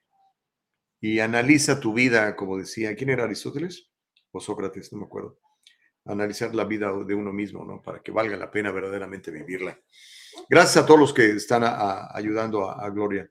y 0.99 1.19
analiza 1.19 1.79
tu 1.79 1.93
vida, 1.93 2.35
como 2.35 2.57
decía, 2.57 2.95
¿quién 2.95 3.11
era 3.11 3.25
Aristóteles? 3.25 3.91
O 4.31 4.39
Sócrates, 4.39 4.91
no 4.91 4.97
me 4.99 5.05
acuerdo. 5.05 5.39
Analizar 6.05 6.55
la 6.55 6.63
vida 6.65 6.91
de 7.05 7.13
uno 7.13 7.31
mismo, 7.31 7.63
¿no? 7.65 7.81
Para 7.83 8.01
que 8.01 8.11
valga 8.11 8.35
la 8.35 8.49
pena 8.49 8.71
verdaderamente 8.71 9.29
vivirla. 9.29 9.79
Gracias 10.49 10.83
a 10.83 10.85
todos 10.85 10.99
los 10.99 11.13
que 11.13 11.29
están 11.31 11.63
ayudando 12.13 12.67
a, 12.69 12.83
a 12.83 12.89
Gloria. 12.89 13.29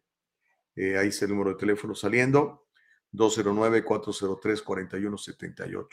Eh, 0.77 0.97
ahí 0.97 1.09
está 1.09 1.25
el 1.25 1.33
número 1.33 1.51
de 1.51 1.57
teléfono 1.59 1.93
saliendo. 1.95 2.69
209-403-4178. 3.13 5.89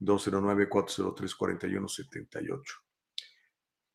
209-403-4178. 0.00 2.62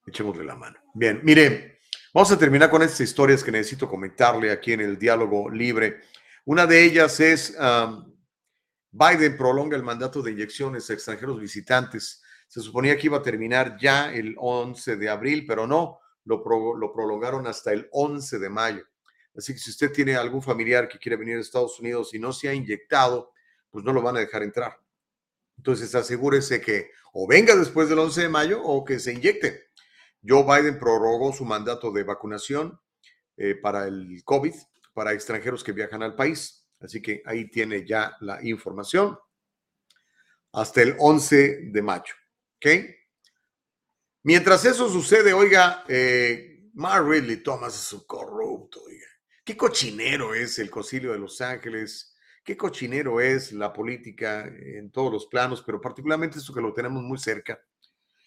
Echémosle 0.08 0.44
la 0.44 0.56
mano. 0.56 0.80
Bien, 0.94 1.20
mire, 1.24 1.82
vamos 2.14 2.32
a 2.32 2.38
terminar 2.38 2.70
con 2.70 2.82
estas 2.82 3.02
historias 3.02 3.44
que 3.44 3.52
necesito 3.52 3.88
comentarle 3.88 4.52
aquí 4.52 4.74
en 4.74 4.82
el 4.82 4.98
diálogo 4.98 5.50
libre. 5.50 6.02
Una 6.46 6.66
de 6.66 6.84
ellas 6.84 7.20
es 7.20 7.56
Biden 8.92 9.38
prolonga 9.38 9.78
el 9.78 9.84
mandato 9.84 10.22
de 10.22 10.32
inyecciones 10.32 10.90
a 10.90 10.94
extranjeros 10.94 11.40
visitantes. 11.40 12.24
Se 12.48 12.62
suponía 12.62 12.98
que 12.98 13.06
iba 13.06 13.18
a 13.18 13.22
terminar 13.22 13.78
ya 13.80 14.12
el 14.12 14.36
11 14.38 14.96
de 14.96 15.10
abril, 15.10 15.46
pero 15.48 15.68
no, 15.68 16.00
lo, 16.26 16.44
lo 16.76 16.92
prolongaron 16.92 17.46
hasta 17.46 17.72
el 17.72 17.88
11 17.92 18.40
de 18.40 18.50
mayo. 18.50 18.84
Así 19.36 19.54
que 19.54 19.60
si 19.60 19.70
usted 19.70 19.92
tiene 19.92 20.16
algún 20.16 20.42
familiar 20.42 20.88
que 20.88 20.98
quiere 20.98 21.16
venir 21.16 21.38
a 21.38 21.42
Estados 21.42 21.80
Unidos 21.80 22.14
y 22.14 22.20
no 22.20 22.34
se 22.34 22.50
ha 22.50 22.54
inyectado, 22.54 23.32
pues 23.70 23.86
no 23.86 23.94
lo 23.94 24.02
van 24.02 24.18
a 24.18 24.22
dejar 24.22 24.44
entrar. 24.44 24.76
Entonces 25.60 25.94
asegúrese 25.94 26.62
que 26.62 26.92
o 27.12 27.28
venga 27.28 27.54
después 27.54 27.90
del 27.90 28.00
11 28.00 28.22
de 28.22 28.30
mayo 28.30 28.64
o 28.64 28.86
que 28.86 28.98
se 28.98 29.12
inyecte. 29.12 29.72
Joe 30.26 30.44
Biden 30.44 30.80
prorrogó 30.80 31.34
su 31.34 31.44
mandato 31.44 31.92
de 31.92 32.04
vacunación 32.04 32.80
eh, 33.36 33.56
para 33.56 33.86
el 33.88 34.24
COVID 34.24 34.54
para 34.94 35.12
extranjeros 35.12 35.62
que 35.62 35.74
viajan 35.74 36.02
al 36.02 36.16
país. 36.16 36.66
Así 36.80 37.02
que 37.02 37.22
ahí 37.26 37.50
tiene 37.50 37.86
ya 37.86 38.16
la 38.22 38.40
información 38.42 39.20
hasta 40.54 40.82
el 40.82 40.96
11 40.98 41.72
de 41.72 41.82
mayo. 41.82 42.14
¿Ok? 42.56 42.68
Mientras 44.24 44.64
eso 44.64 44.90
sucede, 44.90 45.34
oiga, 45.34 45.84
eh, 45.90 46.70
Mark 46.74 47.06
Ridley 47.06 47.44
Thomas 47.44 47.78
es 47.78 47.92
un 47.92 48.06
corrupto, 48.06 48.82
oiga. 48.82 49.08
Qué 49.44 49.58
cochinero 49.58 50.34
es 50.34 50.58
el 50.60 50.70
concilio 50.70 51.12
de 51.12 51.20
Los 51.20 51.42
Ángeles, 51.42 52.09
qué 52.50 52.58
cochinero 52.58 53.22
es 53.22 53.52
la 53.52 53.72
política 53.72 54.48
en 54.48 54.90
todos 54.90 55.14
los 55.14 55.28
planos, 55.28 55.62
pero 55.62 55.80
particularmente 55.80 56.40
esto 56.40 56.52
que 56.52 56.60
lo 56.60 56.74
tenemos 56.74 57.04
muy 57.04 57.20
cerca. 57.20 57.64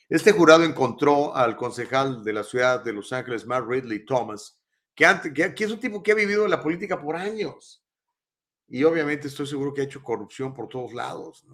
Este 0.08 0.30
jurado 0.30 0.62
encontró 0.62 1.34
al 1.34 1.56
concejal 1.56 2.22
de 2.22 2.32
la 2.32 2.44
ciudad 2.44 2.84
de 2.84 2.92
Los 2.92 3.12
Ángeles, 3.12 3.44
Mark 3.44 3.66
Ridley 3.68 4.04
Thomas, 4.04 4.60
que, 4.94 5.06
antes, 5.06 5.32
que, 5.32 5.52
que 5.52 5.64
es 5.64 5.72
un 5.72 5.80
tipo 5.80 6.04
que 6.04 6.12
ha 6.12 6.14
vivido 6.14 6.44
en 6.44 6.52
la 6.52 6.62
política 6.62 7.00
por 7.00 7.16
años. 7.16 7.84
Y 8.68 8.84
obviamente 8.84 9.26
estoy 9.26 9.48
seguro 9.48 9.74
que 9.74 9.80
ha 9.80 9.84
hecho 9.84 10.04
corrupción 10.04 10.54
por 10.54 10.68
todos 10.68 10.92
lados. 10.92 11.44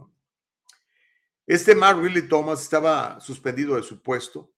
Este 1.47 1.75
Mark 1.75 1.99
Ridley 2.03 2.29
Thomas 2.29 2.61
estaba 2.61 3.19
suspendido 3.19 3.77
de 3.77 3.83
su 3.83 4.03
puesto. 4.03 4.53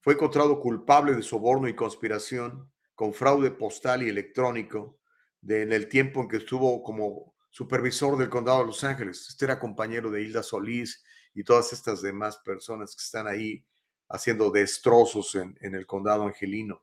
Fue 0.00 0.14
encontrado 0.14 0.58
culpable 0.58 1.12
de 1.12 1.22
soborno 1.22 1.68
y 1.68 1.76
conspiración 1.76 2.72
con 2.94 3.12
fraude 3.12 3.50
postal 3.50 4.02
y 4.02 4.08
electrónico 4.08 5.00
en 5.48 5.72
el 5.72 5.88
tiempo 5.88 6.20
en 6.20 6.28
que 6.28 6.38
estuvo 6.38 6.82
como 6.82 7.34
supervisor 7.50 8.18
del 8.18 8.28
condado 8.28 8.60
de 8.60 8.66
Los 8.66 8.82
Ángeles. 8.82 9.26
Este 9.28 9.44
era 9.44 9.60
compañero 9.60 10.10
de 10.10 10.22
Hilda 10.22 10.42
Solís 10.42 11.04
y 11.34 11.44
todas 11.44 11.72
estas 11.72 12.02
demás 12.02 12.38
personas 12.38 12.94
que 12.96 13.02
están 13.02 13.26
ahí 13.26 13.64
haciendo 14.08 14.50
destrozos 14.50 15.34
en, 15.34 15.56
el 15.60 15.86
condado 15.86 16.24
angelino. 16.24 16.82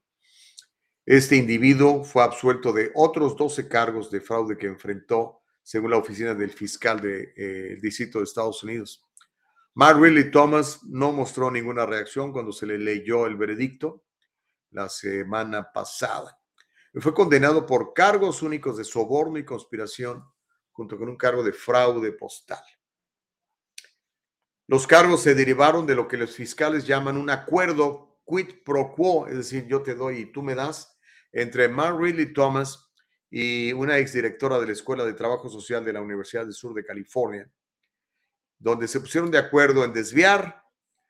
Este 1.05 1.35
individuo 1.35 2.03
fue 2.03 2.23
absuelto 2.23 2.71
de 2.71 2.91
otros 2.95 3.35
12 3.35 3.67
cargos 3.67 4.11
de 4.11 4.21
fraude 4.21 4.57
que 4.57 4.67
enfrentó, 4.67 5.41
según 5.63 5.91
la 5.91 5.97
oficina 5.97 6.33
del 6.33 6.51
fiscal 6.51 7.01
del 7.01 7.33
de, 7.35 7.73
eh, 7.73 7.77
Distrito 7.81 8.19
de 8.19 8.25
Estados 8.25 8.63
Unidos. 8.63 9.03
Mark 9.73 9.99
Ridley 9.99 10.31
Thomas 10.31 10.83
no 10.83 11.11
mostró 11.11 11.49
ninguna 11.49 11.85
reacción 11.85 12.31
cuando 12.31 12.51
se 12.51 12.65
le 12.65 12.77
leyó 12.77 13.25
el 13.25 13.37
veredicto 13.37 14.03
la 14.71 14.89
semana 14.89 15.71
pasada. 15.71 16.40
Fue 16.99 17.13
condenado 17.13 17.65
por 17.65 17.93
cargos 17.93 18.41
únicos 18.41 18.77
de 18.77 18.83
soborno 18.83 19.37
y 19.37 19.45
conspiración, 19.45 20.25
junto 20.71 20.97
con 20.97 21.07
un 21.07 21.15
cargo 21.15 21.43
de 21.43 21.53
fraude 21.53 22.11
postal. 22.11 22.63
Los 24.67 24.87
cargos 24.87 25.21
se 25.21 25.35
derivaron 25.35 25.85
de 25.85 25.95
lo 25.95 26.07
que 26.07 26.17
los 26.17 26.35
fiscales 26.35 26.85
llaman 26.85 27.17
un 27.17 27.29
acuerdo 27.29 28.19
quid 28.25 28.63
pro 28.63 28.93
quo, 28.93 29.27
es 29.27 29.35
decir, 29.35 29.67
yo 29.67 29.81
te 29.81 29.95
doy 29.95 30.19
y 30.19 30.25
tú 30.25 30.41
me 30.41 30.55
das, 30.55 30.97
entre 31.31 31.67
Mark 31.67 31.97
Ridley 31.99 32.33
Thomas 32.33 32.91
y 33.29 33.71
una 33.73 33.97
exdirectora 33.97 34.59
de 34.59 34.67
la 34.67 34.73
Escuela 34.73 35.05
de 35.05 35.13
Trabajo 35.13 35.49
Social 35.49 35.85
de 35.85 35.93
la 35.93 36.01
Universidad 36.01 36.43
del 36.43 36.53
Sur 36.53 36.73
de 36.73 36.83
California, 36.83 37.49
donde 38.59 38.87
se 38.87 38.99
pusieron 38.99 39.31
de 39.31 39.37
acuerdo 39.37 39.85
en 39.85 39.93
desviar 39.93 40.63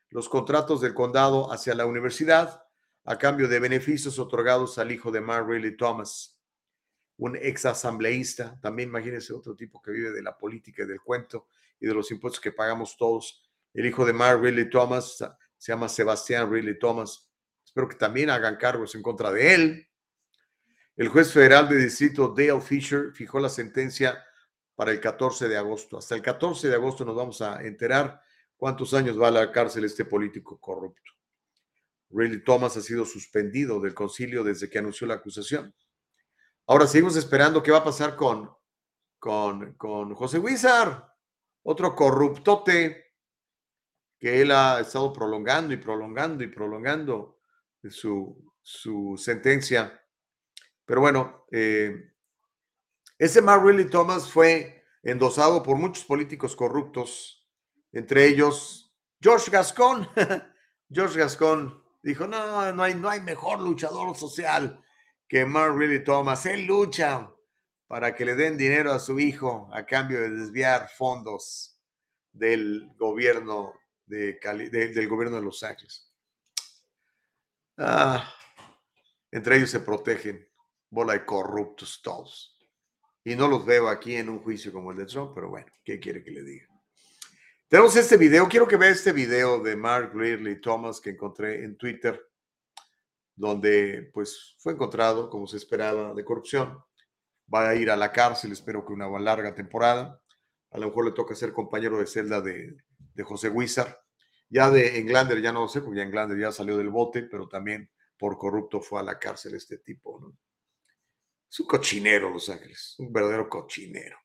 los 0.10 0.30
contratos 0.30 0.82
del 0.82 0.94
condado 0.94 1.52
hacia 1.52 1.74
la 1.74 1.86
universidad 1.86 2.64
a 3.04 3.18
cambio 3.18 3.48
de 3.48 3.60
beneficios 3.60 4.20
otorgados 4.20 4.78
al 4.78 4.92
hijo 4.92 5.12
de 5.12 5.22
Mark 5.22 5.48
Ridley 5.48 5.76
Thomas, 5.76 6.38
un 7.18 7.36
ex 7.36 7.66
asambleísta, 7.66 8.60
también 8.62 8.90
imagínense 8.90 9.34
otro 9.34 9.56
tipo 9.56 9.82
que 9.82 9.92
vive 9.92 10.12
de 10.12 10.24
la 10.24 10.38
política 10.38 10.84
y 10.84 10.88
del 10.88 11.02
cuento 11.02 11.48
y 11.80 11.88
de 11.88 11.94
los 11.94 12.10
impuestos 12.12 12.40
que 12.40 12.52
pagamos 12.52 12.98
todos. 12.98 13.44
El 13.74 13.86
hijo 13.86 14.06
de 14.06 14.14
Mark 14.14 14.42
Ridley 14.42 14.70
Thomas 14.70 15.24
se 15.58 15.72
llama 15.72 15.88
Sebastián 15.88 16.52
Ridley 16.52 16.80
Thomas. 16.80 17.28
Espero 17.64 17.88
que 17.88 17.96
también 17.96 18.30
hagan 18.30 18.56
cargos 18.58 18.96
en 18.96 19.02
contra 19.02 19.32
de 19.32 19.54
él. 19.54 19.88
El 20.96 21.10
juez 21.10 21.32
federal 21.32 21.70
de 21.70 21.78
distrito 21.78 22.34
Dale 22.36 22.62
Fisher 22.62 23.12
fijó 23.14 23.40
la 23.40 23.50
sentencia 23.50 24.24
para 24.76 24.92
el 24.92 25.00
14 25.00 25.48
de 25.48 25.58
agosto. 25.58 25.98
Hasta 25.98 26.16
el 26.16 26.22
14 26.22 26.68
de 26.68 26.76
agosto 26.76 27.06
nos 27.06 27.16
vamos 27.16 27.42
a 27.42 27.64
enterar 27.64 28.22
cuántos 28.58 28.94
años 28.94 29.20
va 29.20 29.28
a 29.28 29.32
la 29.32 29.52
cárcel 29.52 29.86
este 29.86 30.06
político 30.06 30.60
corrupto. 30.60 31.12
Ridley 32.14 32.44
Thomas 32.44 32.78
ha 32.78 32.82
sido 32.82 33.06
suspendido 33.06 33.80
del 33.80 33.94
concilio 33.94 34.44
desde 34.44 34.70
que 34.70 34.80
anunció 34.80 35.08
la 35.08 35.16
acusación. 35.16 35.74
Ahora 36.68 36.88
seguimos 36.88 37.16
esperando 37.16 37.64
qué 37.64 37.72
va 37.72 37.80
a 37.80 37.84
pasar 37.84 38.16
con, 38.16 38.50
con, 39.20 39.74
con 39.74 40.14
José 40.16 40.40
Huizar, 40.40 41.14
otro 41.64 41.96
corruptote 41.96 43.14
que 44.20 44.42
él 44.42 44.52
ha 44.52 44.80
estado 44.80 45.12
prolongando 45.12 45.74
y 45.74 45.78
prolongando 45.78 46.44
y 46.44 46.48
prolongando 46.48 47.40
su, 47.90 48.54
su 48.62 49.18
sentencia. 49.18 50.00
Pero 50.86 51.02
bueno, 51.02 51.46
eh, 51.52 52.14
ese 53.18 53.42
Mark 53.42 53.66
Ridley 53.66 53.90
Thomas 53.90 54.32
fue 54.32 54.84
endosado 55.04 55.64
por 55.64 55.78
muchos 55.78 56.06
políticos 56.06 56.56
corruptos, 56.56 57.48
entre 57.92 58.28
ellos 58.28 58.96
George 59.20 59.50
Gascon. 59.50 60.08
George 60.94 61.18
Gascon 61.18 61.81
dijo, 62.02 62.28
no, 62.28 62.72
no 62.74 62.84
hay, 62.84 62.96
no 62.96 63.10
hay 63.10 63.22
mejor 63.22 63.60
luchador 63.60 64.16
social 64.16 64.84
que 65.28 65.46
Mark 65.46 65.76
Ridley 65.78 66.04
Thomas. 66.04 66.46
Él 66.46 66.66
lucha 66.66 67.30
para 67.88 68.16
que 68.16 68.26
le 68.26 68.36
den 68.36 68.58
dinero 68.58 68.92
a 68.92 69.00
su 69.00 69.20
hijo 69.20 69.70
a 69.74 69.86
cambio 69.86 70.22
de 70.22 70.30
desviar 70.30 70.90
fondos 70.90 71.78
del 72.32 72.90
gobierno 72.98 73.74
de, 74.06 74.40
Cali, 74.40 74.70
de 74.70 74.90
del 74.90 75.08
gobierno 75.08 75.38
de 75.38 75.44
Los 75.44 75.64
Ángeles. 75.64 76.10
Ah, 77.78 78.34
entre 79.32 79.58
ellos 79.58 79.70
se 79.70 79.80
protegen, 79.80 80.48
bola 80.90 81.14
de 81.14 81.26
corruptos 81.26 82.02
todos. 82.02 82.58
Y 83.24 83.36
no 83.36 83.48
los 83.48 83.66
veo 83.66 83.88
aquí 83.88 84.16
en 84.16 84.30
un 84.30 84.40
juicio 84.40 84.72
como 84.72 84.92
el 84.92 84.98
de 84.98 85.06
Trump, 85.06 85.32
pero 85.36 85.50
bueno, 85.50 85.72
¿qué 85.84 86.00
quiere 86.00 86.24
que 86.24 86.32
le 86.32 86.44
diga? 86.44 86.71
Tenemos 87.72 87.96
este 87.96 88.18
video, 88.18 88.50
quiero 88.50 88.68
que 88.68 88.76
vea 88.76 88.90
este 88.90 89.14
video 89.14 89.58
de 89.58 89.78
Mark 89.78 90.12
Ridley 90.14 90.60
Thomas 90.60 91.00
que 91.00 91.12
encontré 91.12 91.64
en 91.64 91.78
Twitter, 91.78 92.22
donde 93.34 94.12
pues 94.14 94.58
fue 94.60 94.74
encontrado, 94.74 95.30
como 95.30 95.48
se 95.48 95.56
esperaba, 95.56 96.14
de 96.14 96.26
corrupción. 96.26 96.84
Va 97.48 97.70
a 97.70 97.76
ir 97.76 97.90
a 97.90 97.96
la 97.96 98.12
cárcel, 98.12 98.52
espero 98.52 98.86
que 98.86 98.92
una 98.92 99.08
larga 99.22 99.56
temporada. 99.56 100.22
A 100.72 100.80
lo 100.80 100.88
mejor 100.88 101.06
le 101.06 101.12
toca 101.14 101.34
ser 101.34 101.54
compañero 101.54 101.98
de 101.98 102.08
celda 102.08 102.42
de, 102.42 102.76
de 103.14 103.24
José 103.24 103.48
Huizar. 103.48 104.02
Ya 104.50 104.70
de 104.70 105.00
Englander 105.00 105.42
ya 105.42 105.54
no 105.54 105.66
sé, 105.70 105.80
porque 105.80 106.00
ya 106.00 106.04
Englander 106.04 106.38
ya 106.38 106.52
salió 106.52 106.78
del 106.78 106.90
bote, 106.90 107.24
pero 107.24 107.48
también 107.48 107.90
por 108.18 108.38
corrupto 108.38 108.82
fue 108.82 109.00
a 109.00 109.04
la 109.04 109.18
cárcel 109.18 109.56
este 109.56 109.78
tipo. 109.78 110.36
Es 111.50 111.58
un 111.62 111.68
cochinero, 111.68 112.32
Los 112.32 112.50
Ángeles, 112.50 112.96
un 112.98 113.14
verdadero 113.14 113.48
cochinero. 113.48 114.18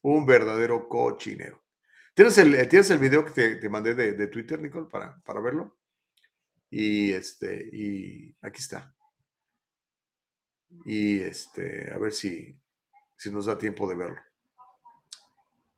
Un 0.00 0.24
verdadero 0.24 0.88
cochinero. 0.88 1.67
¿Tienes 2.18 2.36
el, 2.38 2.68
¿tienes 2.68 2.90
el 2.90 2.98
video 2.98 3.24
que 3.24 3.30
te, 3.30 3.56
te 3.58 3.68
mandé 3.68 3.94
de, 3.94 4.10
de, 4.14 4.26
Twitter, 4.26 4.60
Nicole, 4.60 4.88
para, 4.90 5.22
para 5.22 5.38
verlo? 5.38 5.78
Y 6.68 7.12
este, 7.12 7.70
y 7.72 8.36
aquí 8.42 8.58
está. 8.58 8.92
Y 10.84 11.20
este, 11.20 11.92
a 11.94 11.98
ver 11.98 12.12
si, 12.12 12.60
si 13.16 13.30
nos 13.30 13.46
da 13.46 13.56
tiempo 13.56 13.88
de 13.88 13.94
verlo. 13.94 14.20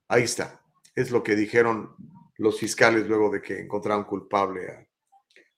Ahí 0.08 0.22
está. 0.22 0.64
Es 0.94 1.10
lo 1.10 1.22
que 1.22 1.36
dijeron 1.36 1.94
los 2.38 2.58
fiscales 2.58 3.06
luego 3.06 3.28
de 3.28 3.42
que 3.42 3.60
encontraron 3.60 4.04
culpable 4.04 4.66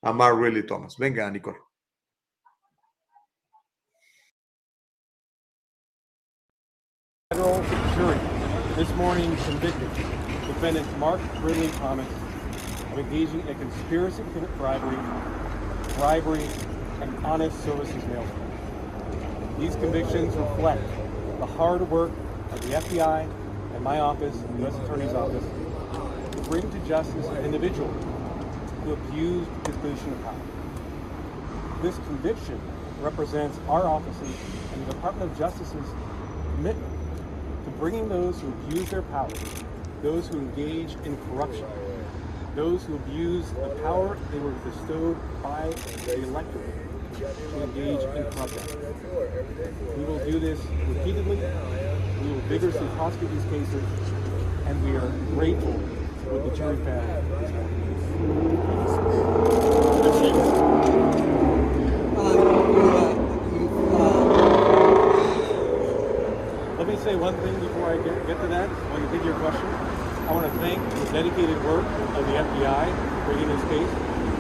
a, 0.03 0.09
a 0.09 0.13
Mark 0.13 0.37
Riley 0.37 0.67
Thomas. 0.67 0.99
Venga, 0.99 1.31
Nicole. 1.31 1.61
This 8.75 10.22
defendant 10.63 10.99
Mark 11.01 11.21
Ridley 11.41 11.69
Thomas 11.73 12.07
of 12.93 12.97
engaging 12.97 13.41
in 13.41 13.49
a 13.49 13.55
conspiracy 13.57 14.23
to 14.35 14.41
bribery, 14.59 14.97
bribery, 15.97 16.47
and 17.01 17.27
honest 17.27 17.61
services 17.65 18.07
mail. 18.07 18.25
These 19.59 19.75
convictions 19.75 20.37
reflect 20.37 20.81
the 21.41 21.47
hard 21.47 21.91
work 21.91 22.13
of 22.53 22.63
the 22.63 22.77
FBI 22.77 23.29
and 23.75 23.83
my 23.83 23.99
office, 23.99 24.37
the 24.39 24.59
U.S. 24.61 24.77
Attorney's 24.85 25.15
Office, 25.15 25.43
to 25.43 26.43
bring 26.49 26.71
to 26.71 26.79
justice 26.87 27.27
an 27.27 27.45
individual 27.45 27.89
who 28.85 28.93
abused 28.93 29.51
his 29.67 29.77
position 29.79 30.13
of 30.13 30.23
power. 30.23 31.83
This 31.83 31.97
conviction 31.97 32.61
represents 33.01 33.59
our 33.69 33.83
offices 33.89 34.37
and 34.75 34.87
the 34.87 34.93
Department 34.93 35.29
of 35.29 35.37
Justice's 35.37 35.89
commitment 36.55 36.93
to 37.65 37.71
bringing 37.81 38.09
those 38.09 38.41
who 38.41 38.47
abuse 38.47 38.89
their 38.91 39.03
power, 39.03 39.29
those 40.03 40.27
who 40.29 40.39
engage 40.41 40.97
in 41.05 41.17
corruption, 41.29 41.67
those 42.57 42.83
who 42.85 42.97
abuse 42.97 43.49
the 43.53 43.69
power 43.83 44.19
they 44.33 44.39
were 44.41 44.51
bestowed 44.51 45.17
by 45.43 45.73
the 46.07 46.23
electorate 46.25 46.75
to 47.19 47.63
engage 47.63 48.03
in 48.17 48.25
corruption. 48.33 48.79
We 49.97 50.05
will 50.05 50.19
do 50.25 50.41
this 50.41 50.59
repeatedly. 50.89 51.37
We 51.37 52.29
will 52.33 52.41
vigorously 52.49 52.89
prosecute 52.97 53.31
these 53.31 53.45
cases, 53.45 53.85
and 54.67 54.83
we 54.85 54.97
are 54.97 55.09
grateful 55.35 55.73
with 55.73 56.51
the 56.51 56.57
jury 56.57 56.79
panel 56.79 57.23
this 57.41 57.51
morning. 57.53 57.79
Uh, 62.17 62.21
uh, 62.21 63.13
uh, 63.99 64.33
Let 66.79 66.89
me 66.89 66.97
say 66.97 67.15
one 67.15 67.37
thing 67.37 67.55
before 67.61 67.91
I 67.93 67.97
get, 67.99 68.27
get 68.27 68.41
to 68.41 68.47
that, 68.49 68.69
while 68.69 69.01
you 69.01 69.09
think 69.09 69.25
your 69.25 69.35
question. 69.35 69.72
I 70.33 70.35
want 70.35 70.51
to 70.51 70.59
thank 70.61 70.81
the 70.95 71.13
dedicated 71.13 71.63
work 71.63 71.85
of 71.85 72.25
the 72.25 72.33
FBI 72.33 72.89
for 72.89 73.25
bringing 73.29 73.49
this 73.49 73.61
case. 73.69 73.93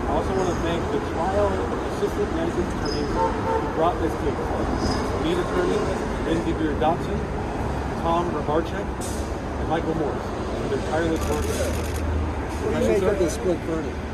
I 0.08 0.16
also 0.16 0.34
want 0.40 0.48
to 0.48 0.56
thank 0.64 0.80
the 0.88 0.98
trial 1.12 1.52
assistant 1.92 2.32
management 2.32 2.66
attorneys 2.80 3.12
who 3.12 3.74
brought 3.76 4.00
this 4.00 4.14
case. 4.24 4.40
Lead 5.20 5.36
attorney, 5.36 5.76
Lindsay 6.24 6.52
Beer 6.56 6.72
Dotson, 6.80 7.20
Tom 8.00 8.30
Rabarchek, 8.32 8.88
and 9.60 9.68
Michael 9.68 9.94
Morris 9.96 10.24
for 10.62 10.74
their 10.74 10.88
tireless 10.88 11.20
work. 11.28 11.44
What 11.44 12.80
do 12.80 12.90
you 12.90 12.98
the 12.98 13.28
split 13.28 13.58
verdict? 13.58 14.11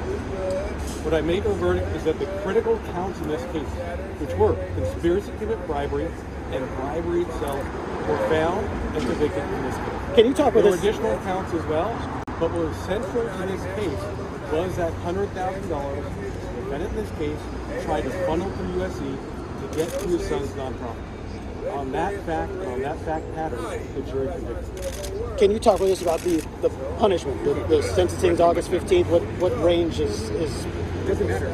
What 1.09 1.17
I 1.17 1.23
make 1.23 1.43
of 1.47 1.53
the 1.53 1.65
verdict 1.65 1.89
is 1.97 2.05
that 2.05 2.19
the 2.19 2.27
critical 2.43 2.79
counts 2.93 3.19
in 3.21 3.29
this 3.29 3.41
case, 3.45 3.73
which 4.21 4.35
were 4.37 4.53
conspiracy 4.75 5.31
to 5.33 5.39
commit 5.39 5.67
bribery 5.67 6.05
and 6.53 6.69
bribery 6.77 7.23
itself, 7.23 7.65
were 8.07 8.29
found 8.29 8.67
and 8.95 9.01
convicted 9.01 9.43
in 9.43 9.63
this 9.63 9.75
case. 9.75 10.15
Can 10.17 10.27
you 10.27 10.35
talk 10.35 10.55
with 10.55 10.65
there 10.65 10.75
us? 10.75 10.83
were 10.83 10.87
additional 10.87 11.17
counts 11.21 11.55
as 11.55 11.65
well, 11.65 11.97
but 12.27 12.53
what 12.53 12.53
was 12.53 12.77
central 12.85 13.25
to 13.25 13.47
this 13.47 13.65
case 13.81 14.53
was 14.53 14.77
that 14.77 14.93
$100,000 15.01 15.33
the 15.33 16.61
defendant 16.61 16.91
in 16.91 16.97
this 16.97 17.11
case 17.17 17.85
tried 17.87 18.03
to 18.03 18.11
funnel 18.27 18.51
through 18.51 18.75
USC 18.77 19.01
to 19.01 19.77
get 19.79 19.89
to 20.01 20.09
his 20.09 20.29
son's 20.29 20.51
nonprofit. 20.61 21.73
On 21.73 21.91
that 21.93 22.23
fact, 22.27 22.53
on 22.53 22.83
that 22.83 22.99
fact 23.07 23.25
pattern, 23.35 23.65
the 23.95 24.03
jury 24.13 24.29
convicted. 24.29 25.39
Can 25.39 25.51
you 25.53 25.59
talk 25.59 25.81
with 25.81 25.91
us 25.91 26.03
about 26.03 26.21
the, 26.21 26.47
the 26.61 26.69
punishment? 26.99 27.43
The, 27.45 27.55
the 27.65 27.83
sentencing 27.83 28.39
August 28.41 28.71
15th. 28.71 29.07
What 29.07 29.23
what 29.41 29.59
range 29.63 30.01
is, 30.01 30.31
is 30.31 30.67
Doesn't 31.09 31.27
matter. 31.27 31.49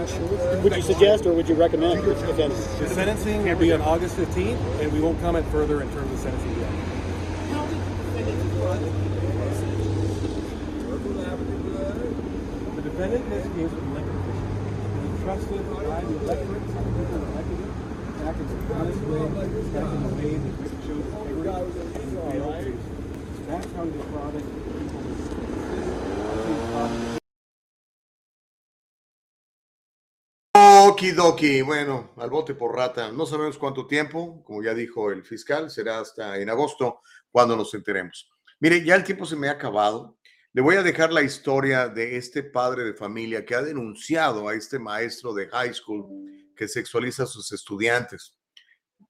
would 0.65 0.75
you 0.75 0.83
suggest 0.83 1.27
or 1.27 1.33
would 1.33 1.49
you 1.49 1.55
recommend? 1.55 2.03
The 2.03 2.89
sentencing 2.89 3.45
will 3.45 3.55
be 3.55 3.73
on 3.73 3.81
August 3.83 4.17
15th, 4.17 4.81
and 4.81 4.93
we 4.93 4.99
won't 5.01 5.21
comment 5.21 5.47
further 5.53 5.81
in 5.81 5.89
terms 5.93 6.11
of 6.11 6.19
sentencing 6.19 6.59
yet. 6.59 6.71
The 12.75 12.83
defendant 12.83 13.25
in 13.25 13.31
this 13.31 13.47
case 13.55 13.71
was 13.71 13.85
elected 13.95 14.17
official. 14.19 14.51
He 15.07 15.23
trusted 15.23 15.63
by 15.71 16.01
the 16.03 16.19
electorate, 16.19 16.63
in 16.67 16.75
way, 19.07 19.23
that 19.71 19.87
integrity 19.87 20.35
and 21.95 22.11
failed. 22.33 22.75
That's 23.47 23.71
how 23.73 23.85
he 23.85 23.91
defrauded 23.93 24.64
Okidoki, 31.05 31.61
bueno, 31.61 32.15
al 32.17 32.31
bote 32.31 32.55
por 32.55 32.75
rata. 32.75 33.13
No 33.13 33.27
sabemos 33.27 33.59
cuánto 33.59 33.87
tiempo, 33.87 34.43
como 34.43 34.63
ya 34.63 34.73
dijo 34.73 35.11
el 35.11 35.23
fiscal, 35.23 35.71
será 35.71 35.99
hasta 35.99 36.39
en 36.39 36.49
agosto 36.49 37.03
cuando 37.31 37.55
nos 37.57 37.75
enteremos. 37.75 38.31
Mire, 38.59 38.83
ya 38.83 38.95
el 38.95 39.05
tiempo 39.05 39.27
se 39.27 39.37
me 39.37 39.49
ha 39.49 39.53
acabado. 39.53 40.17
Le 40.55 40.63
voy 40.63 40.77
a 40.77 40.83
dejar 40.83 41.13
la 41.13 41.21
historia 41.21 41.89
de 41.89 42.17
este 42.17 42.43
padre 42.43 42.85
de 42.85 42.95
familia 42.95 43.45
que 43.45 43.55
ha 43.55 43.61
denunciado 43.61 44.49
a 44.49 44.55
este 44.55 44.79
maestro 44.79 45.35
de 45.35 45.47
high 45.49 45.75
school 45.75 46.09
que 46.57 46.69
sexualiza 46.69 47.25
a 47.25 47.27
sus 47.27 47.53
estudiantes. 47.53 48.39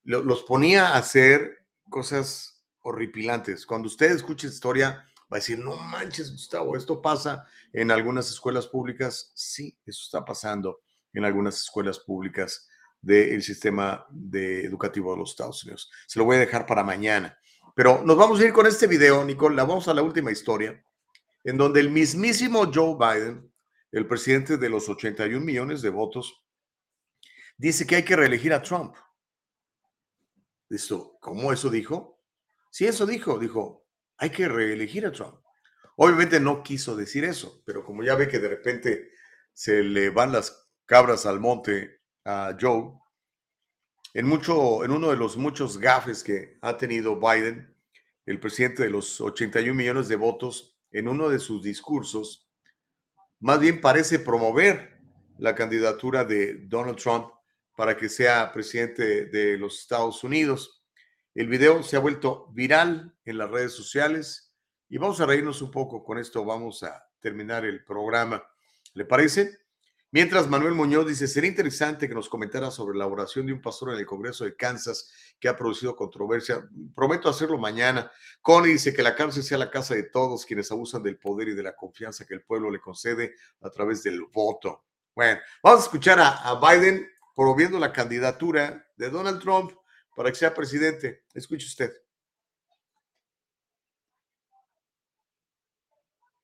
Lo- 0.03 0.25
Los 0.25 0.43
ponía 0.43 0.89
a 0.89 0.97
hacer 0.99 1.65
cosas 1.89 2.65
horripilantes. 2.81 3.65
Cuando 3.67 3.87
usted 3.87 4.11
escuche 4.11 4.49
esta 4.49 4.57
historia, 4.57 4.89
va 5.33 5.37
a 5.37 5.37
decir, 5.37 5.61
no 5.61 5.77
manches, 5.77 6.33
Gustavo, 6.33 6.77
esto 6.77 7.01
pasa 7.01 7.47
en 7.73 7.93
algunas 7.93 8.29
escuelas 8.31 8.67
públicas. 8.67 9.31
Sí, 9.37 9.79
eso 9.87 10.03
está 10.03 10.25
pasando 10.25 10.81
en 11.15 11.25
algunas 11.25 11.57
escuelas 11.57 12.01
públicas 12.01 12.69
del 13.01 13.43
sistema 13.43 14.07
de 14.11 14.65
educativo 14.65 15.13
de 15.13 15.19
los 15.19 15.31
Estados 15.31 15.63
Unidos. 15.65 15.91
Se 16.07 16.19
lo 16.19 16.25
voy 16.25 16.37
a 16.37 16.41
dejar 16.41 16.67
para 16.67 16.83
mañana. 16.83 17.39
Pero 17.75 18.03
nos 18.05 18.17
vamos 18.17 18.41
a 18.41 18.45
ir 18.45 18.53
con 18.53 18.67
este 18.67 18.87
video, 18.87 19.25
Nicole. 19.25 19.57
La 19.57 19.65
vamos 19.65 19.89
a 19.89 19.95
la 19.95 20.03
última 20.03 20.31
historia, 20.31 20.83
en 21.43 21.57
donde 21.57 21.81
el 21.81 21.91
mismísimo 21.91 22.71
Joe 22.73 22.97
Biden, 22.97 23.53
el 23.93 24.07
presidente 24.07 24.57
de 24.57 24.69
los 24.69 24.89
81 24.89 25.45
millones 25.45 25.83
de 25.83 25.91
votos, 25.91 26.45
dice 27.57 27.87
que 27.87 27.97
hay 27.97 28.03
que 28.05 28.17
reelegir 28.17 28.53
a 28.53 28.63
Trump. 28.63 28.95
Listo, 30.69 31.19
¿cómo 31.21 31.53
eso 31.53 31.69
dijo? 31.69 32.21
Sí, 32.71 32.87
eso 32.87 33.07
dijo. 33.07 33.39
Dijo, 33.39 33.87
hay 34.17 34.31
que 34.31 34.49
reelegir 34.49 35.07
a 35.07 35.13
Trump. 35.13 35.37
Obviamente 35.97 36.41
no 36.41 36.63
quiso 36.63 36.97
decir 36.97 37.25
eso, 37.25 37.63
pero 37.65 37.85
como 37.85 38.03
ya 38.03 38.17
ve 38.17 38.29
que 38.29 38.39
de 38.39 38.49
repente 38.49 39.11
se 39.53 39.83
le 39.83 40.11
van 40.11 40.33
las 40.33 40.64
cabras 40.87 41.27
al 41.27 41.41
monte 41.41 42.01
a 42.25 42.57
Joe, 42.61 42.93
en, 44.15 44.27
mucho, 44.27 44.85
en 44.85 44.93
uno 44.93 45.11
de 45.11 45.17
los 45.17 45.37
muchos 45.37 45.79
gafes 45.79 46.23
que 46.23 46.59
ha 46.61 46.77
tenido 46.77 47.19
Biden, 47.19 47.75
el 48.27 48.39
presidente 48.39 48.85
de 48.85 48.91
los 48.91 49.21
81 49.21 49.75
millones 49.75 50.09
de 50.09 50.17
votos, 50.17 50.79
en 50.91 51.09
uno 51.09 51.29
de 51.29 51.41
sus 51.41 51.63
discursos, 51.63 52.49
más 53.41 53.59
bien 53.59 53.81
parece 53.81 54.21
promover 54.21 55.01
la 55.39 55.55
candidatura 55.55 56.25
de 56.25 56.67
Donald 56.67 56.97
Trump 56.97 57.27
para 57.77 57.97
que 57.97 58.09
sea 58.09 58.53
presidente 58.53 59.27
de 59.27 59.59
los 59.59 59.81
Estados 59.81 60.23
Unidos. 60.23 60.85
El 61.35 61.49
video 61.49 61.83
se 61.83 61.97
ha 61.97 62.01
vuelto 62.01 62.49
viral 62.53 63.15
en 63.25 63.39
las 63.39 63.51
redes 63.51 63.73
sociales 63.73 64.55
y 64.89 64.99
vamos 64.99 65.21
a 65.21 65.27
reírnos 65.27 65.61
un 65.61 65.73
poco. 65.73 66.05
Con 66.05 66.19
esto 66.19 66.45
vamos 66.45 66.85
a 66.85 67.05
terminar 67.19 67.65
el 67.65 67.85
programa. 67.85 68.47
¿Le 68.95 69.05
parece? 69.05 69.64
Mientras 70.15 70.47
Manuel 70.47 70.75
Muñoz 70.75 71.09
dice, 71.09 71.27
sería 71.27 71.51
interesante 71.51 72.07
que 72.07 72.15
nos 72.15 72.29
comentara 72.29 72.71
sobre 72.71 72.97
la 72.97 73.05
oración 73.05 73.47
de 73.47 73.53
un 73.53 73.61
pastor 73.61 73.93
en 73.95 73.99
el 73.99 74.07
Congreso 74.07 74.45
de 74.45 74.55
Kansas 74.55 75.11
que 75.41 75.49
ha 75.49 75.57
producido 75.57 75.97
controversia. 75.97 76.65
Prometo 76.95 77.29
hacerlo 77.29 77.59
mañana. 77.59 78.13
Connie 78.41 78.75
dice 78.75 78.95
que 78.95 79.03
la 79.03 79.17
cárcel 79.17 79.43
sea 79.43 79.59
la 79.59 79.73
casa 79.73 79.97
de 79.97 80.05
todos 80.05 80.47
quienes 80.47 80.71
abusan 80.71 81.03
del 81.03 81.19
poder 81.19 81.49
y 81.49 81.55
de 81.57 81.65
la 81.65 81.75
confianza 81.75 82.25
que 82.25 82.35
el 82.35 82.43
pueblo 82.43 82.71
le 82.71 82.79
concede 82.79 83.35
a 83.61 83.71
través 83.71 84.05
del 84.05 84.23
voto. 84.33 84.85
Bueno, 85.17 85.41
vamos 85.61 85.81
a 85.81 85.85
escuchar 85.87 86.21
a, 86.21 86.61
Biden 86.61 87.11
promoviendo 87.35 87.81
la 87.81 87.93
candidatura 87.93 88.87
de 88.95 89.11
Donald 89.11 89.41
Trump 89.43 89.73
para 90.15 90.31
que 90.31 90.37
sea 90.37 90.55
presidente. 90.55 91.25
Escuche 91.35 91.67
usted. 91.67 91.93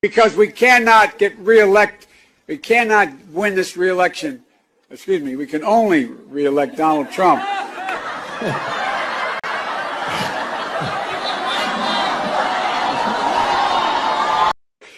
Because 0.02 0.36
we 0.36 0.52
cannot 0.52 1.16
get 1.20 1.34
reelect, 1.38 2.08
we 2.50 2.58
cannot 2.58 3.08
win 3.28 3.54
this 3.54 3.76
reelection. 3.76 4.42
Excuse 4.90 5.22
me, 5.22 5.36
we 5.36 5.46
can 5.46 5.62
only 5.62 6.06
reelect 6.06 6.76
Donald 6.76 7.08
Trump. 7.12 7.40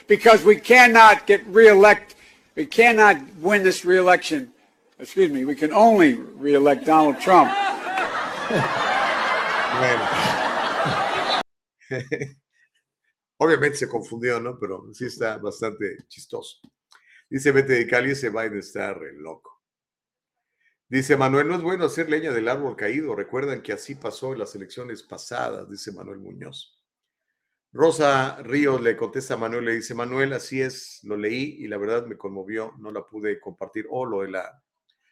because 0.09 0.43
we 0.45 0.57
cannot 0.57 1.27
get 1.27 1.47
reelect, 1.47 2.15
we 2.55 2.65
cannot 2.65 3.19
win 3.37 3.63
this 3.63 3.85
reelection. 3.85 4.51
Excuse 4.99 5.31
me, 5.31 5.45
we 5.45 5.55
can 5.55 5.75
only 5.75 6.15
reelect 6.15 6.87
Donald 6.87 7.21
Trump. 7.21 7.53
Bueno. 9.79 10.09
Obviamente 13.37 13.77
se 13.77 13.89
confundió, 13.89 14.41
¿no? 14.41 14.59
Pero 14.59 14.87
sí 14.95 15.05
está 15.05 15.37
bastante 15.37 15.99
chistoso. 16.09 16.57
Dice 17.33 17.51
Vete 17.51 17.73
de 17.73 17.87
Cali, 17.87 18.11
ese 18.11 18.29
Biden 18.29 18.59
está 18.59 18.93
re 18.93 19.15
loco. 19.15 19.63
Dice 20.87 21.17
Manuel, 21.17 21.49
no 21.49 21.55
es 21.55 21.63
bueno 21.63 21.87
hacer 21.87 22.11
leña 22.11 22.31
del 22.31 22.47
árbol 22.47 22.77
caído. 22.77 23.17
Recuerdan 23.17 23.63
que 23.63 23.73
así 23.73 23.95
pasó 23.95 24.35
en 24.35 24.41
las 24.41 24.55
elecciones 24.55 25.03
pasadas, 25.03 25.67
dice 25.71 25.93
Manuel 25.93 26.19
Muñoz. 26.19 26.79
Rosa 27.73 28.37
Ríos 28.43 28.83
le 28.83 28.99
contesta 28.99 29.33
a 29.33 29.37
Manuel, 29.39 29.65
le 29.65 29.77
dice, 29.77 29.95
Manuel, 29.95 30.35
así 30.35 30.61
es, 30.61 31.01
lo 31.05 31.17
leí 31.17 31.57
y 31.61 31.69
la 31.69 31.79
verdad 31.79 32.05
me 32.05 32.19
conmovió, 32.19 32.75
no 32.79 32.93
la 32.93 33.07
pude 33.07 33.41
compartir. 33.41 33.87
O 33.89 34.05
lo 34.05 34.21
de 34.21 34.31
la, 34.31 34.63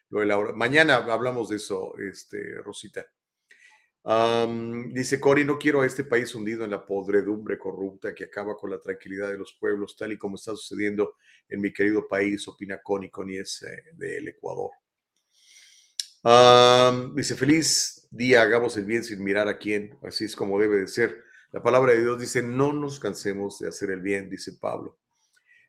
lo 0.09 0.19
de 0.19 0.27
la 0.27 0.37
Mañana 0.53 0.97
hablamos 0.97 1.49
de 1.49 1.55
eso, 1.55 1.97
este, 1.97 2.61
Rosita. 2.61 3.03
Dice 4.03 5.19
Cori, 5.19 5.45
no 5.45 5.59
quiero 5.59 5.81
a 5.81 5.85
este 5.85 6.03
país 6.03 6.33
hundido 6.33 6.65
en 6.65 6.71
la 6.71 6.83
podredumbre 6.83 7.59
corrupta 7.59 8.15
que 8.15 8.23
acaba 8.23 8.57
con 8.57 8.71
la 8.71 8.81
tranquilidad 8.81 9.29
de 9.29 9.37
los 9.37 9.53
pueblos, 9.53 9.95
tal 9.95 10.11
y 10.11 10.17
como 10.17 10.35
está 10.35 10.55
sucediendo 10.55 11.15
en 11.47 11.61
mi 11.61 11.71
querido 11.71 12.07
país, 12.07 12.47
opina 12.47 12.81
Connie, 12.81 13.11
Connie 13.11 13.39
es 13.39 13.61
eh, 13.61 13.83
del 13.93 14.27
Ecuador. 14.27 14.71
Dice, 17.13 17.35
feliz 17.35 18.07
día, 18.09 18.41
hagamos 18.41 18.75
el 18.77 18.85
bien 18.85 19.03
sin 19.03 19.23
mirar 19.23 19.47
a 19.47 19.57
quién, 19.57 19.97
así 20.03 20.25
es 20.25 20.35
como 20.35 20.59
debe 20.59 20.77
de 20.77 20.87
ser. 20.87 21.23
La 21.51 21.61
palabra 21.61 21.93
de 21.93 22.01
Dios 22.01 22.19
dice, 22.19 22.41
no 22.41 22.73
nos 22.73 22.99
cansemos 22.99 23.59
de 23.59 23.67
hacer 23.67 23.91
el 23.91 24.01
bien, 24.01 24.29
dice 24.29 24.53
Pablo. 24.53 24.97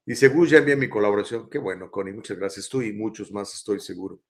Dice, 0.06 0.28
Gus, 0.28 0.50
ya 0.50 0.59
envía 0.59 0.76
mi 0.76 0.88
colaboración. 0.88 1.48
Qué 1.50 1.59
bueno, 1.59 1.90
Connie, 1.90 2.12
muchas 2.12 2.36
gracias. 2.36 2.68
Tú 2.68 2.82
y 2.82 2.92
muchos 2.92 3.30
más, 3.30 3.54
estoy 3.54 3.78
seguro. 3.80 4.20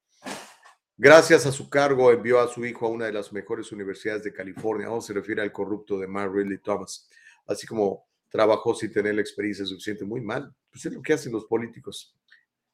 Gracias 0.96 1.46
a 1.46 1.52
su 1.52 1.70
cargo, 1.70 2.12
envió 2.12 2.38
a 2.40 2.48
su 2.48 2.64
hijo 2.64 2.86
a 2.86 2.90
una 2.90 3.06
de 3.06 3.12
las 3.12 3.32
mejores 3.32 3.72
universidades 3.72 4.22
de 4.24 4.32
California. 4.32 4.86
No 4.86 5.00
se 5.00 5.12
refiere 5.12 5.42
al 5.42 5.50
corrupto 5.50 5.98
de 5.98 6.06
Mark 6.06 6.32
Ridley 6.34 6.58
Thomas. 6.58 7.08
Así 7.46 7.66
como 7.66 8.06
trabajó 8.28 8.74
sin 8.74 8.92
tener 8.92 9.14
la 9.14 9.20
experiencia 9.20 9.64
suficiente. 9.64 10.04
Muy 10.04 10.20
mal. 10.20 10.54
Pues 10.70 10.84
es 10.86 10.92
lo 10.92 11.02
que 11.02 11.14
hacen 11.14 11.32
los 11.32 11.46
políticos. 11.46 12.16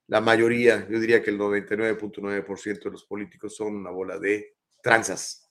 La 0.08 0.20
mayoría, 0.20 0.88
yo 0.88 0.98
diría 0.98 1.22
que 1.22 1.30
el 1.30 1.38
99.9% 1.38 2.82
de 2.82 2.90
los 2.90 3.04
políticos 3.04 3.54
son 3.54 3.76
una 3.76 3.90
bola 3.90 4.18
de 4.18 4.56
tranzas. 4.82 5.48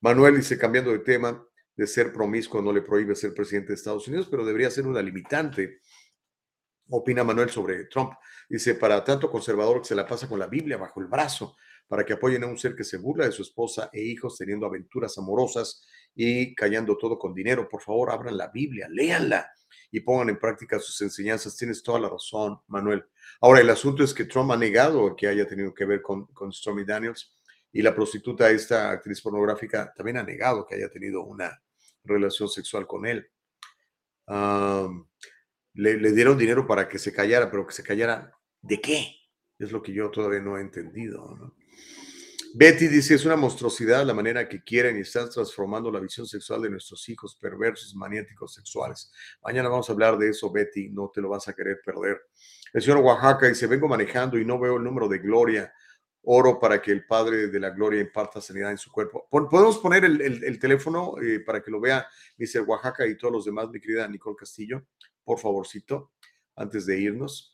Manuel 0.00 0.36
dice, 0.36 0.56
cambiando 0.56 0.90
de 0.90 1.00
tema, 1.00 1.46
de 1.76 1.86
ser 1.86 2.12
promiscuo 2.12 2.60
no 2.62 2.72
le 2.72 2.82
prohíbe 2.82 3.14
ser 3.14 3.34
presidente 3.34 3.68
de 3.68 3.74
Estados 3.74 4.08
Unidos, 4.08 4.28
pero 4.30 4.44
debería 4.44 4.70
ser 4.70 4.86
una 4.86 5.02
limitante. 5.02 5.80
Opina 6.88 7.22
Manuel 7.22 7.50
sobre 7.50 7.84
Trump. 7.84 8.14
Dice, 8.48 8.74
para 8.74 9.04
tanto 9.04 9.30
conservador 9.30 9.80
que 9.80 9.88
se 9.88 9.94
la 9.94 10.06
pasa 10.06 10.28
con 10.28 10.38
la 10.38 10.46
Biblia 10.46 10.76
bajo 10.76 11.00
el 11.00 11.06
brazo, 11.06 11.56
para 11.90 12.06
que 12.06 12.12
apoyen 12.12 12.44
a 12.44 12.46
un 12.46 12.56
ser 12.56 12.76
que 12.76 12.84
se 12.84 12.98
burla 12.98 13.24
de 13.24 13.32
su 13.32 13.42
esposa 13.42 13.90
e 13.92 14.00
hijos 14.00 14.38
teniendo 14.38 14.64
aventuras 14.64 15.18
amorosas 15.18 15.84
y 16.14 16.54
callando 16.54 16.96
todo 16.96 17.18
con 17.18 17.34
dinero. 17.34 17.68
Por 17.68 17.82
favor, 17.82 18.12
abran 18.12 18.36
la 18.36 18.46
Biblia, 18.46 18.86
léanla 18.88 19.50
y 19.90 19.98
pongan 19.98 20.28
en 20.28 20.38
práctica 20.38 20.78
sus 20.78 21.00
enseñanzas. 21.00 21.56
Tienes 21.56 21.82
toda 21.82 21.98
la 21.98 22.08
razón, 22.08 22.60
Manuel. 22.68 23.04
Ahora, 23.40 23.60
el 23.60 23.68
asunto 23.70 24.04
es 24.04 24.14
que 24.14 24.24
Trump 24.24 24.52
ha 24.52 24.56
negado 24.56 25.16
que 25.16 25.26
haya 25.26 25.48
tenido 25.48 25.74
que 25.74 25.84
ver 25.84 26.00
con, 26.00 26.28
Stormy 26.52 26.84
Daniels 26.84 27.36
y 27.72 27.82
la 27.82 27.92
prostituta, 27.92 28.48
esta 28.50 28.92
actriz 28.92 29.20
pornográfica, 29.20 29.92
también 29.92 30.18
ha 30.18 30.22
negado 30.22 30.64
que 30.64 30.76
haya 30.76 30.90
tenido 30.90 31.24
una 31.24 31.60
relación 32.04 32.48
sexual 32.48 32.86
con 32.86 33.04
él. 33.04 33.28
Le, 35.74 35.96
le 35.96 36.12
dieron 36.12 36.38
dinero 36.38 36.68
para 36.68 36.88
que 36.88 37.00
se 37.00 37.12
callara, 37.12 37.50
pero 37.50 37.66
que 37.66 37.74
se 37.74 37.82
callara 37.82 38.32
¿de 38.62 38.80
qué? 38.80 39.16
Es 39.58 39.72
lo 39.72 39.82
que 39.82 39.92
yo 39.92 40.08
todavía 40.08 40.38
no 40.38 40.56
he 40.56 40.60
entendido. 40.60 41.34
¿no? 41.34 41.59
Betty 42.52 42.88
dice, 42.88 43.14
es 43.14 43.24
una 43.24 43.36
monstruosidad 43.36 44.04
la 44.04 44.12
manera 44.12 44.48
que 44.48 44.62
quieren 44.62 44.96
y 44.96 45.00
están 45.00 45.30
transformando 45.30 45.90
la 45.90 46.00
visión 46.00 46.26
sexual 46.26 46.62
de 46.62 46.70
nuestros 46.70 47.08
hijos 47.08 47.36
perversos, 47.36 47.94
maniáticos 47.94 48.54
sexuales. 48.54 49.12
Mañana 49.42 49.68
vamos 49.68 49.88
a 49.88 49.92
hablar 49.92 50.18
de 50.18 50.30
eso, 50.30 50.50
Betty, 50.50 50.88
no 50.88 51.10
te 51.14 51.20
lo 51.20 51.28
vas 51.28 51.46
a 51.46 51.54
querer 51.54 51.80
perder. 51.84 52.20
El 52.72 52.82
señor 52.82 52.98
Oaxaca 52.98 53.46
dice, 53.46 53.68
vengo 53.68 53.86
manejando 53.86 54.36
y 54.36 54.44
no 54.44 54.58
veo 54.58 54.78
el 54.78 54.84
número 54.84 55.08
de 55.08 55.18
Gloria. 55.18 55.72
Oro 56.22 56.58
para 56.58 56.82
que 56.82 56.90
el 56.90 57.06
Padre 57.06 57.46
de 57.46 57.60
la 57.60 57.70
Gloria 57.70 58.00
imparta 58.00 58.40
sanidad 58.40 58.72
en 58.72 58.78
su 58.78 58.90
cuerpo. 58.90 59.26
¿Podemos 59.30 59.78
poner 59.78 60.04
el 60.04 60.58
teléfono 60.58 61.14
eh, 61.22 61.40
para 61.40 61.62
que 61.62 61.70
lo 61.70 61.80
vea 61.80 62.06
Mr. 62.36 62.62
Oaxaca 62.66 63.06
y 63.06 63.16
todos 63.16 63.32
los 63.32 63.44
demás, 63.44 63.70
mi 63.70 63.80
querida 63.80 64.06
Nicole 64.08 64.36
Castillo? 64.36 64.84
Por 65.24 65.38
favorcito, 65.38 66.12
antes 66.56 66.84
de 66.84 67.00
irnos. 67.00 67.49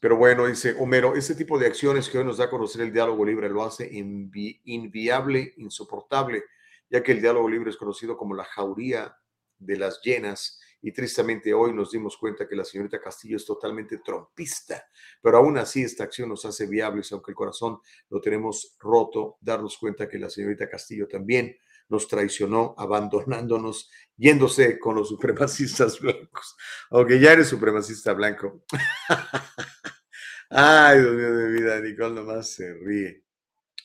Pero 0.00 0.16
bueno, 0.16 0.46
dice 0.46 0.76
Homero, 0.78 1.14
ese 1.14 1.34
tipo 1.34 1.58
de 1.58 1.66
acciones 1.66 2.08
que 2.08 2.18
hoy 2.18 2.24
nos 2.24 2.38
da 2.38 2.44
a 2.44 2.50
conocer 2.50 2.82
el 2.82 2.92
diálogo 2.92 3.24
libre 3.24 3.48
lo 3.48 3.64
hace 3.64 3.90
invi- 3.90 4.60
inviable, 4.64 5.54
insoportable, 5.56 6.44
ya 6.90 7.02
que 7.02 7.12
el 7.12 7.20
diálogo 7.20 7.48
libre 7.48 7.70
es 7.70 7.76
conocido 7.76 8.16
como 8.16 8.34
la 8.34 8.44
jauría 8.44 9.16
de 9.58 9.76
las 9.76 10.00
llenas 10.02 10.60
y 10.82 10.92
tristemente 10.92 11.54
hoy 11.54 11.72
nos 11.72 11.90
dimos 11.90 12.16
cuenta 12.18 12.46
que 12.46 12.54
la 12.54 12.64
señorita 12.64 13.00
Castillo 13.00 13.38
es 13.38 13.46
totalmente 13.46 13.98
trompista, 13.98 14.84
pero 15.22 15.38
aún 15.38 15.56
así 15.58 15.82
esta 15.82 16.04
acción 16.04 16.28
nos 16.28 16.44
hace 16.44 16.66
viables, 16.66 17.10
aunque 17.12 17.32
el 17.32 17.34
corazón 17.34 17.78
lo 18.10 18.20
tenemos 18.20 18.76
roto, 18.78 19.38
darnos 19.40 19.78
cuenta 19.78 20.08
que 20.08 20.18
la 20.18 20.28
señorita 20.28 20.68
Castillo 20.68 21.08
también 21.08 21.56
nos 21.88 22.08
traicionó, 22.08 22.74
abandonándonos, 22.78 23.90
yéndose 24.16 24.78
con 24.78 24.96
los 24.96 25.08
supremacistas 25.08 26.00
blancos. 26.00 26.56
Aunque 26.90 27.20
ya 27.20 27.32
eres 27.32 27.48
supremacista 27.48 28.12
blanco. 28.12 28.64
Ay, 30.50 31.00
Dios 31.00 31.14
mío 31.14 31.36
de 31.36 31.48
vida, 31.50 31.80
Nicole 31.80 32.14
nomás 32.14 32.50
se 32.50 32.74
ríe. 32.74 33.24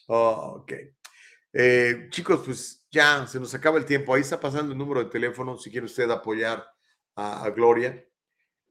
Oh, 0.08 0.60
ok. 0.62 0.74
Eh, 1.54 2.08
chicos, 2.10 2.42
pues 2.46 2.86
ya 2.92 3.26
se 3.28 3.40
nos 3.40 3.54
acaba 3.54 3.78
el 3.78 3.86
tiempo. 3.86 4.14
Ahí 4.14 4.22
está 4.22 4.40
pasando 4.40 4.72
el 4.72 4.78
número 4.78 5.04
de 5.04 5.10
teléfono 5.10 5.58
si 5.58 5.72
quiere 5.72 5.86
usted 5.86 6.10
apoyar 6.10 6.66
a, 7.16 7.50
Gloria. 7.50 8.06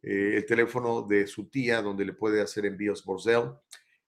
Eh, 0.03 0.37
el 0.37 0.47
teléfono 0.47 1.03
de 1.03 1.27
su 1.27 1.51
tía, 1.51 1.83
donde 1.83 2.05
le 2.05 2.13
puede 2.15 2.41
hacer 2.41 2.65
envíos 2.65 3.03
por 3.03 3.21
Zelle, 3.21 3.51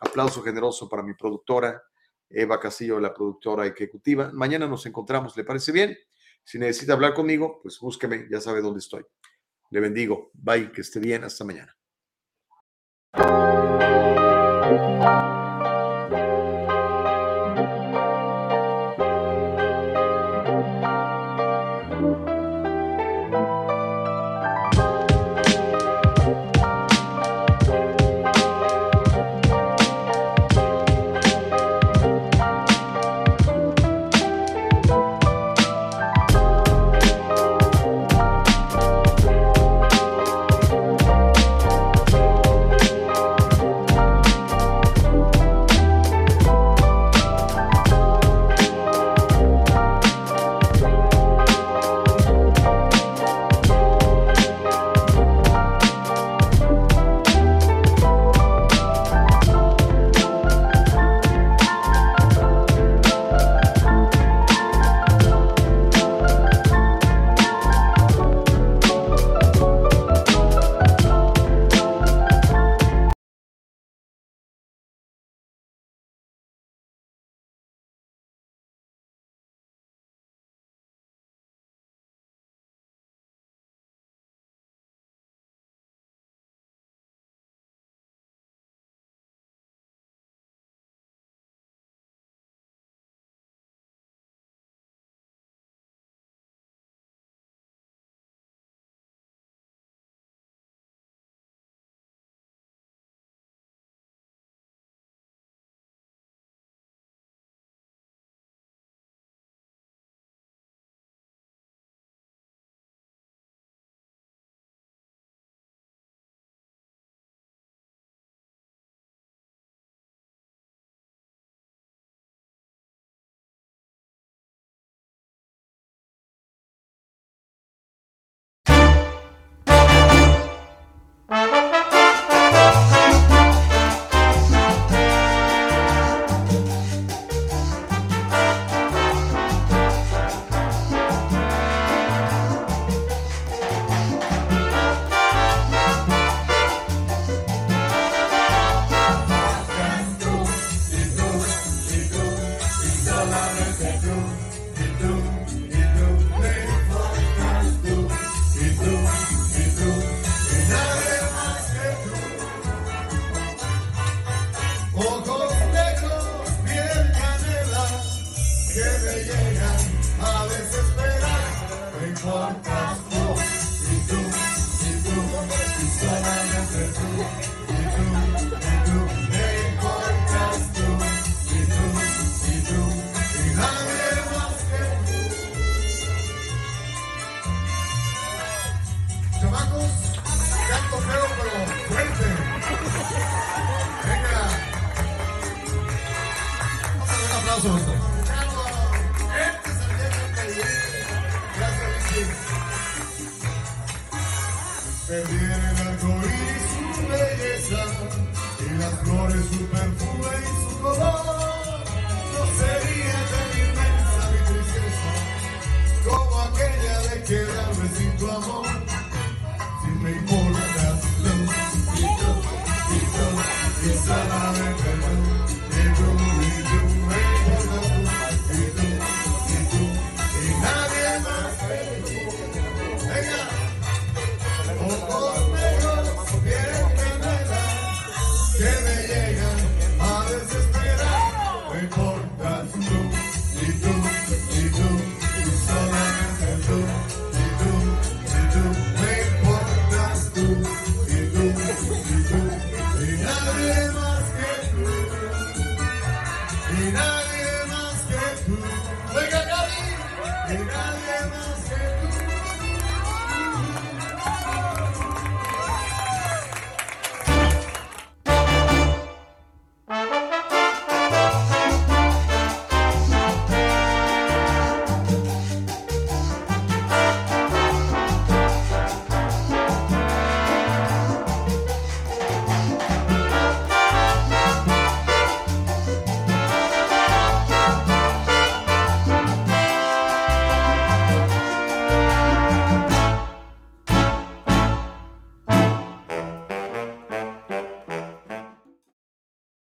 aplauso 0.00 0.42
generoso 0.42 0.88
para 0.88 1.02
mi 1.02 1.14
productora, 1.14 1.82
Eva 2.28 2.58
Castillo, 2.58 2.98
la 2.98 3.14
productora 3.14 3.66
ejecutiva. 3.66 4.30
Mañana 4.32 4.66
nos 4.66 4.84
encontramos, 4.86 5.36
¿le 5.36 5.44
parece 5.44 5.70
bien? 5.72 5.96
Si 6.42 6.58
necesita 6.58 6.92
hablar 6.92 7.14
conmigo, 7.14 7.60
pues 7.62 7.78
búsqueme, 7.80 8.26
ya 8.30 8.40
sabe 8.40 8.60
dónde 8.60 8.78
estoy. 8.78 9.04
Le 9.70 9.80
bendigo. 9.80 10.30
Bye, 10.32 10.70
que 10.72 10.80
esté 10.80 11.00
bien. 11.00 11.24
Hasta 11.24 11.44
mañana. 11.44 11.76